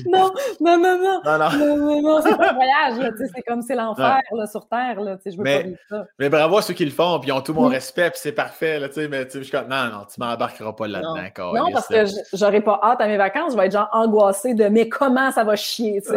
non, 0.05 0.31
non, 0.59 0.77
non, 0.77 0.97
non. 0.97 1.21
Non, 1.25 1.37
non. 1.37 2.01
non, 2.01 2.21
c'est 2.21 2.37
pas 2.37 2.51
un 2.51 2.53
voyage. 2.53 3.13
C'est 3.33 3.41
comme 3.43 3.61
c'est 3.61 3.75
l'enfer 3.75 4.21
là, 4.31 4.47
sur 4.47 4.67
Terre. 4.67 5.01
Là, 5.01 5.17
je 5.25 5.31
veux 5.31 5.43
mais, 5.43 5.57
pas 5.57 5.67
vivre 5.67 5.79
ça. 5.89 6.05
Mais 6.19 6.29
bravo 6.29 6.57
à 6.57 6.61
ceux 6.61 6.73
qui 6.73 6.85
le 6.85 6.91
font, 6.91 7.19
puis 7.19 7.29
ils 7.29 7.33
ont 7.33 7.41
tout 7.41 7.53
mon 7.53 7.67
respect, 7.67 8.09
puis 8.11 8.19
c'est 8.21 8.31
parfait. 8.31 8.79
Là, 8.79 8.87
mais 9.09 9.27
je 9.33 9.41
suis 9.41 9.51
comme, 9.51 9.67
non, 9.67 9.85
non, 9.85 10.05
tu 10.13 10.19
m'embarqueras 10.19 10.73
pas 10.73 10.87
là-dedans. 10.87 11.53
Non, 11.53 11.65
non 11.65 11.71
parce 11.71 11.87
que 11.87 12.05
j'aurais 12.33 12.61
pas 12.61 12.79
hâte 12.83 13.01
à 13.01 13.07
mes 13.07 13.17
vacances. 13.17 13.53
Je 13.53 13.57
vais 13.57 13.65
être 13.65 13.73
genre 13.73 13.89
angoissée 13.91 14.53
de 14.53 14.65
mais 14.65 14.89
comment 14.89 15.31
ça 15.31 15.43
va 15.43 15.55
chier. 15.55 16.01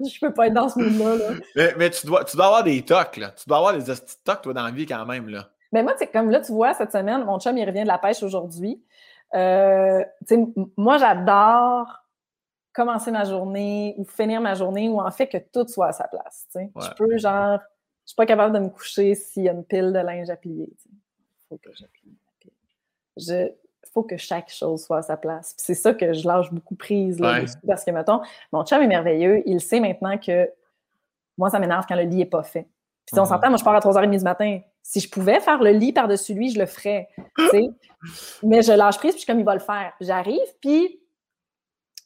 je 0.00 0.20
peux 0.20 0.32
pas 0.32 0.46
être 0.48 0.54
dans 0.54 0.68
ce 0.68 0.78
mood-là. 0.78 1.34
Mais, 1.54 1.74
mais, 1.76 1.90
tu, 1.90 2.06
dois, 2.06 2.24
tu 2.24 2.36
dois 2.36 2.46
avoir 2.46 2.64
des 2.64 2.82
tocs, 2.82 3.16
là. 3.16 3.30
Tu 3.30 3.48
dois 3.48 3.58
avoir 3.58 3.76
des 3.76 3.84
tocs, 4.24 4.42
toi, 4.42 4.52
dans 4.52 4.64
la 4.64 4.70
vie, 4.70 4.86
quand 4.86 5.04
même, 5.06 5.28
là. 5.28 5.50
Mais 5.72 5.82
moi, 5.82 5.94
c'est 5.98 6.06
comme 6.06 6.30
là, 6.30 6.40
tu 6.40 6.52
vois, 6.52 6.74
cette 6.74 6.92
semaine, 6.92 7.24
mon 7.24 7.38
chum, 7.38 7.56
il 7.58 7.66
revient 7.66 7.82
de 7.82 7.88
la 7.88 7.98
pêche 7.98 8.22
aujourd'hui. 8.22 8.82
Euh, 9.34 10.04
moi, 10.76 10.98
j'adore 10.98 12.06
commencer 12.72 13.10
ma 13.10 13.24
journée 13.24 13.94
ou 13.96 14.04
finir 14.04 14.40
ma 14.40 14.54
journée 14.54 14.88
ou 14.88 15.00
en 15.00 15.10
fait 15.10 15.26
que 15.26 15.38
tout 15.38 15.66
soit 15.66 15.88
à 15.88 15.92
sa 15.92 16.08
place. 16.08 16.46
Ouais, 16.54 16.68
je 16.76 16.94
peux, 16.96 17.18
genre, 17.18 17.58
je 18.04 18.10
suis 18.10 18.14
pas 18.14 18.26
capable 18.26 18.54
de 18.54 18.60
me 18.60 18.68
coucher 18.68 19.14
s'il 19.14 19.44
y 19.44 19.48
a 19.48 19.52
une 19.52 19.64
pile 19.64 19.92
de 19.92 19.98
linge 19.98 20.30
à 20.30 20.36
plier. 20.36 20.68
Il 20.70 20.92
faut 21.48 21.58
que 21.58 21.70
pile. 21.70 23.56
Faut 23.96 24.02
que 24.02 24.18
chaque 24.18 24.50
chose 24.50 24.84
soit 24.84 24.98
à 24.98 25.02
sa 25.02 25.16
place. 25.16 25.54
c'est 25.56 25.72
ça 25.72 25.94
que 25.94 26.12
je 26.12 26.28
lâche 26.28 26.52
beaucoup 26.52 26.74
prise 26.74 27.18
là, 27.18 27.40
parce 27.66 27.82
que, 27.82 27.90
mettons, 27.92 28.20
mon 28.52 28.62
chum 28.62 28.82
est 28.82 28.86
merveilleux, 28.86 29.42
il 29.46 29.58
sait 29.58 29.80
maintenant 29.80 30.18
que 30.18 30.50
moi, 31.38 31.48
ça 31.48 31.58
m'énerve 31.58 31.86
quand 31.88 31.96
le 31.96 32.02
lit 32.02 32.16
n'est 32.16 32.26
pas 32.26 32.42
fait. 32.42 32.68
Puis 33.06 33.18
on 33.18 33.22
mhm. 33.22 33.28
s'entend, 33.28 33.48
moi, 33.48 33.56
je 33.56 33.64
pars 33.64 33.74
à 33.74 33.80
3h30 33.80 34.18
du 34.18 34.22
matin. 34.22 34.60
Si 34.82 35.00
je 35.00 35.08
pouvais 35.08 35.40
faire 35.40 35.62
le 35.62 35.70
lit 35.70 35.94
par-dessus 35.94 36.34
lui, 36.34 36.50
je 36.50 36.58
le 36.58 36.66
ferais. 36.66 37.08
Mais 38.42 38.60
je 38.60 38.72
lâche 38.72 38.98
prise, 38.98 39.12
puis 39.12 39.20
je 39.20 39.24
suis 39.24 39.26
comme, 39.26 39.40
il 39.40 39.46
va 39.46 39.54
le 39.54 39.60
faire. 39.60 39.94
J'arrive, 39.98 40.46
puis 40.60 41.00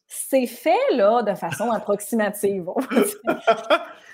c'est 0.06 0.46
fait, 0.46 0.94
là, 0.94 1.24
de 1.24 1.34
façon 1.34 1.72
approximative. 1.72 2.68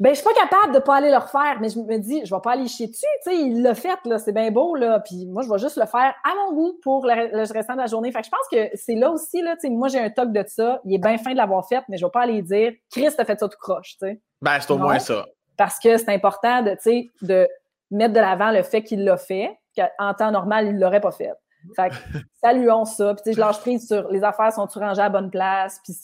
Ben, 0.00 0.14
je 0.14 0.14
suis 0.14 0.24
pas 0.24 0.32
capable 0.32 0.74
de 0.74 0.78
pas 0.78 0.96
aller 0.96 1.10
le 1.10 1.18
refaire, 1.18 1.58
mais 1.60 1.68
je 1.68 1.78
me 1.78 1.98
dis, 1.98 2.24
je 2.24 2.34
vais 2.34 2.40
pas 2.40 2.52
aller 2.52 2.66
chier 2.68 2.86
dessus, 2.86 3.04
tu 3.22 3.30
sais, 3.30 3.36
il 3.36 3.62
l'a 3.62 3.74
fait, 3.74 3.98
là, 4.06 4.18
c'est 4.18 4.32
bien 4.32 4.50
beau, 4.50 4.74
là, 4.74 4.98
puis 4.98 5.26
moi, 5.26 5.42
je 5.42 5.50
vais 5.50 5.58
juste 5.58 5.76
le 5.76 5.84
faire 5.84 6.14
à 6.24 6.34
mon 6.36 6.54
goût 6.54 6.80
pour 6.82 7.04
le, 7.04 7.52
restant 7.52 7.74
de 7.74 7.80
la 7.80 7.86
journée. 7.86 8.10
Fait 8.10 8.20
que 8.20 8.26
je 8.26 8.30
pense 8.30 8.48
que 8.50 8.74
c'est 8.78 8.94
là 8.94 9.10
aussi, 9.10 9.42
là, 9.42 9.56
tu 9.56 9.68
sais, 9.68 9.70
moi, 9.70 9.88
j'ai 9.88 10.00
un 10.00 10.08
toc 10.08 10.32
de 10.32 10.42
ça, 10.48 10.80
il 10.86 10.94
est 10.94 10.98
bien 10.98 11.18
fin 11.18 11.32
de 11.32 11.36
l'avoir 11.36 11.68
fait, 11.68 11.84
mais 11.90 11.98
je 11.98 12.06
vais 12.06 12.10
pas 12.10 12.22
aller 12.22 12.40
dire, 12.40 12.72
Chris 12.90 13.08
a 13.18 13.24
fait 13.26 13.38
ça 13.38 13.46
tout 13.46 13.58
croche, 13.60 13.98
tu 14.00 14.06
sais. 14.06 14.20
Ben, 14.40 14.58
c'est 14.58 14.70
au 14.70 14.78
moins 14.78 14.98
ça. 14.98 15.26
Parce 15.58 15.78
que 15.78 15.98
c'est 15.98 16.08
important 16.08 16.62
de, 16.62 16.70
tu 16.70 16.76
sais, 16.80 17.10
de 17.20 17.46
mettre 17.90 18.14
de 18.14 18.20
l'avant 18.20 18.52
le 18.52 18.62
fait 18.62 18.82
qu'il 18.82 19.04
l'a 19.04 19.18
fait, 19.18 19.54
qu'en 19.76 20.14
temps 20.14 20.30
normal, 20.30 20.68
il 20.68 20.78
l'aurait 20.78 21.02
pas 21.02 21.12
fait. 21.12 21.32
Fait 21.76 21.90
que, 21.90 21.94
saluons 22.42 22.84
ça. 22.84 23.14
Puis, 23.14 23.22
tu 23.24 23.30
sais, 23.30 23.34
je 23.34 23.40
lâche 23.40 23.60
prise 23.60 23.86
sur 23.86 24.10
les 24.10 24.22
affaires 24.22 24.52
sont-tu 24.52 24.78
rangées 24.78 25.00
à 25.00 25.04
la 25.04 25.10
bonne 25.10 25.30
place? 25.30 25.80
Puis, 25.84 25.94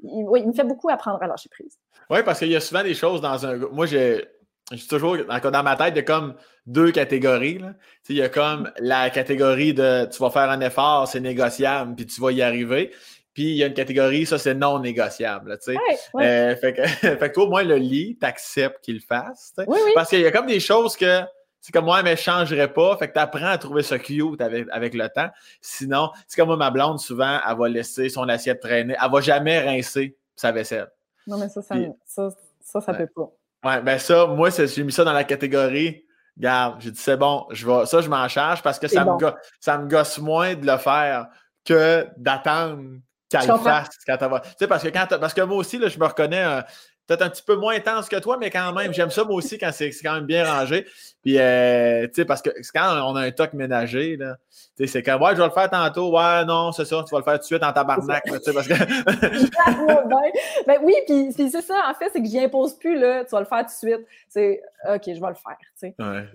oui, 0.00 0.40
il 0.42 0.48
me 0.48 0.52
fait 0.52 0.64
beaucoup 0.64 0.88
apprendre 0.88 1.22
à 1.22 1.26
lâcher 1.26 1.48
prise. 1.48 1.78
Oui, 2.10 2.20
parce 2.24 2.38
qu'il 2.38 2.48
y 2.48 2.56
a 2.56 2.60
souvent 2.60 2.82
des 2.82 2.94
choses 2.94 3.20
dans 3.20 3.46
un. 3.46 3.56
Moi, 3.72 3.86
j'ai. 3.86 4.26
Je 4.70 4.76
suis 4.76 4.88
toujours 4.88 5.16
dans 5.16 5.62
ma 5.62 5.76
tête, 5.76 5.94
il 5.94 5.96
y 5.96 6.00
a 6.00 6.02
comme 6.02 6.34
deux 6.66 6.92
catégories. 6.92 7.58
Là. 7.58 7.72
Il 8.10 8.16
y 8.16 8.22
a 8.22 8.28
comme 8.28 8.70
la 8.78 9.08
catégorie 9.08 9.72
de 9.72 10.06
tu 10.12 10.18
vas 10.18 10.28
faire 10.28 10.50
un 10.50 10.60
effort, 10.60 11.08
c'est 11.08 11.20
négociable, 11.20 11.94
puis 11.94 12.04
tu 12.04 12.20
vas 12.20 12.32
y 12.32 12.42
arriver. 12.42 12.92
Puis 13.32 13.44
il 13.44 13.56
y 13.56 13.64
a 13.64 13.68
une 13.68 13.74
catégorie, 13.74 14.26
ça, 14.26 14.36
c'est 14.36 14.54
non 14.54 14.78
négociable. 14.80 15.58
Tu 15.64 15.72
sais. 15.72 16.56
fait, 16.56 16.72
que, 16.74 16.86
fait 16.86 17.18
que 17.18 17.34
toi, 17.34 17.44
au 17.44 17.48
moins, 17.48 17.62
le 17.62 17.76
lit, 17.76 18.18
tu 18.20 18.26
acceptes 18.26 18.84
qu'il 18.84 18.96
le 18.96 19.00
fasse. 19.00 19.54
Oui, 19.58 19.64
oui. 19.68 19.92
Parce 19.94 20.10
qu'il 20.10 20.20
y 20.20 20.26
a 20.26 20.30
comme 20.30 20.46
des 20.46 20.60
choses 20.60 20.96
que 20.96 21.22
c'est 21.60 21.72
comme 21.72 21.84
moi, 21.84 22.02
mais 22.02 22.16
je 22.16 22.22
changerais 22.22 22.72
pas. 22.72 22.96
Fait 22.96 23.08
que 23.08 23.14
tu 23.14 23.18
apprends 23.18 23.46
à 23.46 23.58
trouver 23.58 23.82
ça 23.82 23.98
cute 23.98 24.40
avec, 24.40 24.66
avec 24.70 24.94
le 24.94 25.08
temps. 25.08 25.28
Sinon, 25.60 26.10
c'est 26.26 26.36
comme 26.36 26.48
moi, 26.48 26.56
ma 26.56 26.70
blonde, 26.70 27.00
souvent, 27.00 27.40
elle 27.46 27.56
va 27.56 27.68
laisser 27.68 28.08
son 28.08 28.28
assiette 28.28 28.60
traîner. 28.60 28.96
Elle 29.02 29.10
va 29.10 29.20
jamais 29.20 29.60
rincer 29.60 30.16
sa 30.36 30.52
vaisselle. 30.52 30.88
Non, 31.26 31.36
mais 31.38 31.48
ça, 31.48 31.60
ça, 31.62 31.74
ça, 32.06 32.30
ça, 32.60 32.80
ça, 32.80 32.94
peut 32.94 33.08
pas. 33.14 33.30
Ouais, 33.64 33.82
ben 33.82 33.98
ça, 33.98 34.26
moi, 34.26 34.50
j'ai 34.50 34.84
mis 34.84 34.92
ça 34.92 35.04
dans 35.04 35.12
la 35.12 35.24
catégorie. 35.24 36.04
Regarde, 36.36 36.80
j'ai 36.80 36.92
dit 36.92 37.00
c'est 37.00 37.16
bon, 37.16 37.46
je 37.50 37.66
vais, 37.66 37.84
ça, 37.84 38.00
je 38.00 38.08
m'en 38.08 38.28
charge 38.28 38.62
parce 38.62 38.78
que 38.78 38.86
ça, 38.86 39.04
me 39.04 39.18
gosse, 39.18 39.34
ça 39.58 39.76
me 39.76 39.88
gosse 39.88 40.18
moins 40.18 40.54
de 40.54 40.64
le 40.64 40.78
faire 40.78 41.26
que 41.64 42.06
d'attendre 42.16 43.00
qu'elle 43.28 43.46
le 43.46 43.58
fasse 43.58 43.88
quand 44.06 44.16
elle 44.20 44.30
va. 44.30 44.40
Tu 44.40 44.50
sais, 44.58 44.68
parce 44.68 44.84
que 44.84 44.88
quand 44.88 45.06
parce 45.18 45.34
que 45.34 45.40
moi 45.42 45.56
aussi, 45.56 45.78
là, 45.78 45.88
je 45.88 45.98
me 45.98 46.06
reconnais, 46.06 46.44
euh, 46.44 46.62
peut-être 47.08 47.22
un 47.22 47.30
petit 47.30 47.42
peu 47.42 47.56
moins 47.56 47.74
intense 47.74 48.08
que 48.08 48.16
toi, 48.16 48.36
mais 48.38 48.50
quand 48.50 48.72
même, 48.74 48.92
j'aime 48.92 49.10
ça 49.10 49.24
moi 49.24 49.36
aussi 49.36 49.58
quand 49.58 49.70
c'est 49.72 49.90
quand 50.02 50.14
même 50.14 50.26
bien 50.26 50.44
rangé. 50.44 50.86
Puis, 51.22 51.38
euh, 51.38 52.06
tu 52.06 52.14
sais, 52.16 52.24
parce 52.26 52.42
que 52.42 52.50
quand 52.72 53.10
on 53.10 53.16
a 53.16 53.22
un 53.22 53.30
toc 53.30 53.54
ménager, 53.54 54.16
là, 54.16 54.36
tu 54.76 54.84
sais, 54.84 54.86
c'est 54.86 55.02
comme, 55.02 55.22
ouais, 55.22 55.30
je 55.32 55.40
vais 55.40 55.46
le 55.46 55.50
faire 55.50 55.70
tantôt. 55.70 56.14
Ouais, 56.14 56.44
non, 56.44 56.70
c'est 56.70 56.84
ça, 56.84 57.02
tu 57.06 57.10
vas 57.10 57.18
le 57.18 57.24
faire 57.24 57.34
tout 57.34 57.40
de 57.40 57.44
suite 57.44 57.62
en 57.64 57.72
tabarnak, 57.72 58.24
tu 58.24 58.38
sais, 58.38 58.52
parce 58.52 58.68
que. 58.68 58.74
ben, 60.08 60.18
ben, 60.66 60.78
oui, 60.82 60.94
puis, 61.06 61.32
c'est 61.32 61.62
ça, 61.62 61.76
en 61.88 61.94
fait, 61.94 62.10
c'est 62.12 62.20
que 62.20 62.28
j'y 62.28 62.38
impose 62.38 62.78
plus, 62.78 62.98
là, 62.98 63.24
tu 63.24 63.30
vas 63.30 63.40
le 63.40 63.46
faire 63.46 63.60
tout 63.60 63.86
de 63.86 63.92
suite. 63.92 64.06
C'est, 64.28 64.60
OK, 64.86 65.02
je 65.06 65.20
vais 65.20 65.28
le 65.28 65.34
faire, 65.34 65.58
tu 65.58 65.66
sais. 65.76 65.94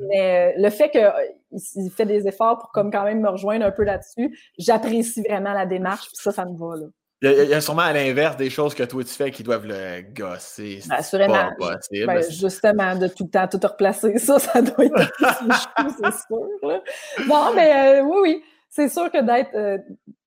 Mais 0.09 0.53
euh, 0.57 0.61
le 0.61 0.69
fait 0.71 0.89
qu'il 0.89 1.91
fait 1.91 2.05
des 2.05 2.27
efforts 2.27 2.57
pour 2.57 2.71
comme 2.71 2.91
quand 2.91 3.03
même 3.03 3.21
me 3.21 3.29
rejoindre 3.29 3.65
un 3.65 3.71
peu 3.71 3.83
là-dessus, 3.83 4.35
j'apprécie 4.57 5.21
vraiment 5.21 5.53
la 5.53 5.67
démarche, 5.67 6.07
puis 6.07 6.17
ça, 6.17 6.31
ça 6.31 6.45
me 6.45 6.57
va, 6.57 6.77
là. 6.77 6.87
Il 7.23 7.49
y, 7.49 7.53
a, 7.53 7.61
sûrement 7.61 7.83
à 7.83 7.93
l'inverse 7.93 8.35
des 8.35 8.49
choses 8.49 8.75
que 8.75 8.83
toi 8.83 9.01
tu 9.01 9.13
fais 9.13 9.31
qui 9.31 9.43
doivent 9.43 9.65
le 9.65 10.01
gosser. 10.13 10.81
Assurément. 10.89 11.51
Pas 11.57 11.77
possible. 11.77 12.05
Ben, 12.05 12.21
justement, 12.29 12.95
de 12.97 13.07
tout 13.07 13.23
le 13.23 13.29
temps 13.29 13.47
tout 13.47 13.65
replacer, 13.65 14.17
ça, 14.19 14.39
ça 14.39 14.61
doit 14.61 14.85
être 14.85 15.11
c'est 15.19 16.13
sûr. 16.27 16.81
Non, 17.25 17.53
mais 17.55 17.99
euh, 17.99 18.01
oui, 18.01 18.17
oui. 18.21 18.43
C'est 18.69 18.89
sûr 18.89 19.09
que 19.09 19.21
d'être 19.21 19.55
euh, 19.55 19.77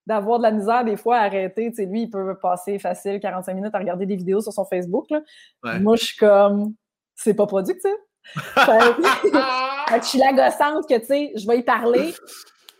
d'avoir 0.06 0.38
de 0.38 0.44
la 0.44 0.52
misère 0.52 0.84
des 0.84 0.96
fois 0.96 1.18
à 1.18 1.24
arrêter. 1.24 1.68
Tu 1.68 1.76
sais, 1.76 1.84
lui, 1.84 2.02
il 2.02 2.10
peut 2.10 2.38
passer 2.40 2.78
facile 2.78 3.20
45 3.20 3.52
minutes 3.52 3.74
à 3.74 3.78
regarder 3.78 4.06
des 4.06 4.16
vidéos 4.16 4.40
sur 4.40 4.52
son 4.52 4.64
Facebook. 4.64 5.04
Là. 5.10 5.20
Moi, 5.80 5.96
je 5.96 6.04
suis 6.04 6.16
comme 6.16 6.72
c'est 7.14 7.34
pas 7.34 7.46
productif. 7.46 7.92
je 8.34 10.00
suis 10.02 10.18
la 10.18 10.32
gossante 10.32 10.88
que 10.88 10.98
tu 10.98 11.06
sais, 11.06 11.32
je 11.36 11.46
vais 11.46 11.58
y 11.58 11.62
parler. 11.62 12.14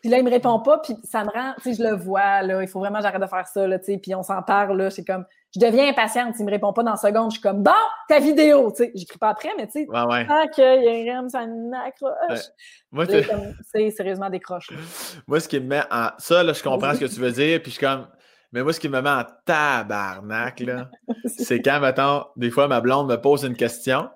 Puis 0.07 0.13
là, 0.13 0.19
il 0.19 0.25
me 0.25 0.31
répond 0.31 0.61
pas, 0.61 0.79
puis 0.79 0.95
ça 1.03 1.25
me 1.25 1.31
rend, 1.31 1.55
tu 1.57 1.75
sais, 1.75 1.83
je 1.83 1.83
le 1.83 1.97
vois, 1.97 2.41
là, 2.43 2.63
il 2.63 2.69
faut 2.69 2.79
vraiment 2.79 2.99
que 2.99 3.03
j'arrête 3.03 3.21
de 3.21 3.27
faire 3.27 3.45
ça, 3.49 3.67
là, 3.67 3.77
tu 3.81 3.87
sais, 3.87 3.99
puis 3.99 4.15
on 4.15 4.23
s'en 4.23 4.41
parle, 4.41 4.77
là, 4.77 4.89
c'est 4.89 5.05
comme, 5.05 5.25
je 5.53 5.59
deviens 5.59 5.89
impatiente. 5.89 6.37
S'il 6.37 6.47
me 6.47 6.51
répond 6.53 6.73
pas 6.73 6.85
dans 6.85 6.93
la 6.93 6.97
seconde, 6.97 7.33
je 7.33 7.39
suis 7.39 7.43
comme, 7.43 7.65
bon, 7.65 7.73
ta 8.09 8.21
vidéo, 8.21 8.71
tu 8.71 8.85
sais. 8.85 8.93
J'écris 8.95 9.19
pas 9.19 9.31
après, 9.31 9.49
mais 9.59 9.67
tu 9.67 9.85
sais, 9.85 9.87
Ouais, 9.89 10.03
ouais. 10.05 10.25
tant 10.25 10.47
qu'il 10.47 10.63
y 11.05 11.11
a 11.11 11.19
un 11.19 11.29
ça 11.29 11.45
m'accroche. 11.45 12.45
Moi, 12.93 13.05
C'est 13.73 13.91
sérieusement 13.91 14.31
décroche. 14.31 14.71
là. 14.71 14.77
moi, 15.27 15.41
ce 15.41 15.49
qui 15.49 15.59
me 15.59 15.67
met 15.67 15.83
en. 15.91 16.11
Ça, 16.19 16.45
là, 16.45 16.53
je 16.53 16.63
comprends 16.63 16.95
ce 16.95 17.01
que 17.01 17.07
tu 17.07 17.19
veux 17.19 17.33
dire, 17.33 17.61
puis 17.61 17.73
je 17.73 17.79
suis 17.79 17.85
comme. 17.85 18.07
Mais 18.53 18.63
moi, 18.63 18.73
ce 18.73 18.79
qui 18.79 18.89
me 18.89 19.03
met 19.03 19.11
en 19.11 19.25
tabarnak, 19.45 20.61
là, 20.61 20.89
c'est 21.37 21.61
quand, 21.61 21.81
mettons, 21.81 22.27
des 22.37 22.53
fois, 22.53 22.69
ma 22.69 22.81
blonde 22.81 23.09
me 23.09 23.17
pose 23.21 23.43
une 23.43 23.57
question, 23.57 24.09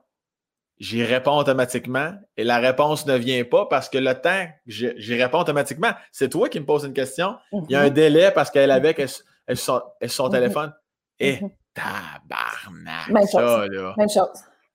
j'y 0.80 1.04
réponds 1.04 1.36
automatiquement 1.36 2.12
et 2.36 2.42
la 2.42 2.58
réponse 2.58 3.06
ne 3.06 3.14
vient 3.14 3.44
pas 3.44 3.66
parce 3.66 3.88
que 3.88 3.98
le 3.98 4.14
temps 4.14 4.46
j'y 4.66 5.14
réponds 5.22 5.40
automatiquement, 5.40 5.90
c'est 6.10 6.28
toi 6.30 6.48
qui 6.48 6.58
me 6.58 6.64
poses 6.66 6.84
une 6.84 6.94
question. 6.94 7.36
Il 7.52 7.70
y 7.70 7.76
a 7.76 7.82
un 7.82 7.90
délai 7.90 8.30
parce 8.32 8.50
qu'elle 8.50 8.70
avait 8.72 8.94
elle, 8.98 9.08
elle, 9.46 9.56
son, 9.56 9.82
elle, 10.00 10.10
son 10.10 10.26
Mhm. 10.26 10.32
téléphone. 10.32 10.74
Et 11.18 11.40
Mhm. 11.42 11.50
tabarnak, 11.74 13.08
Même 13.10 13.26
ça, 13.26 13.38
chose. 13.40 13.68
là. 13.70 13.94
Même 13.96 14.08
chose. 14.08 14.28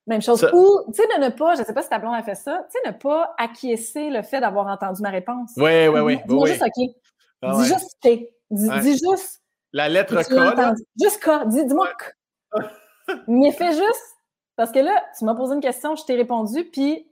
Même 0.06 0.22
chose. 0.22 0.38
Ça- 0.40 0.54
Ou, 0.54 0.84
tu 0.94 1.02
sais, 1.02 1.08
de 1.18 1.24
ne 1.24 1.30
pas, 1.30 1.56
je 1.56 1.64
sais 1.64 1.74
pas 1.74 1.82
si 1.82 1.88
ta 1.88 1.98
blonde 1.98 2.14
a 2.14 2.22
fait 2.22 2.36
ça, 2.36 2.64
tu 2.70 2.78
sais, 2.80 2.88
ne 2.88 2.96
pas 2.96 3.34
acquiescer 3.38 4.08
le 4.08 4.22
fait 4.22 4.40
d'avoir 4.40 4.68
entendu 4.68 5.02
ma 5.02 5.10
réponse. 5.10 5.50
Oui, 5.56 5.88
oui, 5.88 6.00
oui. 6.00 6.18
Oui. 6.28 6.48
juste 6.50 6.62
OK. 6.62 6.90
Ah 7.42 7.50
dis 7.52 7.58
ouais. 7.58 7.64
juste. 7.66 7.96
Dis, 8.50 8.68
Ouais. 8.68 8.80
dis 8.80 8.92
juste. 8.92 9.42
La 9.72 9.88
lettre 9.88 10.22
K. 10.22 10.74
Juste 11.02 11.20
K. 11.20 11.46
Dis, 11.48 11.66
dis-moi 11.66 11.88
K. 11.98 12.14
Mais 13.26 13.50
fais 13.52 13.72
juste. 13.72 14.15
Parce 14.56 14.72
que 14.72 14.78
là, 14.78 15.04
tu 15.16 15.24
m'as 15.24 15.34
posé 15.34 15.54
une 15.54 15.60
question, 15.60 15.94
je 15.96 16.04
t'ai 16.04 16.16
répondu, 16.16 16.64
puis 16.64 17.06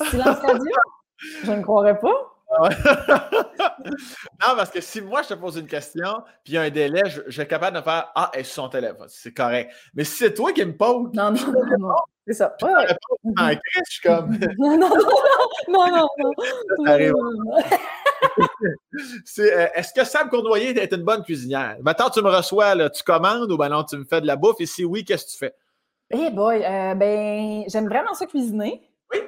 silence 0.00 0.38
radio? 0.38 0.76
je 1.44 1.52
ne 1.52 1.62
croirais 1.62 1.98
pas. 1.98 2.28
non, 2.60 4.56
parce 4.56 4.70
que 4.70 4.82
si 4.82 5.00
moi 5.00 5.22
je 5.22 5.28
te 5.28 5.34
pose 5.34 5.56
une 5.56 5.66
question, 5.66 6.22
puis 6.44 6.52
il 6.52 6.54
y 6.54 6.58
a 6.58 6.62
un 6.62 6.70
délai, 6.70 7.00
je, 7.06 7.22
je 7.26 7.30
suis 7.40 7.48
capable 7.48 7.78
de 7.78 7.82
faire 7.82 8.12
Ah, 8.14 8.30
elle 8.34 8.44
sur 8.44 8.64
son 8.64 8.68
téléphone? 8.68 9.06
C'est 9.08 9.32
correct. 9.32 9.72
Mais 9.94 10.04
si 10.04 10.16
c'est 10.16 10.34
toi 10.34 10.52
qui 10.52 10.62
me 10.62 10.76
poses, 10.76 11.10
Non, 11.14 11.30
non, 11.30 11.52
non, 11.52 11.78
non. 11.78 11.94
C'est 12.26 12.34
ça. 12.34 12.54
Ouais, 12.62 12.72
ouais. 12.72 12.96
en 13.38 13.48
crise, 13.48 13.82
je 13.88 13.92
suis 13.92 14.02
comme. 14.02 14.38
Non, 14.58 14.76
non, 14.76 14.90
non, 15.68 15.86
non, 15.88 16.08
non. 16.18 16.32
Ça 16.84 16.92
arrive. 16.92 17.14
C'est, 19.24 19.52
euh, 19.52 19.66
Est-ce 19.74 19.92
que 19.92 20.04
Sam 20.04 20.28
Cournoyer 20.28 20.78
est 20.78 20.92
une 20.92 21.02
bonne 21.02 21.24
cuisinière? 21.24 21.78
Maintenant, 21.82 22.10
tu 22.10 22.22
me 22.22 22.28
reçois, 22.28 22.74
là, 22.74 22.90
tu 22.90 23.02
commandes 23.02 23.50
ou 23.50 23.56
ben 23.56 23.70
non, 23.70 23.82
tu 23.82 23.96
me 23.96 24.04
fais 24.04 24.20
de 24.20 24.26
la 24.26 24.36
bouffe? 24.36 24.60
Et 24.60 24.66
si 24.66 24.84
oui, 24.84 25.04
qu'est-ce 25.04 25.24
que 25.24 25.30
tu 25.30 25.38
fais? 25.38 25.54
Eh 26.12 26.30
boy, 26.30 26.62
euh, 26.64 26.94
ben, 26.94 27.64
j'aime 27.68 27.88
vraiment 27.88 28.14
ça 28.14 28.26
cuisiner. 28.26 28.82
Oui. 29.12 29.20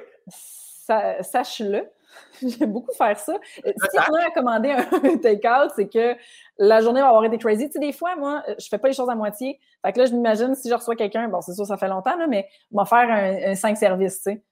Sache-le. 1.21 1.89
J'aime 2.41 2.71
beaucoup 2.71 2.93
faire 2.93 3.17
ça. 3.19 3.33
Euh, 3.33 3.37
Si 3.65 3.85
Exact. 3.97 4.09
on 4.09 4.13
a 4.15 4.27
à 4.27 4.31
commander 4.31 4.69
un 4.71 5.17
take-out, 5.21 5.71
c'est 5.75 5.87
que 5.89 6.15
la 6.57 6.81
journée 6.81 7.01
va 7.01 7.07
avoir 7.07 7.25
été 7.25 7.37
crazy. 7.37 7.65
Tu 7.67 7.73
sais, 7.73 7.79
des 7.79 7.91
fois, 7.91 8.15
moi, 8.15 8.43
euh, 8.47 8.55
je 8.59 8.67
fais 8.69 8.77
pas 8.77 8.87
les 8.87 8.93
choses 8.93 9.09
à 9.09 9.15
moitié. 9.15 9.59
Fait 9.85 9.91
que 9.91 9.99
là, 9.99 10.05
je 10.05 10.13
m'imagine 10.13 10.55
si 10.55 10.69
je 10.69 10.73
reçois 10.75 10.95
quelqu'un, 10.95 11.27
bon, 11.27 11.41
c'est 11.41 11.53
sûr, 11.53 11.65
ça 11.65 11.75
fait 11.77 11.87
longtemps, 11.87 12.15
là, 12.17 12.27
mais 12.27 12.47
m'a 12.71 12.85
faire 12.85 13.09
un, 13.09 13.51
un 13.51 13.55
5 13.55 13.77
services, 13.77 14.17
tu 14.17 14.31
sais. 14.31 14.43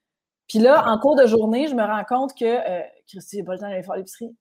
Puis 0.50 0.60
là, 0.60 0.86
en 0.90 1.00
cours 1.00 1.16
de 1.16 1.26
journée, 1.26 1.68
je 1.68 1.76
me 1.76 1.84
rends 1.84 2.04
compte 2.04 2.38
que 2.38 2.46
euh, 2.46 2.82
Christy, 3.08 3.38
j'ai 3.38 3.44
pas 3.44 3.54
le 3.54 3.60
temps 3.60 3.70
d'aller 3.70 3.84
faire 3.84 3.96
l'épicerie. 3.96 4.36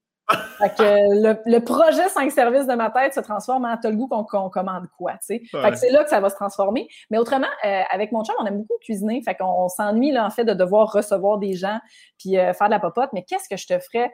Fait 0.59 0.75
que 0.77 0.83
le, 0.83 1.37
le 1.47 1.59
projet 1.61 2.09
5 2.09 2.31
services 2.31 2.67
de 2.67 2.75
ma 2.75 2.91
tête 2.91 3.15
se 3.15 3.21
transforme 3.21 3.65
en 3.65 3.77
t'as 3.77 3.91
le 3.91 3.97
goût 3.97 4.07
qu'on 4.09 4.25
commande 4.51 4.87
quoi, 4.97 5.13
tu 5.13 5.19
sais. 5.23 5.43
Fait 5.51 5.71
que 5.71 5.77
c'est 5.77 5.91
là 5.91 6.05
que 6.05 6.11
ça 6.11 6.21
va 6.21 6.31
se 6.31 6.35
transformer. 6.37 6.89
Mais 7.11 7.19
autrement, 7.19 7.47
euh, 7.65 7.83
avec 7.91 8.13
mon 8.13 8.25
chum, 8.25 8.35
on 8.41 8.47
aime 8.47 8.59
beaucoup 8.59 8.75
cuisiner. 8.81 9.23
Fait 9.25 9.35
qu'on 9.35 9.47
on 9.47 9.69
s'ennuie, 9.69 10.13
là, 10.13 10.25
en 10.27 10.31
fait, 10.31 10.45
de 10.45 10.53
devoir 10.55 10.93
recevoir 10.93 11.39
des 11.39 11.55
gens 11.55 11.79
puis 12.19 12.39
euh, 12.39 12.53
faire 12.53 12.69
de 12.69 12.73
la 12.73 12.81
popote. 12.81 13.11
Mais 13.13 13.25
qu'est-ce 13.25 13.49
que 13.49 13.57
je 13.57 13.67
te 13.67 13.79
ferais? 13.81 14.13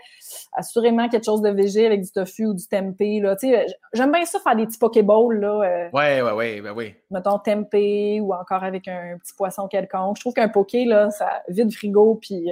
Assurément 0.52 1.08
quelque 1.08 1.24
chose 1.26 1.42
de 1.42 1.50
végé 1.50 1.86
avec 1.86 2.02
du 2.02 2.10
tofu 2.10 2.46
ou 2.46 2.54
du 2.54 2.66
tempeh, 2.66 3.20
là. 3.20 3.36
Tu 3.36 3.48
sais, 3.50 3.66
j'aime 3.92 4.12
bien 4.12 4.24
ça 4.24 4.38
faire 4.40 4.56
des 4.56 4.66
petits 4.66 4.78
pokéballs, 4.78 5.38
là. 5.40 5.60
euh, 5.62 5.88
Ouais, 5.92 6.22
ouais, 6.22 6.32
ouais, 6.32 6.60
ben 6.60 6.72
oui. 6.76 6.94
mettons 7.10 7.38
tempeh 7.38 8.20
ou 8.20 8.32
encore 8.34 8.64
avec 8.64 8.88
un 8.88 9.18
petit 9.18 9.34
poisson 9.36 9.68
quelconque. 9.68 10.16
Je 10.16 10.22
trouve 10.22 10.34
qu'un 10.34 10.48
poké, 10.48 10.84
là, 10.84 11.10
ça 11.10 11.42
vide 11.48 11.72
frigo 11.72 12.18
puis 12.20 12.50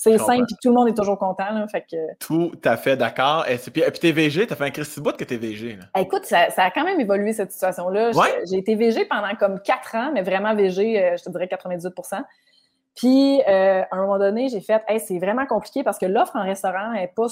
c'est 0.00 0.16
simple 0.16 0.44
puis 0.46 0.54
tout 0.62 0.68
le 0.68 0.74
monde 0.74 0.88
est 0.88 0.94
toujours 0.96 1.18
content, 1.18 1.50
là. 1.52 1.66
Fait 1.66 1.82
que... 1.82 1.96
Tout 2.20 2.52
à 2.64 2.76
fait 2.76 2.96
d'accord. 2.96 3.44
Et 3.48 3.56
puis, 3.58 3.82
et 3.82 3.90
puis 3.90 3.98
t'es 3.98 4.12
VG, 4.12 4.46
t'as 4.46 4.54
fait 4.54 4.64
un 4.66 4.70
Christy 4.70 5.00
bout 5.00 5.16
que 5.16 5.24
t'es 5.24 5.36
VG. 5.36 5.76
Là. 5.76 5.86
Eh, 5.96 6.02
Écoute, 6.02 6.24
ça, 6.24 6.50
ça 6.50 6.62
a 6.62 6.70
quand 6.70 6.84
même 6.84 7.00
évolué 7.00 7.32
cette 7.32 7.50
situation-là. 7.50 8.12
J'ai- 8.12 8.18
Ouais. 8.18 8.42
J'ai 8.48 8.58
été 8.58 8.76
VG 8.76 9.06
pendant 9.06 9.34
comme 9.34 9.60
quatre 9.60 9.96
ans, 9.96 10.10
mais 10.14 10.22
vraiment 10.22 10.54
VG, 10.54 11.02
euh, 11.02 11.16
je 11.16 11.24
te 11.24 11.30
dirais 11.30 11.48
98% 11.48 12.22
Puis, 12.94 13.42
euh, 13.48 13.82
à 13.82 13.96
un 13.96 14.00
moment 14.00 14.18
donné, 14.18 14.48
j'ai 14.48 14.60
fait, 14.60 14.82
hey, 14.88 15.00
c'est 15.00 15.18
vraiment 15.18 15.46
compliqué 15.46 15.82
parce 15.82 15.98
que 15.98 16.06
l'offre 16.06 16.36
en 16.36 16.42
restaurant 16.44 16.92
n'est 16.92 17.08
pas 17.08 17.26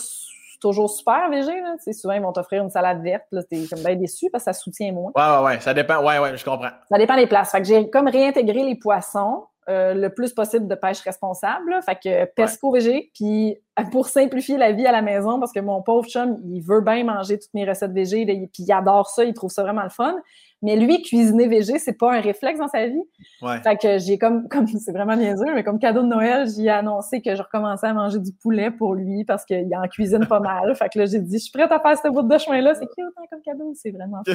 toujours 0.61 0.91
super 0.91 1.29
VG. 1.31 1.61
Là. 1.61 1.75
Souvent, 1.93 2.15
ils 2.15 2.23
vont 2.23 2.33
t'offrir 2.33 2.63
une 2.65 2.71
salade 2.71 3.03
verte. 3.03 3.25
T'es 3.51 3.65
comme 3.71 3.81
bien 3.81 3.95
déçu 3.95 4.29
parce 4.33 4.45
que 4.45 4.53
ça 4.53 4.59
soutient 4.59 4.91
moins. 4.93 5.13
Ouais, 5.15 5.39
ouais, 5.39 5.45
ouais. 5.55 5.61
Ça 5.61 5.73
dépend. 5.75 6.03
Ouais, 6.05 6.19
ouais, 6.19 6.37
je 6.37 6.45
comprends. 6.45 6.71
Ça 6.91 6.99
dépend 6.99 7.17
des 7.17 7.27
places. 7.27 7.51
Fait 7.53 7.59
que 7.61 7.67
j'ai 7.69 7.91
comme 7.91 8.09
réintégré 8.09 8.63
les 8.65 8.75
poissons 8.77 9.45
euh, 9.69 9.95
le 9.95 10.11
plus 10.11 10.33
possible 10.33 10.69
de 10.69 10.75
pêche 10.75 11.01
responsable. 11.01 11.71
là. 11.71 11.83
Fait 11.83 11.97
que 11.97 12.25
pesco 12.27 12.71
VG, 12.73 13.11
puis 13.15 13.57
euh, 13.79 13.83
pour 13.91 14.07
simplifier 14.09 14.57
la 14.57 14.73
vie 14.73 14.87
à 14.87 14.93
la 14.93 15.03
maison, 15.03 15.41
parce 15.41 15.53
que 15.53 15.61
mon 15.61 15.83
pauvre 15.83 16.07
chum, 16.09 16.37
il 16.45 16.61
veut 16.61 16.81
bien 16.81 17.03
manger 17.05 17.39
toutes 17.39 17.53
mes 17.55 17.65
recettes 17.65 17.93
là, 17.95 18.03
il- 18.03 18.49
puis 18.53 18.63
il 18.63 18.73
adore 18.73 19.09
ça, 19.09 19.25
il 19.25 19.35
trouve 19.35 19.51
ça 19.51 19.63
vraiment 19.63 19.83
le 19.83 19.91
fun. 19.91 20.17
Mais 20.63 20.75
lui, 20.77 21.03
cuisiner 21.03 21.49
VG, 21.49 21.79
c'est 21.79 21.99
pas 21.99 22.15
un 22.15 22.21
réflexe 22.21 22.59
dans 22.59 22.69
sa 22.69 22.87
vie. 22.87 23.03
Ouais. 23.43 23.61
Fait 23.63 23.77
que 23.77 23.99
j'ai 23.99 24.17
comme, 24.19 24.49
comme 24.49 24.67
c'est 24.67 24.93
vraiment 24.93 25.15
niaiseux, 25.17 25.53
mais 25.55 25.63
comme 25.63 25.79
cadeau 25.79 26.01
de 26.03 26.07
Noël, 26.07 26.47
j'ai 26.49 26.71
annoncé 26.71 27.21
que 27.21 27.35
je 27.35 27.43
recommençais 27.43 27.89
à 27.89 27.93
manger 27.93 28.21
du 28.21 28.33
poulet 28.33 28.71
pour 28.71 28.95
lui 28.95 29.25
parce 29.25 29.45
qu'il 29.45 29.69
en 29.77 29.87
cuisine 29.89 30.27
pas 30.27 30.41
mal. 30.41 30.75
Fait 30.77 30.89
que 30.89 30.99
là, 31.01 31.07
j'ai 31.07 31.19
dit, 31.21 31.39
je 31.39 31.43
suis 31.43 31.53
prête 31.53 31.71
à 31.71 31.79
faire 31.81 31.99
ce 31.99 32.09
bout 32.09 32.23
de 32.23 32.39
chemin-là. 32.39 32.75
C'est 32.75 32.87
qui 32.87 33.03
autant 33.05 33.23
comme 33.31 33.43
cadeau? 33.43 33.73
C'est 33.75 33.91
vraiment. 33.91 34.23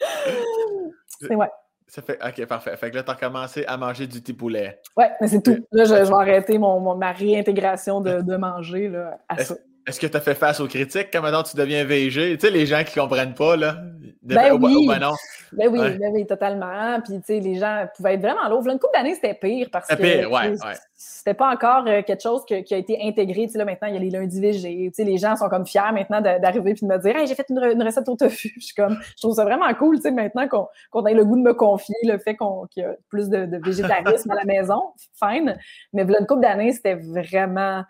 c'est 1.20 1.34
ouais. 1.34 1.48
Ça 1.94 2.02
fait. 2.02 2.18
Ok, 2.26 2.44
parfait. 2.46 2.76
Fait 2.76 2.90
que 2.90 2.96
là, 2.96 3.04
t'as 3.04 3.12
recommencé 3.12 3.64
à 3.66 3.76
manger 3.76 4.08
du 4.08 4.20
petit 4.20 4.32
poulet. 4.32 4.80
Ouais, 4.96 5.12
mais 5.20 5.28
c'est 5.28 5.40
tout. 5.40 5.64
Là, 5.70 5.84
je, 5.84 5.90
je 5.94 6.08
vais 6.08 6.12
arrêter 6.12 6.58
mon, 6.58 6.80
mon- 6.80 6.96
ma 6.96 7.12
réintégration 7.12 8.00
de, 8.00 8.20
de 8.20 8.36
manger 8.36 8.88
là, 8.88 9.20
à 9.28 9.36
ça. 9.44 9.54
Est-ce 9.86 10.00
que 10.00 10.06
t'as 10.06 10.20
fait 10.20 10.34
face 10.34 10.60
aux 10.60 10.66
critiques? 10.66 11.08
Quand 11.12 11.20
maintenant 11.22 11.42
tu 11.42 11.56
deviens 11.56 11.84
VG? 11.84 12.36
Tu 12.38 12.46
sais, 12.46 12.50
les 12.52 12.66
gens 12.66 12.82
qui 12.84 12.98
comprennent 12.98 13.34
pas, 13.34 13.56
là. 13.56 13.76
De- 14.22 14.34
Ben 14.34 14.52
oh, 14.52 14.58
ben- 14.58 14.68
oui. 14.68 14.74
oh, 14.78 14.90
ben 14.90 14.98
non. 15.00 15.12
Ben 15.52 15.68
oui, 15.70 15.78
Ouais. 15.78 15.98
ben 15.98 16.10
oui, 16.14 16.26
totalement. 16.26 16.98
Puis, 17.02 17.18
tu 17.18 17.24
sais, 17.26 17.40
les 17.40 17.56
gens 17.56 17.86
pouvaient 17.94 18.14
être 18.14 18.22
vraiment 18.22 18.48
lourds. 18.48 18.66
Une 18.66 18.78
couple 18.78 18.94
d'années, 18.94 19.14
c'était 19.14 19.34
pire 19.34 19.68
parce 19.70 19.86
que 19.86 19.94
C'était 19.96 20.20
pire, 20.20 20.32
ouais, 20.32 20.52
tu 20.52 20.56
sais, 20.56 20.66
ouais. 20.66 20.72
c'était 20.96 21.34
pas 21.34 21.50
encore 21.52 21.84
euh, 21.86 22.00
quelque 22.02 22.22
chose 22.22 22.42
que- 22.48 22.62
qui 22.62 22.74
a 22.74 22.78
été 22.78 22.98
intégré. 23.02 23.42
Tu 23.46 23.50
sais, 23.50 23.58
là, 23.58 23.66
maintenant, 23.66 23.88
il 23.88 23.94
y 23.94 23.96
a 23.98 24.00
les 24.00 24.08
lundis 24.10 24.40
VG. 24.40 24.86
Tu 24.88 24.90
sais, 24.94 25.04
les 25.04 25.18
gens 25.18 25.36
sont 25.36 25.48
comme 25.50 25.66
fiers 25.66 25.92
maintenant 25.92 26.22
d'arriver 26.22 26.72
puis 26.72 26.86
de 26.86 26.92
me 26.92 26.98
dire 26.98 27.14
«Hey, 27.18 27.26
j'ai 27.26 27.34
fait 27.34 27.44
une, 27.50 27.58
re- 27.60 27.72
une 27.74 27.82
recette 27.82 28.08
au 28.08 28.16
tofu.» 28.16 28.54
Je 28.58 28.64
suis 28.64 28.74
comme, 28.74 28.96
je 29.16 29.20
trouve 29.22 29.34
ça 29.34 29.44
vraiment 29.44 29.72
cool, 29.74 29.96
tu 29.96 30.02
sais, 30.02 30.10
maintenant 30.10 30.48
qu'on 30.48 30.66
qu'on 30.90 31.04
ait 31.06 31.14
le 31.14 31.24
goût 31.26 31.36
de 31.36 31.42
me 31.42 31.52
confier, 31.52 31.94
le 32.04 32.16
fait 32.18 32.34
qu'on 32.34 32.66
qu'il 32.68 32.82
y 32.84 32.86
a 32.86 32.94
plus 33.10 33.28
de, 33.28 33.44
de 33.44 33.58
végétarisme 33.62 34.30
à 34.30 34.36
la 34.36 34.44
maison. 34.44 34.80
Fine. 35.22 35.58
Mais 35.92 36.02
une 36.02 36.26
couple 36.26 36.40
d'années, 36.40 36.72
c'était 36.72 36.94
vraiment... 36.94 37.82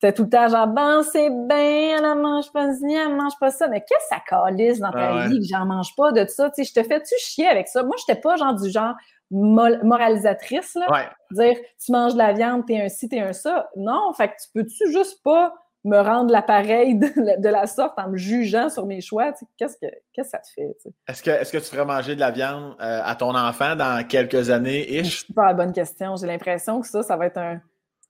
C'était 0.00 0.12
tout 0.12 0.24
le 0.24 0.28
temps 0.28 0.46
genre, 0.48 0.66
bon, 0.66 1.02
c'est 1.10 1.30
bien, 1.30 1.96
elle 1.98 2.04
en 2.04 2.16
mange 2.16 2.52
pas 2.52 2.72
ci, 2.74 2.92
elle 2.92 3.14
mange 3.16 3.32
pas 3.40 3.50
ça. 3.50 3.66
Mais 3.68 3.80
qu'est-ce 3.80 4.08
que 4.10 4.16
ça 4.16 4.22
calisse 4.28 4.78
dans 4.78 4.90
ta 4.92 4.98
Ah 5.08 5.14
ouais. 5.16 5.28
vie 5.28 5.38
que 5.40 5.46
j'en 5.50 5.64
mange 5.64 5.94
pas 5.96 6.12
de 6.12 6.26
ça? 6.26 6.50
Tu 6.50 6.64
sais, 6.64 6.70
je 6.74 6.80
te 6.82 6.86
fais-tu 6.86 7.14
chier 7.18 7.46
avec 7.46 7.66
ça? 7.68 7.82
Moi, 7.82 7.96
j'étais 8.06 8.20
pas 8.20 8.36
genre 8.36 8.54
du 8.54 8.68
genre 8.70 8.94
moralisatrice, 9.82 10.74
là. 10.74 10.90
Ouais. 10.92 11.08
Dire, 11.30 11.56
tu 11.84 11.92
manges 11.92 12.12
de 12.12 12.18
la 12.18 12.32
viande, 12.32 12.66
t'es 12.66 12.80
un 12.80 12.88
ci, 12.88 13.08
t'es 13.08 13.20
un 13.20 13.32
ça. 13.32 13.70
Non, 13.76 14.12
fait 14.12 14.28
que 14.28 14.34
tu 14.34 14.48
peux-tu 14.54 14.92
juste 14.92 15.22
pas 15.22 15.54
me 15.84 15.98
rendre 16.00 16.30
l'appareil 16.32 16.96
de, 16.98 17.08
la- 17.16 17.36
de 17.36 17.48
la 17.48 17.66
sorte 17.66 17.98
en 17.98 18.08
me 18.10 18.16
jugeant 18.16 18.68
sur 18.68 18.86
mes 18.86 19.00
choix? 19.00 19.32
Tu 19.32 19.38
sais, 19.40 19.46
Qu'est-ce 19.56 19.76
que, 19.76 19.86
qu'est-ce 20.12 20.30
que 20.30 20.30
ça 20.30 20.38
te 20.38 20.48
fait? 20.54 20.76
tu 20.82 20.88
sais? 20.90 20.94
Est-ce 21.08 21.22
que, 21.22 21.30
est-ce 21.30 21.52
que 21.52 21.58
tu 21.58 21.64
ferais 21.64 21.84
manger 21.84 22.14
de 22.14 22.20
la 22.20 22.30
viande 22.32 22.74
euh, 22.80 23.00
à 23.04 23.14
ton 23.14 23.34
enfant 23.34 23.76
dans 23.76 24.06
quelques 24.06 24.50
années, 24.50 24.98
ish? 25.00 25.26
C'est 25.26 25.34
pas 25.34 25.46
la 25.46 25.54
bonne 25.54 25.72
question. 25.72 26.16
J'ai 26.16 26.26
l'impression 26.26 26.80
que 26.80 26.86
ça, 26.86 27.02
ça 27.02 27.16
va 27.16 27.26
être 27.26 27.38
un- 27.38 27.60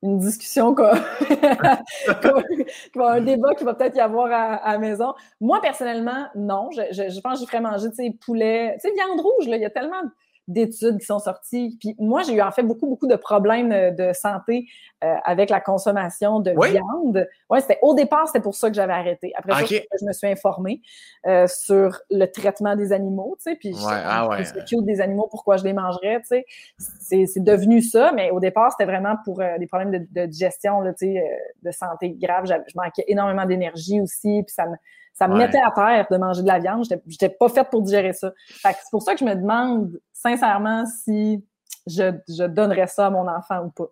une 0.02 0.18
discussion, 0.18 0.74
avoir 0.74 0.94
un 3.12 3.20
débat 3.20 3.54
qui 3.54 3.64
va 3.64 3.74
peut-être 3.74 3.96
y 3.96 4.00
avoir 4.00 4.30
à, 4.32 4.54
à 4.56 4.72
la 4.72 4.78
maison. 4.78 5.14
Moi, 5.40 5.60
personnellement, 5.60 6.26
non. 6.34 6.70
Je, 6.72 6.82
je- 6.92 7.10
je 7.14 7.20
pense 7.20 7.34
que 7.34 7.40
j'y 7.40 7.46
ferais 7.46 7.60
manger, 7.60 7.88
tu 7.90 7.96
sais, 7.96 8.10
poulet, 8.24 8.76
tu 8.80 8.88
sais, 8.88 8.94
viande 8.94 9.20
rouge. 9.20 9.46
Il 9.46 9.56
y 9.56 9.64
a 9.64 9.70
tellement 9.70 10.02
d'études 10.48 10.98
qui 10.98 11.06
sont 11.06 11.18
sorties. 11.18 11.76
Puis 11.80 11.96
moi, 11.98 12.22
j'ai 12.22 12.34
eu 12.34 12.42
en 12.42 12.50
fait 12.52 12.62
beaucoup, 12.62 12.86
beaucoup 12.86 13.06
de 13.06 13.16
problèmes 13.16 13.72
euh, 13.72 13.90
de 13.90 14.12
santé 14.12 14.66
euh, 15.02 15.14
avec 15.24 15.50
la 15.50 15.60
consommation 15.60 16.40
de 16.40 16.52
Oui? 16.56 16.70
viande. 16.70 17.28
Ouais, 17.50 17.60
c'était 17.60 17.78
au 17.82 17.94
départ, 17.94 18.26
c'était 18.28 18.40
pour 18.40 18.54
ça 18.54 18.68
que 18.68 18.74
j'avais 18.76 18.92
arrêté. 18.92 19.32
Après 19.36 19.66
ça, 19.66 19.74
je 20.00 20.06
me 20.06 20.12
suis 20.12 20.28
informée 20.28 20.80
euh, 21.26 21.46
sur 21.46 21.98
le 22.10 22.26
traitement 22.26 22.76
des 22.76 22.92
animaux, 22.92 23.36
tu 23.42 23.50
sais, 23.50 23.56
puis 23.56 23.72
Ouais, 23.74 23.80
ah 24.04 24.28
ouais. 24.28 24.44
cute 24.68 24.84
des 24.84 25.00
animaux, 25.00 25.26
pourquoi 25.30 25.56
je 25.56 25.64
les 25.64 25.72
mangerais, 25.72 26.20
tu 26.20 26.28
sais. 26.28 26.46
C'est 26.78 27.26
c'est 27.26 27.42
devenu 27.42 27.82
ça, 27.82 28.12
mais 28.12 28.30
au 28.30 28.40
départ, 28.40 28.70
c'était 28.70 28.84
vraiment 28.90 29.16
pour 29.24 29.40
euh, 29.40 29.58
des 29.58 29.66
problèmes 29.66 29.90
de, 29.90 30.06
de 30.20 30.26
digestion, 30.26 30.80
là, 30.80 30.92
tu 30.92 31.06
sais, 31.06 31.18
euh, 31.20 31.24
de 31.62 31.70
santé 31.72 32.10
grave. 32.10 32.46
Je 32.46 32.72
manquais 32.76 33.04
énormément 33.08 33.44
d'énergie 33.46 34.00
aussi, 34.00 34.42
puis 34.44 34.54
ça 34.54 34.66
me, 34.66 34.76
ça 35.18 35.26
me 35.28 35.32
Ouais. 35.34 35.46
mettait 35.46 35.60
à 35.60 35.70
terre 35.70 36.06
de 36.10 36.16
manger 36.18 36.42
de 36.42 36.46
la 36.46 36.58
viande. 36.58 36.84
J'étais- 37.06 37.28
pas 37.30 37.48
faite 37.48 37.68
pour 37.70 37.82
digérer 37.82 38.12
ça. 38.12 38.32
Fait 38.46 38.72
que 38.72 38.78
c'est 38.82 38.90
pour 38.90 39.02
ça 39.02 39.14
que 39.14 39.20
je 39.20 39.24
me 39.24 39.34
demande 39.34 39.90
sincèrement 40.12 40.84
si 40.86 41.44
je, 41.86 42.12
je 42.28 42.44
donnerais 42.44 42.88
ça 42.88 43.06
à 43.06 43.10
mon 43.10 43.28
enfant 43.28 43.60
ou 43.64 43.70
pas. 43.70 43.84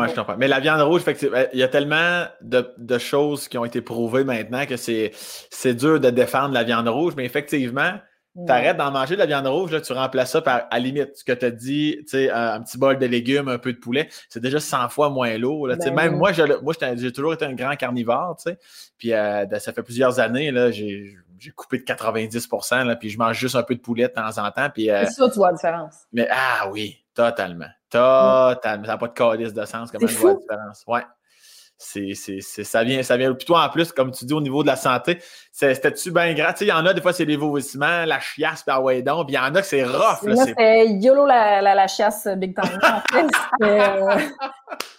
Ouais, 0.00 0.08
je 0.08 0.14
comprends. 0.14 0.36
Mais 0.36 0.48
la 0.48 0.60
viande 0.60 0.82
rouge, 0.82 1.02
c'est- 1.04 1.30
il 1.54 1.58
y 1.58 1.62
a 1.62 1.68
tellement 1.68 2.24
de, 2.42 2.72
de 2.76 2.98
choses 2.98 3.48
qui 3.48 3.56
ont 3.58 3.64
été 3.64 3.80
prouvées 3.80 4.22
maintenant 4.24 4.66
que 4.66 4.76
c'est 4.76 5.10
c'est 5.14 5.74
dur 5.74 5.98
de 5.98 6.10
défendre 6.10 6.52
la 6.54 6.62
viande 6.62 6.88
rouge, 6.88 7.14
mais 7.16 7.24
effectivement, 7.24 7.92
tu 8.46 8.52
arrêtes 8.52 8.76
d'en 8.76 8.90
manger 8.90 9.14
de 9.14 9.20
la 9.20 9.26
viande 9.26 9.46
rouge, 9.46 9.70
là, 9.70 9.80
tu 9.80 9.92
remplaces 9.92 10.32
ça 10.32 10.42
par, 10.42 10.62
à 10.70 10.78
limite, 10.78 11.16
ce 11.16 11.24
que 11.24 11.32
tu 11.32 11.44
as 11.44 11.50
dit, 11.50 11.96
tu 12.00 12.08
sais, 12.08 12.30
un, 12.30 12.60
petit 12.62 12.78
bol 12.78 12.98
de 12.98 13.06
légumes, 13.06 13.48
un 13.48 13.58
peu 13.58 13.72
de 13.72 13.78
poulet, 13.78 14.08
c'est 14.28 14.40
déjà 14.40 14.60
100 14.60 14.88
fois 14.88 15.10
moins 15.10 15.36
lourd. 15.38 15.68
Là, 15.68 15.76
ben 15.76 15.94
même 15.94 16.16
moi, 16.16 16.32
moi 16.62 16.72
j'ai 16.96 17.12
toujours 17.12 17.34
été 17.34 17.44
un 17.44 17.54
grand 17.54 17.74
carnivore, 17.76 18.36
tu 18.36 18.50
sais. 18.50 18.58
Puis 18.96 19.12
euh, 19.12 19.46
ça 19.58 19.72
fait 19.72 19.82
plusieurs 19.82 20.20
années, 20.20 20.50
là, 20.50 20.70
j'ai 20.70 21.16
coupé 21.54 21.78
de 21.78 21.84
90 21.84 22.48
là, 22.70 22.96
puis 22.96 23.10
je 23.10 23.18
mange 23.18 23.38
juste 23.38 23.56
un 23.56 23.62
peu 23.62 23.74
de 23.74 23.80
poulet 23.80 24.08
de 24.08 24.12
temps 24.12 24.38
en 24.38 24.50
temps. 24.50 24.70
Puis, 24.70 24.90
euh, 24.90 25.04
c'est 25.06 25.12
ça, 25.12 25.28
tu 25.28 25.36
vois 25.36 25.48
la 25.48 25.56
différence. 25.56 25.94
Mais 26.12 26.28
ah 26.30 26.68
oui, 26.70 27.04
totalement. 27.14 27.68
Totalement. 27.90 28.84
Ça 28.84 28.92
n'a 28.92 28.98
pas 28.98 29.08
de 29.08 29.12
calice 29.12 29.54
de 29.54 29.64
sens 29.64 29.90
comme 29.90 30.06
je 30.06 30.16
vois 30.16 30.32
la 30.32 30.36
différence. 30.36 30.84
Ouais 30.86 31.02
c'est, 31.78 32.14
ça 32.42 32.82
vient, 32.82 33.02
ça 33.04 33.16
vient 33.16 33.32
plutôt 33.32 33.56
en 33.56 33.68
plus, 33.68 33.92
comme 33.92 34.10
tu 34.10 34.24
dis, 34.24 34.34
au 34.34 34.40
niveau 34.40 34.62
de 34.62 34.66
la 34.66 34.74
santé. 34.74 35.18
C'était-tu 35.52 36.10
bien 36.10 36.34
grave? 36.34 36.56
Il 36.60 36.66
y 36.66 36.72
en 36.72 36.84
a, 36.84 36.92
des 36.92 37.00
fois, 37.00 37.12
c'est 37.12 37.24
les 37.24 37.36
vomissements, 37.36 38.04
la 38.04 38.18
chiasse 38.18 38.64
par 38.64 38.82
Waydon, 38.82 39.24
puis 39.24 39.34
il 39.34 39.36
y 39.36 39.38
en 39.38 39.54
a 39.54 39.60
que 39.60 39.66
c'est 39.66 39.84
rough. 39.84 40.22
Là, 40.24 40.34
c'est 40.44 40.88
YOLO 40.88 41.24
la, 41.24 41.62
la, 41.62 41.86
chiasse 41.86 42.26
Big 42.36 42.54
Time. 42.54 42.80
euh, 43.62 44.18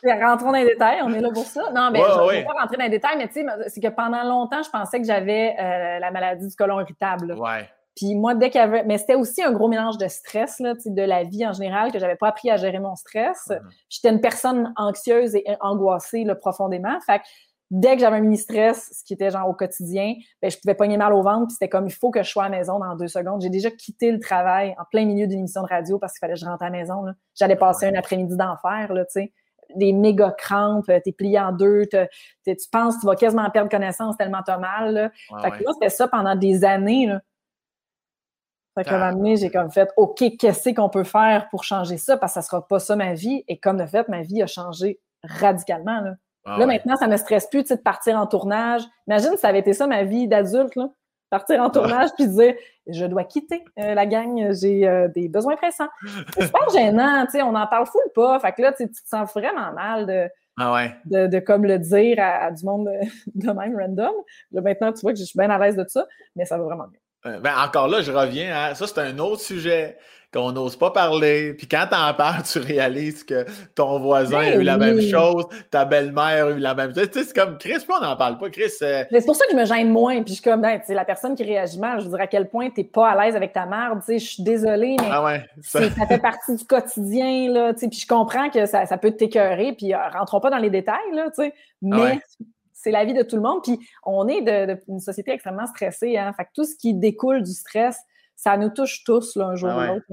rentrons 0.22 0.52
dans 0.52 0.58
les 0.58 0.66
détails, 0.66 1.00
on 1.04 1.14
est 1.14 1.20
là 1.20 1.30
pour 1.34 1.46
ça. 1.46 1.64
Non, 1.76 1.90
mais 1.92 2.00
je 2.00 2.20
ne 2.20 2.32
vais 2.32 2.46
pas 2.46 2.62
rentrer 2.62 2.78
dans 2.78 2.84
les 2.86 2.90
détails, 2.90 3.18
mais 3.18 3.28
tu 3.28 3.42
sais, 3.42 3.46
c'est 3.68 3.82
que 3.82 3.90
pendant 3.90 4.24
longtemps, 4.24 4.64
je 4.64 4.70
pensais 4.70 5.00
que 5.02 5.06
j'avais 5.06 5.56
euh, 5.60 6.00
la 6.00 6.12
maladie 6.12 6.48
du 6.48 6.56
côlon 6.56 6.80
irritable. 6.80 7.34
Ouais. 7.34 7.70
Puis 8.00 8.16
moi, 8.16 8.34
dès 8.34 8.50
qu'il 8.50 8.62
y 8.62 8.64
avait. 8.64 8.86
Mais 8.86 8.98
c'était 8.98 9.16
aussi 9.16 9.44
un 9.44 9.52
gros 9.52 9.68
mélange 9.68 9.98
de 9.98 10.08
stress, 10.08 10.60
là, 10.60 10.74
de 10.86 11.02
la 11.02 11.26
vie 11.26 11.46
en 11.46 11.52
général, 11.52 11.92
que 11.92 12.00
j'avais 12.00 12.16
pas 12.16 12.30
appris 12.30 12.50
à 12.50 12.56
gérer 12.56 12.80
mon 12.80 12.96
stress. 12.96 13.48
Mm-hmm. 13.50 13.60
J'étais 13.90 14.10
une 14.10 14.22
personne 14.22 14.74
anxieuse 14.78 15.36
et 15.36 15.44
angoissée 15.60 16.24
là, 16.24 16.36
profondément. 16.36 16.98
Fait 17.06 17.20
que 17.20 17.26
dès 17.72 17.96
que 17.96 18.00
j'avais 18.00 18.16
un 18.16 18.22
mini-stress, 18.22 18.90
ce 19.00 19.04
qui 19.04 19.14
était 19.14 19.32
genre 19.32 19.50
au 19.50 19.54
quotidien, 19.54 20.14
ben, 20.42 20.50
je 20.50 20.58
pouvais 20.58 20.76
pogner 20.76 20.96
mal 20.96 21.14
au 21.14 21.22
ventre, 21.22 21.48
puis 21.48 21.56
c'était 21.56 21.68
comme 21.68 21.88
il 21.88 21.94
faut 21.94 22.10
que 22.10 22.24
je 22.24 22.30
sois 22.30 22.46
à 22.46 22.50
la 22.50 22.58
maison 22.58 22.80
dans 22.80 22.96
deux 22.96 23.10
secondes. 23.10 23.42
J'ai 23.42 23.50
déjà 23.50 23.70
quitté 23.70 24.14
le 24.14 24.20
travail 24.20 24.74
en 24.80 24.86
plein 24.90 25.06
milieu 25.06 25.28
d'une 25.28 25.40
émission 25.40 25.62
de 25.64 25.68
radio 25.68 26.00
parce 26.00 26.14
qu'il 26.14 26.20
fallait 26.20 26.36
que 26.36 26.40
je 26.40 26.46
rentre 26.46 26.64
à 26.64 26.70
la 26.70 26.72
maison. 26.72 27.04
J'allais 27.36 27.58
passer 27.58 27.88
un 27.88 27.96
après-midi 27.96 28.38
d'enfer, 28.38 28.94
là, 28.94 29.04
tu 29.04 29.12
sais. 29.12 29.34
Des 29.76 29.92
méga 29.92 30.32
crampes, 30.32 30.90
t'es 31.04 31.12
plié 31.12 31.38
en 31.38 31.52
deux, 31.52 31.84
tu 31.86 32.56
penses 32.72 32.96
que 32.96 33.02
tu 33.02 33.06
vas 33.08 33.16
quasiment 33.18 33.48
perdre 33.52 33.70
connaissance 33.70 34.16
tellement 34.16 34.42
t'as 34.44 34.58
mal. 34.58 34.94
Là. 34.94 35.12
fait 35.44 35.52
que 35.52 35.64
là, 35.64 35.72
c'était 35.74 35.90
ça 35.90 36.08
pendant 36.08 36.36
des 36.36 36.64
années. 36.64 37.06
Là. 37.06 37.20
Fait 38.84 38.90
que 38.90 38.96
un 38.96 39.12
moment 39.12 39.36
j'ai 39.36 39.50
comme 39.50 39.72
fait, 39.72 39.90
OK, 39.98 40.24
qu'est-ce 40.40 40.70
qu'on 40.74 40.90
peut 40.90 41.04
faire 41.04 41.48
pour 41.50 41.64
changer 41.64 41.98
ça? 41.98 42.18
Parce 42.18 42.34
que 42.34 42.42
ça 42.42 42.48
sera 42.48 42.68
pas 42.68 42.80
ça 42.80 42.96
ma 42.96 43.14
vie. 43.14 43.44
Et 43.48 43.58
comme 43.58 43.78
de 43.78 43.86
fait, 43.86 44.08
ma 44.08 44.22
vie 44.22 44.42
a 44.42 44.48
changé 44.48 45.00
radicalement. 45.24 46.00
Là, 46.02 46.14
ah 46.46 46.58
là 46.58 46.66
maintenant, 46.66 46.96
ça 46.96 47.08
me 47.08 47.18
stresse 47.18 47.48
plus 47.48 47.64
de 47.64 47.76
partir 47.76 48.18
en 48.18 48.26
tournage. 48.26 48.84
Imagine 49.08 49.32
si 49.32 49.38
ça 49.40 49.50
avait 49.50 49.60
été 49.60 49.74
ça 49.74 49.88
ma 49.88 50.04
vie 50.04 50.28
d'adulte, 50.28 50.76
là. 50.76 50.90
Partir 51.30 51.62
en 51.62 51.70
tournage 51.70 52.10
puis 52.16 52.28
dire 52.28 52.56
je 52.88 53.06
dois 53.06 53.24
quitter 53.24 53.64
euh, 53.78 53.94
la 53.94 54.08
gang, 54.08 54.52
j'ai 54.52 54.88
euh, 54.88 55.08
des 55.10 55.30
besoins 55.30 55.56
pressants. 55.58 55.90
C'est 56.34 56.46
super 56.46 56.70
gênant, 56.74 57.26
tu 57.26 57.34
sais, 57.34 57.44
on 57.44 57.54
en 57.54 57.68
parle 57.68 57.86
full 57.86 58.02
pas. 58.16 58.40
Fait 58.40 58.52
que 58.52 58.64
là, 58.64 58.74
tu 58.74 58.90
te 58.90 58.98
sens 59.06 59.32
vraiment 59.34 59.72
mal 59.74 60.08
de, 60.08 60.28
ah 60.58 60.88
de, 61.06 61.28
de, 61.28 61.40
comme 61.40 61.66
le 61.66 61.80
dire 61.80 62.18
à, 62.20 62.52
du 62.52 62.66
monde 62.66 62.90
de, 63.36 63.52
même 63.52 63.78
random. 63.78 64.14
Là, 64.52 64.62
maintenant, 64.62 64.92
tu 64.92 65.02
vois 65.02 65.14
que 65.14 65.20
je 65.20 65.24
suis 65.24 65.38
bien 65.38 65.50
à 65.50 65.58
l'aise 65.58 65.76
de 65.76 65.86
ça, 65.88 66.08
mais 66.36 66.46
ça 66.46 66.58
va 66.58 66.64
vraiment 66.64 66.88
bien. 66.88 66.99
Euh, 67.26 67.40
ben, 67.40 67.54
encore 67.58 67.88
là, 67.88 68.02
je 68.02 68.12
reviens 68.12 68.56
à 68.56 68.76
ça, 68.76 68.88
c'est 68.88 69.00
un 69.00 69.18
autre 69.20 69.42
sujet 69.42 69.98
qu'on 70.34 70.52
n'ose 70.52 70.76
pas 70.76 70.92
parler. 70.92 71.54
Puis 71.54 71.68
quand 71.68 71.86
t'en 71.90 72.14
parles, 72.18 72.44
tu 72.44 72.60
réalises 72.60 73.24
que 73.24 73.46
ton 73.76 74.00
voisin 74.00 74.40
a 74.40 74.56
eu 74.56 74.64
la 74.64 74.78
ben 74.78 74.96
même 74.96 75.10
chose, 75.10 75.46
ta 75.72 75.86
belle-mère 75.86 76.46
a 76.46 76.52
eu 76.52 76.60
la 76.60 76.76
même 76.76 76.94
chose. 76.94 77.10
Tu 77.12 77.20
sais, 77.20 77.26
c'est 77.26 77.36
comme 77.36 77.58
Chris, 77.58 77.84
on 77.90 78.02
n'en 78.02 78.16
parle 78.16 78.38
pas. 78.38 78.50
Chris. 78.50 78.72
Euh, 78.82 79.04
c'est 79.10 79.26
pour 79.26 79.36
ça 79.36 79.46
que 79.46 79.52
je 79.52 79.58
me 79.58 79.66
gêne 79.66 79.90
moins. 79.90 80.22
Puis 80.22 80.36
je 80.36 80.42
suis 80.42 80.44
comme, 80.44 80.62
ben, 80.62 80.80
la 80.88 81.06
personne 81.06 81.36
qui 81.36 81.44
réagit 81.44 81.80
mal, 81.80 82.00
je 82.00 82.06
veux 82.06 82.12
dire 82.12 82.22
à 82.22 82.28
quel 82.28 82.48
point 82.48 82.70
t'es 82.70 82.84
pas 82.84 83.10
à 83.10 83.26
l'aise 83.26 83.36
avec 83.36 83.54
ta 83.54 83.66
mère. 83.66 83.92
Tu 83.96 84.06
sais, 84.06 84.20
je 84.20 84.30
suis 84.30 84.44
désolée, 84.44 84.96
mais 85.00 85.10
ah 85.12 85.24
ouais, 85.24 85.46
ça... 85.62 85.82
fait 85.90 86.20
partie 86.20 86.56
du 86.56 86.66
quotidien. 86.66 87.52
Là, 87.52 87.74
tu 87.74 87.80
sais, 87.80 87.88
puis 87.90 88.00
je 88.00 88.08
comprends 88.08 88.50
que 88.50 88.66
ça, 88.66 88.86
ça 88.86 88.98
peut 88.98 89.12
t'écœurer. 89.12 89.74
Puis 89.74 89.94
euh, 89.94 89.98
rentrons 90.14 90.40
pas 90.40 90.52
dans 90.52 90.58
les 90.58 90.70
détails, 90.70 91.12
là, 91.14 91.26
tu 91.36 91.44
sais. 91.44 91.54
Ah 91.92 91.98
mais 91.98 92.20
c'est 92.82 92.92
la 92.92 93.06
vie 93.06 93.14
de 93.14 93.24
tout 93.24 93.36
le 93.36 93.42
monde. 93.42 93.62
Puis 93.64 93.80
on 94.06 94.28
est 94.28 94.42
de, 94.42 94.80
une 94.88 95.00
société 95.00 95.32
extrêmement 95.32 95.68
stressée. 95.68 96.18
Hein? 96.18 96.34
Fait 96.34 96.46
que 96.46 96.50
tout 96.54 96.66
ce 96.66 96.76
qui 96.76 96.94
découle 96.94 97.44
du 97.44 97.52
stress, 97.52 97.98
ça 98.42 98.56
nous 98.56 98.70
touche 98.70 99.04
tous 99.04 99.36
là, 99.36 99.48
un 99.48 99.58
jour 99.58 99.70
ou 99.70 99.82
l'autre. 99.82 100.06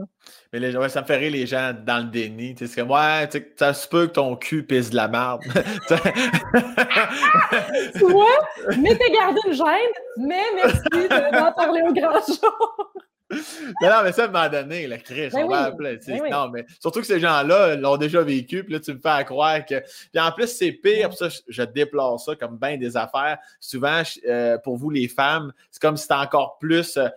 Mais 0.52 0.58
les, 0.58 0.72
ça 0.88 1.02
me 1.02 1.06
ferait 1.06 1.30
les 1.30 1.46
gens 1.46 1.72
dans 1.72 1.98
le 1.98 2.10
déni. 2.10 2.56
C'est 2.58 2.74
comme, 2.74 2.90
ouais, 2.90 3.28
ça 3.56 3.72
se 3.72 3.86
peut 3.86 4.08
que 4.08 4.14
ton 4.14 4.34
cul 4.34 4.64
pisse 4.64 4.90
de 4.90 4.96
la 4.96 5.06
merde. 5.06 5.42
tu 7.94 8.04
vois? 8.04 8.26
Mais 8.78 8.96
t'es 8.96 9.12
gardé 9.12 9.38
une 9.46 9.52
gêne, 9.52 9.94
mais 10.18 10.42
merci 10.56 11.08
d'en 11.32 11.52
parler 11.52 11.82
au 11.88 11.92
grand 11.92 12.18
jour 12.26 12.92
mais 13.28 13.88
non, 13.88 14.02
mais 14.04 14.12
ça, 14.12 14.22
à 14.22 14.24
un 14.26 14.28
moment 14.28 14.48
donné, 14.48 14.86
le 14.86 14.98
Chris, 14.98 15.30
ben 15.32 15.44
on 15.44 15.48
va 15.48 15.64
appeler. 15.64 15.98
Ben 16.06 16.30
non, 16.30 16.48
mais 16.48 16.64
surtout 16.80 17.00
que 17.00 17.06
ces 17.06 17.18
gens-là 17.18 17.74
l'ont 17.74 17.96
déjà 17.96 18.22
vécu, 18.22 18.62
puis 18.62 18.74
là, 18.74 18.80
tu 18.80 18.94
me 18.94 19.00
fais 19.00 19.24
croire 19.24 19.66
que. 19.66 19.82
Puis 20.12 20.20
en 20.20 20.30
plus, 20.30 20.46
c'est 20.46 20.70
pire, 20.70 21.12
ça, 21.12 21.26
je 21.48 21.62
déplore 21.64 22.20
ça 22.20 22.36
comme 22.36 22.56
bien 22.56 22.76
des 22.76 22.96
affaires. 22.96 23.38
Souvent, 23.58 24.02
euh, 24.28 24.58
pour 24.58 24.76
vous, 24.76 24.90
les 24.90 25.08
femmes, 25.08 25.52
c'est 25.72 25.82
comme 25.82 25.96
si 25.96 26.02
c'était 26.02 26.14
encore 26.14 26.58
plus. 26.58 26.96
Euh, 26.96 27.08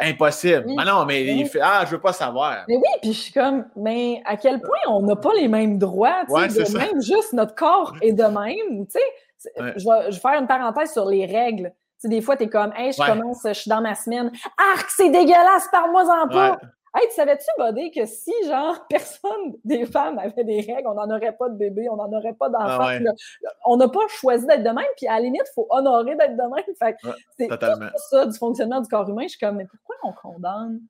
impossible. 0.00 0.66
Ah 0.78 0.84
non, 0.84 1.04
mais 1.04 1.24
il 1.24 1.46
fait 1.46 1.60
Ah, 1.62 1.84
je 1.86 1.92
veux 1.92 2.00
pas 2.00 2.12
savoir. 2.12 2.64
Mais 2.68 2.76
oui, 2.76 2.98
puis 3.00 3.12
je 3.12 3.18
suis 3.18 3.32
comme, 3.32 3.64
mais 3.76 4.22
à 4.24 4.36
quel 4.36 4.60
point 4.60 4.78
on 4.88 5.02
n'a 5.02 5.16
pas 5.16 5.32
les 5.34 5.48
mêmes 5.48 5.78
droits, 5.78 6.24
ouais, 6.28 6.48
de 6.48 6.76
même 6.76 7.00
juste 7.00 7.32
notre 7.32 7.54
corps 7.54 7.94
est 8.02 8.12
de 8.12 8.24
même, 8.24 8.86
tu 8.86 8.92
sais. 8.92 9.54
Je, 9.56 9.60
vais, 9.60 10.10
je 10.10 10.14
vais 10.14 10.20
faire 10.20 10.40
une 10.40 10.48
parenthèse 10.48 10.92
sur 10.92 11.06
les 11.06 11.24
règles 11.24 11.72
sais, 11.98 12.08
des 12.08 12.20
fois, 12.20 12.36
tu 12.36 12.44
es 12.44 12.48
comme, 12.48 12.72
hey, 12.76 12.92
je 12.92 13.04
commence, 13.04 13.40
je 13.44 13.52
suis 13.52 13.68
dans 13.68 13.80
ma 13.80 13.94
semaine. 13.94 14.30
Arc, 14.74 14.88
c'est 14.90 15.10
dégueulasse, 15.10 15.68
par 15.70 15.88
moi 15.88 16.04
en 16.04 16.28
pas. 16.28 16.58
Hey, 16.96 17.06
tu 17.08 17.14
savais-tu, 17.14 17.46
Bodé, 17.58 17.90
que 17.90 18.06
si, 18.06 18.32
genre, 18.46 18.86
personne 18.90 19.54
des 19.64 19.86
femmes 19.86 20.18
avait 20.18 20.44
des 20.44 20.60
règles, 20.60 20.86
on 20.86 20.94
n'en 20.94 21.10
aurait 21.14 21.36
pas 21.36 21.48
de 21.48 21.56
bébé, 21.56 21.88
on 21.90 21.96
n'en 21.96 22.12
aurait 22.12 22.34
pas 22.34 22.48
d'enfant. 22.48 22.88
Ah 22.88 23.44
on 23.66 23.76
n'a 23.76 23.88
pas 23.88 24.06
choisi 24.08 24.46
d'être 24.46 24.62
de 24.62 24.70
même, 24.70 24.86
puis 24.96 25.06
à 25.06 25.14
la 25.14 25.20
limite, 25.20 25.42
il 25.46 25.54
faut 25.54 25.66
honorer 25.70 26.16
d'être 26.16 26.36
de 26.36 26.42
même. 26.42 26.76
Fait 26.78 26.96
c'est 27.36 27.48
tout 27.48 28.02
ça 28.10 28.26
du 28.26 28.38
fonctionnement 28.38 28.80
du 28.80 28.88
corps 28.88 29.08
humain. 29.08 29.24
Je 29.24 29.28
suis 29.28 29.38
comme, 29.38 29.56
mais 29.56 29.66
pourquoi 29.66 29.96
on 30.02 30.12
condamne 30.12 30.80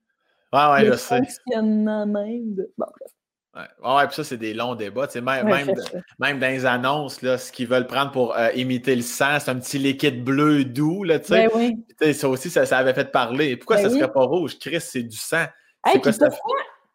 ouais, 0.53 0.85
le 0.85 0.97
fonctionnement 0.97 2.07
même 2.07 2.55
de. 2.55 2.73
Bon, 2.77 2.87
bref. 2.87 3.13
Ouais, 3.57 3.97
ouais 3.97 4.07
puis 4.07 4.17
ça, 4.17 4.25
c'est 4.25 4.37
des 4.37 4.55
longs 4.55 4.75
débats. 4.75 5.09
Même, 5.15 5.47
même, 5.47 5.75
même, 6.19 6.39
dans 6.39 6.47
les 6.47 6.67
annonces, 6.67 7.23
là, 7.23 7.39
ce 7.39 7.51
qu'ils 7.51 7.67
veulent 7.67 7.87
prendre 7.87 8.13
pour 8.13 8.37
euh, 8.37 8.51
imiter 8.53 8.95
le 8.95 9.03
sang, 9.03 9.39
c'est 9.41 9.51
un 9.51 9.59
petit 9.59 9.79
liquide 9.79 10.23
bleu 10.23 10.65
doux. 10.65 11.03
Là, 11.03 11.19
ben 11.29 11.49
oui. 11.55 11.77
Ça 12.13 12.29
aussi, 12.29 12.51
ça, 12.51 12.67
ça, 12.67 12.79
avait 12.79 12.95
fait 12.95 13.11
parler. 13.11 13.57
Pourquoi 13.57 13.77
ben 13.77 13.83
ça 13.83 13.89
ne 13.89 13.95
serait 13.95 14.13
pas 14.13 14.23
rouge? 14.23 14.59
Chris, 14.59 14.81
c'est 14.81 15.03
du 15.03 15.17
sang. 15.17 15.45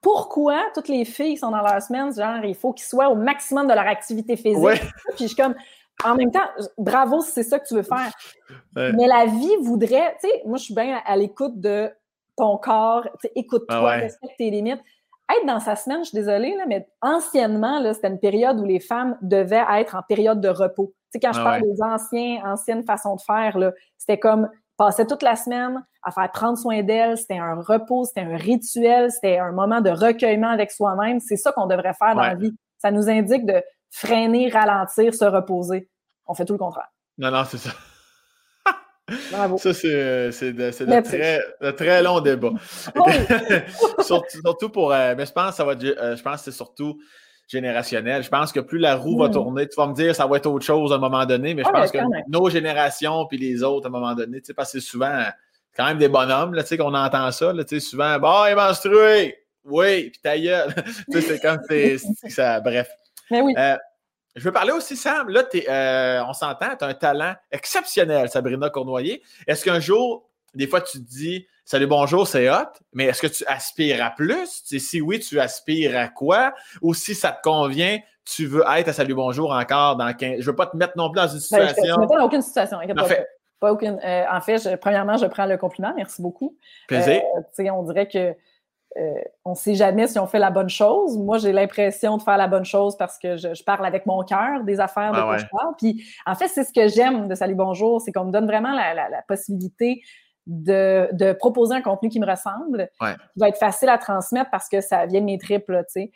Pourquoi, 0.02 0.66
toutes 0.74 0.90
les 0.90 1.06
filles 1.06 1.36
qui 1.36 1.38
sont 1.38 1.52
dans 1.52 1.62
leur 1.62 1.82
semaine, 1.82 2.14
genre, 2.14 2.44
il 2.44 2.56
faut 2.56 2.74
qu'ils 2.74 2.86
soient 2.86 3.10
au 3.10 3.16
maximum 3.16 3.68
de 3.68 3.74
leur 3.74 3.88
activité 3.88 4.36
physique? 4.36 4.60
Puis 5.16 5.20
je 5.22 5.28
suis 5.28 5.36
comme, 5.36 5.56
en 6.04 6.16
même 6.16 6.32
temps, 6.32 6.48
bravo 6.78 7.22
si 7.22 7.32
c'est 7.32 7.44
ça 7.44 7.60
que 7.60 7.68
tu 7.68 7.76
veux 7.76 7.84
faire. 7.84 8.12
Mais 8.76 9.08
la 9.08 9.26
vie 9.26 9.56
voudrait, 9.62 10.18
tu 10.22 10.28
sais, 10.28 10.42
moi, 10.46 10.58
je 10.58 10.64
suis 10.66 10.74
bien 10.74 11.02
à, 11.06 11.16
l'écoute 11.16 11.60
de 11.60 11.90
ton 12.36 12.58
corps, 12.58 13.08
écoute-toi, 13.36 13.92
ah 13.94 13.98
respecte 13.98 14.38
tes 14.38 14.50
limites 14.50 14.82
être 15.38 15.46
dans 15.46 15.60
sa 15.60 15.76
semaine, 15.76 16.00
je 16.00 16.10
suis 16.10 16.18
désolée, 16.18 16.56
là, 16.56 16.66
mais 16.68 16.88
anciennement, 17.02 17.82
c'était 17.94 18.10
une 18.10 18.20
période 18.20 18.60
où 18.60 18.66
les 18.66 18.80
femmes 18.80 19.18
devaient 19.22 19.64
être 19.76 19.96
en 19.96 20.02
période 20.02 20.42
de 20.42 20.50
repos. 20.50 20.94
Tu 21.12 21.12
sais, 21.14 21.20
quand 21.20 21.34
je 21.34 21.40
ah 21.40 21.44
parle 21.44 21.62
des 21.62 21.82
anciens, 21.82 22.42
anciennes 22.46 22.84
façons 22.84 23.16
de 23.16 23.22
faire, 23.22 23.58
c'était 23.98 24.20
comme 24.20 24.50
passer 24.78 25.06
toute 25.08 25.24
la 25.24 25.36
semaine 25.36 25.84
à 26.04 26.12
faire 26.12 26.32
prendre 26.32 26.58
soin 26.58 26.84
d'elle, 26.84 27.18
c'était 27.18 27.38
un 27.38 27.56
repos, 27.56 28.06
c'était 28.06 28.22
un 28.22 28.36
rituel, 28.36 29.10
c'était 29.12 29.38
un 29.38 29.52
moment 29.52 29.82
de 29.82 29.90
recueillement 29.90 30.50
avec 30.50 30.72
soi-même. 30.72 31.20
C'est 31.20 31.38
ça 31.38 31.52
qu'on 31.52 31.68
devrait 31.68 31.94
faire 31.94 32.16
dans 32.16 32.22
la 32.22 32.36
vie. 32.36 32.54
Ça 32.78 32.92
nous 32.92 33.10
indique 33.10 33.46
de 33.46 33.64
freiner, 33.92 34.50
ralentir, 34.50 35.14
se 35.14 35.26
reposer. 35.26 35.90
On 36.26 36.34
fait 36.34 36.46
tout 36.46 36.54
le 36.54 36.60
contraire. 36.60 36.90
Non, 37.18 37.32
non, 37.32 37.44
c'est 37.46 37.58
ça. 37.58 37.72
Ça, 39.10 39.74
c'est 39.74 40.54
de, 40.54 41.02
très, 41.02 41.74
très 41.74 42.02
long 42.02 42.22
débat. 42.22 42.52
surtout, 44.00 44.70
pour. 44.70 44.94
Euh, 44.94 45.14
mais 45.18 45.26
je 45.26 45.32
pense 45.32 45.52
que 45.52 45.56
ça 45.56 45.66
va 45.66 45.74
euh, 45.74 46.16
je 46.16 46.24
pense 46.24 46.42
c'est 46.42 46.52
surtout 46.52 46.98
générationnel. 47.48 48.24
Je 48.24 48.30
pense 48.30 48.54
que 48.54 48.62
plus 48.62 48.80
la 48.80 48.96
roue 48.96 49.18
va 49.18 49.28
hmm. 49.28 49.34
tourner, 49.34 49.68
tu 49.68 49.76
vas 49.76 49.88
me 49.88 49.94
dire 49.94 50.16
ça 50.16 50.26
va 50.26 50.38
être 50.38 50.46
autre 50.46 50.66
chose 50.66 50.94
à 50.94 50.96
un 50.96 51.00
moment 51.00 51.26
donné, 51.26 51.54
mais 51.54 51.64
je 51.64 51.70
ah, 51.70 51.80
pense 51.82 51.92
que 51.92 51.98
nos 52.30 52.50
générations 52.50 53.26
puis 53.28 53.38
les 53.38 53.62
autres 53.62 53.88
à 53.88 53.90
un 53.90 53.92
moment 53.92 54.16
donné, 54.16 54.40
tu 54.40 54.48
sais, 54.48 54.54
parce 54.54 54.72
que 54.72 54.80
c'est 54.80 54.86
souvent 54.86 55.26
quand 55.76 55.86
même 55.86 55.98
des 55.98 56.08
bonhommes, 56.08 56.54
là, 56.54 56.64
tu 56.64 56.70
sais, 56.70 56.78
qu'on 56.78 56.94
entend 56.94 57.32
ça, 57.32 57.54
là, 57.54 57.64
tu 57.64 57.80
sais, 57.80 57.88
souvent, 57.88 58.20
bon, 58.20 58.46
il 58.46 58.52
est 58.52 58.56
menstrué! 58.56 59.38
Oui, 59.66 60.10
puis 60.10 60.20
ta 60.22 60.38
gueule! 60.38 60.74
tu 61.12 61.22
sais, 61.22 61.22
c'est 61.22 61.40
comme, 61.40 61.60
c'est, 61.68 61.98
ça, 62.30 62.60
bref. 62.60 62.90
Mais 63.32 63.42
oui. 63.42 63.54
Euh, 63.58 63.78
je 64.36 64.44
veux 64.44 64.52
parler 64.52 64.72
aussi, 64.72 64.96
Sam. 64.96 65.30
Là, 65.30 65.44
euh, 65.54 66.24
on 66.28 66.34
s'entend, 66.34 66.76
tu 66.76 66.84
as 66.84 66.88
un 66.88 66.94
talent 66.94 67.36
exceptionnel, 67.52 68.30
Sabrina 68.30 68.70
Cournoyer. 68.70 69.22
Est-ce 69.46 69.64
qu'un 69.64 69.80
jour, 69.80 70.28
des 70.56 70.68
fois, 70.68 70.82
tu 70.82 71.04
te 71.04 71.10
dis 71.10 71.48
Salut, 71.66 71.88
bonjour, 71.88 72.28
c'est 72.28 72.50
hot, 72.50 72.74
mais 72.92 73.06
est-ce 73.06 73.22
que 73.22 73.28
tu 73.28 73.46
aspires 73.46 74.04
à 74.04 74.10
plus? 74.10 74.64
si 74.66 75.00
oui, 75.00 75.20
tu 75.20 75.40
aspires 75.40 75.98
à 75.98 76.10
quoi? 76.10 76.54
Ou 76.82 76.94
si 76.94 77.16
ça 77.16 77.32
te 77.32 77.42
convient, 77.42 78.00
tu 78.26 78.46
veux 78.48 78.64
être 78.76 78.90
à 78.90 78.94
Salut, 78.94 79.14
bonjour 79.14 79.54
encore 79.54 79.96
dans 79.96 80.12
15. 80.12 80.42
Je 80.42 80.46
veux 80.46 80.56
pas 80.56 80.66
te 80.66 80.76
mettre 80.76 80.98
non 80.98 81.10
plus 81.10 81.22
dans 81.22 81.28
une 81.28 81.40
situation. 81.40 81.84
Ben, 81.84 81.94
je 81.96 82.02
ne 82.02 82.06
pas 82.08 82.18
dans 82.18 82.26
aucune 82.26 82.42
situation. 82.42 82.80
Pas 83.64 83.72
aucune. 83.72 83.98
Euh, 84.04 84.26
en 84.30 84.42
fait, 84.42 84.76
premièrement, 84.82 85.16
je 85.16 85.26
prends 85.26 85.46
le 85.46 85.56
compliment. 85.56 85.94
Merci 85.96 86.22
beaucoup. 86.22 86.58
Plaisir. 86.86 87.22
Euh, 87.38 87.70
on 87.72 87.84
dirait 87.84 88.10
que 88.10 88.36
on 89.46 89.52
ne 89.52 89.56
sait 89.56 89.74
jamais 89.74 90.06
si 90.08 90.20
on 90.20 90.28
fait 90.28 90.38
la 90.38 90.52
bonne 90.52 90.68
chose. 90.68 91.18
Moi, 91.18 91.38
j'ai 91.38 91.54
l'impression 91.54 92.18
de 92.18 92.24
faire 92.24 92.36
la 92.36 92.48
bonne 92.48 92.66
chose 92.66 92.98
parce 92.98 93.18
que 93.18 93.38
je, 93.38 93.64
parle 93.64 93.86
avec 93.86 94.06
mon 94.06 94.22
cœur 94.24 94.66
des 94.66 94.82
affaires 94.82 95.14
de 95.14 95.18
ah 95.18 95.24
quoi 95.24 95.38
je 95.38 95.46
parle. 95.50 95.74
Puis, 95.78 96.06
en 96.26 96.36
fait, 96.36 96.50
c'est 96.50 96.66
ce 96.66 96.74
que 96.74 96.90
j'aime 96.90 97.30
de 97.30 97.36
Salut 97.36 97.56
Bonjour, 97.56 98.02
c'est 98.02 98.12
qu'on 98.12 98.26
me 98.26 98.32
donne 98.34 98.48
vraiment 98.48 98.74
la, 98.74 99.22
possibilité 99.30 100.02
de, 100.46 101.32
proposer 101.32 101.74
un 101.74 101.82
contenu 101.82 102.10
qui 102.10 102.20
me 102.20 102.30
ressemble, 102.30 102.90
qui 103.00 103.40
va 103.40 103.48
être 103.48 103.58
facile 103.58 103.88
à 103.88 103.98
transmettre 103.98 104.52
parce 104.52 104.68
que 104.68 104.82
ça 104.82 105.06
vient 105.06 105.22
de 105.22 105.26
mes 105.26 105.38
triples, 105.38 105.86
tu 105.86 106.02
sais. 106.02 106.12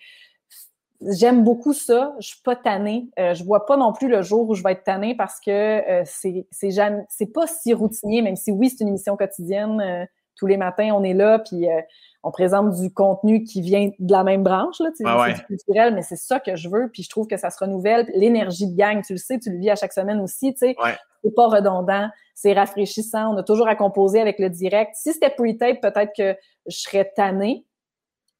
J'aime 1.01 1.43
beaucoup 1.43 1.73
ça. 1.73 2.15
Je 2.19 2.29
suis 2.29 2.41
pas 2.41 2.55
tannée. 2.55 3.09
Euh, 3.19 3.33
je 3.33 3.43
vois 3.43 3.65
pas 3.65 3.77
non 3.77 3.93
plus 3.93 4.07
le 4.07 4.21
jour 4.21 4.49
où 4.49 4.55
je 4.55 4.63
vais 4.63 4.71
être 4.71 4.83
tannée 4.83 5.15
parce 5.15 5.39
que 5.39 5.51
euh, 5.51 6.03
c'est 6.05 6.47
c'est 6.51 7.33
pas 7.33 7.47
si 7.47 7.73
routinier, 7.73 8.21
même 8.21 8.35
si 8.35 8.51
oui, 8.51 8.69
c'est 8.69 8.81
une 8.81 8.89
émission 8.89 9.15
quotidienne. 9.15 9.79
Euh, 9.79 10.05
tous 10.37 10.47
les 10.47 10.57
matins, 10.57 10.91
on 10.95 11.03
est 11.03 11.13
là, 11.13 11.39
puis 11.39 11.69
euh, 11.69 11.81
on 12.23 12.31
présente 12.31 12.79
du 12.79 12.93
contenu 12.93 13.43
qui 13.43 13.61
vient 13.61 13.89
de 13.99 14.11
la 14.11 14.23
même 14.23 14.43
branche, 14.43 14.79
là, 14.79 14.89
ah 15.05 15.27
c'est 15.35 15.45
culturel, 15.45 15.93
mais 15.95 16.03
c'est 16.03 16.15
ça 16.15 16.39
que 16.39 16.55
je 16.55 16.69
veux, 16.69 16.89
puis 16.93 17.03
je 17.03 17.09
trouve 17.09 17.27
que 17.27 17.37
ça 17.37 17.49
se 17.49 17.59
renouvelle. 17.59 18.07
L'énergie 18.13 18.67
de 18.67 18.77
gang, 18.77 19.01
tu 19.03 19.13
le 19.13 19.19
sais, 19.19 19.39
tu 19.39 19.51
le 19.51 19.57
vis 19.57 19.71
à 19.71 19.75
chaque 19.75 19.93
semaine 19.93 20.21
aussi, 20.21 20.53
tu 20.53 20.59
sais. 20.59 20.75
C'est 21.23 21.35
pas 21.35 21.47
redondant, 21.47 22.09
c'est 22.35 22.53
rafraîchissant, 22.53 23.33
on 23.33 23.37
a 23.37 23.43
toujours 23.43 23.67
à 23.67 23.75
composer 23.75 24.21
avec 24.21 24.37
le 24.39 24.49
direct. 24.49 24.91
Si 24.95 25.11
c'était 25.11 25.31
pre-tape, 25.31 25.81
peut-être 25.81 26.11
que 26.15 26.35
je 26.67 26.77
serais 26.77 27.11
tannée, 27.15 27.65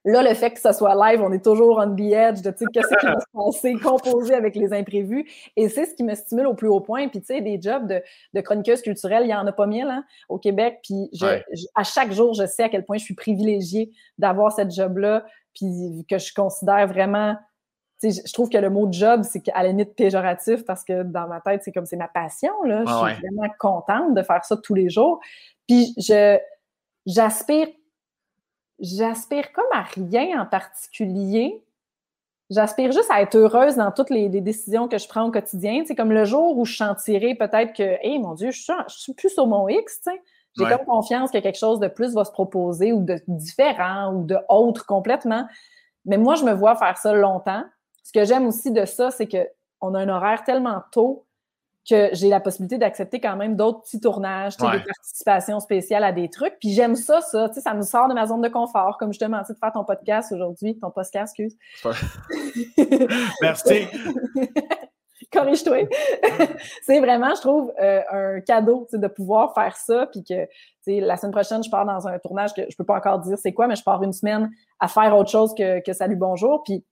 Là, 0.08 0.24
le 0.24 0.34
fait 0.34 0.52
que 0.52 0.60
ce 0.62 0.72
soit 0.72 0.96
live, 1.10 1.22
on 1.22 1.34
est 1.34 1.44
toujours 1.44 1.80
on 1.80 1.94
the 1.94 2.14
edge 2.14 2.42
de, 2.42 2.50
tu 2.52 2.60
sais, 2.60 2.66
qu'est-ce 2.74 2.88
qui 2.88 3.06
va 3.06 3.20
se 3.20 3.26
passer, 3.34 3.74
composer 3.76 4.34
avec 4.34 4.56
les 4.56 4.72
imprévus. 4.72 5.30
Et 5.58 5.68
c'est 5.68 5.86
ce 5.86 5.96
qui 5.96 6.04
me 6.04 6.16
stimule 6.16 6.48
au 6.48 6.54
plus 6.54 6.70
haut 6.70 6.80
point. 6.80 7.10
Puis, 7.10 7.20
tu 7.20 7.28
sais, 7.28 7.42
des 7.42 7.62
jobs 7.62 7.88
de, 7.88 8.02
de 8.34 8.42
chroniqueuse 8.42 8.82
culturelle, 8.82 9.24
il 9.24 9.28
n'y 9.28 9.36
en 9.36 9.46
a 9.46 9.52
pas 9.52 9.68
mille 9.68 9.88
hein, 9.90 10.06
au 10.30 10.38
Québec. 10.38 10.80
Puis, 10.82 11.12
à 11.76 11.84
chaque 11.84 12.14
jour, 12.14 12.34
je 12.34 12.46
sais 12.46 12.64
à 12.64 12.70
quel 12.70 12.86
point 12.86 12.98
je 12.98 13.04
suis 13.04 13.16
privilégiée 13.16 13.92
d'avoir 14.18 14.54
cette 14.54 14.72
job-là. 14.72 15.26
Puis, 15.54 16.06
que 16.10 16.18
je 16.18 16.34
considère 16.34 16.88
vraiment 16.88 17.36
sais, 18.00 18.12
je 18.26 18.32
trouve 18.32 18.50
que 18.50 18.58
le 18.58 18.70
mot 18.70 18.88
job, 18.90 19.24
c'est 19.24 19.44
à 19.50 19.64
la 19.64 19.70
limite 19.70 19.96
péjoratif 19.96 20.64
parce 20.66 20.84
que 20.84 21.04
dans 21.04 21.28
ma 21.28 21.42
tête, 21.42 21.64
c'est 21.64 21.72
comme 21.72 21.86
c'est 21.86 21.98
ma 21.98 22.08
passion. 22.08 22.54
Là. 22.64 22.84
je 22.86 22.92
suis 22.92 23.22
vraiment 23.22 23.54
contente 23.60 24.14
de 24.14 24.22
faire 24.22 24.46
ça 24.46 24.56
tous 24.58 24.74
les 24.74 24.90
jours. 24.90 25.20
Puis 25.68 25.94
je 25.98 26.38
j'aspire 27.06 27.68
j'aspire 28.80 29.52
comme 29.52 29.66
à 29.74 29.84
rien 29.84 30.42
en 30.42 30.46
particulier. 30.46 31.64
J'aspire 32.50 32.94
juste 32.94 33.12
à 33.12 33.22
être 33.22 33.36
heureuse 33.36 33.76
dans 33.76 33.92
toutes 33.92 34.10
les, 34.10 34.30
décisions 34.30 34.88
que 34.88 34.98
je 34.98 35.08
prends 35.08 35.26
au 35.26 35.32
quotidien. 35.32 35.84
C'est 35.86 35.96
comme 35.96 36.12
le 36.12 36.24
jour 36.24 36.58
où 36.58 36.66
je 36.66 36.78
sentirai 36.78 37.36
peut-être 37.36 37.74
que, 37.74 37.98
hé, 38.02 38.20
mon 38.20 38.36
Dieu, 38.36 38.52
je 38.52 38.62
suis, 38.62 38.74
je 38.88 38.96
suis 38.96 39.14
plus 39.14 39.30
sur 39.30 39.48
mon 39.48 39.68
X, 39.68 40.02
J'ai 40.58 40.66
comme 40.66 40.86
confiance 40.86 41.32
que 41.32 41.40
quelque 41.40 41.60
chose 41.60 41.80
de 41.80 41.90
plus 41.90 42.14
va 42.14 42.24
se 42.24 42.32
proposer 42.32 42.94
ou 42.94 43.04
de 43.04 43.20
différent 43.28 44.14
ou 44.14 44.24
de 44.24 44.38
autre 44.48 44.86
complètement. 44.86 45.46
Mais 46.06 46.18
moi, 46.18 46.36
je 46.36 46.46
me 46.46 46.54
vois 46.54 46.76
faire 46.76 46.98
ça 46.98 47.14
longtemps. 47.14 47.64
Ce 48.04 48.14
que 48.14 48.24
j'aime 48.24 48.48
aussi 48.48 48.72
de 48.72 48.86
ça, 48.86 49.12
c'est 49.12 49.28
qu'on 49.28 49.94
a 49.94 50.00
un 50.00 50.10
horaire 50.10 50.44
tellement 50.46 50.82
tôt 50.94 51.27
que 51.90 52.10
j'ai 52.14 52.30
la 52.30 52.40
possibilité 52.40 52.78
d'accepter 52.78 53.20
quand 53.20 53.36
même 53.36 53.56
d'autres 53.56 53.82
petits 53.82 54.00
tournages, 54.00 54.58
des 54.58 54.66
participations 54.66 55.60
spéciales 55.60 56.04
à 56.04 56.12
des 56.12 56.30
trucs. 56.30 56.58
Puis 56.60 56.74
j'aime 56.74 56.96
ça, 56.96 57.22
ça. 57.22 57.50
Ça 57.54 57.74
me 57.74 57.82
sort 57.82 58.10
de 58.10 58.14
ma 58.14 58.28
zone 58.28 58.42
de 58.42 58.50
confort, 58.50 58.98
comme 58.98 59.14
je 59.14 59.20
te 59.20 59.26
demandais 59.26 59.54
de 59.54 59.58
faire 59.58 59.72
ton 59.72 59.86
podcast 59.86 60.32
aujourd'hui, 60.32 60.78
ton 60.80 60.92
podcast, 60.92 61.34
excuse. 61.40 61.58
Merci. 63.42 63.88
Corrige-toi. 65.32 65.88
c'est 66.84 67.00
vraiment, 67.00 67.36
je 67.36 67.42
trouve, 67.42 67.74
euh, 67.82 68.02
un 68.12 68.42
cadeau 68.42 68.88
de 68.92 69.08
pouvoir 69.08 69.54
faire 69.54 69.76
ça. 69.76 70.08
Puis 70.08 70.24
que 70.24 70.48
la 70.88 71.18
semaine 71.18 71.34
prochaine, 71.34 71.64
je 71.64 71.70
pars 71.70 71.86
dans 71.86 72.08
un 72.08 72.18
tournage 72.20 72.54
que 72.54 72.62
je 72.70 72.76
peux 72.76 72.86
pas 72.86 72.98
encore 72.98 73.20
dire 73.20 73.38
c'est 73.38 73.54
quoi, 73.54 73.68
mais 73.68 73.76
je 73.76 73.84
pars 73.84 74.02
une 74.04 74.14
semaine 74.14 74.50
à 74.80 74.88
faire 74.88 75.16
autre 75.18 75.30
chose 75.30 75.54
que, 75.56 75.82
que 75.82 75.94
Salut 75.94 76.16
Bonjour. 76.16 76.64
Puis 76.64 76.86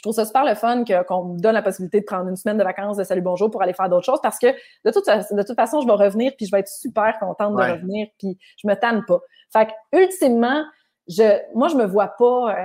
je 0.00 0.02
trouve 0.02 0.14
ça 0.14 0.24
super 0.24 0.46
le 0.46 0.54
fun 0.54 0.82
qu'on 1.06 1.24
me 1.24 1.38
donne 1.38 1.52
la 1.52 1.60
possibilité 1.60 2.00
de 2.00 2.06
prendre 2.06 2.26
une 2.30 2.36
semaine 2.36 2.56
de 2.56 2.64
vacances 2.64 2.96
de 2.96 3.04
salut 3.04 3.20
bonjour 3.20 3.50
pour 3.50 3.60
aller 3.60 3.74
faire 3.74 3.90
d'autres 3.90 4.06
choses 4.06 4.20
parce 4.22 4.38
que 4.38 4.46
de 4.46 4.90
toute, 4.90 5.04
de 5.06 5.42
toute 5.42 5.56
façon, 5.56 5.82
je 5.82 5.86
vais 5.86 5.92
revenir 5.92 6.32
puis 6.38 6.46
je 6.46 6.50
vais 6.50 6.60
être 6.60 6.70
super 6.70 7.18
contente 7.18 7.54
de 7.54 7.60
revenir 7.60 8.08
puis 8.18 8.38
je 8.56 8.66
me 8.66 8.72
tanne 8.76 9.04
pas. 9.04 9.20
Fait 9.52 9.66
que, 9.66 9.98
ultimement, 10.00 10.64
je, 11.06 11.38
moi, 11.54 11.68
je 11.68 11.74
me 11.74 11.84
vois 11.84 12.14
pas, 12.18 12.54
euh, 12.56 12.64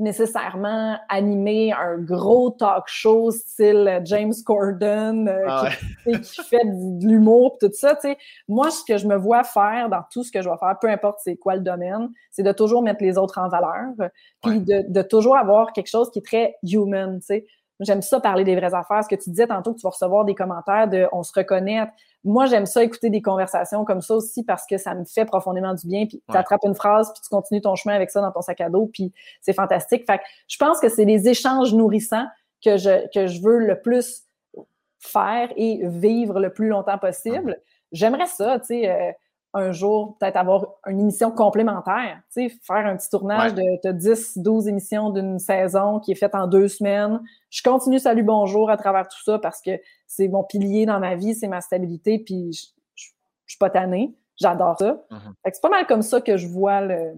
nécessairement 0.00 0.98
animer 1.08 1.72
un 1.72 1.98
gros 1.98 2.50
talk 2.50 2.84
show 2.86 3.30
style 3.30 4.00
James 4.04 4.32
Corden 4.44 5.28
euh, 5.28 5.44
ah 5.46 5.68
qui, 6.04 6.42
fait 6.42 6.64
de 6.64 7.06
l'humour 7.06 7.58
tout 7.60 7.70
ça. 7.72 7.96
sais. 8.00 8.16
Moi, 8.48 8.70
ce 8.70 8.82
que 8.84 8.96
je 8.96 9.06
me 9.06 9.16
vois 9.16 9.44
faire 9.44 9.88
dans 9.90 10.02
tout 10.10 10.24
ce 10.24 10.32
que 10.32 10.42
je 10.42 10.48
vais 10.48 10.56
faire, 10.56 10.76
peu 10.80 10.88
importe 10.88 11.18
c'est 11.22 11.36
quoi 11.36 11.54
le 11.54 11.60
domaine, 11.60 12.08
c'est 12.30 12.42
de 12.42 12.52
toujours 12.52 12.82
mettre 12.82 13.02
les 13.02 13.18
autres 13.18 13.38
en 13.38 13.48
valeur, 13.48 13.92
puis 14.42 14.60
de, 14.60 14.84
de, 14.88 15.02
toujours 15.02 15.36
avoir 15.36 15.72
quelque 15.72 15.88
chose 15.88 16.10
qui 16.10 16.20
est 16.20 16.26
très 16.26 16.56
human. 16.62 17.20
sais. 17.20 17.46
J'aime 17.80 18.02
ça 18.02 18.20
parler 18.20 18.44
des 18.44 18.54
vraies 18.56 18.74
affaires. 18.74 19.02
Ce 19.02 19.08
que 19.08 19.20
tu 19.20 19.30
disais 19.30 19.46
tantôt 19.46 19.72
que 19.72 19.78
tu 19.78 19.84
vas 19.84 19.90
recevoir 19.90 20.24
des 20.24 20.34
commentaires 20.34 20.88
de 20.88 21.08
on 21.12 21.22
se 21.22 21.32
reconnaît. 21.34 21.90
Moi, 22.24 22.46
j'aime 22.46 22.66
ça 22.66 22.84
écouter 22.84 23.08
des 23.08 23.22
conversations 23.22 23.84
comme 23.84 24.02
ça 24.02 24.14
aussi 24.14 24.44
parce 24.44 24.66
que 24.66 24.76
ça 24.76 24.94
me 24.94 25.04
fait 25.04 25.24
profondément 25.24 25.74
du 25.74 25.86
bien. 25.86 26.06
Puis 26.06 26.22
tu 26.30 26.36
attrapes 26.36 26.64
une 26.64 26.74
phrase, 26.74 27.10
puis 27.12 27.22
tu 27.22 27.28
continues 27.30 27.62
ton 27.62 27.74
chemin 27.76 27.94
avec 27.94 28.10
ça 28.10 28.20
dans 28.20 28.30
ton 28.30 28.42
sac 28.42 28.60
à 28.60 28.68
dos, 28.68 28.90
puis 28.92 29.12
c'est 29.40 29.54
fantastique. 29.54 30.04
Fait 30.06 30.18
que 30.18 30.24
je 30.46 30.58
pense 30.58 30.80
que 30.80 30.88
c'est 30.88 31.06
les 31.06 31.28
échanges 31.28 31.74
nourrissants 31.74 32.26
que 32.62 32.76
je, 32.76 33.08
que 33.14 33.26
je 33.26 33.40
veux 33.40 33.58
le 33.58 33.80
plus 33.80 34.24
faire 34.98 35.50
et 35.56 35.80
vivre 35.84 36.40
le 36.40 36.52
plus 36.52 36.68
longtemps 36.68 36.98
possible. 36.98 37.58
J'aimerais 37.92 38.26
ça, 38.26 38.58
tu 38.60 38.66
sais. 38.66 38.90
Euh, 38.90 39.12
un 39.52 39.72
jour, 39.72 40.16
peut-être 40.18 40.36
avoir 40.36 40.66
une 40.86 41.00
émission 41.00 41.30
complémentaire, 41.32 42.20
tu 42.32 42.48
sais, 42.48 42.56
faire 42.62 42.86
un 42.86 42.96
petit 42.96 43.08
tournage 43.08 43.54
de, 43.54 43.92
10, 43.92 44.38
12 44.38 44.68
émissions 44.68 45.10
d'une 45.10 45.38
saison 45.38 45.98
qui 45.98 46.12
est 46.12 46.16
faite 46.16 46.34
en 46.34 46.46
deux 46.46 46.68
semaines. 46.68 47.20
Je 47.50 47.62
continue 47.62 47.98
Salut 47.98 48.22
Bonjour 48.22 48.70
à 48.70 48.76
travers 48.76 49.08
tout 49.08 49.22
ça 49.24 49.38
parce 49.38 49.60
que 49.60 49.72
c'est 50.06 50.28
mon 50.28 50.44
pilier 50.44 50.86
dans 50.86 51.00
ma 51.00 51.16
vie, 51.16 51.34
c'est 51.34 51.48
ma 51.48 51.60
stabilité, 51.60 52.18
puis 52.18 52.52
je, 52.52 52.66
je, 52.94 53.06
suis 53.46 53.58
pas 53.58 53.70
tannée. 53.70 54.14
J'adore 54.40 54.76
ça. 54.78 55.04
Mm-hmm. 55.10 55.52
C'est 55.52 55.62
pas 55.62 55.68
mal 55.68 55.86
comme 55.86 56.02
ça 56.02 56.20
que 56.20 56.36
je 56.36 56.46
vois 56.46 56.80
le, 56.80 57.14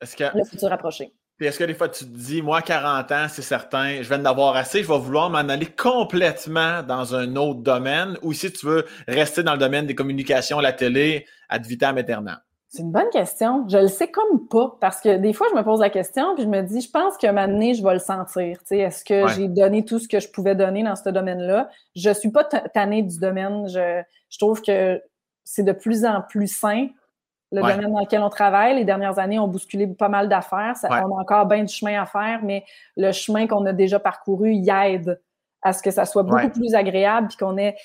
le 0.00 0.44
futur 0.44 0.72
approcher. 0.72 1.12
Puis 1.42 1.48
est-ce 1.48 1.58
que 1.58 1.64
des 1.64 1.74
fois 1.74 1.88
tu 1.88 2.04
te 2.04 2.16
dis, 2.16 2.40
moi, 2.40 2.62
40 2.62 3.10
ans, 3.10 3.26
c'est 3.28 3.42
certain, 3.42 4.00
je 4.00 4.08
viens 4.08 4.20
d'avoir 4.20 4.54
assez, 4.54 4.84
je 4.84 4.86
vais 4.86 4.98
vouloir 5.00 5.28
m'en 5.28 5.38
aller 5.38 5.66
complètement 5.66 6.84
dans 6.84 7.16
un 7.16 7.34
autre 7.34 7.62
domaine, 7.62 8.16
ou 8.22 8.32
si 8.32 8.52
tu 8.52 8.64
veux 8.64 8.84
rester 9.08 9.42
dans 9.42 9.54
le 9.54 9.58
domaine 9.58 9.84
des 9.84 9.96
communications, 9.96 10.60
la 10.60 10.72
télé, 10.72 11.26
ad 11.48 11.66
vitam 11.66 11.98
aeternam? 11.98 12.38
C'est 12.68 12.82
une 12.82 12.92
bonne 12.92 13.10
question. 13.10 13.66
Je 13.68 13.76
le 13.76 13.88
sais 13.88 14.08
comme 14.08 14.46
pas, 14.46 14.76
parce 14.80 15.00
que 15.00 15.16
des 15.16 15.32
fois, 15.32 15.48
je 15.50 15.56
me 15.56 15.64
pose 15.64 15.80
la 15.80 15.90
question, 15.90 16.36
puis 16.36 16.44
je 16.44 16.48
me 16.48 16.62
dis, 16.62 16.80
je 16.80 16.88
pense 16.88 17.20
moment 17.20 17.48
donné, 17.48 17.74
je 17.74 17.82
vais 17.82 17.94
le 17.94 17.98
sentir. 17.98 18.58
Est-ce 18.70 19.04
que 19.04 19.26
j'ai 19.34 19.48
donné 19.48 19.84
tout 19.84 19.98
ce 19.98 20.06
que 20.06 20.20
je 20.20 20.28
pouvais 20.28 20.54
donner 20.54 20.84
dans 20.84 20.94
ce 20.94 21.08
domaine-là? 21.08 21.70
Je 21.96 22.10
suis 22.10 22.30
pas 22.30 22.44
tannée 22.44 23.02
du 23.02 23.18
domaine. 23.18 23.66
Je, 23.66 24.00
je 24.30 24.38
trouve 24.38 24.62
que 24.62 25.02
c'est 25.42 25.64
de 25.64 25.72
plus 25.72 26.04
en 26.04 26.22
plus 26.22 26.46
sain 26.46 26.86
le 27.52 27.60
domaine 27.60 27.92
dans 27.92 28.00
lequel 28.00 28.22
on 28.22 28.30
travaille. 28.30 28.76
Les 28.76 28.84
dernières 28.84 29.18
années 29.18 29.38
ont 29.38 29.46
bousculé 29.46 29.86
pas 29.86 30.08
mal 30.08 30.28
d'affaires. 30.28 30.74
On 30.84 31.16
a 31.16 31.20
encore 31.20 31.46
bien 31.46 31.62
du 31.62 31.72
chemin 31.72 32.00
à 32.00 32.06
faire, 32.06 32.40
mais 32.42 32.64
le 32.96 33.12
chemin 33.12 33.46
qu'on 33.46 33.64
a 33.66 33.72
déjà 33.72 34.00
parcouru, 34.00 34.52
il 34.52 34.68
aide 34.68 35.20
à 35.60 35.72
ce 35.72 35.82
que 35.82 35.90
ça 35.90 36.04
soit 36.04 36.24
beaucoup 36.24 36.50
plus 36.50 36.74
agréable 36.74 37.28
puis 37.28 37.36
qu'on 37.36 37.56
ait 37.56 37.76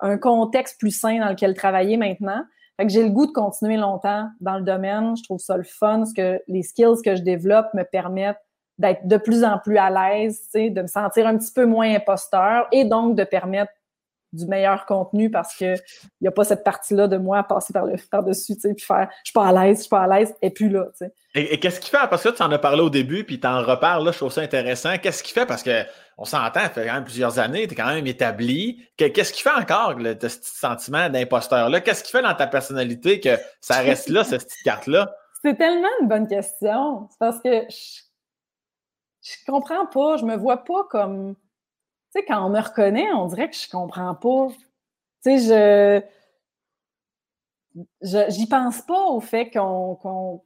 un 0.00 0.18
contexte 0.18 0.78
plus 0.78 0.90
sain 0.90 1.18
dans 1.18 1.30
lequel 1.30 1.54
travailler 1.54 1.96
maintenant. 1.96 2.42
Fait 2.76 2.86
que 2.86 2.92
j'ai 2.92 3.02
le 3.02 3.08
goût 3.08 3.26
de 3.26 3.32
continuer 3.32 3.78
longtemps 3.78 4.28
dans 4.40 4.58
le 4.58 4.62
domaine. 4.62 5.16
Je 5.16 5.22
trouve 5.22 5.38
ça 5.38 5.56
le 5.56 5.64
fun, 5.64 6.04
ce 6.04 6.12
que 6.12 6.40
les 6.46 6.62
skills 6.62 7.00
que 7.02 7.16
je 7.16 7.22
développe 7.22 7.72
me 7.72 7.84
permettent 7.84 8.36
d'être 8.78 9.08
de 9.08 9.16
plus 9.16 9.42
en 9.42 9.58
plus 9.58 9.78
à 9.78 9.88
l'aise, 9.88 10.38
de 10.54 10.82
me 10.82 10.86
sentir 10.86 11.26
un 11.26 11.38
petit 11.38 11.52
peu 11.52 11.64
moins 11.64 11.94
imposteur 11.94 12.68
et 12.72 12.84
donc 12.84 13.16
de 13.16 13.24
permettre 13.24 13.72
du 14.36 14.46
meilleur 14.46 14.86
contenu 14.86 15.30
parce 15.30 15.56
que 15.56 15.74
il 15.74 16.22
n'y 16.22 16.28
a 16.28 16.30
pas 16.30 16.44
cette 16.44 16.64
partie-là 16.64 17.08
de 17.08 17.16
moi 17.16 17.38
à 17.38 17.42
passer 17.42 17.72
par 17.72 17.86
le 17.86 17.94
par-dessus, 18.10 18.54
tu 18.54 18.60
sais, 18.60 18.74
puis 18.74 18.84
faire 18.84 19.08
je 19.24 19.30
suis 19.30 19.32
pas 19.32 19.46
à 19.46 19.52
l'aise, 19.52 19.78
je 19.78 19.82
suis 19.82 19.88
pas 19.88 20.02
à 20.02 20.18
l'aise, 20.18 20.34
et 20.42 20.50
puis 20.50 20.68
là, 20.68 20.84
tu 20.96 21.06
sais. 21.06 21.12
Et, 21.34 21.60
qu'est-ce 21.60 21.80
qui 21.80 21.90
fait? 21.90 22.08
Parce 22.08 22.22
que 22.22 22.30
tu 22.30 22.42
en 22.42 22.50
as 22.50 22.58
parlé 22.58 22.80
au 22.80 22.88
début, 22.88 23.24
puis 23.24 23.38
tu 23.38 23.46
en 23.46 23.62
reparles, 23.62 24.04
là, 24.06 24.12
je 24.12 24.16
trouve 24.16 24.32
ça 24.32 24.40
intéressant. 24.40 24.96
Qu'est-ce 24.96 25.22
qui 25.22 25.32
fait? 25.32 25.44
Parce 25.44 25.62
que 25.62 25.82
on 26.16 26.24
s'entend, 26.24 26.60
ça 26.60 26.70
fait 26.70 26.86
quand 26.86 26.94
même 26.94 27.04
plusieurs 27.04 27.38
années, 27.38 27.66
tu 27.66 27.74
es 27.74 27.76
quand 27.76 27.92
même 27.92 28.06
établi. 28.06 28.82
Qu'est-ce 28.96 29.34
qui 29.34 29.42
fait 29.42 29.50
encore 29.50 29.94
le, 29.94 30.16
ce 30.18 30.28
sentiment 30.40 31.10
d'imposteur-là? 31.10 31.80
Qu'est-ce 31.82 32.02
qui 32.02 32.12
fait 32.12 32.22
dans 32.22 32.34
ta 32.34 32.46
personnalité 32.46 33.20
que 33.20 33.36
ça 33.60 33.80
reste 33.82 34.08
là, 34.08 34.24
cette 34.24 34.44
petite 34.44 34.62
carte-là? 34.64 35.14
C'est 35.44 35.56
tellement 35.56 35.88
une 36.00 36.08
bonne 36.08 36.26
question. 36.26 37.06
C'est 37.10 37.18
parce 37.18 37.40
que 37.42 37.64
je, 37.68 38.00
je 39.20 39.34
comprends 39.46 39.86
pas, 39.86 40.16
je 40.16 40.24
me 40.24 40.36
vois 40.36 40.64
pas 40.64 40.84
comme 40.88 41.36
quand 42.24 42.44
on 42.44 42.50
me 42.50 42.60
reconnaît, 42.60 43.10
on 43.12 43.26
dirait 43.26 43.50
que 43.50 43.56
je 43.56 43.68
comprends 43.68 44.14
pas. 44.14 44.48
Tu 45.24 45.38
sais, 45.38 45.38
je. 45.38 46.02
J'y 48.30 48.46
pense 48.46 48.82
pas 48.82 49.04
au 49.06 49.20
fait 49.20 49.50
qu'on. 49.50 50.42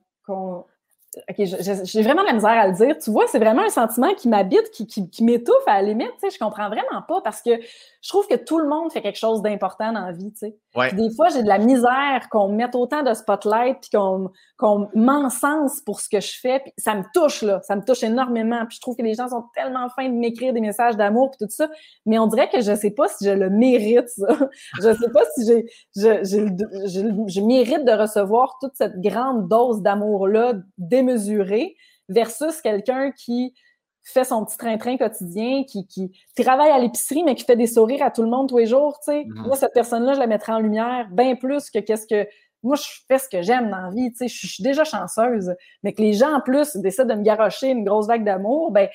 OK, 1.29 1.37
j'ai 1.39 2.03
vraiment 2.03 2.23
de 2.23 2.29
la 2.29 2.35
misère 2.35 2.51
à 2.51 2.69
le 2.69 2.75
dire. 2.75 2.97
Tu 2.99 3.11
vois, 3.11 3.27
c'est 3.27 3.41
vraiment 3.41 3.63
un 3.63 3.71
sentiment 3.71 4.15
qui 4.15 4.29
m'habite, 4.29 4.71
qui, 4.71 4.87
qui, 4.87 5.25
m'étouffe 5.25 5.67
à 5.67 5.83
la 5.83 5.89
limite. 5.89 6.13
Tu 6.15 6.21
sais, 6.21 6.31
je 6.31 6.39
comprends 6.39 6.69
vraiment 6.69 7.03
pas 7.07 7.21
parce 7.21 7.43
que 7.43 7.51
je 7.61 8.09
trouve 8.09 8.29
que 8.29 8.37
tout 8.37 8.59
le 8.59 8.69
monde 8.69 8.93
fait 8.93 9.03
quelque 9.03 9.19
chose 9.19 9.43
d'important 9.43 9.93
dans 9.93 10.07
la 10.07 10.13
vie. 10.13 10.33
Tu 10.33 10.39
sais. 10.39 10.57
Des 10.77 11.11
fois, 11.17 11.29
j'ai 11.31 11.43
de 11.43 11.49
la 11.49 11.59
misère 11.59 12.29
qu'on 12.31 12.49
mette 12.49 12.77
autant 12.77 13.03
de 13.03 13.13
spotlight 13.13 13.79
puis 13.81 13.91
qu'on 13.93 14.31
qu'on 14.57 14.89
m'encense 14.95 15.81
pour 15.81 16.01
ce 16.01 16.09
que 16.09 16.21
je 16.21 16.39
fais. 16.41 16.61
Puis 16.61 16.73
ça 16.79 16.95
me 16.95 17.03
touche, 17.13 17.43
là. 17.43 17.61
Ça 17.63 17.75
me 17.75 17.83
touche 17.83 18.05
énormément. 18.05 18.65
Puis 18.67 18.77
je 18.77 18.81
trouve 18.81 18.97
que 18.97 19.03
les 19.03 19.15
gens 19.15 19.29
sont 19.29 19.45
tellement 19.55 19.89
fins 19.89 20.09
de 20.09 20.15
m'écrire 20.15 20.53
des 20.53 20.61
messages 20.61 20.97
d'amour 20.97 21.31
puis 21.31 21.45
tout 21.45 21.53
ça. 21.53 21.69
Mais 22.07 22.19
on 22.19 22.29
dirait 22.29 22.49
que 22.49 22.61
je 22.61 22.75
sais 22.77 22.93
pas 22.93 23.09
si 23.09 23.25
je 23.25 23.31
le 23.31 23.51
mérite, 23.51 24.09
ça. 24.09 24.29
je 24.77 24.95
sais 24.95 25.11
pas 25.13 25.23
si 25.35 25.47
j'ai, 25.47 25.67
je, 25.97 26.25
je, 26.25 27.27
je, 27.27 27.41
mérite 27.41 27.85
de 27.85 27.93
recevoir 27.93 28.57
toute 28.61 28.73
cette 28.75 29.01
grande 29.01 29.49
dose 29.49 29.83
d'amour-là 29.83 30.55
démesurée 30.79 31.75
versus 32.09 32.61
quelqu'un 32.61 33.11
qui 33.11 33.55
fait 34.03 34.25
son 34.25 34.45
petit 34.45 34.57
train-train 34.57 34.97
quotidien, 34.97 35.65
qui, 35.65 35.87
qui 35.87 36.11
travaille 36.37 36.71
à 36.71 36.79
l'épicerie, 36.79 37.23
mais 37.23 37.35
qui 37.35 37.45
fait 37.45 37.57
des 37.57 37.67
sourires 37.67 38.03
à 38.03 38.11
tout 38.11 38.23
le 38.23 38.29
monde 38.29 38.49
tous 38.49 38.59
les 38.59 38.67
jours, 38.67 38.99
tu 38.99 39.13
sais. 39.13 39.23
Mm-hmm. 39.23 39.47
Moi, 39.47 39.57
cette 39.57 39.73
personne-là, 39.73 40.15
je 40.15 40.19
la 40.19 40.27
mettrais 40.27 40.53
en 40.53 40.59
lumière 40.59 41.09
bien 41.11 41.37
plus 41.37 41.71
que 41.71 41.79
qu'est-ce 41.79 42.07
que... 42.07 42.29
Moi, 42.63 42.77
je 42.77 42.89
fais 43.09 43.19
ce 43.19 43.29
que 43.29 43.41
j'aime 43.41 43.71
dans 43.71 43.81
la 43.81 43.91
vie, 43.91 44.11
tu 44.11 44.19
sais. 44.19 44.29
Je 44.29 44.47
suis 44.47 44.63
déjà 44.63 44.85
chanceuse. 44.85 45.55
Mais 45.83 45.93
que 45.93 46.03
les 46.03 46.13
gens, 46.13 46.35
en 46.35 46.41
plus, 46.41 46.77
décident 46.77 47.07
de 47.07 47.15
me 47.15 47.23
garocher 47.23 47.69
une 47.69 47.85
grosse 47.85 48.07
vague 48.07 48.25
d'amour, 48.25 48.71
ben 48.71 48.89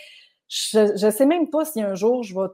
je, 0.47 0.95
je 0.95 1.09
sais 1.09 1.25
même 1.25 1.49
pas 1.49 1.65
si 1.65 1.81
un 1.81 1.95
jour, 1.95 2.21
je 2.23 2.35
vais 2.35 2.47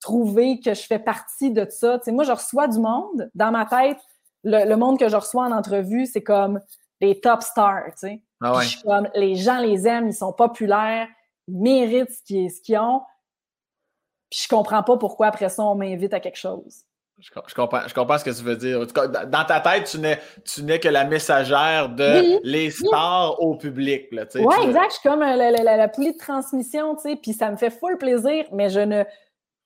trouver 0.00 0.60
que 0.60 0.74
je 0.74 0.82
fais 0.82 0.98
partie 0.98 1.50
de 1.50 1.66
ça. 1.68 1.98
Tu 1.98 2.04
sais, 2.04 2.12
moi, 2.12 2.24
je 2.24 2.32
reçois 2.32 2.68
du 2.68 2.78
monde. 2.78 3.30
Dans 3.34 3.50
ma 3.50 3.66
tête, 3.66 3.98
le, 4.44 4.74
monde 4.74 4.98
que 4.98 5.08
je 5.08 5.16
reçois 5.16 5.44
en 5.44 5.52
entrevue, 5.52 6.06
c'est 6.06 6.22
comme 6.22 6.60
les 7.00 7.20
top 7.20 7.42
stars, 7.42 7.84
tu 7.86 8.08
sais. 8.08 8.22
Ah 8.40 8.54
je 8.60 8.68
suis 8.68 8.82
comme, 8.82 9.08
les 9.14 9.36
gens 9.36 9.58
les 9.58 9.86
aiment, 9.86 10.08
ils 10.08 10.14
sont 10.14 10.32
populaires, 10.32 11.08
méritent 11.48 12.12
ce 12.12 12.60
qu'ils 12.62 12.78
ont. 12.78 13.02
Puis 14.30 14.40
je 14.44 14.48
comprends 14.48 14.82
pas 14.82 14.96
pourquoi 14.96 15.26
après 15.28 15.48
ça, 15.48 15.62
on 15.62 15.74
m'invite 15.74 16.14
à 16.14 16.20
quelque 16.20 16.38
chose. 16.38 16.84
Je, 17.18 17.54
comprends, 17.54 17.86
je 17.86 17.94
comprends 17.94 18.18
ce 18.18 18.24
que 18.24 18.30
tu 18.30 18.42
veux 18.42 18.56
dire. 18.56 18.84
Dans 18.84 19.44
ta 19.44 19.60
tête, 19.60 19.84
tu 19.84 19.98
n'es, 19.98 20.18
tu 20.44 20.64
n'es 20.64 20.80
que 20.80 20.88
la 20.88 21.04
messagère 21.04 21.88
de 21.88 22.40
les 22.42 22.70
stars 22.70 23.40
au 23.40 23.54
public. 23.54 24.08
Oui, 24.10 24.18
ouais, 24.40 24.64
exact. 24.64 24.88
Je 24.88 24.94
suis 24.94 25.08
comme 25.08 25.22
euh, 25.22 25.36
la, 25.36 25.88
poulie 25.88 26.12
de 26.12 26.18
transmission, 26.18 26.96
tu 26.96 27.02
sais, 27.02 27.16
puis 27.16 27.32
ça 27.32 27.50
me 27.50 27.56
fait 27.56 27.70
full 27.70 27.96
plaisir, 27.96 28.46
mais 28.52 28.70
je 28.70 28.80
ne 28.80 29.04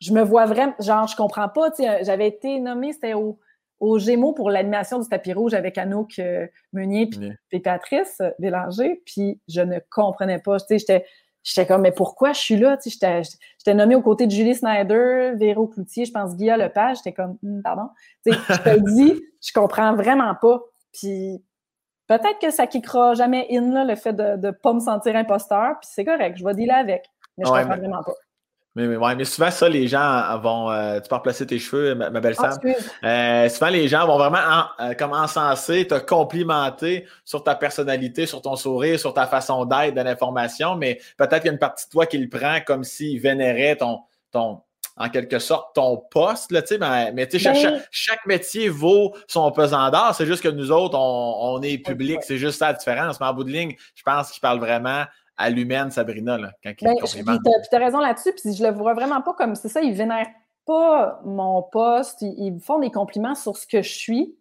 je 0.00 0.12
me 0.12 0.22
vois 0.22 0.44
vraiment, 0.44 0.74
genre, 0.78 1.06
je 1.06 1.16
comprends 1.16 1.48
pas, 1.48 1.70
tu 1.70 1.82
sais, 1.82 2.04
j'avais 2.04 2.28
été 2.28 2.60
nommée, 2.60 2.92
c'était 2.92 3.14
au, 3.14 3.38
au 3.80 3.98
Gémeaux 3.98 4.32
pour 4.32 4.50
l'animation 4.50 4.98
du 4.98 5.08
tapis 5.08 5.32
rouge 5.32 5.54
avec 5.54 5.78
Anouk 5.78 6.18
euh, 6.18 6.46
Meunier 6.72 7.08
et 7.52 7.60
Patrice 7.60 8.20
Bélanger, 8.38 9.02
puis 9.06 9.40
je 9.48 9.62
ne 9.62 9.78
comprenais 9.90 10.38
pas, 10.38 10.58
tu 10.60 10.66
sais, 10.68 10.78
j'étais 10.78 11.06
J'étais 11.46 11.64
comme, 11.64 11.82
mais 11.82 11.92
pourquoi 11.92 12.32
je 12.32 12.40
suis 12.40 12.56
là? 12.56 12.76
J'étais 12.84 13.74
nommée 13.74 13.94
aux 13.94 14.02
côtés 14.02 14.26
de 14.26 14.32
Julie 14.32 14.56
Snyder, 14.56 15.34
Véro 15.36 15.68
Cloutier, 15.68 16.04
je 16.04 16.10
pense 16.10 16.34
Guilla 16.34 16.56
Lepage. 16.56 16.96
J'étais 16.96 17.12
comme, 17.12 17.38
hmm, 17.40 17.62
pardon. 17.62 17.88
je 18.26 18.32
te 18.32 18.90
dis, 18.90 19.22
je 19.40 19.52
comprends 19.52 19.94
vraiment 19.94 20.34
pas. 20.34 20.60
Puis 20.92 21.40
peut-être 22.08 22.40
que 22.40 22.50
ça 22.50 22.66
kickera 22.66 23.14
jamais 23.14 23.46
in, 23.52 23.72
là, 23.72 23.84
le 23.84 23.94
fait 23.94 24.12
de 24.12 24.44
ne 24.44 24.50
pas 24.50 24.72
me 24.72 24.80
sentir 24.80 25.14
imposteur. 25.14 25.76
Puis 25.80 25.88
c'est 25.92 26.04
correct, 26.04 26.36
je 26.36 26.44
vais 26.44 26.54
dealer 26.54 26.74
avec. 26.74 27.08
Mais 27.38 27.44
je 27.44 27.50
comprends 27.50 27.76
vraiment 27.76 28.02
pas. 28.02 28.14
Mais, 28.76 28.86
mais, 28.86 29.14
mais, 29.16 29.24
souvent, 29.24 29.50
ça, 29.50 29.70
les 29.70 29.88
gens 29.88 30.38
vont. 30.38 30.70
Euh, 30.70 31.00
tu 31.00 31.08
peux 31.08 31.14
replacer 31.14 31.46
tes 31.46 31.58
cheveux, 31.58 31.94
ma, 31.94 32.10
belle 32.10 32.34
ah, 32.38 32.52
Sam. 32.52 32.74
Euh, 33.04 33.48
souvent, 33.48 33.70
les 33.70 33.88
gens 33.88 34.06
vont 34.06 34.18
vraiment 34.18 34.36
en, 34.36 34.84
euh, 34.84 34.94
comme 34.94 35.14
encenser, 35.14 35.86
te 35.86 35.94
complimenter 35.94 37.06
sur 37.24 37.42
ta 37.42 37.54
personnalité, 37.54 38.26
sur 38.26 38.42
ton 38.42 38.54
sourire, 38.54 39.00
sur 39.00 39.14
ta 39.14 39.26
façon 39.26 39.64
d'être, 39.64 39.94
de 39.94 40.02
l'information, 40.02 40.76
mais 40.76 41.00
peut-être 41.16 41.38
qu'il 41.38 41.46
y 41.46 41.48
a 41.48 41.52
une 41.52 41.58
partie 41.58 41.86
de 41.86 41.90
toi 41.90 42.04
qui 42.04 42.18
le 42.18 42.28
prend 42.28 42.60
comme 42.66 42.84
s'il 42.84 43.18
vénérait 43.18 43.76
ton, 43.76 44.00
ton, 44.30 44.60
en 44.98 45.08
quelque 45.08 45.38
sorte, 45.38 45.74
ton 45.74 45.96
poste, 46.10 46.52
là, 46.52 46.60
mais, 46.78 47.12
mais 47.12 47.38
chaque, 47.38 47.54
ben 47.54 47.82
chaque, 47.90 48.26
métier 48.26 48.68
vaut 48.68 49.14
son 49.26 49.50
pesant 49.52 49.90
d'or. 49.90 50.14
C'est 50.14 50.26
juste 50.26 50.42
que 50.42 50.48
nous 50.48 50.70
autres, 50.70 50.98
on, 50.98 51.54
on 51.56 51.62
est 51.62 51.78
public. 51.78 52.18
C'est 52.22 52.36
juste 52.36 52.58
ça 52.58 52.68
la 52.68 52.72
différence. 52.74 53.20
Mais 53.20 53.26
en 53.26 53.32
bout 53.32 53.44
de 53.44 53.52
ligne, 53.52 53.74
je 53.94 54.02
pense 54.02 54.30
qu'il 54.30 54.40
parle 54.42 54.58
vraiment 54.58 55.04
à 55.36 55.50
l'humaine, 55.50 55.90
Sabrina, 55.90 56.38
là, 56.38 56.52
quand 56.62 56.72
il 56.80 56.84
ben, 56.84 56.94
complimente. 57.00 57.40
Tu 57.44 57.76
as, 57.76 57.78
raison 57.78 58.00
là-dessus, 58.00 58.32
puis 58.32 58.54
je 58.54 58.64
le 58.64 58.72
vois 58.72 58.94
vraiment 58.94 59.20
pas 59.20 59.34
comme 59.34 59.54
c'est 59.54 59.68
ça, 59.68 59.80
ils 59.80 59.94
vénèrent 59.94 60.30
pas 60.66 61.20
mon 61.24 61.62
poste, 61.62 62.22
ils, 62.22 62.58
font 62.60 62.78
des 62.78 62.90
compliments 62.90 63.34
sur 63.34 63.56
ce 63.56 63.66
que 63.66 63.82
je 63.82 63.92
suis. 63.92 64.36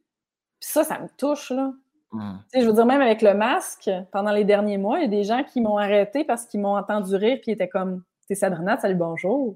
Puis 0.59 0.69
ça, 0.69 0.83
ça 0.83 0.99
me 0.99 1.07
touche, 1.17 1.51
là. 1.51 1.71
Hmm. 2.11 2.37
Je 2.53 2.61
veux 2.61 2.73
dire, 2.73 2.85
même 2.85 3.01
avec 3.01 3.21
le 3.21 3.33
masque, 3.33 3.89
pendant 4.11 4.31
les 4.31 4.45
derniers 4.45 4.77
mois, 4.77 4.99
il 4.99 5.01
y 5.01 5.05
a 5.05 5.09
des 5.09 5.23
gens 5.23 5.43
qui 5.43 5.59
m'ont 5.59 5.77
arrêté 5.77 6.23
parce 6.23 6.45
qu'ils 6.45 6.61
m'ont 6.61 6.77
entendu 6.77 7.15
rire, 7.15 7.39
puis 7.41 7.51
ils 7.51 7.53
étaient 7.53 7.67
comme 7.67 8.03
T'es 8.27 8.35
Sabrina, 8.35 8.77
salut, 8.79 8.95
bonjour. 8.95 9.55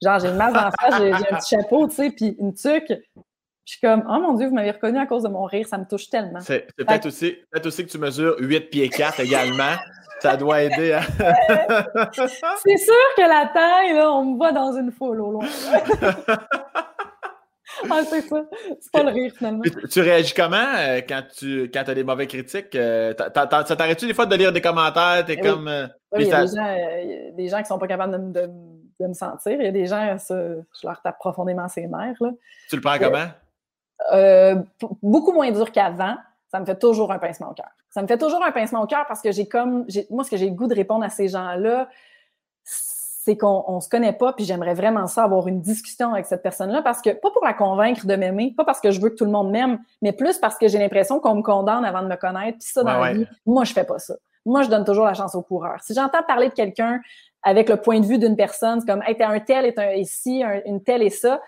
Genre, 0.00 0.20
j'ai 0.20 0.28
le 0.28 0.36
masque 0.36 0.56
en 0.56 0.70
face, 0.70 1.00
j'ai 1.00 1.12
un 1.12 1.38
petit 1.38 1.56
chapeau, 1.56 1.88
tu 1.88 1.94
sais, 1.96 2.10
puis 2.10 2.36
une 2.38 2.54
tuque. 2.54 2.92
Je 3.64 3.72
suis 3.72 3.80
comme, 3.80 4.04
oh 4.08 4.20
mon 4.20 4.34
Dieu, 4.34 4.46
vous 4.46 4.54
m'avez 4.54 4.70
reconnu 4.70 4.98
à 4.98 5.06
cause 5.06 5.24
de 5.24 5.28
mon 5.28 5.42
rire, 5.42 5.66
ça 5.66 5.76
me 5.76 5.84
touche 5.86 6.08
tellement. 6.08 6.40
C'est 6.40 6.72
peut-être 6.76 7.06
aussi, 7.06 7.36
peut 7.50 7.60
aussi 7.66 7.84
que 7.84 7.90
tu 7.90 7.98
mesures 7.98 8.36
8 8.38 8.70
pieds 8.70 8.88
4 8.88 9.18
également. 9.20 9.74
Ça 10.20 10.36
doit 10.36 10.62
aider. 10.62 10.94
Hein? 10.94 11.02
c'est 12.12 12.76
sûr 12.76 12.94
que 13.16 13.22
la 13.22 13.50
taille, 13.52 13.94
là, 13.94 14.12
on 14.12 14.24
me 14.24 14.36
voit 14.36 14.52
dans 14.52 14.72
une 14.72 14.90
foule 14.90 15.20
au 15.20 15.32
loin. 15.32 15.44
ah, 17.90 18.00
c'est 18.08 18.22
ça. 18.22 18.44
C'est 18.80 18.92
pas 18.92 19.02
le 19.02 19.10
rire, 19.10 19.32
finalement. 19.36 19.62
Tu, 19.90 20.00
réagis 20.00 20.32
comment 20.34 20.56
euh, 20.56 21.00
quand 21.06 21.22
tu 21.36 21.70
quand 21.72 21.88
as 21.88 21.94
des 21.94 22.04
mauvais 22.04 22.26
critiques? 22.26 22.74
Euh, 22.74 23.12
ça 23.16 23.46
t'arrête-tu 23.76 24.06
des 24.06 24.14
fois 24.14 24.26
de 24.26 24.36
lire 24.36 24.52
des 24.52 24.62
commentaires? 24.62 25.24
T'es 25.26 25.36
comme. 25.36 25.68
Euh, 25.68 25.86
oui, 26.12 26.24
il 26.24 26.28
y, 26.28 26.32
a 26.32 26.46
des 26.46 26.54
gens, 26.54 26.76
des 27.36 27.48
gens 27.48 27.58
qui 27.58 27.66
sont 27.66 27.78
pas 27.78 27.88
capables 27.88 28.32
de, 28.32 28.48
me 29.06 29.12
sentir. 29.12 29.52
Il 29.52 29.64
y 29.64 29.68
a 29.68 29.72
des 29.72 29.86
gens, 29.86 30.16
ça, 30.18 30.34
je 30.34 30.86
leur 30.86 31.02
tape 31.02 31.18
profondément 31.18 31.68
ses 31.68 31.86
mères. 31.86 32.16
Là. 32.20 32.30
Tu 32.70 32.76
le 32.76 32.82
prends 32.82 32.98
comment? 32.98 33.26
beaucoup 35.02 35.32
moins 35.32 35.50
dur 35.50 35.72
qu'avant 35.72 36.16
ça 36.48 36.60
me 36.60 36.64
fait 36.64 36.78
toujours 36.78 37.12
un 37.12 37.18
pincement 37.18 37.50
au 37.50 37.54
cœur. 37.54 37.70
Ça 37.90 38.02
me 38.02 38.06
fait 38.06 38.18
toujours 38.18 38.44
un 38.44 38.52
pincement 38.52 38.82
au 38.82 38.86
cœur 38.86 39.04
parce 39.08 39.20
que 39.20 39.32
j'ai 39.32 39.48
comme, 39.48 39.86
moi, 40.10 40.24
ce 40.24 40.30
que 40.30 40.36
j'ai 40.36 40.48
le 40.48 40.54
goût 40.54 40.66
de 40.66 40.74
répondre 40.74 41.04
à 41.04 41.10
ces 41.10 41.28
gens-là, 41.28 41.88
c'est 42.62 43.36
qu'on 43.36 43.74
ne 43.74 43.80
se 43.80 43.88
connaît 43.88 44.12
pas, 44.12 44.32
puis 44.32 44.44
j'aimerais 44.44 44.74
vraiment 44.74 45.08
ça 45.08 45.24
avoir 45.24 45.48
une 45.48 45.60
discussion 45.60 46.12
avec 46.12 46.26
cette 46.26 46.42
personne-là 46.42 46.82
parce 46.82 47.02
que, 47.02 47.10
pas 47.10 47.30
pour 47.32 47.44
la 47.44 47.54
convaincre 47.54 48.06
de 48.06 48.14
m'aimer, 48.14 48.54
pas 48.56 48.64
parce 48.64 48.80
que 48.80 48.92
je 48.92 49.00
veux 49.00 49.10
que 49.10 49.16
tout 49.16 49.24
le 49.24 49.32
monde 49.32 49.50
m'aime, 49.50 49.80
mais 50.00 50.12
plus 50.12 50.38
parce 50.38 50.56
que 50.56 50.68
j'ai 50.68 50.78
l'impression 50.78 51.18
qu'on 51.18 51.34
me 51.34 51.42
condamne 51.42 51.84
avant 51.84 52.02
de 52.02 52.06
me 52.06 52.14
connaître, 52.14 52.58
puis 52.58 52.68
ça, 52.68 52.84
dans 52.84 53.00
la 53.00 53.12
vie, 53.12 53.26
moi, 53.44 53.64
je 53.64 53.72
fais 53.72 53.84
pas 53.84 53.98
ça. 53.98 54.14
Moi, 54.44 54.62
je 54.62 54.68
donne 54.68 54.84
toujours 54.84 55.06
la 55.06 55.14
chance 55.14 55.34
au 55.34 55.42
coureur. 55.42 55.82
Si 55.82 55.92
j'entends 55.92 56.22
parler 56.22 56.50
de 56.50 56.54
quelqu'un 56.54 57.00
avec 57.42 57.68
le 57.68 57.78
point 57.78 57.98
de 57.98 58.06
vue 58.06 58.18
d'une 58.18 58.36
personne, 58.36 58.80
c'est 58.80 58.86
comme, 58.86 59.02
hey, 59.04 59.16
t'es 59.16 59.24
un 59.24 59.40
tel 59.40 59.66
et 59.66 59.74
un 59.76 59.90
ici, 59.94 60.44
une 60.64 60.80
telle 60.84 61.02
et 61.02 61.10
ça, 61.10 61.40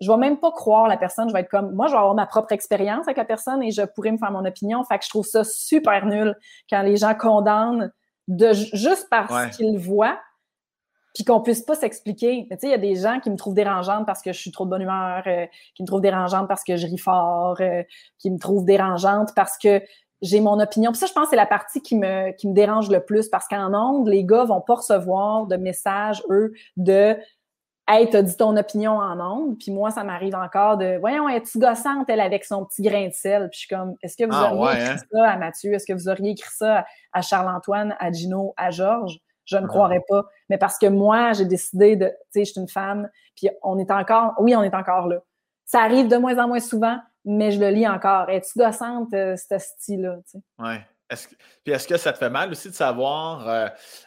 je 0.00 0.10
vais 0.10 0.16
même 0.18 0.38
pas 0.38 0.50
croire 0.50 0.88
la 0.88 0.96
personne, 0.96 1.28
je 1.28 1.34
vais 1.34 1.40
être 1.40 1.50
comme 1.50 1.72
moi, 1.72 1.86
je 1.86 1.92
vais 1.92 1.98
avoir 1.98 2.14
ma 2.14 2.26
propre 2.26 2.52
expérience 2.52 3.06
avec 3.06 3.16
la 3.16 3.24
personne 3.24 3.62
et 3.62 3.70
je 3.70 3.82
pourrais 3.82 4.12
me 4.12 4.18
faire 4.18 4.32
mon 4.32 4.44
opinion. 4.44 4.82
Fait 4.84 4.98
que 4.98 5.04
je 5.04 5.10
trouve 5.10 5.26
ça 5.26 5.44
super 5.44 6.06
nul 6.06 6.34
quand 6.70 6.82
les 6.82 6.96
gens 6.96 7.14
condamnent 7.14 7.92
de 8.28 8.52
juste 8.52 9.08
parce 9.10 9.56
qu'ils 9.56 9.78
voient 9.78 10.18
puis 11.14 11.24
qu'on 11.24 11.40
puisse 11.40 11.62
pas 11.62 11.74
s'expliquer. 11.74 12.46
Mais 12.48 12.56
tu 12.56 12.62
sais, 12.62 12.66
il 12.68 12.70
y 12.70 12.74
a 12.74 12.78
des 12.78 12.94
gens 12.94 13.20
qui 13.20 13.30
me 13.30 13.36
trouvent 13.36 13.54
dérangeante 13.54 14.06
parce 14.06 14.22
que 14.22 14.32
je 14.32 14.38
suis 14.38 14.52
trop 14.52 14.64
de 14.64 14.70
bonne 14.70 14.82
humeur, 14.82 15.22
euh, 15.26 15.46
qui 15.74 15.82
me 15.82 15.86
trouvent 15.86 16.00
dérangeante 16.00 16.48
parce 16.48 16.62
que 16.62 16.76
je 16.76 16.86
ris 16.86 16.98
fort, 16.98 17.56
euh, 17.60 17.82
qui 18.18 18.30
me 18.30 18.38
trouvent 18.38 18.64
dérangeante 18.64 19.30
parce 19.34 19.58
que 19.58 19.82
j'ai 20.22 20.40
mon 20.40 20.60
opinion. 20.60 20.92
Puis 20.92 21.00
ça, 21.00 21.06
je 21.06 21.12
pense 21.12 21.24
que 21.24 21.30
c'est 21.30 21.36
la 21.36 21.46
partie 21.46 21.80
qui 21.82 21.96
me, 21.96 22.32
qui 22.32 22.46
me 22.46 22.54
dérange 22.54 22.90
le 22.90 23.04
plus 23.04 23.28
parce 23.28 23.48
qu'en 23.48 23.74
ondes, 23.74 24.08
les 24.08 24.24
gars 24.24 24.44
vont 24.44 24.60
pas 24.60 24.76
recevoir 24.76 25.46
de 25.46 25.56
messages, 25.56 26.22
eux, 26.30 26.52
de 26.76 27.16
Hey, 27.92 28.08
t'as 28.08 28.22
dit 28.22 28.36
ton 28.36 28.56
opinion 28.56 28.92
en 28.92 29.18
ondes, 29.18 29.58
puis 29.58 29.72
moi, 29.72 29.90
ça 29.90 30.04
m'arrive 30.04 30.36
encore 30.36 30.76
de 30.76 30.98
Voyons, 31.00 31.28
est-tu 31.28 31.58
gossante, 31.58 32.08
elle, 32.08 32.20
avec 32.20 32.44
son 32.44 32.64
petit 32.64 32.82
grain 32.82 33.08
de 33.08 33.12
sel? 33.12 33.48
Puis 33.50 33.62
je 33.62 33.66
suis 33.66 33.68
comme 33.68 33.96
Est-ce 34.00 34.16
que 34.16 34.22
vous 34.26 34.32
ah, 34.32 34.54
auriez 34.54 34.80
écrit 34.80 34.90
hein? 34.90 34.96
ça 35.10 35.28
à 35.28 35.36
Mathieu? 35.36 35.72
Est-ce 35.72 35.86
que 35.86 35.92
vous 35.92 36.08
auriez 36.08 36.30
écrit 36.30 36.52
ça 36.54 36.86
à 37.12 37.20
Charles-Antoine, 37.20 37.96
à 37.98 38.12
Gino, 38.12 38.54
à 38.56 38.70
Georges? 38.70 39.18
Je 39.44 39.56
ne 39.56 39.64
ah. 39.64 39.66
croirais 39.66 40.04
pas. 40.08 40.24
Mais 40.48 40.56
parce 40.56 40.78
que 40.78 40.86
moi, 40.86 41.32
j'ai 41.32 41.46
décidé 41.46 41.96
de. 41.96 42.06
Tu 42.06 42.14
sais, 42.30 42.44
je 42.44 42.52
suis 42.52 42.60
une 42.60 42.68
femme, 42.68 43.10
puis 43.34 43.48
on 43.64 43.76
est 43.76 43.90
encore. 43.90 44.34
Oui, 44.38 44.54
on 44.54 44.62
est 44.62 44.74
encore 44.74 45.08
là. 45.08 45.16
Ça 45.64 45.80
arrive 45.80 46.06
de 46.06 46.16
moins 46.16 46.38
en 46.38 46.46
moins 46.46 46.60
souvent, 46.60 46.96
mais 47.24 47.50
je 47.50 47.58
le 47.58 47.70
lis 47.70 47.88
encore. 47.88 48.30
Es-tu 48.30 48.56
gossante, 48.56 49.12
euh, 49.14 49.34
ce 49.34 49.58
style-là? 49.58 50.18
Ouais. 50.60 50.80
Est-ce 51.10 51.28
que, 51.28 51.34
puis 51.64 51.74
est-ce 51.74 51.88
que 51.88 51.96
ça 51.96 52.12
te 52.12 52.18
fait 52.18 52.30
mal 52.30 52.50
aussi 52.50 52.70
de 52.70 52.74
savoir 52.74 53.46
euh, 53.48 53.66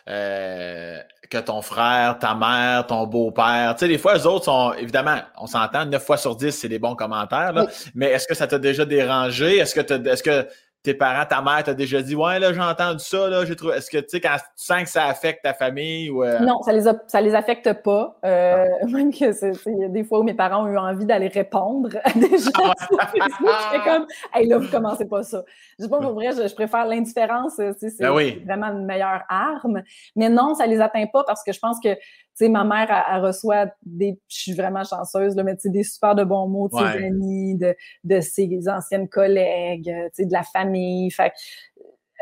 euh, 0.09 0.99
que 1.29 1.37
ton 1.37 1.61
frère, 1.61 2.17
ta 2.17 2.33
mère, 2.33 2.87
ton 2.87 3.05
beau-père, 3.05 3.75
tu 3.75 3.81
sais, 3.81 3.87
des 3.87 3.97
fois, 3.97 4.15
les 4.15 4.25
autres 4.25 4.45
sont, 4.45 4.73
évidemment, 4.73 5.17
on 5.37 5.47
s'entend, 5.47 5.85
9 5.85 6.03
fois 6.03 6.17
sur 6.17 6.35
10, 6.35 6.51
c'est 6.51 6.69
des 6.69 6.79
bons 6.79 6.95
commentaires, 6.95 7.53
là, 7.53 7.67
mais 7.93 8.07
est-ce 8.07 8.27
que 8.27 8.33
ça 8.33 8.47
t'a 8.47 8.57
déjà 8.57 8.85
dérangé? 8.85 9.57
Est-ce 9.57 9.75
que, 9.75 10.09
est-ce 10.09 10.23
que 10.23 10.47
tes 10.83 10.93
parents, 10.93 11.25
ta 11.25 11.41
mère 11.41 11.63
t'a 11.63 11.73
déjà 11.73 12.01
dit 12.01 12.13
Ouais, 12.13 12.39
là, 12.39 12.51
j'ai 12.51 12.59
entendu 12.59 13.03
ça, 13.03 13.29
là, 13.29 13.45
j'ai 13.45 13.55
trouvé. 13.55 13.75
Est-ce 13.75 13.89
que 13.89 13.99
tu 13.99 14.09
sais, 14.09 14.19
quand 14.19 14.35
tu 14.35 14.65
sens 14.65 14.83
que 14.83 14.89
ça 14.89 15.05
affecte 15.05 15.41
ta 15.43 15.53
famille 15.53 16.09
ou. 16.09 16.23
Euh? 16.23 16.39
Non, 16.39 16.61
ça 16.61 16.73
les, 16.73 16.83
ça 17.07 17.21
les 17.21 17.33
affecte 17.33 17.71
pas. 17.81 18.19
Euh, 18.25 18.65
ah. 18.81 18.85
Même 18.87 19.13
que 19.13 19.31
c'est, 19.31 19.53
il 19.65 19.77
y 19.77 19.83
a 19.85 19.87
des 19.87 20.03
fois 20.03 20.19
où 20.19 20.23
mes 20.23 20.33
parents 20.33 20.65
ont 20.65 20.67
eu 20.67 20.77
envie 20.77 21.05
d'aller 21.05 21.29
répondre 21.29 21.89
à 22.03 22.11
des 22.11 22.37
gens 22.37 22.51
ah 22.99 23.11
J'étais 23.13 23.83
comme 23.85 24.05
Hey 24.33 24.47
là, 24.47 24.57
vous 24.57 24.69
commencez 24.69 25.05
pas 25.05 25.23
ça. 25.23 25.43
Je 25.79 25.85
sais 25.85 25.89
pas 25.89 25.99
pour 25.99 26.13
vrai, 26.13 26.31
je, 26.31 26.53
préfère 26.53 26.85
l'indifférence, 26.85 27.53
c'est, 27.55 27.99
ben 27.99 28.11
vraiment 28.45 28.67
une 28.67 28.85
meilleure 28.85 29.23
arme. 29.29 29.83
Mais 30.17 30.27
non, 30.27 30.53
ça 30.53 30.67
les 30.67 30.81
atteint 30.81 31.05
pas 31.07 31.23
parce 31.23 31.43
que 31.43 31.53
je 31.53 31.59
pense 31.59 31.79
que 31.79 31.95
sais, 32.35 32.49
ma 32.49 32.63
mère, 32.63 32.89
elle, 33.11 33.21
reçoit 33.21 33.67
des, 33.83 34.19
je 34.27 34.37
suis 34.37 34.53
vraiment 34.53 34.83
chanceuse, 34.83 35.35
là, 35.35 35.43
mais 35.43 35.55
tu 35.55 35.63
sais, 35.63 35.69
des 35.69 35.83
super 35.83 36.15
de 36.15 36.23
bons 36.23 36.47
mots 36.47 36.67
de 36.67 36.77
ses 36.77 37.05
amis, 37.05 37.55
de, 37.55 37.75
de 38.03 38.21
ses 38.21 38.67
anciennes 38.67 39.07
collègues, 39.07 39.85
tu 39.85 40.09
sais, 40.13 40.25
de 40.25 40.33
la 40.33 40.43
famille. 40.43 41.11
Fait 41.11 41.31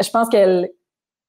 je 0.02 0.10
pense 0.10 0.30
qu'elle 0.30 0.70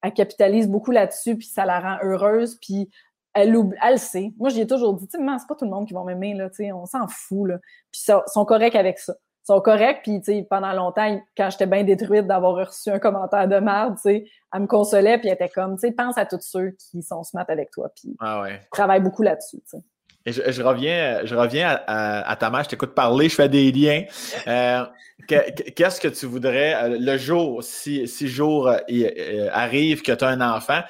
elle 0.03 0.13
capitalise 0.13 0.69
beaucoup 0.69 0.91
là-dessus, 0.91 1.37
puis 1.37 1.47
ça 1.47 1.65
la 1.65 1.81
rend 1.81 1.99
heureuse, 2.03 2.59
puis 2.61 2.91
elle, 3.35 3.57
elle 3.83 3.99
sait. 3.99 4.33
Moi, 4.37 4.51
j'ai 4.51 4.67
toujours 4.67 4.95
dit, 4.95 5.07
tu 5.07 5.17
sais, 5.17 5.25
c'est 5.39 5.47
pas 5.47 5.55
tout 5.55 5.65
le 5.65 5.71
monde 5.71 5.87
qui 5.87 5.95
va 5.95 6.03
m'aimer, 6.05 6.35
là, 6.35 6.51
tu 6.51 6.57
sais, 6.57 6.73
on 6.73 6.87
s'en 6.87 7.07
fout, 7.09 7.49
là. 7.49 7.59
Puis 7.91 8.03
ils 8.09 8.21
sont 8.27 8.45
corrects 8.45 8.75
avec 8.75 8.99
ça. 8.99 9.15
Sont 9.44 9.60
corrects, 9.60 10.02
puis, 10.02 10.20
tu 10.20 10.32
sais, 10.32 10.47
pendant 10.48 10.73
longtemps, 10.73 11.20
quand 11.36 11.51
j'étais 11.51 11.66
bien 11.66 11.82
détruite 11.82 12.28
d'avoir 12.28 12.55
reçu 12.55 12.90
un 12.90 13.01
commentaire 13.01 13.48
de 13.48 13.56
merde, 13.56 13.97
tu 13.97 14.02
sais, 14.02 14.24
elle 14.55 14.60
me 14.60 14.66
consolait, 14.66 15.19
puis 15.19 15.28
elle 15.28 15.35
était 15.35 15.48
comme, 15.48 15.74
tu 15.74 15.89
sais, 15.89 15.93
pense 15.93 16.16
à 16.16 16.27
tous 16.27 16.40
ceux 16.40 16.77
qui 16.78 17.02
sont 17.02 17.24
smart 17.24 17.47
avec 17.48 17.70
toi, 17.73 17.89
puis 17.94 18.14
ah 18.20 18.43
ouais. 18.43 18.60
travaille 18.70 19.01
beaucoup 19.01 19.23
là-dessus, 19.23 19.59
tu 19.59 19.78
sais. 19.78 19.85
Et 20.24 20.32
je, 20.32 20.62
reviens, 20.62 21.24
je 21.24 21.35
reviens 21.35 21.81
à, 21.86 22.36
ta 22.36 22.51
mère, 22.51 22.62
je 22.62 22.69
t'écoute 22.69 22.94
parler, 22.94 23.28
je 23.28 23.35
fais 23.35 23.48
des 23.48 23.73
liens. 23.73 24.05
Euh, 24.47 24.85
qu'est-ce 25.27 26.01
que 26.01 26.09
tu 26.09 26.27
voudrais, 26.27 26.74
euh, 26.74 26.97
le 27.01 27.19
jour, 27.19 27.62
si, 27.64 28.06
si 28.06 28.28
jour 28.28 28.69
euh, 28.69 29.48
arrive 29.52 30.02
que 30.02 30.12
tu 30.12 30.24
as 30.24 30.28
un 30.28 30.40
enfant, 30.40 30.81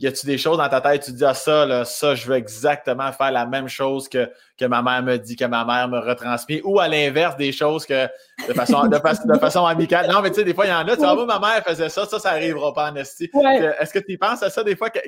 y 0.00 0.06
a-tu 0.06 0.24
des 0.24 0.38
choses 0.38 0.56
dans 0.56 0.68
ta 0.68 0.80
tête, 0.80 1.02
tu 1.02 1.12
te 1.12 1.16
dis, 1.18 1.24
ah, 1.24 1.34
ça, 1.34 1.66
là, 1.66 1.84
ça, 1.84 2.14
je 2.14 2.26
veux 2.26 2.36
exactement 2.36 3.12
faire 3.12 3.30
la 3.30 3.44
même 3.44 3.68
chose 3.68 4.08
que, 4.08 4.30
que 4.56 4.64
ma 4.64 4.80
mère 4.80 5.02
me 5.02 5.18
dit, 5.18 5.36
que 5.36 5.44
ma 5.44 5.64
mère 5.64 5.88
me 5.88 5.98
retransmet, 5.98 6.62
ou 6.64 6.80
à 6.80 6.88
l'inverse, 6.88 7.36
des 7.36 7.52
choses 7.52 7.84
que 7.84 8.06
de 8.48 8.54
façon, 8.54 8.86
de, 8.86 9.38
façon 9.38 9.66
amicale. 9.66 10.10
Non, 10.10 10.22
mais 10.22 10.30
tu 10.30 10.36
sais, 10.36 10.44
des 10.44 10.54
fois, 10.54 10.64
il 10.64 10.70
y 10.70 10.72
en 10.72 10.88
a, 10.88 10.96
tu 10.96 11.02
vois, 11.02 11.26
ma 11.26 11.38
mère 11.38 11.62
faisait 11.66 11.90
ça, 11.90 12.06
ça, 12.06 12.18
ça 12.18 12.30
n'arrivera 12.32 12.72
pas 12.72 12.90
en 12.90 12.96
esti. 12.96 13.30
Est-ce 13.78 13.92
que 13.92 13.98
tu 13.98 14.16
penses 14.16 14.42
à 14.42 14.48
ça 14.48 14.64
des 14.64 14.74
fois? 14.74 14.88
Que, 14.88 15.00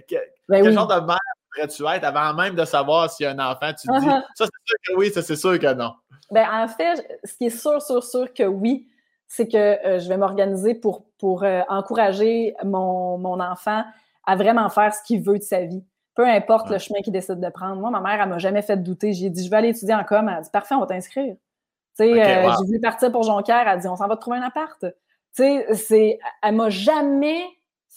ben 0.49 0.63
quel 0.63 0.75
genre 0.75 0.87
de 0.87 1.01
mère 1.07 1.19
pourrais-tu 1.55 1.87
être 1.87 2.05
avant 2.05 2.35
même 2.35 2.55
de 2.55 2.65
savoir 2.67 3.11
s'il 3.11 3.25
y 3.25 3.27
a 3.27 3.33
un 3.33 3.39
enfant? 3.39 3.73
Tu 3.73 3.89
te 3.89 3.99
dis, 3.99 4.07
uh-huh. 4.07 4.23
ça, 4.35 4.45
c'est 4.45 4.67
sûr 4.67 4.77
que 4.87 4.93
oui, 4.99 5.11
ça, 5.11 5.23
c'est 5.23 5.37
sûr 5.37 5.59
que 5.59 5.73
non. 5.73 5.93
Ben, 6.31 6.47
en 6.53 6.69
fait, 6.69 7.03
ce 7.25 7.33
qui 7.35 7.47
est 7.47 7.51
sûr, 7.51 7.81
sûr, 7.81 8.05
sûr 8.05 8.33
que 8.35 8.43
oui, 8.45 8.89
c'est 9.27 9.49
que 9.49 9.57
euh, 9.57 9.99
je 9.99 10.09
vais 10.09 10.19
m'organiser 10.19 10.75
pour, 10.75 11.07
pour 11.19 11.45
euh, 11.45 11.63
encourager 11.71 12.55
mon, 12.63 13.17
mon 13.17 13.41
enfant 13.41 13.85
à 14.25 14.37
vraiment 14.37 14.69
faire 14.69 14.95
ce 14.95 15.03
qu'il 15.03 15.23
veut 15.23 15.39
de 15.39 15.43
sa 15.43 15.63
vie. 15.65 15.85
Peu 16.15 16.27
importe 16.27 16.69
le 16.71 16.79
chemin 16.79 17.01
qu'il 17.01 17.13
décide 17.13 17.41
de 17.41 17.49
prendre. 17.49 17.81
Moi, 17.81 17.91
ma 17.91 18.01
mère, 18.01 18.21
elle 18.21 18.29
m'a 18.29 18.39
jamais 18.39 18.63
fait 18.63 18.77
douter. 18.77 19.13
J'ai 19.15 19.31
dit, 19.31 19.45
je 19.45 19.51
vais 19.51 19.57
aller 19.57 19.69
étudier 19.69 19.95
en 19.95 20.05
com. 20.05 20.29
Elle 20.29 20.37
a 20.37 20.41
dit, 20.43 20.51
parfait, 20.51 20.75
on 20.75 20.81
va 20.81 20.87
t'inscrire. 20.87 21.35
Tu 21.35 22.05
sais, 22.05 22.13
euh, 22.13 22.51
j'ai 22.59 22.67
voulu 22.67 22.81
partir 22.81 23.11
pour 23.11 23.23
Jonquière. 23.23 23.63
Elle 23.63 23.69
a 23.69 23.77
dit, 23.79 23.89
on 23.89 23.97
s'en 23.97 24.09
va 24.09 24.17
trouver 24.17 24.37
un 24.39 24.43
appart. 24.43 24.79
Tu 24.81 24.89
sais, 25.33 25.67
c'est, 25.75 26.19
elle 26.43 26.55
m'a 26.55 26.69
jamais 26.69 27.43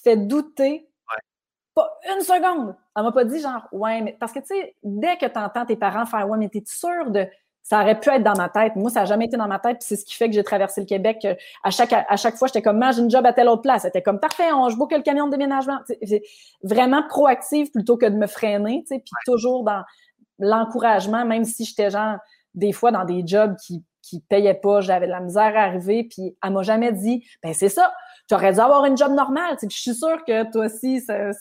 fait 0.03 0.15
douter. 0.15 0.89
Pas 1.73 1.91
une 2.15 2.21
seconde. 2.21 2.75
Elle 2.95 3.03
m'a 3.03 3.11
pas 3.11 3.25
dit 3.25 3.41
genre, 3.41 3.67
ouais, 3.73 3.99
mais 4.01 4.15
parce 4.17 4.31
que 4.31 4.39
tu 4.39 4.47
sais, 4.47 4.75
dès 4.81 5.17
que 5.17 5.25
tu 5.25 5.37
entends 5.37 5.65
tes 5.65 5.75
parents 5.75 6.05
faire, 6.05 6.29
ouais, 6.29 6.37
mais 6.37 6.47
t'es 6.47 6.63
sûr 6.65 7.11
de, 7.11 7.27
ça 7.65 7.81
aurait 7.81 7.99
pu 7.99 8.09
être 8.09 8.21
dans 8.21 8.35
ma 8.35 8.47
tête. 8.47 8.75
Moi, 8.75 8.91
ça 8.91 8.99
n'a 8.99 9.05
jamais 9.07 9.25
été 9.25 9.37
dans 9.37 9.47
ma 9.47 9.57
tête, 9.57 9.79
puis 9.79 9.87
c'est 9.87 9.95
ce 9.95 10.05
qui 10.05 10.13
fait 10.13 10.27
que 10.29 10.35
j'ai 10.35 10.43
traversé 10.43 10.81
le 10.81 10.85
Québec. 10.85 11.27
À 11.63 11.71
chaque, 11.71 11.93
à 11.93 12.15
chaque 12.15 12.35
fois, 12.35 12.47
j'étais 12.47 12.61
comme, 12.61 12.79
j'ai 12.93 13.01
une 13.01 13.09
job 13.09 13.25
à 13.25 13.33
telle 13.33 13.47
autre 13.47 13.63
place. 13.63 13.81
C'était 13.81 14.03
comme, 14.03 14.19
parfait, 14.19 14.53
on, 14.53 14.69
je 14.69 14.77
que 14.77 14.93
le 14.93 15.01
camion 15.01 15.25
de 15.25 15.31
déménagement. 15.31 15.79
C'est 16.03 16.21
vraiment 16.61 17.01
proactive 17.07 17.71
plutôt 17.71 17.97
que 17.97 18.05
de 18.05 18.15
me 18.15 18.27
freiner, 18.27 18.83
puis 18.87 19.01
toujours 19.25 19.63
dans 19.63 19.83
l'encouragement, 20.37 21.25
même 21.25 21.43
si 21.43 21.65
j'étais 21.65 21.89
genre, 21.89 22.17
des 22.53 22.71
fois, 22.71 22.91
dans 22.91 23.03
des 23.03 23.25
jobs 23.25 23.55
qui 23.65 23.83
qui 24.03 24.19
payaient 24.19 24.53
pas, 24.53 24.81
j'avais 24.81 25.07
de 25.07 25.11
la 25.11 25.19
misère 25.19 25.57
à 25.57 25.61
arriver, 25.61 26.03
puis 26.03 26.37
elle 26.43 26.51
m'a 26.51 26.61
jamais 26.61 26.91
dit, 26.91 27.25
ben 27.41 27.55
c'est 27.55 27.69
ça, 27.69 27.91
tu 28.29 28.35
aurais 28.35 28.53
dû 28.53 28.59
avoir 28.59 28.85
une 28.85 28.95
job 28.95 29.11
normale. 29.13 29.57
Je 29.59 29.67
suis 29.69 29.95
sûre 29.95 30.23
que 30.25 30.51
toi 30.51 30.67
aussi, 30.67 31.01
ça, 31.01 31.31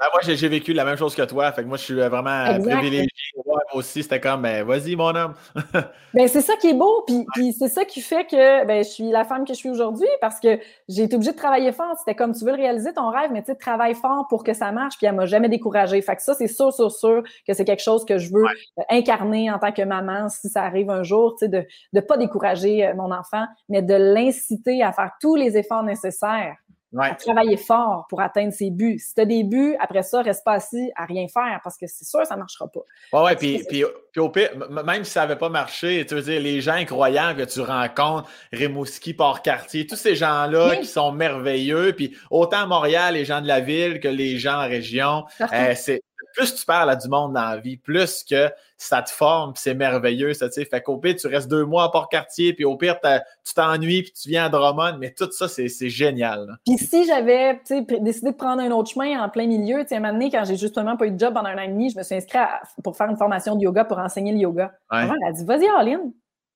ben, 0.00 0.06
moi, 0.12 0.20
j'ai 0.22 0.48
vécu 0.48 0.72
la 0.72 0.84
même 0.84 0.96
chose 0.96 1.14
que 1.14 1.22
toi. 1.22 1.50
Fait 1.50 1.62
que 1.62 1.66
moi, 1.66 1.76
je 1.76 1.82
suis 1.82 1.94
vraiment 1.94 2.44
privilégié. 2.60 3.08
Moi 3.44 3.58
aussi, 3.74 4.02
c'était 4.04 4.20
comme, 4.20 4.42
ben, 4.42 4.64
vas-y, 4.64 4.94
mon 4.94 5.14
homme. 5.14 5.34
ben, 6.14 6.28
c'est 6.28 6.40
ça 6.40 6.54
qui 6.56 6.68
est 6.68 6.74
beau. 6.74 7.04
Puis, 7.34 7.52
c'est 7.52 7.68
ça 7.68 7.84
qui 7.84 8.00
fait 8.00 8.24
que 8.24 8.64
ben, 8.64 8.84
je 8.84 8.88
suis 8.88 9.10
la 9.10 9.24
femme 9.24 9.44
que 9.44 9.52
je 9.54 9.58
suis 9.58 9.70
aujourd'hui 9.70 10.06
parce 10.20 10.38
que 10.38 10.60
j'ai 10.88 11.02
été 11.02 11.16
obligée 11.16 11.32
de 11.32 11.36
travailler 11.36 11.72
fort. 11.72 11.96
C'était 11.98 12.14
comme, 12.14 12.32
tu 12.32 12.44
veux 12.44 12.52
le 12.52 12.58
réaliser, 12.58 12.92
ton 12.92 13.10
rêve, 13.10 13.30
mais 13.32 13.42
tu 13.42 13.46
sais, 13.46 13.56
travaille 13.56 13.94
fort 13.94 14.26
pour 14.28 14.44
que 14.44 14.54
ça 14.54 14.70
marche. 14.70 14.96
Puis 14.98 15.06
elle 15.06 15.16
m'a 15.16 15.26
jamais 15.26 15.48
découragée. 15.48 16.00
Fait 16.00 16.14
que 16.14 16.22
ça, 16.22 16.34
c'est 16.34 16.46
sûr, 16.46 16.72
sûr, 16.72 16.92
sûr 16.92 17.24
que 17.46 17.52
c'est 17.52 17.64
quelque 17.64 17.82
chose 17.82 18.04
que 18.04 18.18
je 18.18 18.32
veux 18.32 18.44
euh, 18.44 18.82
incarner 18.90 19.50
en 19.50 19.58
tant 19.58 19.72
que 19.72 19.82
maman 19.82 20.28
si 20.28 20.48
ça 20.48 20.62
arrive 20.62 20.90
un 20.90 21.02
jour, 21.02 21.34
tu 21.34 21.46
sais, 21.46 21.48
de 21.48 21.64
ne 21.92 22.00
pas 22.00 22.16
décourager 22.16 22.86
euh, 22.86 22.94
mon 22.94 23.10
enfant, 23.10 23.46
mais 23.68 23.82
de 23.82 23.94
l'inciter 23.94 24.82
à 24.84 24.92
faire 24.92 25.10
tous 25.20 25.34
les 25.34 25.56
efforts 25.56 25.82
nécessaires 25.82 26.56
Ouais. 26.92 27.14
travailler 27.16 27.58
fort 27.58 28.06
pour 28.08 28.20
atteindre 28.20 28.52
ses 28.52 28.70
buts. 28.70 28.98
Si 28.98 29.14
tu 29.14 29.20
as 29.20 29.26
des 29.26 29.44
buts, 29.44 29.76
après 29.78 30.02
ça, 30.02 30.22
reste 30.22 30.42
pas 30.44 30.54
assis 30.54 30.90
à 30.96 31.04
rien 31.04 31.26
faire 31.28 31.60
parce 31.62 31.76
que 31.76 31.86
c'est 31.86 32.06
sûr 32.06 32.24
ça 32.24 32.34
ne 32.34 32.40
marchera 32.40 32.66
pas. 32.68 32.80
Oui, 33.12 33.20
ouais, 33.22 33.36
puis, 33.36 33.62
puis, 33.68 34.20
au 34.20 34.30
pire, 34.30 34.50
même 34.84 35.04
si 35.04 35.10
ça 35.10 35.20
n'avait 35.20 35.36
pas 35.36 35.50
marché, 35.50 36.04
tu 36.06 36.14
veux 36.14 36.22
dire, 36.22 36.40
les 36.40 36.60
gens 36.60 36.72
incroyables 36.72 37.44
que 37.44 37.50
tu 37.50 37.60
rencontres, 37.60 38.28
Rimouski, 38.52 39.12
Port-Cartier, 39.14 39.86
tous 39.86 39.96
ces 39.96 40.16
gens-là 40.16 40.76
qui 40.76 40.86
sont 40.86 41.12
merveilleux, 41.12 41.92
puis 41.92 42.16
autant 42.30 42.66
Montréal, 42.66 43.14
les 43.14 43.24
gens 43.24 43.40
de 43.40 43.46
la 43.48 43.60
ville 43.60 44.00
que 44.00 44.08
les 44.08 44.38
gens 44.38 44.64
en 44.64 44.68
région, 44.68 45.24
euh, 45.40 45.74
c'est 45.76 46.02
plus 46.34 46.54
tu 46.54 46.64
parles 46.64 46.90
à 46.90 46.96
du 46.96 47.08
monde 47.08 47.32
dans 47.32 47.50
la 47.50 47.56
vie, 47.56 47.76
plus 47.76 48.24
que 48.24 48.50
ça 48.76 49.02
te 49.02 49.10
forme, 49.10 49.52
puis 49.52 49.62
c'est 49.62 49.74
merveilleux, 49.74 50.34
ça, 50.34 50.48
tu 50.48 50.54
sais. 50.54 50.64
Fait 50.64 50.80
qu'au 50.80 50.98
pire, 50.98 51.16
tu 51.16 51.26
restes 51.26 51.48
deux 51.48 51.64
mois 51.64 51.84
à 51.84 51.88
Port-Cartier, 51.88 52.52
puis 52.52 52.64
au 52.64 52.76
pire, 52.76 52.98
tu 53.44 53.54
t'ennuies, 53.54 54.02
puis 54.04 54.12
tu 54.12 54.28
viens 54.28 54.46
à 54.46 54.48
Drummond, 54.48 54.98
mais 54.98 55.12
tout 55.12 55.30
ça, 55.30 55.48
c'est 55.48 55.68
génial. 55.88 56.58
Puis 56.64 56.78
si 56.78 57.06
j'avais 57.06 57.60
décidé 58.00 58.30
de 58.30 58.36
prendre 58.36 58.62
un 58.62 58.70
autre 58.70 58.90
chemin 58.90 59.22
en 59.22 59.28
plein 59.28 59.46
milieu, 59.46 59.82
tu 59.82 59.88
sais, 59.88 59.96
un 59.96 60.00
moment 60.00 60.12
donné, 60.12 60.30
quand 60.30 60.44
j'ai 60.44 60.56
justement 60.56 60.96
pas 60.96 61.06
eu 61.06 61.10
de 61.10 61.18
job 61.18 61.34
pendant 61.34 61.48
un 61.48 61.58
an 61.58 61.62
et 61.62 61.68
demi, 61.68 61.90
je 61.90 61.98
me 61.98 62.02
suis 62.02 62.14
inscrite 62.14 62.42
pour 62.84 62.96
faire 62.96 63.08
une 63.08 63.16
formation 63.16 63.56
de 63.56 63.62
yoga 63.62 63.84
pour 63.84 63.98
enseigner 63.98 64.32
le 64.32 64.38
yoga. 64.38 64.72
elle 64.92 65.10
a 65.26 65.32
dit, 65.32 65.44
vas-y, 65.44 65.66
Aline, 65.68 66.12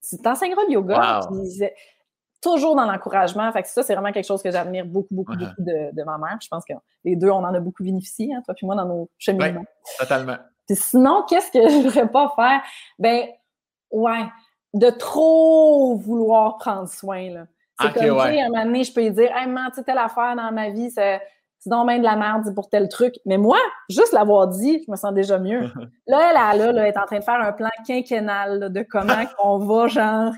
tu 0.08 0.18
t'enseigneras 0.18 0.62
le 0.68 0.74
yoga 0.74 1.20
toujours 2.42 2.76
dans 2.76 2.84
l'encouragement. 2.84 3.50
Fait 3.52 3.62
que 3.62 3.68
ça, 3.68 3.82
c'est 3.82 3.94
vraiment 3.94 4.12
quelque 4.12 4.26
chose 4.26 4.42
que 4.42 4.50
j'admire 4.50 4.84
beaucoup, 4.84 5.14
beaucoup, 5.14 5.36
beaucoup 5.36 5.54
de, 5.58 6.04
ma 6.04 6.18
mère. 6.18 6.38
Je 6.42 6.48
pense 6.48 6.64
que 6.64 6.74
les 7.04 7.16
deux, 7.16 7.30
on 7.30 7.44
en 7.44 7.54
a 7.54 7.60
beaucoup 7.60 7.84
bénéficié, 7.84 8.34
hein, 8.34 8.42
toi 8.44 8.54
puis 8.54 8.66
moi, 8.66 8.74
dans 8.74 8.86
nos 8.86 9.10
cheminements. 9.18 9.64
Totalement. 9.98 10.36
Puis 10.66 10.76
sinon, 10.76 11.24
qu'est-ce 11.28 11.50
que 11.50 11.60
je 11.68 11.76
ne 11.76 11.82
voudrais 11.82 12.08
pas 12.08 12.32
faire? 12.36 12.62
Ben, 12.98 13.26
ouais, 13.90 14.24
de 14.74 14.90
trop 14.90 15.96
vouloir 15.96 16.58
prendre 16.58 16.88
soin, 16.88 17.30
là. 17.30 17.46
C'est 17.80 17.92
comme, 17.94 18.16
ouais. 18.16 18.40
un 18.40 18.48
moment 18.48 18.64
donné, 18.64 18.84
je 18.84 18.92
peux 18.92 19.00
lui 19.00 19.10
dire, 19.10 19.34
hey, 19.34 19.48
man, 19.48 19.70
tu 19.74 19.82
telle 19.82 19.98
affaire 19.98 20.36
dans 20.36 20.52
ma 20.52 20.70
vie, 20.70 20.90
c'est 20.90 21.20
donc 21.66 21.88
bien 21.88 21.98
de 21.98 22.04
la 22.04 22.16
merde 22.16 22.54
pour 22.54 22.68
tel 22.68 22.88
truc. 22.88 23.14
Mais 23.24 23.38
moi, 23.38 23.58
juste 23.88 24.12
l'avoir 24.12 24.48
dit, 24.48 24.82
je 24.86 24.90
me 24.90 24.96
sens 24.96 25.12
déjà 25.12 25.38
mieux. 25.38 25.62
là, 26.06 26.52
elle, 26.52 26.58
là, 26.58 26.72
là, 26.72 26.88
est 26.88 26.96
en 26.96 27.06
train 27.06 27.18
de 27.18 27.24
faire 27.24 27.40
un 27.40 27.52
plan 27.52 27.70
quinquennal 27.86 28.72
de 28.72 28.82
comment 28.88 29.14
on 29.42 29.58
va, 29.58 29.88
genre, 29.88 30.32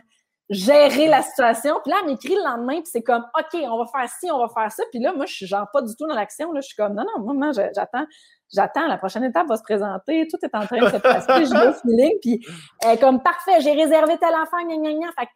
gérer 0.51 1.07
la 1.09 1.23
situation. 1.23 1.77
Puis 1.83 1.91
là, 1.91 1.99
elle 2.03 2.11
m'écrit 2.11 2.35
le 2.35 2.45
lendemain, 2.45 2.75
puis 2.75 2.91
c'est 2.93 3.03
comme, 3.03 3.25
OK, 3.39 3.61
on 3.63 3.79
va 3.79 3.87
faire 3.87 4.09
ci, 4.11 4.31
on 4.31 4.39
va 4.39 4.49
faire 4.49 4.71
ça. 4.71 4.83
Puis 4.91 5.01
là, 5.01 5.13
moi, 5.15 5.27
je 5.27 5.35
suis 5.35 5.47
genre 5.47 5.67
pas 5.73 5.83
du 5.83 5.95
tout 5.97 6.07
dans 6.07 6.15
l'action. 6.15 6.53
Là, 6.53 6.61
je 6.61 6.67
suis 6.67 6.77
comme, 6.77 6.95
non, 6.95 7.05
non, 7.17 7.35
moi, 7.35 7.53
j'attends, 7.53 8.07
j'attends, 8.53 8.87
la 8.87 8.99
prochaine 8.99 9.25
étape 9.25 9.47
va 9.49 9.57
se 9.57 9.63
présenter, 9.63 10.29
tout 10.29 10.39
est 10.43 10.55
en 10.55 10.67
train 10.67 10.81
de 10.81 10.89
se 10.89 10.97
passer, 10.97 11.47
je 11.47 11.51
vais 11.51 11.69
au 11.69 11.73
feeling, 11.73 12.19
puis 12.21 12.47
elle 12.83 12.93
est 12.93 13.01
comme, 13.01 13.23
parfait, 13.23 13.61
j'ai 13.61 13.73
réservé 13.73 14.19
tel 14.19 14.35
enfant, 14.35 14.63
gna, 14.67 14.77
gna, 14.77 14.93
gna. 14.93 15.09
Fait 15.19 15.29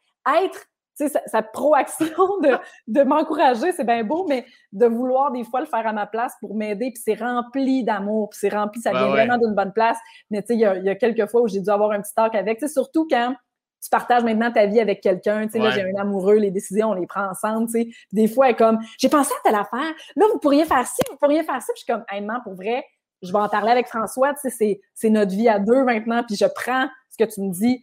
être, 0.44 0.60
tu 0.98 1.08
sais, 1.08 1.20
sa, 1.26 1.42
proaction 1.42 2.06
de, 2.42 2.58
de 2.88 3.02
m'encourager, 3.02 3.72
c'est 3.72 3.84
bien 3.84 4.04
beau, 4.04 4.26
mais 4.28 4.44
de 4.72 4.86
vouloir 4.86 5.32
des 5.32 5.44
fois 5.44 5.60
le 5.60 5.66
faire 5.66 5.86
à 5.86 5.92
ma 5.92 6.06
place 6.06 6.34
pour 6.40 6.54
m'aider, 6.54 6.90
puis 6.92 7.02
c'est 7.02 7.14
rempli 7.14 7.82
d'amour, 7.82 8.28
puis 8.30 8.40
c'est 8.42 8.54
rempli, 8.54 8.82
ça 8.82 8.90
vient 8.90 9.08
vraiment 9.08 9.38
d'une 9.38 9.54
bonne 9.54 9.72
place. 9.72 9.96
Mais 10.30 10.42
tu 10.42 10.48
sais, 10.48 10.54
il 10.54 10.60
y 10.60 10.66
a, 10.66 10.76
y 10.76 10.90
a 10.90 10.96
quelques 10.96 11.30
fois 11.30 11.40
où 11.40 11.48
j'ai 11.48 11.60
dû 11.60 11.70
avoir 11.70 11.92
un 11.92 12.02
petit 12.02 12.14
talk 12.14 12.34
avec, 12.34 12.58
tu 12.58 12.66
sais, 12.66 12.72
surtout 12.72 13.06
quand 13.10 13.34
tu 13.82 13.90
partages 13.90 14.24
maintenant 14.24 14.50
ta 14.50 14.66
vie 14.66 14.80
avec 14.80 15.00
quelqu'un, 15.00 15.46
tu 15.46 15.52
sais, 15.52 15.58
là, 15.58 15.70
j'ai 15.70 15.82
un 15.82 16.00
amoureux, 16.00 16.36
les 16.36 16.50
décisions, 16.50 16.90
on 16.90 16.94
les 16.94 17.06
prend 17.06 17.28
ensemble, 17.28 17.66
tu 17.66 17.72
sais. 17.72 17.88
Des 18.12 18.28
fois, 18.28 18.46
elle 18.46 18.52
est 18.52 18.56
comme, 18.56 18.78
j'ai 18.98 19.08
pensé 19.08 19.32
à 19.32 19.48
telle 19.48 19.58
affaire, 19.58 19.94
là, 20.16 20.26
vous 20.32 20.38
pourriez 20.38 20.64
faire 20.64 20.86
ci, 20.86 21.00
vous 21.10 21.16
pourriez 21.16 21.42
faire 21.42 21.60
ça, 21.60 21.72
puis 21.72 21.80
je 21.80 21.84
suis 21.84 21.92
comme, 21.92 22.04
hey, 22.10 22.26
pour 22.44 22.54
vrai, 22.54 22.84
je 23.22 23.32
vais 23.32 23.38
en 23.38 23.48
parler 23.48 23.70
avec 23.70 23.88
François, 23.88 24.34
tu 24.34 24.50
sais, 24.50 24.80
c'est 24.94 25.10
notre 25.10 25.32
vie 25.32 25.48
à 25.48 25.58
deux 25.58 25.84
maintenant, 25.84 26.22
puis 26.24 26.36
je 26.36 26.46
prends 26.46 26.88
ce 27.10 27.24
que 27.24 27.28
tu 27.28 27.40
me 27.40 27.52
dis, 27.52 27.82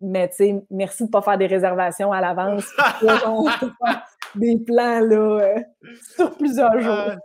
mais 0.00 0.28
tu 0.28 0.36
sais, 0.36 0.64
merci 0.70 1.04
de 1.06 1.10
pas 1.10 1.22
faire 1.22 1.38
des 1.38 1.46
réservations 1.46 2.12
à 2.12 2.20
l'avance. 2.20 2.66
des 4.34 4.58
plans 4.58 5.00
là, 5.00 5.40
euh, 5.40 5.58
sur 6.16 6.34
plusieurs 6.36 6.80
jours. 6.80 7.16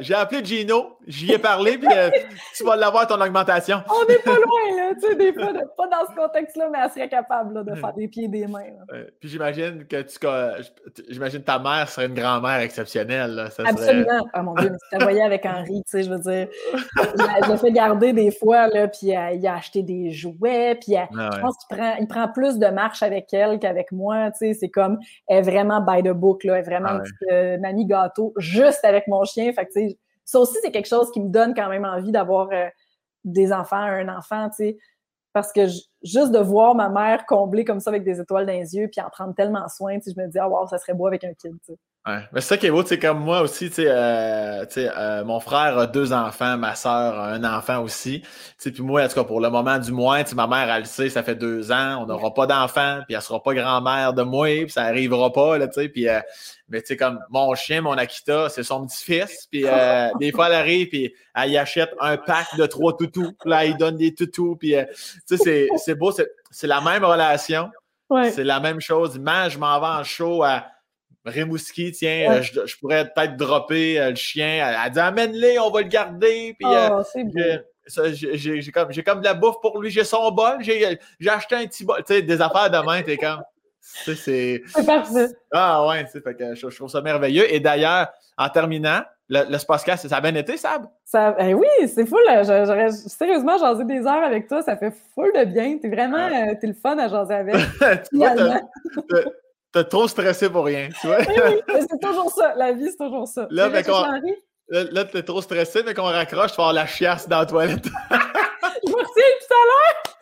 J'ai 0.00 0.14
appelé 0.14 0.44
Gino, 0.44 0.96
j'y 1.06 1.32
ai 1.32 1.38
parlé, 1.38 1.78
puis 1.78 1.88
euh, 1.90 2.10
tu 2.56 2.64
vas 2.64 2.76
l'avoir 2.76 3.06
ton 3.06 3.20
augmentation. 3.20 3.82
On 3.88 4.06
n'est 4.08 4.18
pas 4.18 4.34
loin, 4.34 4.76
là, 4.76 4.94
tu 4.94 5.08
sais, 5.08 5.14
des 5.14 5.32
fois, 5.32 5.52
pas 5.76 5.86
dans 5.86 6.10
ce 6.10 6.14
contexte-là, 6.14 6.68
mais 6.72 6.78
elle 6.82 6.90
serait 6.90 7.08
capable 7.08 7.64
de 7.64 7.74
faire 7.74 7.92
des 7.94 8.08
pieds 8.08 8.24
et 8.24 8.28
des 8.28 8.46
mains. 8.46 8.64
puis 9.20 9.28
j'imagine 9.28 9.86
que 9.86 10.02
tu 10.02 10.18
j'imagine 11.08 11.42
ta 11.42 11.58
mère 11.58 11.88
serait 11.88 12.06
une 12.06 12.14
grand-mère 12.14 12.60
exceptionnelle. 12.60 13.30
Là. 13.32 13.48
Absolument. 13.64 14.26
Oh 14.36 14.42
mon 14.42 14.54
Dieu, 14.54 14.70
tu 14.70 14.98
la 14.98 15.04
voyais 15.04 15.22
avec 15.22 15.44
Henri, 15.46 15.82
tu 15.84 15.90
sais, 15.90 16.02
je 16.02 16.10
veux 16.10 16.18
dire. 16.18 16.48
Je 16.96 17.50
l'ai 17.50 17.58
fait 17.58 17.72
garder 17.72 18.12
des 18.12 18.30
fois, 18.30 18.68
là, 18.68 18.88
puis 18.88 19.16
euh, 19.16 19.30
il 19.32 19.46
a 19.46 19.54
acheté 19.54 19.82
des 19.82 20.10
jouets, 20.10 20.76
puis 20.80 20.96
ah 20.96 21.08
je 21.10 21.40
pense 21.40 21.56
qu'il 21.58 21.76
prend, 21.76 21.94
il 22.00 22.06
prend 22.06 22.28
plus 22.28 22.58
de 22.58 22.66
marche 22.66 23.02
avec 23.02 23.32
elle 23.32 23.58
qu'avec 23.58 23.92
moi, 23.92 24.30
tu 24.32 24.38
sais, 24.38 24.54
c'est 24.54 24.68
comme, 24.68 24.98
elle 25.28 25.38
est 25.38 25.42
vraiment 25.42 25.80
by 25.80 26.02
the 26.02 26.12
book 26.12 26.33
est 26.42 26.62
vraiment 26.62 26.88
ah 26.90 26.94
une 26.94 27.02
petite 27.02 27.32
euh, 27.32 27.58
mamie 27.58 27.86
gâteau, 27.86 28.32
juste 28.36 28.84
avec 28.84 29.06
mon 29.08 29.24
chien. 29.24 29.52
Fait 29.52 29.66
que, 29.66 29.72
ça 30.24 30.40
aussi, 30.40 30.56
c'est 30.62 30.70
quelque 30.70 30.88
chose 30.88 31.10
qui 31.10 31.20
me 31.20 31.28
donne 31.28 31.54
quand 31.54 31.68
même 31.68 31.84
envie 31.84 32.12
d'avoir 32.12 32.48
euh, 32.52 32.68
des 33.24 33.52
enfants 33.52 33.76
un 33.76 34.08
enfant, 34.08 34.48
tu 34.50 34.56
sais. 34.56 34.78
Parce 35.32 35.52
que 35.52 35.66
juste 36.02 36.30
de 36.30 36.38
voir 36.38 36.74
ma 36.74 36.88
mère 36.88 37.26
combler 37.26 37.64
comme 37.64 37.80
ça 37.80 37.90
avec 37.90 38.04
des 38.04 38.20
étoiles 38.20 38.46
dans 38.46 38.52
les 38.52 38.76
yeux, 38.76 38.88
puis 38.88 39.00
en 39.00 39.10
prendre 39.10 39.34
tellement 39.34 39.68
soin, 39.68 39.98
je 40.04 40.20
me 40.20 40.28
dis, 40.28 40.38
ah, 40.38 40.48
wow, 40.48 40.66
ça 40.68 40.78
serait 40.78 40.94
beau 40.94 41.06
avec 41.06 41.24
un 41.24 41.34
kid. 41.34 41.56
Ouais. 42.06 42.18
Mais 42.32 42.42
c'est 42.42 42.48
ça 42.48 42.56
qui 42.58 42.66
est 42.66 42.70
beau, 42.70 42.82
tu 42.82 42.90
sais, 42.90 42.98
comme 42.98 43.20
moi 43.20 43.40
aussi, 43.40 43.70
tu 43.70 43.76
sais, 43.76 43.86
euh, 43.88 44.66
tu 44.66 44.74
sais, 44.74 44.90
euh, 44.94 45.24
mon 45.24 45.40
frère 45.40 45.78
a 45.78 45.86
deux 45.86 46.12
enfants, 46.12 46.58
ma 46.58 46.74
soeur 46.74 47.18
a 47.18 47.28
un 47.28 47.44
enfant 47.44 47.82
aussi. 47.82 48.20
Tu 48.20 48.28
sais, 48.58 48.70
puis 48.72 48.82
moi, 48.82 49.02
en 49.02 49.08
tout 49.08 49.14
cas, 49.14 49.24
pour 49.24 49.40
le 49.40 49.48
moment 49.48 49.78
du 49.78 49.90
moins, 49.90 50.22
tu 50.22 50.30
sais, 50.30 50.36
ma 50.36 50.46
mère, 50.46 50.68
elle 50.70 50.80
le 50.80 50.84
sait, 50.84 51.08
ça 51.08 51.22
fait 51.22 51.34
deux 51.34 51.72
ans, 51.72 52.02
on 52.02 52.06
n'aura 52.06 52.34
pas 52.34 52.46
d'enfant, 52.46 53.00
puis 53.06 53.14
elle 53.14 53.22
sera 53.22 53.42
pas 53.42 53.54
grand-mère 53.54 54.12
de 54.12 54.22
moi, 54.22 54.48
puis 54.64 54.70
ça 54.70 54.82
arrivera 54.82 55.32
pas, 55.32 55.56
là, 55.56 55.66
tu 55.66 55.80
sais, 55.80 55.88
puis... 55.88 56.08
Euh, 56.08 56.20
mais 56.68 56.80
tu 56.80 56.88
sais, 56.88 56.96
comme 56.98 57.20
mon 57.30 57.54
chien, 57.54 57.80
mon 57.80 57.92
Akita, 57.92 58.48
c'est 58.50 58.62
son 58.62 58.86
petit-fils, 58.86 59.48
puis 59.50 59.64
euh, 59.66 60.08
des 60.20 60.30
fois, 60.30 60.48
elle 60.48 60.54
arrive, 60.54 60.88
puis 60.88 61.14
elle 61.34 61.50
y 61.50 61.58
achète 61.58 61.90
un 62.00 62.18
pack 62.18 62.56
de 62.58 62.66
trois 62.66 62.96
toutous, 62.96 63.32
puis 63.40 63.50
là, 63.50 63.64
il 63.64 63.76
donne 63.78 63.96
des 63.96 64.14
toutous, 64.14 64.56
puis 64.56 64.74
euh, 64.74 64.84
tu 65.26 65.38
sais, 65.38 65.68
c'est 65.76 65.94
beau, 65.94 66.12
c'est 66.50 66.66
la 66.66 66.82
même 66.82 67.04
relation, 67.04 67.70
Ouais. 68.10 68.30
c'est 68.30 68.44
la 68.44 68.60
même 68.60 68.80
chose. 68.82 69.18
Man, 69.18 69.50
je 69.50 69.58
m'en 69.58 69.80
vais 69.80 69.86
en 69.86 70.04
show 70.04 70.42
à 70.42 70.66
Rimouski, 71.24 71.92
tiens, 71.92 72.28
Ouais. 72.30 72.38
euh, 72.38 72.42
je, 72.42 72.66
je 72.66 72.76
pourrais 72.78 73.04
peut-être 73.10 73.36
dropper 73.36 73.98
euh, 74.00 74.10
le 74.10 74.16
chien. 74.16 74.46
Elle, 74.68 74.76
elle 74.84 74.92
dit 74.92 74.98
amène-le, 75.00 75.60
on 75.60 75.70
va 75.70 75.80
le 75.82 75.88
garder. 75.88 76.54
Puis, 76.58 76.68
Oh, 76.68 77.00
c'est 77.12 77.24
beau. 77.24 77.32
j'ai- 78.12 78.72
comme, 79.04 79.20
de 79.20 79.24
la 79.24 79.34
bouffe 79.34 79.56
pour 79.62 79.80
lui, 79.80 79.90
j'ai 79.90 80.04
son 80.04 80.30
bol, 80.30 80.58
j'ai 80.60 80.98
acheté 81.28 81.54
un 81.56 81.66
petit 81.66 81.84
bol. 81.84 82.02
Tu 82.06 82.14
sais, 82.14 82.22
des 82.22 82.40
affaires 82.40 82.70
de 82.70 82.78
main, 82.84 83.02
t'es 83.02 83.16
comme. 83.16 83.42
C'est. 84.16 84.62
Parfait. 84.86 85.28
Ah 85.52 85.86
ouais, 85.86 86.04
tu 86.06 86.12
sais, 86.12 86.20
fait 86.20 86.34
que 86.34 86.54
je, 86.54 86.70
je 86.70 86.76
trouve 86.76 86.88
ça 86.88 87.02
merveilleux. 87.02 87.52
Et 87.52 87.60
d'ailleurs, 87.60 88.08
en 88.38 88.48
terminant, 88.48 89.02
le, 89.28 89.42
le 89.50 89.58
Spacecast, 89.58 90.08
ça 90.08 90.16
a 90.16 90.20
bien 90.22 90.34
été, 90.34 90.56
Sab? 90.56 90.86
Ça, 91.04 91.36
eh 91.38 91.52
oui, 91.54 91.66
c'est 91.86 92.06
fou. 92.06 92.16
J'aurais 92.44 92.90
sérieusement 92.92 93.56
jasé 93.58 93.84
des 93.84 94.00
heures 94.00 94.22
avec 94.24 94.48
toi. 94.48 94.62
Ça 94.62 94.76
fait 94.76 94.92
full 95.14 95.30
de 95.34 95.44
bien. 95.44 95.78
T'es 95.78 95.88
vraiment 95.88 96.16
euh, 96.26 96.54
t'es 96.60 96.66
le 96.66 96.74
fun 96.74 96.98
à 96.98 97.08
jaser 97.08 97.34
avec. 97.34 97.54
tu 98.10 98.16
vois, 98.16 98.34
t'as- 99.74 99.84
trop 99.84 100.08
stressé 100.08 100.48
pour 100.48 100.64
rien, 100.64 100.88
tu 101.00 101.06
vois? 101.06 101.18
Oui, 101.18 101.60
oui, 101.68 101.80
c'est 101.90 102.00
toujours 102.00 102.30
ça. 102.32 102.54
La 102.56 102.72
vie, 102.72 102.88
c'est 102.90 102.96
toujours 103.04 103.28
ça. 103.28 103.46
Là, 103.50 103.68
mais 103.68 103.82
quand-? 103.82 104.06
Là, 104.68 104.84
là, 104.90 105.04
t'es 105.04 105.22
trop 105.22 105.42
stressé, 105.42 105.82
mais 105.84 105.92
qu'on 105.92 106.04
raccroche, 106.04 106.52
tu 106.52 106.56
vas 106.56 106.62
avoir 106.68 106.72
la 106.72 106.86
chiasse 106.86 107.28
dans 107.28 107.40
la 107.40 107.46
toilette. 107.46 107.84
Je 107.84 108.90
me 108.90 108.96
tout 108.96 109.54
à 109.54 110.14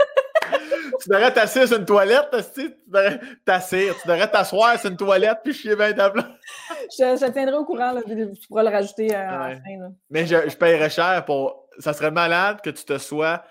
tu 1.03 1.09
devrais 1.09 1.33
t'asseoir 1.33 1.67
sur 1.67 1.79
une 1.79 1.85
toilette, 1.85 2.37
tu 2.55 2.75
devrais 2.87 3.21
t'asseoir, 3.45 3.95
tu 4.01 4.09
devrais 4.09 4.31
t'asseoir 4.31 4.79
sur 4.79 4.91
une 4.91 4.97
toilette 4.97 5.39
puis 5.43 5.53
chier 5.53 5.77
bien 5.77 5.93
ta 5.93 6.11
place. 6.11 6.25
l'heure. 6.27 7.17
Je, 7.19 7.25
je 7.27 7.33
tiendrai 7.33 7.57
au 7.57 7.65
courant. 7.65 7.93
Là, 7.93 8.01
tu 8.07 8.47
pourras 8.49 8.63
le 8.63 8.69
rajouter 8.71 9.15
euh, 9.15 9.19
à 9.19 9.49
la 9.49 9.55
fin. 9.57 9.79
Là. 9.81 9.89
Mais 10.11 10.27
je, 10.27 10.49
je 10.49 10.57
paierais 10.57 10.91
cher 10.91 11.25
pour. 11.25 11.69
Ça 11.79 11.93
serait 11.93 12.11
malade 12.11 12.61
que 12.63 12.71
tu 12.71 12.85
te 12.85 12.99
sois 12.99 13.43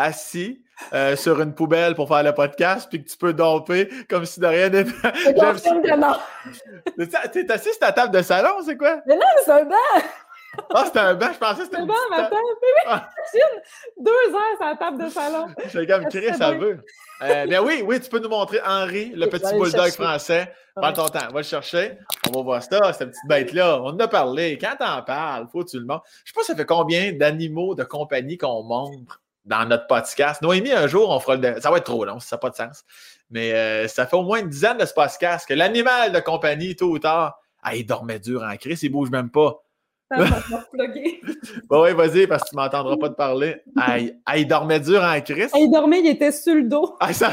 assis 0.00 0.62
euh, 0.92 1.14
sur 1.16 1.40
une 1.40 1.54
poubelle 1.54 1.94
pour 1.94 2.08
faire 2.08 2.22
le 2.22 2.32
podcast 2.34 2.88
puis 2.88 3.04
que 3.04 3.08
tu 3.10 3.16
peux 3.16 3.32
domper 3.32 3.88
comme 4.08 4.24
si 4.24 4.40
de 4.40 4.46
rien 4.46 4.68
n'était. 4.70 4.92
T'es 7.32 7.52
assis 7.52 7.70
sur 7.70 7.78
ta 7.78 7.92
table 7.92 8.14
de 8.14 8.22
salon, 8.22 8.62
c'est 8.64 8.76
quoi? 8.76 9.00
Mais 9.06 9.14
non, 9.14 9.20
mais 9.36 9.42
c'est 9.44 9.52
un 9.52 9.64
banc. 9.64 10.02
Ah, 10.74 10.82
c'était 10.84 10.98
un 10.98 11.14
banc, 11.14 11.28
je 11.32 11.38
pensais 11.38 11.58
que 11.58 11.64
c'était 11.64 11.76
un 11.76 11.86
banc, 11.86 11.94
ma 12.10 12.22
table. 12.24 12.36
Ah. 12.86 13.08
Deux 13.98 14.10
heures 14.10 14.56
sur 14.56 14.66
la 14.66 14.76
table 14.76 15.04
de 15.04 15.08
salon. 15.08 15.46
J'ai 15.72 15.86
comme 15.86 16.04
c'est 16.10 16.32
ça 16.34 16.50
veut. 16.52 16.80
Euh, 17.22 17.46
bien 17.46 17.62
oui, 17.62 17.82
oui, 17.86 18.00
tu 18.00 18.08
peux 18.08 18.18
nous 18.18 18.28
montrer 18.30 18.60
Henri, 18.66 19.12
le 19.14 19.28
petit 19.28 19.52
le 19.52 19.60
bulldog 19.60 19.90
français. 19.92 20.52
Prends 20.74 20.88
Ouais. 20.88 20.94
ton 20.94 21.06
temps, 21.08 21.28
va 21.32 21.40
le 21.40 21.42
chercher. 21.42 21.98
On 22.28 22.38
va 22.38 22.42
voir 22.42 22.62
ça, 22.62 22.92
cette 22.94 23.10
petite 23.10 23.28
bête-là. 23.28 23.80
On 23.82 23.88
en 23.88 23.98
a 23.98 24.08
parlé. 24.08 24.56
Quand 24.58 24.74
t'en 24.78 25.02
parles, 25.02 25.46
faut 25.52 25.62
que 25.62 25.70
tu 25.70 25.78
le 25.78 25.84
montres. 25.84 26.04
Je 26.24 26.32
sais 26.32 26.34
pas, 26.34 26.42
ça 26.42 26.56
fait 26.56 26.64
combien 26.64 27.12
d'animaux 27.12 27.74
de 27.74 27.84
compagnie 27.84 28.38
qu'on 28.38 28.62
montre 28.62 29.20
dans 29.44 29.64
notre 29.68 29.86
podcast. 29.86 30.42
Noémie, 30.42 30.72
un 30.72 30.86
jour, 30.86 31.10
on 31.10 31.20
fera 31.20 31.36
le. 31.36 31.60
Ça 31.60 31.70
va 31.70 31.78
être 31.78 31.84
trop 31.84 32.04
long, 32.04 32.20
ça 32.20 32.36
n'a 32.36 32.40
pas 32.40 32.50
de 32.50 32.56
sens. 32.56 32.84
Mais 33.30 33.52
euh, 33.52 33.88
ça 33.88 34.06
fait 34.06 34.16
au 34.16 34.22
moins 34.22 34.40
une 34.40 34.48
dizaine 34.48 34.78
de 34.78 34.84
ce 34.84 34.92
podcast 34.94 35.46
que 35.48 35.54
l'animal 35.54 36.12
de 36.12 36.20
compagnie, 36.20 36.74
tôt 36.76 36.90
ou 36.90 36.98
tard, 36.98 37.38
ah, 37.62 37.74
il 37.76 37.86
dormait 37.86 38.18
dur 38.18 38.42
en 38.42 38.56
crise, 38.56 38.82
il 38.82 38.88
bouge 38.90 39.10
même 39.10 39.30
pas. 39.30 39.62
Ça 40.10 40.24
va. 40.24 40.38
Bah 41.70 41.80
oui, 41.82 41.92
vas-y, 41.94 42.26
parce 42.26 42.42
que 42.44 42.48
tu 42.50 42.56
m'entendras 42.56 42.96
pas 42.96 43.08
te 43.10 43.14
parler. 43.14 43.62
Ah, 43.78 43.98
il, 43.98 44.18
ah, 44.26 44.36
il 44.38 44.46
dormait 44.48 44.80
dur 44.80 45.02
en 45.02 45.20
crise. 45.20 45.50
Il 45.56 45.70
dormait, 45.70 46.00
il 46.00 46.08
était 46.08 46.32
sur 46.32 46.54
le 46.54 46.64
dos. 46.64 46.96
Ah, 47.00 47.12
sa, 47.12 47.30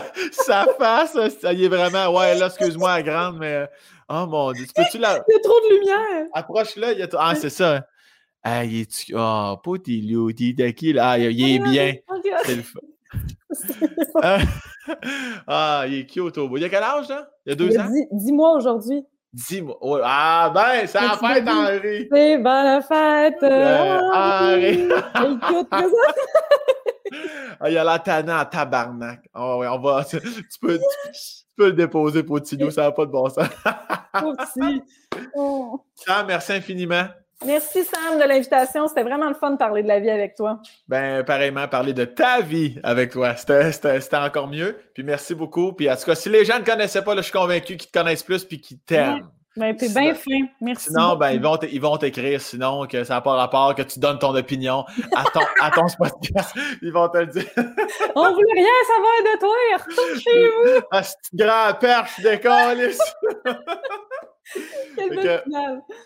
face, 0.78 1.18
ça 1.42 1.54
y 1.54 1.66
est 1.66 1.68
vraiment. 1.70 2.08
Ouais, 2.16 2.36
là, 2.36 2.46
excuse-moi, 2.48 3.02
grande, 3.02 3.38
mais. 3.40 3.68
Oh 4.10 4.26
mon 4.28 4.52
Dieu, 4.54 4.66
tu 4.66 4.74
peux-tu 4.74 5.00
la. 5.00 5.24
Il 5.28 5.34
y 5.34 5.38
a 5.38 5.42
trop 5.44 5.60
de 5.60 5.76
lumière. 5.76 6.28
Approche-le. 6.34 6.94
il 6.94 7.00
y 7.00 7.04
a- 7.04 7.08
Ah, 7.18 7.34
c'est 7.36 7.50
ça. 7.50 7.86
Ah, 8.50 8.64
il 8.64 8.80
est. 8.82 9.12
Oh, 9.14 9.58
pas 9.62 9.72
de 9.78 10.70
qui, 10.72 10.94
là? 10.94 11.10
Ah, 11.12 11.18
il 11.20 11.26
est 11.26 11.60
bien. 11.60 11.96
C'est 12.46 12.56
le 12.56 12.62
fun. 12.62 12.80
Ah, 14.24 14.38
Ah, 15.48 15.84
il 15.88 15.96
est 15.96 16.06
cute 16.06 16.38
au 16.38 16.48
bout. 16.48 16.58
Il 16.58 16.64
a 16.64 16.70
quel 16.70 16.82
âge, 16.84 17.10
là? 17.10 17.30
Il 17.46 17.50
y 17.50 17.52
a 17.52 17.56
deux 17.56 17.70
Il 17.72 17.78
a 17.78 17.84
ans? 17.84 17.90
dit, 17.90 18.06
dis-moi 18.12 18.54
aujourd'hui. 18.54 19.04
Dis-moi. 19.34 19.78
Ouais. 19.86 20.00
Ah, 20.02 20.50
ben, 20.56 20.88
c'est 20.88 21.02
la 21.02 21.18
fête, 21.18 21.46
Henri. 21.48 22.08
C'est 22.10 22.38
bonne 22.38 22.46
la 22.46 22.82
fête. 22.82 23.44
Euh, 23.44 24.00
Henri. 24.14 24.84
Écoute, 24.84 25.70
que 25.70 25.78
ça. 25.78 26.14
Ah, 27.60 27.70
il 27.72 27.78
a 27.78 27.84
l'air 27.86 28.04
tannant 28.04 28.40
en 28.40 28.46
tabarnak. 28.46 29.22
Ah, 29.34 29.58
ouais, 29.58 29.68
on 29.68 29.80
va. 29.80 30.04
Tu, 30.06 30.20
tu 30.20 30.60
peux, 30.62 30.78
tu, 30.78 30.84
tu 31.12 31.46
peux 31.56 31.66
le 31.68 31.74
déposer 31.74 32.22
pour 32.24 32.42
Tino, 32.42 32.70
ça 32.70 32.84
n'a 32.84 32.92
pas 32.92 33.06
de 33.06 33.12
bon 33.12 33.30
sens. 33.30 33.48
Petit. 34.14 34.82
Oh. 35.34 35.82
Sam, 35.96 36.28
merci 36.28 36.52
infiniment. 36.54 37.06
Merci 37.46 37.84
Sam 37.84 38.18
de 38.20 38.24
l'invitation. 38.28 38.88
C'était 38.88 39.04
vraiment 39.04 39.28
le 39.28 39.36
fun 39.36 39.52
de 39.52 39.58
parler 39.58 39.84
de 39.84 39.88
la 39.88 40.00
vie 40.00 40.10
avec 40.10 40.36
toi. 40.36 40.60
Ben, 40.88 41.24
pareillement, 41.24 41.68
parler 41.68 41.94
de 41.94 42.06
ta 42.06 42.42
vie 42.42 42.80
avec 42.84 43.12
toi. 43.12 43.36
C'était- 43.36 44.16
encore 44.18 44.48
mieux. 44.48 44.76
Puis 44.94 45.04
merci 45.04 45.36
beaucoup. 45.36 45.74
Puis 45.74 45.90
en 45.90 45.96
tout 45.96 46.06
cas, 46.06 46.16
si 46.16 46.30
les 46.30 46.46
gens 46.46 46.58
ne 46.60 46.64
connaissaient 46.66 47.04
pas, 47.04 47.14
là, 47.14 47.22
je 47.22 47.28
suis 47.30 47.38
convaincu 47.38 47.78
qu'ils 47.78 47.92
te 47.92 47.98
connaissent 47.98 48.24
plus 48.24 48.44
puis 48.44 48.60
qu'ils 48.60 48.80
t'aiment. 48.80 49.28
Ben, 49.56 49.76
t'es 49.76 49.90
bien 49.90 50.14
fin. 50.14 50.46
Merci. 50.62 50.86
Sinon, 50.90 51.16
ben, 51.16 51.32
ils 51.32 51.42
vont 51.42 51.58
t- 51.58 51.70
ils 51.72 51.82
vont 51.82 51.98
t'écrire, 51.98 52.40
sinon, 52.40 52.86
que 52.86 53.04
ça 53.04 53.16
n'a 53.16 53.22
pas 53.22 53.34
rapport, 53.34 53.74
que 53.74 53.82
tu 53.82 54.00
donnes 54.00 54.20
ton 54.20 54.36
opinion 54.36 54.86
à 55.16 55.24
ton, 55.24 55.40
à 55.62 55.72
ton 55.72 55.86
podcast. 55.98 56.54
Ils 56.84 56.92
vont 56.92 57.10
te 57.10 57.18
le 57.18 57.26
dire. 57.28 57.46
On 58.16 58.32
voulait 58.34 58.54
rien 58.54 58.68
savoir 58.86 59.14
de 59.24 59.40
toi. 59.40 59.56
Retourne 59.78 60.20
chez 60.20 60.48
vous. 60.48 60.82
Ah, 60.92 61.02
ce 61.04 61.14
grand 61.34 61.74
perche 61.80 62.20
décalisse. 62.20 63.00
Quelle 64.96 65.10
que-. 65.20 65.44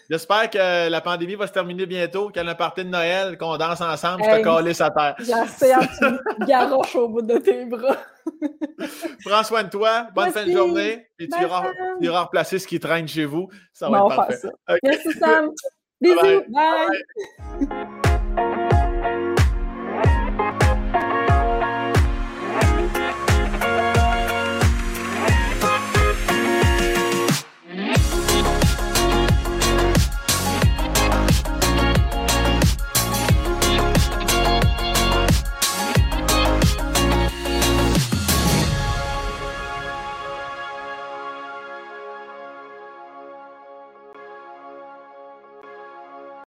J'espère 0.09 0.49
que 0.49 0.89
la 0.89 1.01
pandémie 1.01 1.35
va 1.35 1.47
se 1.47 1.53
terminer 1.53 1.85
bientôt, 1.85 2.29
qu'il 2.29 2.43
y 2.43 2.47
a 2.49 2.53
de 2.53 2.83
Noël, 2.83 3.37
qu'on 3.37 3.57
danse 3.57 3.81
ensemble, 3.81 4.23
je 4.23 4.29
Hey. 4.29 4.41
te 4.41 4.47
calisse 4.47 4.81
à 4.81 4.89
terre. 4.89 5.15
J'espère 5.19 5.79
que 5.79 6.05
tu 6.39 6.45
garoches 6.45 6.95
au 6.95 7.07
bout 7.09 7.21
de 7.21 7.37
tes 7.37 7.65
bras. 7.65 7.97
Prends 9.25 9.43
soin 9.43 9.63
de 9.63 9.69
toi, 9.69 10.07
bonne 10.13 10.31
fin 10.31 10.45
de 10.45 10.51
journée, 10.51 11.07
puis 11.17 11.27
tu 11.29 11.41
iras, 11.41 11.63
tu 11.99 12.05
iras 12.07 12.21
replacer 12.23 12.59
ce 12.59 12.67
qui 12.67 12.79
traîne 12.79 13.07
chez 13.07 13.25
vous. 13.25 13.49
Ça 13.73 13.89
va 13.89 13.99
Bon, 13.99 14.09
être 14.09 14.15
parfait. 14.15 14.35
ça. 14.37 14.49
Merci 14.83 15.13
Sam. 15.13 15.51
Bisous. 16.01 16.43
Bye. 16.49 16.87
Bye. 17.59 18.00